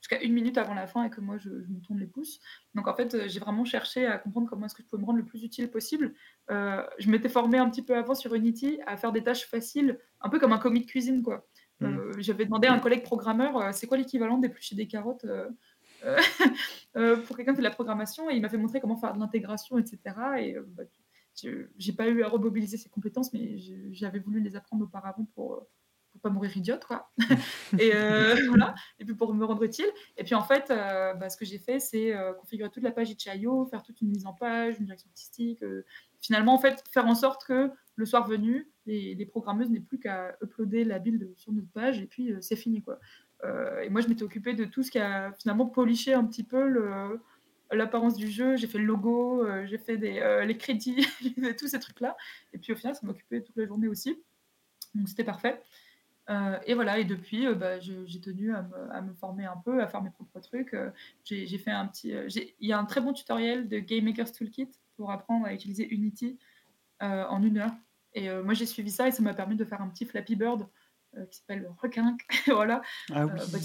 jusqu'à 0.00 0.18
1 0.22 0.32
minute 0.32 0.58
avant 0.58 0.74
la 0.74 0.86
fin 0.86 1.02
et 1.04 1.10
que 1.10 1.20
moi 1.20 1.38
je 1.38 1.48
je 1.62 1.68
me 1.70 1.80
tourne 1.80 1.98
les 1.98 2.06
pouces. 2.06 2.38
Donc 2.74 2.86
en 2.86 2.94
fait, 2.94 3.28
j'ai 3.28 3.40
vraiment 3.40 3.64
cherché 3.64 4.06
à 4.06 4.18
comprendre 4.18 4.46
comment 4.48 4.66
est-ce 4.66 4.74
que 4.76 4.82
je 4.82 4.88
pouvais 4.88 5.00
me 5.02 5.06
rendre 5.06 5.18
le 5.18 5.24
plus 5.24 5.42
utile 5.42 5.70
possible. 5.70 6.14
Je 6.48 7.10
m'étais 7.10 7.28
formée 7.28 7.58
un 7.58 7.68
petit 7.68 7.82
peu 7.82 7.96
avant 7.96 8.14
sur 8.14 8.32
Unity 8.34 8.78
à 8.86 8.96
faire 8.96 9.10
des 9.12 9.24
tâches 9.24 9.46
faciles, 9.46 9.98
un 10.20 10.28
peu 10.28 10.38
comme 10.38 10.52
un 10.52 10.58
commis 10.58 10.82
de 10.82 10.86
cuisine, 10.86 11.22
quoi. 11.22 11.48
Mmh. 11.80 12.20
J'avais 12.20 12.44
demandé 12.44 12.68
à 12.68 12.72
un 12.72 12.78
collègue 12.80 13.02
programmeur, 13.02 13.74
«C'est 13.74 13.86
quoi 13.88 13.96
l'équivalent 13.96 14.38
d'éplucher 14.38 14.76
des 14.76 14.86
carottes, 14.86 15.26
pour 17.26 17.36
quelqu'un 17.36 17.52
qui 17.52 17.56
fait 17.56 17.62
de 17.62 17.62
la 17.62 17.70
programmation?» 17.70 18.30
et 18.30 18.34
il 18.34 18.42
m'a 18.42 18.48
fait 18.48 18.58
montrer 18.58 18.80
comment 18.80 18.96
faire 18.96 19.14
de 19.14 19.18
l'intégration 19.18 19.78
et 19.78 19.86
cetera 19.86 20.40
et 20.40 20.56
heu, 20.56 20.66
bah, 20.68 20.84
j'ai 21.76 21.92
pas 21.92 22.08
eu 22.08 22.22
à 22.22 22.28
remobiliser 22.28 22.76
ces 22.76 22.88
compétences, 22.88 23.32
mais 23.32 23.58
j'avais 23.92 24.18
voulu 24.18 24.40
les 24.40 24.56
apprendre 24.56 24.84
auparavant 24.84 25.24
pour, 25.34 25.66
pour 26.10 26.20
pas 26.20 26.30
mourir 26.30 26.56
idiote, 26.56 26.84
quoi 26.84 27.10
et 27.78 29.04
puis 29.04 29.14
pour 29.14 29.32
me 29.34 29.44
rendre 29.44 29.62
utile 29.62 29.86
et 30.16 30.24
puis 30.24 30.34
en 30.34 30.42
fait, 30.42 30.68
bah, 30.68 31.28
ce 31.28 31.36
que 31.36 31.44
j'ai 31.44 31.58
fait, 31.58 31.78
c'est, 31.78 32.14
configurer 32.40 32.70
toute 32.70 32.82
la 32.82 32.90
page 32.90 33.10
itch.io, 33.10 33.66
faire 33.66 33.82
toute 33.82 34.00
une 34.00 34.08
mise 34.08 34.26
en 34.26 34.32
page, 34.32 34.78
une 34.78 34.86
direction 34.86 35.08
artistique, 35.10 35.62
finalement, 36.20 36.54
en 36.54 36.58
fait, 36.58 36.82
faire 36.90 37.06
en 37.06 37.14
sorte 37.14 37.44
que 37.44 37.70
le 37.94 38.06
soir 38.06 38.26
venu, 38.26 38.70
les 38.86 39.26
programmeuses 39.26 39.70
n'aient 39.70 39.80
plus 39.80 39.98
qu'à 39.98 40.36
uploader 40.42 40.84
la 40.84 40.98
build 40.98 41.32
sur 41.36 41.52
notre 41.52 41.70
page 41.70 42.00
et 42.00 42.06
puis 42.06 42.32
c'est 42.40 42.56
fini. 42.56 42.82
quoi. 42.82 42.98
Et 43.44 43.88
moi, 43.90 44.00
je 44.00 44.08
m'étais 44.08 44.22
occupée 44.22 44.54
de 44.54 44.64
tout 44.64 44.82
ce 44.82 44.90
qui 44.90 44.98
a 44.98 45.32
finalement 45.32 45.66
poliché 45.66 46.12
un 46.12 46.24
petit 46.24 46.44
peu 46.44 47.18
l'apparence 47.70 48.14
du 48.14 48.28
jeu, 48.28 48.56
j'ai 48.56 48.66
fait 48.66 48.78
le 48.78 48.84
logo, 48.84 49.46
j'ai 49.66 49.78
fait 49.78 49.96
des, 49.96 50.42
les 50.46 50.56
crédits, 50.56 51.06
j'ai 51.22 51.30
fait 51.30 51.54
tous 51.54 51.68
ces 51.68 51.78
trucs-là. 51.78 52.16
Et 52.52 52.58
puis 52.58 52.72
au 52.72 52.76
final, 52.76 52.94
ça 52.94 53.06
m'occupait 53.06 53.42
toute 53.42 53.56
la 53.56 53.66
journée 53.66 53.88
aussi. 53.88 54.20
Donc 54.94 55.08
c'était 55.08 55.24
parfait. 55.24 55.60
Euh, 56.30 56.58
et 56.66 56.74
voilà, 56.74 56.98
et 56.98 57.04
depuis, 57.04 57.46
euh, 57.46 57.54
bah, 57.54 57.80
j'ai 57.80 58.20
tenu 58.20 58.54
à 58.54 58.62
me, 59.00 59.14
former 59.14 59.46
un 59.46 59.56
peu, 59.56 59.82
à 59.82 59.86
faire 59.86 60.02
mes 60.02 60.10
propres 60.10 60.40
trucs. 60.40 60.74
Euh, 60.74 60.90
j'ai 61.24 61.58
fait 61.58 61.70
un 61.70 61.86
petit. 61.86 62.12
Il 62.60 62.68
y 62.68 62.72
a 62.72 62.78
un 62.78 62.84
très 62.84 63.00
bon 63.00 63.12
tutoriel 63.12 63.68
de 63.68 63.78
Game 63.78 64.04
Maker's 64.04 64.32
Toolkit 64.32 64.70
pour 64.96 65.10
apprendre 65.10 65.46
à 65.46 65.54
utiliser 65.54 65.88
Unity 65.88 66.38
en 67.00 67.42
une 67.42 67.58
heure. 67.58 67.72
Et 68.14 68.28
moi, 68.42 68.54
j'ai 68.54 68.66
suivi 68.66 68.90
ça 68.90 69.06
et 69.06 69.12
ça 69.12 69.22
m'a 69.22 69.34
permis 69.34 69.54
de 69.54 69.64
faire 69.64 69.80
un 69.80 69.88
petit 69.88 70.04
Flappy 70.04 70.34
Bird 70.34 70.62
euh, 70.62 70.64
qui 71.30 71.38
s'appelle 71.38 71.68
Requin. 71.80 72.16
voilà. 72.46 72.82
Ah 73.10 73.24
euh, 73.24 73.26
bah, 73.26 73.58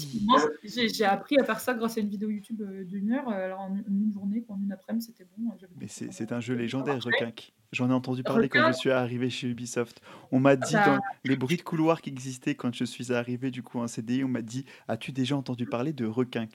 j'ai 0.64 1.04
appris 1.04 1.38
à 1.38 1.44
faire 1.44 1.60
ça 1.60 1.74
grâce 1.74 1.96
à 1.98 2.00
une 2.00 2.08
vidéo 2.08 2.30
YouTube 2.30 2.62
euh, 2.62 2.84
d'une 2.84 3.12
heure. 3.12 3.28
Alors 3.28 3.60
en 3.60 3.76
une 3.76 4.12
journée, 4.12 4.44
en 4.48 4.60
une 4.60 4.72
après-midi, 4.72 5.06
c'était 5.06 5.24
bon. 5.36 5.50
Mais 5.76 5.88
c'est 5.88 6.32
un 6.32 6.40
jeu 6.40 6.54
légendaire, 6.54 7.02
Requin. 7.02 7.32
J'en 7.72 7.90
ai 7.90 7.92
entendu 7.92 8.22
parler 8.22 8.48
quand 8.48 8.66
je 8.68 8.78
suis 8.78 8.90
arrivé 8.90 9.30
chez 9.30 9.48
Ubisoft. 9.48 10.00
On 10.30 10.38
m'a 10.38 10.56
dit 10.56 10.74
bah 10.74 10.86
dans 10.86 11.00
les 11.24 11.36
bruits 11.36 11.56
de 11.56 11.62
couloir 11.62 12.02
qui 12.02 12.10
existaient 12.10 12.54
quand 12.54 12.72
je 12.74 12.84
suis 12.84 13.12
arrivé 13.12 13.50
du 13.50 13.62
coup 13.62 13.80
en 13.80 13.88
CDI, 13.88 14.24
on 14.24 14.28
m'a 14.28 14.42
dit 14.42 14.64
As-tu 14.88 15.12
déjà 15.12 15.36
entendu 15.36 15.66
parler 15.66 15.92
de 15.92 16.06
Requin 16.06 16.46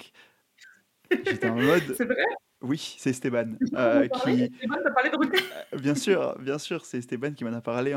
J'étais 1.12 1.50
en 1.50 1.56
mode. 1.56 1.96
C'est 1.96 2.06
vrai? 2.06 2.24
Oui, 2.62 2.96
c'est 2.98 3.12
Esteban. 3.12 3.54
Euh, 3.74 4.08
qui... 4.08 4.44
Esteban, 4.44 4.76
parlé 4.94 5.10
de 5.10 5.78
Bien 5.78 5.96
sûr, 5.96 6.38
bien 6.40 6.58
sûr, 6.58 6.86
c'est 6.86 6.98
Esteban 6.98 7.32
qui 7.32 7.46
m'en 7.46 7.54
a 7.54 7.62
parlé 7.62 7.96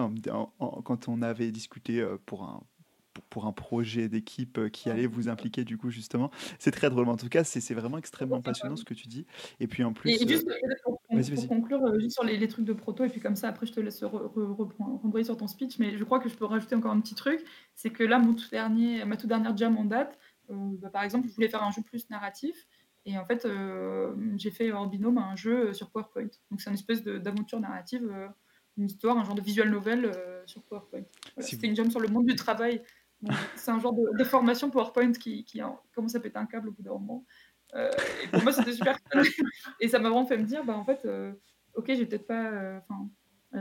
quand 0.59 1.09
on 1.09 1.23
avait 1.23 1.51
discuté 1.51 2.05
pour 2.27 2.45
un, 2.45 2.63
pour 3.33 3.47
un 3.47 3.53
projet 3.53 4.11
d'équipe 4.11 4.59
euh, 4.59 4.69
qui 4.69 4.91
allait 4.91 5.07
vous 5.07 5.31
impliquer 5.31 5.65
du 5.65 5.79
coup 5.79 5.89
justement. 5.89 6.31
C'est 6.59 6.71
très 6.71 6.91
drôle. 6.91 7.09
En 7.09 7.17
tout 7.17 7.31
cas, 7.31 7.45
c'est 7.45 7.73
vraiment 7.73 7.97
extrêmement 7.97 8.43
passionnant 8.43 8.77
ce 8.77 8.85
que 8.85 8.93
tu 8.93 9.09
dis. 9.09 9.25
Et 9.59 9.67
puis 9.67 9.85
en 9.85 9.95
plus, 9.95 10.11
et, 10.11 10.29
juste 10.29 10.47
euh, 10.47 10.75
pour, 10.85 11.49
conclure 11.49 11.83
euh, 11.83 11.99
juste 11.99 12.13
sur 12.13 12.25
les, 12.25 12.47
trucs 12.47 12.67
de 12.67 12.75
proto 12.75 13.05
et 13.05 13.09
puis 13.09 13.21
comme 13.21 13.35
ça 13.35 13.49
après 13.49 13.65
je 13.65 13.73
te 13.73 13.81
laisse 13.81 14.05
re, 14.05 15.25
sur 15.25 15.37
ton 15.39 15.47
speech. 15.47 15.79
Mais 15.79 15.97
je 15.97 16.05
crois 16.05 16.21
que 16.21 16.29
je 16.29 16.35
peux 16.35 16.45
rajouter 16.45 16.75
encore 16.75 16.93
un 16.93 17.01
petit 17.01 17.15
truc, 17.15 17.43
c'est 17.75 17.89
que 17.89 18.05
là 18.05 18.19
mon 18.19 18.35
tout 18.35 18.51
dernier, 18.51 19.03
ma 19.07 19.17
toute 19.17 19.31
dernière 19.31 19.57
jam 19.57 19.79
en 19.79 19.87
date, 19.87 20.19
bah, 20.51 20.91
par 20.91 21.03
exemple, 21.03 21.27
je 21.29 21.35
voulais 21.35 21.49
faire 21.49 21.63
un 21.63 21.71
jeu 21.71 21.81
plus 21.81 22.11
narratif. 22.11 22.67
Et 23.07 23.17
en 23.17 23.25
fait, 23.25 23.49
j'ai 24.37 24.51
fait 24.51 24.73
en 24.73 24.87
binôme 24.87 25.17
un 25.17 25.37
jeu 25.37 25.73
sur 25.73 25.91
PowerPoint. 25.91 26.29
Donc 26.51 26.61
c'est 26.61 26.69
une 26.69 26.75
espèce 26.75 27.03
d'aventure 27.03 27.61
narrative, 27.61 28.13
une 28.77 28.85
histoire, 28.85 29.17
un 29.17 29.25
genre 29.25 29.35
de 29.35 29.41
visual 29.41 29.71
novel 29.71 30.13
sur 30.45 30.63
PowerPoint. 30.65 31.05
C'était 31.39 31.67
une 31.67 31.75
jam 31.75 31.91
sur 31.91 32.01
le 32.01 32.09
monde 32.09 32.27
du 32.27 32.37
travail 32.37 32.83
c'est 33.57 33.71
un 33.71 33.79
genre 33.79 33.95
de, 33.95 34.25
formation 34.25 34.71
PowerPoint 34.71 35.13
qui, 35.13 35.45
qui 35.45 35.61
commence 35.95 36.15
à 36.15 36.21
péter 36.21 36.39
un 36.39 36.47
câble 36.47 36.69
au 36.69 36.73
bout 36.73 36.83
d'un 36.83 36.93
moment. 36.93 37.25
Euh, 37.75 37.91
et 38.23 38.29
pour 38.29 38.43
moi, 38.43 38.53
c'était 38.53 38.73
super. 38.73 38.99
et 39.81 39.89
ça 39.89 39.99
m'a 39.99 40.09
vraiment 40.09 40.27
fait 40.27 40.37
me 40.37 40.45
dire, 40.45 40.65
bah, 40.65 40.77
en 40.77 40.85
fait, 40.85 41.05
euh, 41.05 41.33
ok, 41.75 41.87
j'ai 41.89 42.07
peut-être 42.07 42.27
pas. 42.27 42.51
Euh, 42.51 42.79
enfin, 42.79 43.09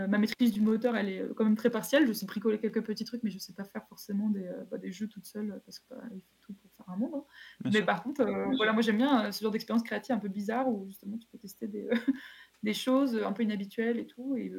ma 0.07 0.17
maîtrise 0.17 0.53
du 0.53 0.61
moteur, 0.61 0.95
elle 0.95 1.09
est 1.09 1.27
quand 1.35 1.43
même 1.43 1.57
très 1.57 1.69
partielle. 1.69 2.07
Je 2.07 2.13
sais 2.13 2.25
bricoler 2.25 2.59
quelques 2.59 2.81
petits 2.81 3.03
trucs, 3.03 3.23
mais 3.23 3.29
je 3.29 3.39
sais 3.39 3.51
pas 3.51 3.65
faire 3.65 3.85
forcément 3.89 4.29
des, 4.29 4.49
bah, 4.69 4.77
des 4.77 4.91
jeux 4.91 5.09
toute 5.09 5.25
seule 5.25 5.61
parce 5.65 5.79
qu'il 5.79 5.97
bah, 5.97 6.03
faut 6.09 6.37
tout 6.39 6.53
pour 6.53 6.71
faire 6.71 6.93
un 6.93 6.97
monde. 6.97 7.11
Hein. 7.13 7.69
Mais 7.73 7.81
par 7.81 8.01
contre, 8.01 8.23
voilà, 8.55 8.71
moi 8.71 8.81
j'aime 8.81 8.95
bien 8.95 9.33
ce 9.33 9.43
genre 9.43 9.51
d'expérience 9.51 9.83
créative 9.83 10.15
un 10.15 10.19
peu 10.19 10.29
bizarre 10.29 10.69
où 10.69 10.85
justement 10.87 11.17
tu 11.17 11.27
peux 11.27 11.37
tester 11.37 11.67
des, 11.67 11.89
des 12.63 12.73
choses 12.73 13.21
un 13.21 13.33
peu 13.33 13.43
inhabituelles 13.43 13.99
et 13.99 14.05
tout, 14.05 14.37
et 14.37 14.49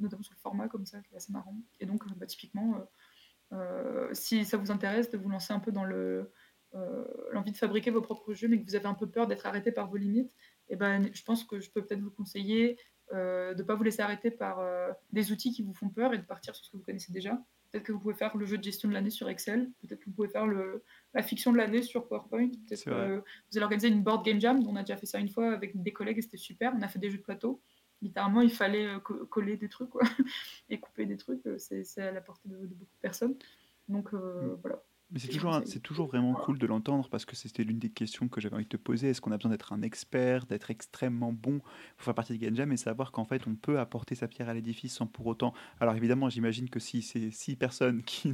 notamment 0.00 0.22
sur 0.22 0.34
le 0.34 0.40
format 0.40 0.68
comme 0.68 0.86
ça, 0.86 1.00
qui 1.00 1.14
est 1.14 1.16
assez 1.16 1.32
marrant. 1.32 1.56
Et 1.80 1.86
donc, 1.86 2.06
bah, 2.16 2.26
typiquement 2.26 2.76
euh, 2.76 2.84
si 4.12 4.44
ça 4.44 4.56
vous 4.56 4.70
intéresse 4.70 5.10
de 5.10 5.18
vous 5.18 5.28
lancer 5.28 5.52
un 5.52 5.60
peu 5.60 5.70
dans 5.70 5.84
le, 5.84 6.30
euh, 6.74 7.04
l'envie 7.32 7.52
de 7.52 7.56
fabriquer 7.56 7.90
vos 7.90 8.00
propres 8.00 8.34
jeux, 8.34 8.48
mais 8.48 8.60
que 8.60 8.64
vous 8.64 8.74
avez 8.74 8.86
un 8.86 8.94
peu 8.94 9.08
peur 9.08 9.26
d'être 9.26 9.46
arrêté 9.46 9.70
par 9.70 9.88
vos 9.88 9.96
limites, 9.96 10.32
eh 10.68 10.76
ben, 10.76 11.08
je 11.12 11.22
pense 11.22 11.44
que 11.44 11.60
je 11.60 11.70
peux 11.70 11.84
peut-être 11.84 12.00
vous 12.00 12.10
conseiller 12.10 12.78
euh, 13.12 13.54
de 13.54 13.62
ne 13.62 13.66
pas 13.66 13.74
vous 13.76 13.84
laisser 13.84 14.02
arrêter 14.02 14.30
par 14.30 14.60
des 15.12 15.30
outils 15.30 15.52
qui 15.52 15.62
vous 15.62 15.74
font 15.74 15.88
peur 15.88 16.14
et 16.14 16.18
de 16.18 16.24
partir 16.24 16.54
sur 16.54 16.64
ce 16.64 16.70
que 16.70 16.76
vous 16.76 16.82
connaissez 16.82 17.12
déjà. 17.12 17.38
Peut-être 17.70 17.84
que 17.84 17.92
vous 17.92 18.00
pouvez 18.00 18.14
faire 18.14 18.36
le 18.36 18.46
jeu 18.46 18.58
de 18.58 18.62
gestion 18.62 18.88
de 18.88 18.94
l'année 18.94 19.10
sur 19.10 19.28
Excel, 19.28 19.70
peut-être 19.82 20.00
que 20.00 20.06
vous 20.06 20.12
pouvez 20.12 20.28
faire 20.28 20.46
le, 20.46 20.82
la 21.12 21.22
fiction 21.22 21.52
de 21.52 21.58
l'année 21.58 21.82
sur 21.82 22.08
PowerPoint, 22.08 22.48
peut-être 22.68 22.84
que 22.84 23.16
vous 23.16 23.56
allez 23.56 23.64
organiser 23.64 23.88
une 23.88 24.02
board 24.02 24.24
game 24.24 24.40
jam, 24.40 24.64
on 24.66 24.76
a 24.76 24.80
déjà 24.80 24.96
fait 24.96 25.06
ça 25.06 25.18
une 25.18 25.28
fois 25.28 25.52
avec 25.52 25.80
des 25.80 25.92
collègues 25.92 26.18
et 26.18 26.22
c'était 26.22 26.36
super, 26.36 26.72
on 26.76 26.82
a 26.82 26.88
fait 26.88 26.98
des 26.98 27.10
jeux 27.10 27.18
de 27.18 27.22
plateau 27.22 27.60
littéralement, 28.04 28.42
il 28.42 28.52
fallait 28.52 28.86
euh, 28.86 28.98
coller 29.00 29.56
des 29.56 29.68
trucs 29.68 29.90
et 30.68 30.78
couper 30.78 31.06
des 31.06 31.16
trucs. 31.16 31.44
Euh, 31.46 31.56
c'est 31.58 32.02
à 32.02 32.12
la 32.12 32.20
portée 32.20 32.48
de, 32.48 32.56
beaucoup 32.56 32.94
de 32.94 33.00
personnes. 33.00 33.34
Donc 33.88 34.14
euh, 34.14 34.54
mm. 34.54 34.58
voilà. 34.60 34.83
Mais 35.14 35.20
c'est 35.20 35.28
toujours, 35.28 35.60
c'est 35.64 35.80
toujours 35.80 36.08
vraiment 36.08 36.34
cool 36.34 36.58
de 36.58 36.66
l'entendre 36.66 37.08
parce 37.08 37.24
que 37.24 37.36
c'était 37.36 37.62
l'une 37.62 37.78
des 37.78 37.88
questions 37.88 38.26
que 38.26 38.40
j'avais 38.40 38.56
envie 38.56 38.64
de 38.64 38.68
te 38.68 38.76
poser. 38.76 39.10
Est-ce 39.10 39.20
qu'on 39.20 39.30
a 39.30 39.36
besoin 39.36 39.52
d'être 39.52 39.72
un 39.72 39.80
expert, 39.80 40.44
d'être 40.46 40.72
extrêmement 40.72 41.32
bon 41.32 41.60
pour 41.60 42.04
faire 42.04 42.16
partie 42.16 42.36
de 42.36 42.56
Jam 42.56 42.72
et 42.72 42.76
savoir 42.76 43.12
qu'en 43.12 43.24
fait 43.24 43.46
on 43.46 43.54
peut 43.54 43.78
apporter 43.78 44.16
sa 44.16 44.26
pierre 44.26 44.48
à 44.48 44.54
l'édifice 44.54 44.94
sans 44.94 45.06
pour 45.06 45.26
autant. 45.26 45.54
Alors 45.78 45.94
évidemment, 45.94 46.30
j'imagine 46.30 46.68
que 46.68 46.80
si 46.80 47.00
c'est 47.00 47.30
six 47.30 47.54
personnes 47.54 48.02
qui, 48.06 48.32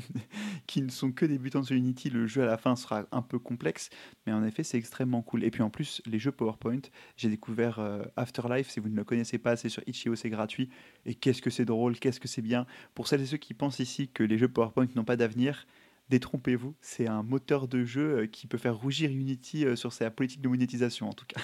qui 0.66 0.80
ne 0.80 0.88
sont 0.88 1.12
que 1.12 1.26
débutants 1.26 1.62
sur 1.62 1.76
Unity, 1.76 2.08
le 2.08 2.26
jeu 2.26 2.42
à 2.44 2.46
la 2.46 2.56
fin 2.56 2.74
sera 2.76 3.04
un 3.12 3.20
peu 3.20 3.38
complexe. 3.38 3.90
Mais 4.26 4.32
en 4.32 4.42
effet, 4.42 4.62
c'est 4.62 4.78
extrêmement 4.78 5.20
cool. 5.20 5.44
Et 5.44 5.50
puis 5.50 5.62
en 5.62 5.68
plus, 5.68 6.00
les 6.06 6.18
jeux 6.18 6.32
PowerPoint, 6.32 6.80
j'ai 7.18 7.28
découvert 7.28 7.78
euh, 7.78 8.04
Afterlife. 8.16 8.70
Si 8.70 8.80
vous 8.80 8.88
ne 8.88 8.96
le 8.96 9.04
connaissez 9.04 9.36
pas, 9.36 9.54
c'est 9.56 9.68
sur 9.68 9.82
Itch.io, 9.86 10.14
c'est 10.16 10.30
gratuit. 10.30 10.70
Et 11.04 11.14
qu'est-ce 11.14 11.42
que 11.42 11.50
c'est 11.50 11.66
drôle, 11.66 11.98
qu'est-ce 11.98 12.20
que 12.20 12.28
c'est 12.28 12.40
bien. 12.40 12.64
Pour 12.94 13.06
celles 13.06 13.20
et 13.20 13.26
ceux 13.26 13.36
qui 13.36 13.52
pensent 13.52 13.80
ici 13.80 14.08
que 14.08 14.22
les 14.22 14.38
jeux 14.38 14.48
PowerPoint 14.48 14.86
n'ont 14.94 15.04
pas 15.04 15.16
d'avenir, 15.16 15.66
détrompez-vous, 16.10 16.74
c'est 16.80 17.06
un 17.06 17.22
moteur 17.22 17.68
de 17.68 17.84
jeu 17.84 18.18
euh, 18.18 18.26
qui 18.26 18.46
peut 18.46 18.58
faire 18.58 18.76
rougir 18.76 19.10
Unity 19.10 19.64
euh, 19.64 19.76
sur 19.76 19.92
sa 19.92 20.10
politique 20.10 20.42
de 20.42 20.48
monétisation 20.48 21.08
en 21.08 21.12
tout 21.12 21.24
cas. 21.26 21.40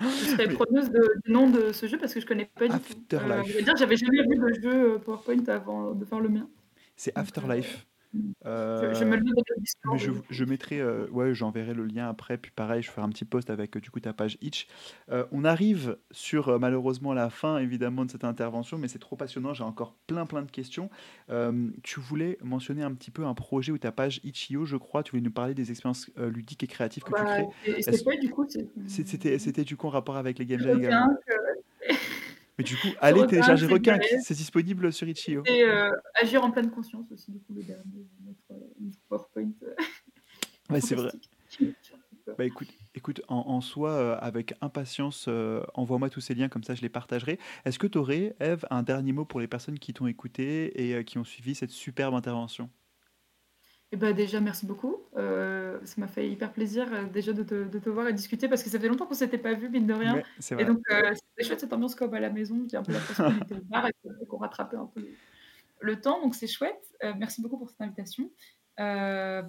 je 0.00 0.06
serais 0.06 0.48
preneuse 0.54 0.90
du 0.90 1.32
nom 1.32 1.48
de 1.48 1.72
ce 1.72 1.86
jeu 1.86 1.96
parce 1.96 2.12
que 2.12 2.20
je 2.20 2.26
connais 2.26 2.50
pas 2.54 2.68
du 2.68 2.78
tout. 2.78 3.16
Euh, 3.16 3.42
j'avais 3.78 3.96
jamais 3.96 4.22
vu 4.22 4.36
de 4.36 4.60
jeu 4.60 4.98
PowerPoint 4.98 5.44
avant 5.48 5.94
de 5.94 6.04
faire 6.04 6.20
le 6.20 6.28
mien. 6.28 6.48
C'est 6.96 7.16
Afterlife. 7.16 7.86
Euh, 8.46 8.94
je, 8.94 9.04
me 9.04 9.16
le 9.16 9.24
mais 9.24 9.98
je, 9.98 10.10
je, 10.30 10.44
mettrai, 10.44 10.80
euh, 10.80 11.06
ouais, 11.10 11.34
j'enverrai 11.34 11.74
le 11.74 11.84
lien 11.84 12.08
après, 12.08 12.36
puis 12.36 12.52
pareil, 12.54 12.82
je 12.82 12.90
ferai 12.90 13.02
un 13.02 13.08
petit 13.08 13.24
post 13.24 13.50
avec 13.50 13.76
du 13.78 13.90
coup 13.90 14.00
ta 14.00 14.12
page 14.12 14.36
Itch. 14.40 14.66
Euh, 15.10 15.24
on 15.32 15.44
arrive 15.44 15.96
sur 16.10 16.58
malheureusement 16.58 17.12
la 17.12 17.30
fin 17.30 17.58
évidemment 17.58 18.04
de 18.04 18.10
cette 18.10 18.24
intervention, 18.24 18.78
mais 18.78 18.88
c'est 18.88 18.98
trop 18.98 19.16
passionnant, 19.16 19.54
j'ai 19.54 19.64
encore 19.64 19.94
plein 20.06 20.26
plein 20.26 20.42
de 20.42 20.50
questions. 20.50 20.90
tu 21.82 22.00
voulais 22.00 22.38
mentionner 22.42 22.82
un 22.82 22.92
petit 22.94 23.10
peu 23.10 23.24
un 23.24 23.34
projet 23.34 23.72
ou 23.72 23.78
ta 23.78 23.92
page 23.92 24.20
Itch.io, 24.24 24.64
je 24.64 24.76
crois, 24.76 25.02
tu 25.02 25.12
voulais 25.12 25.22
nous 25.22 25.30
parler 25.30 25.54
des 25.54 25.70
expériences 25.70 26.10
ludiques 26.16 26.62
et 26.62 26.66
créatives 26.66 27.02
que 27.02 27.12
tu 27.16 27.24
crées. 27.24 27.82
C'était 27.82 28.18
du 28.18 28.30
coup 28.30 28.46
C'était 28.86 29.64
du 29.64 29.76
coup 29.76 29.86
en 29.86 29.90
rapport 29.90 30.16
avec 30.16 30.38
les 30.38 30.46
game 30.46 30.60
jams 30.60 30.78
également? 30.78 31.08
Mais 32.58 32.64
du 32.64 32.76
coup, 32.76 32.88
allez 33.00 33.26
télécharger 33.26 33.66
Requin, 33.66 33.98
c'est 34.22 34.34
disponible 34.34 34.92
sur 34.92 35.08
Itch.io. 35.08 35.42
Et 35.46 35.62
euh, 35.64 35.90
Agir 36.20 36.44
en 36.44 36.50
pleine 36.50 36.70
conscience 36.70 37.10
aussi, 37.10 37.32
du 37.32 37.40
coup, 37.40 37.54
le 37.54 37.62
dernier, 37.62 38.06
notre, 38.24 38.38
euh, 38.52 38.90
PowerPoint. 39.08 39.50
Euh, 39.62 39.74
ouais, 40.70 40.80
c'est 40.80 40.94
vrai. 40.94 41.10
Bah 42.38 42.46
écoute, 42.46 42.68
écoute 42.94 43.20
en, 43.28 43.60
soi, 43.60 44.16
avec 44.16 44.54
impatience, 44.62 45.28
envoie-moi 45.74 46.08
tous 46.08 46.22
ces 46.22 46.34
liens, 46.34 46.48
comme 46.48 46.64
ça 46.64 46.74
je 46.74 46.80
les 46.80 46.88
partagerai. 46.88 47.38
Est-ce 47.66 47.78
que 47.78 47.86
tu 47.86 47.98
aurais, 47.98 48.34
Eve, 48.40 48.64
un 48.70 48.82
dernier 48.82 49.12
mot 49.12 49.26
pour 49.26 49.40
les 49.40 49.46
personnes 49.46 49.78
qui 49.78 49.92
t'ont 49.92 50.06
écouté 50.06 50.98
et 50.98 51.04
qui 51.04 51.18
ont 51.18 51.24
suivi 51.24 51.54
cette 51.54 51.70
superbe 51.70 52.14
intervention? 52.14 52.70
Eh 53.94 53.96
ben, 53.96 54.12
déjà, 54.12 54.40
merci 54.40 54.66
beaucoup. 54.66 54.96
Euh, 55.16 55.78
ça 55.84 56.00
m'a 56.00 56.08
fait 56.08 56.28
hyper 56.28 56.52
plaisir 56.52 56.92
euh, 56.92 57.04
déjà 57.04 57.32
de 57.32 57.44
te, 57.44 57.68
de 57.68 57.78
te, 57.78 57.88
voir 57.88 58.08
et 58.08 58.12
discuter 58.12 58.48
parce 58.48 58.64
que 58.64 58.68
ça 58.68 58.80
fait 58.80 58.88
longtemps 58.88 59.04
qu'on 59.06 59.14
ne 59.14 59.18
s'était 59.18 59.38
pas 59.38 59.54
vu, 59.54 59.68
mine 59.68 59.86
de 59.86 59.92
rien. 59.92 60.20
et 60.58 60.64
donc, 60.64 60.80
euh, 60.90 61.14
c'était 61.14 61.46
chouette 61.46 61.60
cette 61.60 61.72
ambiance 61.72 61.94
comme 61.94 62.12
à 62.12 62.18
la 62.18 62.28
maison. 62.28 62.66
J'ai 62.68 62.76
un 62.76 62.82
peu 62.82 62.90
l'impression 62.90 63.22
qu'on 63.30 63.40
était 63.40 63.54
au 63.54 63.62
bar 63.62 63.86
et 63.86 64.26
qu'on 64.28 64.38
rattrapait 64.38 64.76
un 64.76 64.86
peu 64.86 65.06
le, 65.78 66.00
temps. 66.00 66.20
Donc, 66.20 66.34
c'est 66.34 66.48
chouette. 66.48 66.92
merci 67.16 67.40
beaucoup 67.40 67.56
pour 67.56 67.70
cette 67.70 67.82
invitation. 67.82 68.32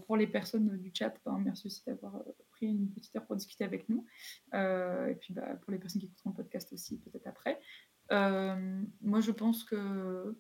pour 0.06 0.16
les 0.16 0.28
personnes 0.28 0.78
du 0.78 0.92
chat, 0.94 1.16
ben, 1.26 1.42
merci 1.44 1.66
aussi 1.66 1.84
d'avoir 1.88 2.22
pris 2.52 2.68
une 2.68 2.92
petite 2.92 3.16
heure 3.16 3.26
pour 3.26 3.36
discuter 3.36 3.64
avec 3.64 3.90
nous. 3.90 4.06
et 4.54 5.16
puis, 5.20 5.34
bah, 5.34 5.56
pour 5.60 5.72
les 5.72 5.80
personnes 5.80 6.02
qui 6.02 6.06
écouteront 6.06 6.30
le 6.30 6.36
podcast 6.36 6.72
aussi, 6.72 7.00
peut-être 7.00 7.26
après. 7.26 7.60
moi, 9.02 9.22
je 9.22 9.32
pense 9.32 9.64
que 9.64 10.38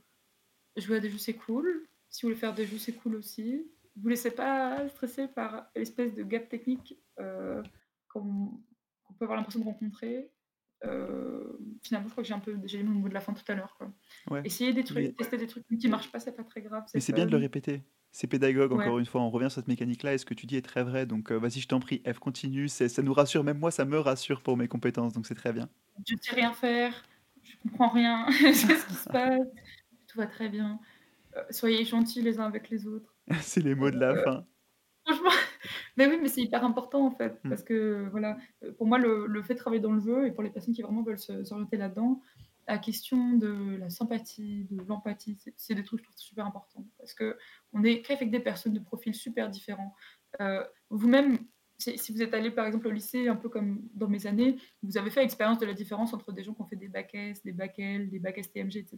jouer 0.75 0.97
à 0.97 0.99
des 0.99 1.09
jeux, 1.09 1.17
c'est 1.17 1.33
cool. 1.33 1.87
Si 2.07 2.21
vous 2.21 2.27
voulez 2.27 2.39
faire 2.39 2.53
des 2.53 2.67
jeux, 2.67 2.77
c'est 2.77 2.93
cool 2.93 3.15
aussi 3.15 3.65
vous 3.95 4.07
laissez 4.07 4.31
pas 4.31 4.87
stresser 4.89 5.27
par 5.27 5.67
l'espèce 5.75 6.13
de 6.13 6.23
gap 6.23 6.49
technique 6.49 6.97
euh, 7.19 7.61
qu'on 8.09 8.51
peut 9.17 9.25
avoir 9.25 9.37
l'impression 9.37 9.59
de 9.59 9.65
rencontrer. 9.65 10.31
Euh, 10.83 11.57
finalement, 11.81 12.07
je 12.07 12.11
crois 12.11 12.23
que 12.23 12.27
j'ai 12.27 12.33
un 12.33 12.39
peu 12.39 12.57
j'ai 12.65 12.83
mon 12.83 12.99
mot 12.99 13.09
de 13.09 13.13
la 13.13 13.21
fin 13.21 13.33
tout 13.33 13.49
à 13.49 13.55
l'heure. 13.55 13.77
Ouais. 14.29 14.41
Essayez 14.43 14.73
des 14.73 14.83
trucs, 14.83 15.15
tester 15.15 15.37
des 15.37 15.47
trucs 15.47 15.65
qui 15.67 15.87
marchent 15.87 16.11
pas, 16.11 16.19
c'est 16.19 16.35
pas 16.35 16.43
très 16.43 16.61
grave. 16.61 16.83
Mais 16.93 16.99
c'est 16.99 17.13
bien 17.13 17.25
de 17.25 17.31
le 17.31 17.37
répéter. 17.37 17.81
C'est 18.11 18.27
pédagogue, 18.27 18.71
encore 18.71 18.97
une 18.99 19.05
fois. 19.05 19.21
On 19.21 19.29
revient 19.29 19.49
sur 19.49 19.59
cette 19.59 19.67
mécanique-là 19.67 20.13
et 20.13 20.17
ce 20.17 20.25
que 20.25 20.33
tu 20.33 20.45
dis 20.45 20.55
est 20.55 20.61
très 20.61 20.83
vrai. 20.83 21.05
Donc, 21.05 21.31
euh, 21.31 21.37
vas-y, 21.37 21.59
je 21.59 21.67
t'en 21.67 21.81
prie, 21.81 22.01
F, 22.09 22.19
continue. 22.19 22.69
Ça 22.69 23.01
nous 23.01 23.13
rassure. 23.13 23.43
Même 23.43 23.59
moi, 23.59 23.71
ça 23.71 23.83
me 23.83 23.99
rassure 23.99 24.41
pour 24.41 24.55
mes 24.55 24.69
compétences. 24.69 25.11
Donc, 25.11 25.27
c'est 25.27 25.35
très 25.35 25.51
bien. 25.51 25.67
Je 26.07 26.13
ne 26.13 26.19
sais 26.21 26.33
rien 26.33 26.53
faire 26.53 27.03
je 27.45 27.69
comprends 27.69 27.89
rien, 27.89 28.25
je 28.31 28.53
sais 28.53 28.75
ce 28.75 28.85
qui 28.87 28.93
se 28.93 29.09
passe, 29.09 29.47
tout 30.07 30.17
va 30.17 30.27
très 30.27 30.49
bien. 30.49 30.79
Euh, 31.35 31.43
soyez 31.49 31.85
gentils 31.85 32.21
les 32.21 32.39
uns 32.39 32.45
avec 32.45 32.69
les 32.69 32.87
autres. 32.87 33.14
C'est 33.41 33.61
les 33.61 33.75
mots 33.75 33.91
de 33.91 33.99
la 33.99 34.15
fin. 34.23 34.45
Franchement, 35.05 35.29
mais 35.97 36.07
oui, 36.07 36.17
mais 36.21 36.29
c'est 36.29 36.41
hyper 36.41 36.63
important 36.63 37.05
en 37.05 37.11
fait, 37.11 37.39
Mm. 37.43 37.49
parce 37.49 37.63
que 37.63 38.07
voilà, 38.11 38.37
euh, 38.63 38.71
pour 38.73 38.87
moi, 38.87 38.97
le, 38.97 39.27
le 39.27 39.43
fait 39.43 39.53
de 39.53 39.59
travailler 39.59 39.81
dans 39.81 39.91
le 39.93 39.99
jeu 40.01 40.27
et 40.27 40.31
pour 40.31 40.43
les 40.43 40.49
personnes 40.49 40.73
qui 40.73 40.81
vraiment 40.81 41.03
veulent 41.03 41.19
se- 41.19 41.43
s'orienter 41.43 41.77
là-dedans, 41.77 42.21
la 42.67 42.79
question 42.79 43.33
de 43.37 43.77
la 43.77 43.89
sympathie, 43.91 44.65
de 44.71 44.81
l'empathie, 44.87 45.37
c'est 45.55 45.75
des 45.75 45.83
trucs 45.83 45.99
je 45.99 46.05
trouve 46.05 46.17
super 46.17 46.45
importants 46.47 46.83
parce 46.97 47.13
que 47.13 47.37
on 47.73 47.83
est 47.83 48.01
qu'avec 48.01 48.31
des 48.31 48.39
personnes 48.39 48.73
de 48.73 48.79
profils 48.79 49.13
super 49.13 49.49
différents. 49.51 49.93
Euh, 50.41 50.63
Vous-même, 50.89 51.37
si 51.77 52.11
vous 52.13 52.21
êtes 52.21 52.33
allé 52.33 52.51
par 52.51 52.65
exemple 52.65 52.87
au 52.87 52.91
lycée, 52.91 53.27
un 53.27 53.35
peu 53.35 53.49
comme 53.49 53.81
dans 53.93 54.07
mes 54.07 54.27
années, 54.27 54.57
vous 54.81 54.97
avez 54.97 55.09
fait 55.09 55.21
l'expérience 55.21 55.59
de 55.59 55.65
la 55.65 55.73
différence 55.73 56.13
entre 56.13 56.31
des 56.31 56.43
gens 56.43 56.53
qui 56.53 56.61
ont 56.61 56.65
fait 56.65 56.75
des 56.75 56.87
bacs 56.87 57.13
S, 57.13 57.43
des 57.43 57.51
bacs 57.51 57.77
L, 57.79 58.09
des 58.09 58.19
bacs 58.19 58.41
STMG, 58.41 58.77
etc. 58.77 58.97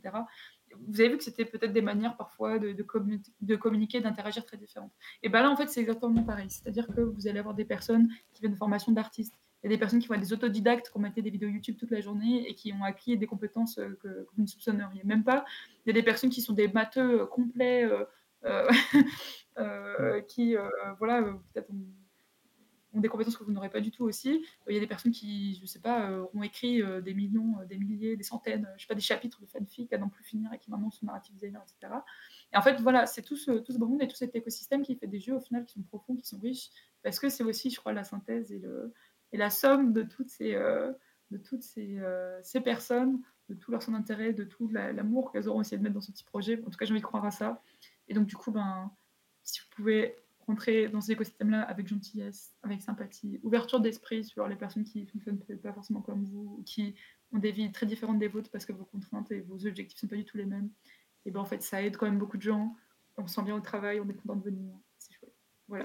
Vous 0.88 1.00
avez 1.00 1.10
vu 1.10 1.18
que 1.18 1.24
c'était 1.24 1.46
peut-être 1.46 1.74
des 1.74 1.82
manières 1.82 2.16
parfois 2.18 2.60
de, 2.60 2.74
de 2.74 2.84
commu- 2.84 3.24
de 3.42 3.56
communiquer, 3.56 4.00
d'interagir 4.00 4.46
très 4.46 4.58
différentes. 4.58 4.92
Et 5.24 5.30
bien 5.30 5.42
là, 5.42 5.50
en 5.50 5.56
fait, 5.56 5.70
c'est 5.70 5.82
exactement 5.82 6.24
pareil. 6.24 6.50
C'est-à-dire 6.50 6.88
que 6.88 7.02
vous 7.02 7.28
allez 7.28 7.40
avoir 7.40 7.56
des 7.56 7.66
personnes 7.66 8.10
qui 8.34 8.42
viennent 8.42 8.54
de 8.54 8.58
formation 8.58 8.92
d'artistes. 8.92 9.34
Il 9.64 9.72
y 9.72 9.74
a 9.74 9.76
des 9.76 9.80
personnes 9.80 10.00
qui 10.00 10.08
vont 10.08 10.14
être 10.14 10.22
des 10.22 10.34
autodidactes, 10.34 10.92
qui 10.92 10.98
ont 10.98 11.02
maté 11.02 11.24
des 11.24 11.32
vidéos 11.32 11.50
YouTube 11.50 11.78
toute 11.80 11.90
la 11.90 12.00
journée 12.00 12.48
et 12.48 12.54
qui 12.54 12.72
ont 12.74 12.84
acquis 12.84 13.18
des 13.18 13.26
compétences 13.26 13.80
euh, 13.80 13.98
que, 14.02 14.08
que 14.08 14.30
vous 14.36 14.44
ne 14.44 14.48
soupçonneriez 14.48 15.04
même 15.04 15.24
pas. 15.24 15.46
Il 15.86 15.90
y 15.90 15.92
a 15.92 15.94
des 15.94 16.04
personnes 16.04 16.30
qui 16.30 16.42
sont 16.42 16.54
des 16.54 16.68
matheux 16.68 17.22
euh, 17.22 17.26
complets, 17.26 17.84
euh, 17.86 18.06
euh, 18.46 18.68
euh, 19.58 20.22
qui, 20.22 20.56
voilà, 21.00 21.24
peut-être 21.54 21.70
ont, 22.94 23.00
des 23.00 23.08
compétences 23.10 23.38
que 23.38 23.44
vous 23.44 23.52
n'aurez 23.52 23.70
pas 23.70 23.82
du 23.82 23.92
tout 23.92 24.04
aussi. 24.04 24.30
Euh, 24.68 24.72
Il 24.72 24.74
y 24.74 24.78
a 24.78 24.80
des 24.80 24.88
personnes 24.88 25.12
qui, 25.12 25.56
je 25.62 25.66
sais 25.66 25.80
pas, 25.80 26.10
euh, 26.10 26.26
ont 26.34 26.44
écrit 26.44 26.82
euh, 26.82 27.02
des 27.02 27.14
millions, 27.14 27.56
des 27.68 27.78
milliers, 27.78 28.16
des 28.16 28.24
centaines, 28.24 28.68
je 28.78 28.82
sais 28.82 28.88
pas, 28.88 28.96
des 28.96 29.02
chapitres 29.02 29.42
de 29.42 29.46
fanfic 29.46 29.92
à 29.94 29.98
n'en 29.98 30.10
plus 30.10 30.24
finir 30.24 30.52
et 30.54 30.58
qui 30.58 30.72
maintenant 30.72 30.90
sont 30.90 31.06
narrative 31.06 31.34
designers, 31.36 31.60
etc. 31.64 31.94
Et 32.54 32.58
en 32.58 32.62
fait, 32.62 32.80
voilà, 32.82 33.06
c'est 33.06 33.22
tout 33.22 33.38
ce, 33.38 33.52
tout 33.52 33.72
ce 33.74 33.78
monde 33.78 34.02
et 34.02 34.08
tout 34.08 34.16
cet 34.16 34.36
écosystème 34.36 34.82
qui 34.84 34.96
fait 34.96 35.08
des 35.08 35.20
jeux 35.20 35.36
au 35.36 35.42
final 35.42 35.66
qui 35.66 35.74
sont 35.74 35.84
profonds, 35.84 36.16
qui 36.16 36.26
sont 36.26 36.40
riches, 36.40 36.70
parce 37.04 37.20
que 37.20 37.30
c'est 37.30 37.44
aussi, 37.44 37.70
je 37.70 37.80
crois, 37.80 37.94
la 37.94 38.04
synthèse 38.04 38.52
et, 38.52 38.60
le, 38.60 38.94
et 39.32 39.38
la 39.38 39.50
somme 39.50 39.94
de 39.94 40.04
toutes 40.04 40.30
ces, 40.30 40.54
de 40.54 41.38
toutes 41.38 41.64
ces, 41.64 42.00
ces 42.44 42.62
personnes, 42.62 43.22
de 43.50 43.56
tout 43.56 43.72
leur 43.72 43.82
son 43.82 43.92
d'intérêt, 43.94 44.34
de 44.34 44.44
tout 44.44 44.68
la- 44.70 44.92
l'amour 44.92 45.32
qu'elles 45.32 45.48
auront 45.48 45.62
essayé 45.62 45.78
de 45.78 45.84
mettre 45.84 45.96
dans 45.96 46.02
ce 46.02 46.12
petit 46.12 46.24
projet. 46.24 46.62
En 46.66 46.70
tout 46.70 46.78
cas, 46.78 46.86
j'ai 46.86 46.92
envie 46.92 47.02
de 47.02 47.06
croire 47.06 47.26
à 47.26 47.32
ça. 47.32 47.62
Et 48.08 48.14
donc, 48.14 48.28
du 48.28 48.36
coup, 48.36 48.52
ben, 48.52 48.92
si 49.44 49.62
vous 49.62 49.68
pouvez 49.76 50.16
rentrer 50.48 50.88
dans 50.88 51.02
cet 51.02 51.12
écosystème-là 51.12 51.62
avec 51.62 51.88
gentillesse, 51.88 52.56
avec 52.64 52.82
sympathie, 52.82 53.40
ouverture 53.44 53.80
d'esprit 53.80 54.24
sur 54.24 54.48
les 54.48 54.56
personnes 54.56 54.86
qui 54.86 55.02
ne 55.02 55.06
fonctionnent 55.06 55.40
pas 55.62 55.74
forcément 55.74 56.02
comme 56.02 56.24
vous, 56.24 56.58
ou 56.60 56.64
qui 56.64 56.96
ont 57.34 57.40
des 57.40 57.52
vies 57.52 57.72
très 57.72 57.86
différentes 57.86 58.20
des 58.20 58.30
vôtres 58.30 58.50
parce 58.50 58.66
que 58.66 58.74
vos 58.74 58.86
contraintes 58.86 59.30
et 59.32 59.42
vos 59.42 59.66
objectifs 59.68 60.00
sont 60.00 60.08
pas 60.08 60.16
du 60.16 60.26
tout 60.26 60.38
les 60.38 60.46
mêmes, 60.46 60.70
et 61.26 61.32
ben 61.32 61.42
en 61.42 61.46
fait, 61.46 61.62
ça 61.62 61.84
aide 61.84 61.98
quand 61.98 62.06
même 62.06 62.18
beaucoup 62.18 62.38
de 62.38 62.42
gens. 62.42 62.76
On 63.18 63.28
se 63.28 63.36
sent 63.36 63.44
bien 63.44 63.56
au 63.56 63.60
travail, 63.60 64.00
on 64.00 64.08
est 64.08 64.14
content 64.14 64.38
de 64.38 64.44
venir. 64.44 64.74
C'est 64.98 65.14
chouette. 65.14 65.36
Voilà. 65.68 65.84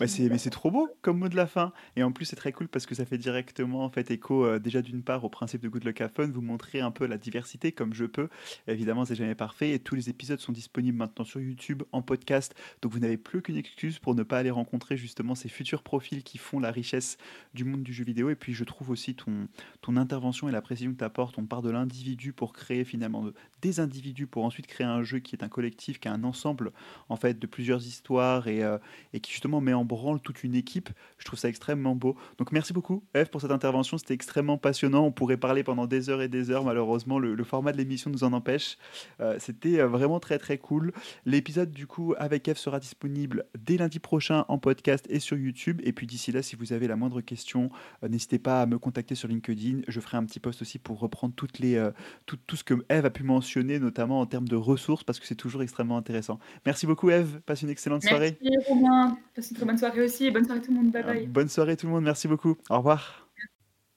Ouais, 0.00 0.06
mais 0.30 0.38
c'est 0.38 0.50
trop 0.50 0.70
beau 0.70 0.88
comme 1.02 1.18
mot 1.18 1.28
de 1.28 1.34
la 1.34 1.46
fin. 1.48 1.72
Et 1.96 2.04
en 2.04 2.12
plus, 2.12 2.24
c'est 2.24 2.36
très 2.36 2.52
cool 2.52 2.68
parce 2.68 2.86
que 2.86 2.94
ça 2.94 3.04
fait 3.04 3.18
directement 3.18 3.84
en 3.84 3.90
fait 3.90 4.12
écho 4.12 4.44
euh, 4.46 4.60
déjà 4.60 4.80
d'une 4.80 5.02
part 5.02 5.24
au 5.24 5.28
principe 5.28 5.60
de 5.60 5.68
Good 5.68 5.84
Luck 5.84 6.00
Have 6.00 6.12
Fun, 6.14 6.28
vous 6.28 6.40
montrer 6.40 6.80
un 6.80 6.92
peu 6.92 7.04
la 7.06 7.18
diversité 7.18 7.72
comme 7.72 7.92
je 7.92 8.04
peux. 8.04 8.28
Évidemment, 8.68 9.04
c'est 9.04 9.16
jamais 9.16 9.34
parfait 9.34 9.72
et 9.72 9.80
tous 9.80 9.96
les 9.96 10.08
épisodes 10.08 10.38
sont 10.38 10.52
disponibles 10.52 10.96
maintenant 10.96 11.24
sur 11.24 11.40
YouTube 11.40 11.82
en 11.90 12.00
podcast. 12.00 12.54
Donc 12.80 12.92
vous 12.92 13.00
n'avez 13.00 13.16
plus 13.16 13.42
qu'une 13.42 13.56
excuse 13.56 13.98
pour 13.98 14.14
ne 14.14 14.22
pas 14.22 14.38
aller 14.38 14.50
rencontrer 14.50 14.96
justement 14.96 15.34
ces 15.34 15.48
futurs 15.48 15.82
profils 15.82 16.22
qui 16.22 16.38
font 16.38 16.60
la 16.60 16.70
richesse 16.70 17.16
du 17.52 17.64
monde 17.64 17.82
du 17.82 17.92
jeu 17.92 18.04
vidéo. 18.04 18.30
Et 18.30 18.36
puis 18.36 18.54
je 18.54 18.62
trouve 18.64 18.90
aussi 18.90 19.16
ton, 19.16 19.48
ton 19.80 19.96
intervention 19.96 20.48
et 20.48 20.52
la 20.52 20.62
précision 20.62 20.92
que 20.92 20.98
tu 20.98 21.04
apportes. 21.04 21.38
On 21.38 21.46
part 21.46 21.62
de 21.62 21.70
l'individu 21.70 22.32
pour 22.32 22.52
créer 22.52 22.84
finalement 22.84 23.24
de- 23.24 23.34
des 23.60 23.80
individus 23.80 24.26
pour 24.28 24.44
ensuite 24.44 24.66
créer 24.68 24.86
un 24.86 25.02
jeu 25.02 25.18
qui 25.18 25.34
est 25.34 25.42
un 25.44 25.48
collectif, 25.48 25.98
qui 26.00 26.08
est 26.08 26.10
un 26.12 26.24
ensemble 26.24 26.72
en 27.08 27.16
fait 27.16 27.38
de 27.38 27.46
plusieurs 27.46 27.84
histoires 27.86 28.48
et, 28.48 28.62
euh, 28.62 28.78
et 29.12 29.20
qui 29.20 29.32
justement 29.32 29.60
met 29.60 29.71
en 29.74 29.84
branle 29.84 30.20
toute 30.20 30.44
une 30.44 30.54
équipe. 30.54 30.90
Je 31.18 31.24
trouve 31.24 31.38
ça 31.38 31.48
extrêmement 31.48 31.94
beau. 31.94 32.16
Donc 32.38 32.52
merci 32.52 32.72
beaucoup 32.72 33.02
Eve 33.14 33.30
pour 33.30 33.40
cette 33.40 33.50
intervention, 33.50 33.98
c'était 33.98 34.14
extrêmement 34.14 34.58
passionnant. 34.58 35.04
On 35.04 35.12
pourrait 35.12 35.36
parler 35.36 35.62
pendant 35.62 35.86
des 35.86 36.10
heures 36.10 36.22
et 36.22 36.28
des 36.28 36.50
heures, 36.50 36.64
malheureusement 36.64 37.18
le, 37.18 37.42
format 37.44 37.72
de 37.72 37.76
l'émission 37.76 38.10
nous 38.10 38.24
en 38.24 38.32
empêche. 38.32 38.78
Euh, 39.20 39.36
c'était 39.38 39.80
euh, 39.80 39.88
vraiment 39.88 40.20
très 40.20 40.38
très 40.38 40.58
cool. 40.58 40.92
L'épisode 41.26 41.70
du 41.70 41.86
coup 41.86 42.14
avec 42.18 42.48
Eve 42.48 42.56
sera 42.56 42.78
disponible 42.80 43.44
dès 43.58 43.76
lundi 43.76 43.98
prochain 43.98 44.44
en 44.48 44.58
podcast 44.58 45.06
et 45.08 45.18
sur 45.18 45.36
YouTube. 45.36 45.80
Et 45.84 45.92
puis 45.92 46.06
d'ici 46.06 46.32
là, 46.32 46.42
si 46.42 46.56
vous 46.56 46.72
avez 46.72 46.86
la 46.86 46.96
moindre 46.96 47.20
question, 47.20 47.70
euh, 48.02 48.08
n'hésitez 48.08 48.38
pas 48.38 48.62
à 48.62 48.66
me 48.66 48.78
contacter 48.78 49.14
sur 49.14 49.28
LinkedIn. 49.28 49.80
Je 49.88 50.00
ferai 50.00 50.16
un 50.16 50.24
petit 50.24 50.40
post 50.40 50.62
aussi 50.62 50.78
pour 50.78 50.98
reprendre 51.00 51.34
tout, 51.34 51.46
ce 51.52 52.64
que 52.64 52.74
Eve 52.88 53.06
a 53.06 53.10
pu 53.10 53.22
mentionner, 53.22 53.78
notamment 53.78 54.20
en 54.20 54.26
termes 54.26 54.48
de 54.48 54.56
ressources, 54.56 55.04
parce 55.04 55.20
que 55.20 55.26
c'est 55.26 55.34
toujours 55.34 55.62
extrêmement 55.62 55.96
intéressant. 55.96 56.38
Merci 56.66 56.86
beaucoup 56.86 57.10
Eve, 57.10 57.40
passe 57.46 57.62
une 57.62 57.70
excellente 57.70 58.02
soirée. 58.02 58.38
Passe 59.34 59.50
une 59.50 59.56
très 59.62 59.66
bonne 59.66 59.78
soirée 59.78 60.04
aussi. 60.04 60.26
Et 60.26 60.30
bonne 60.30 60.44
soirée 60.44 60.60
tout 60.60 60.70
le 60.72 60.76
monde. 60.76 60.90
Bye 60.92 61.02
Euh, 61.02 61.06
bye. 61.06 61.26
Bonne 61.26 61.48
soirée 61.48 61.76
tout 61.76 61.86
le 61.86 61.92
monde, 61.92 62.04
merci 62.04 62.28
beaucoup. 62.28 62.56
Au 62.70 62.78
revoir. 62.78 63.28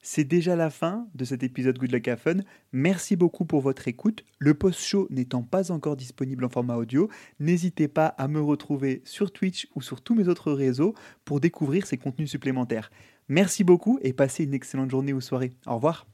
C'est 0.08 0.24
déjà 0.24 0.56
la 0.56 0.70
fin 0.70 1.08
de 1.16 1.26
cet 1.26 1.42
épisode 1.42 1.80
Good 1.80 1.92
Luck 1.92 2.08
Have 2.08 2.20
Fun. 2.20 2.38
Merci 2.72 3.16
beaucoup 3.16 3.44
pour 3.44 3.62
votre 3.62 3.88
écoute. 3.88 4.24
Le 4.38 4.54
post-show 4.54 5.08
n'étant 5.10 5.42
pas 5.42 5.72
encore 5.72 5.96
disponible 5.96 6.46
en 6.46 6.50
format 6.50 6.76
audio, 6.76 7.10
n'hésitez 7.40 7.88
pas 7.88 8.06
à 8.06 8.28
me 8.28 8.40
retrouver 8.40 9.02
sur 9.04 9.32
Twitch 9.32 9.68
ou 9.74 9.82
sur 9.82 10.02
tous 10.02 10.14
mes 10.14 10.28
autres 10.28 10.52
réseaux 10.52 10.94
pour 11.26 11.40
découvrir 11.40 11.88
ces 11.88 11.98
contenus 11.98 12.30
supplémentaires. 12.30 12.92
Merci 13.30 13.64
beaucoup 13.64 13.98
et 14.04 14.14
passez 14.14 14.44
une 14.44 14.54
excellente 14.54 14.92
journée 14.92 15.14
ou 15.14 15.22
soirée. 15.22 15.54
Au 15.66 15.74
revoir. 15.76 16.06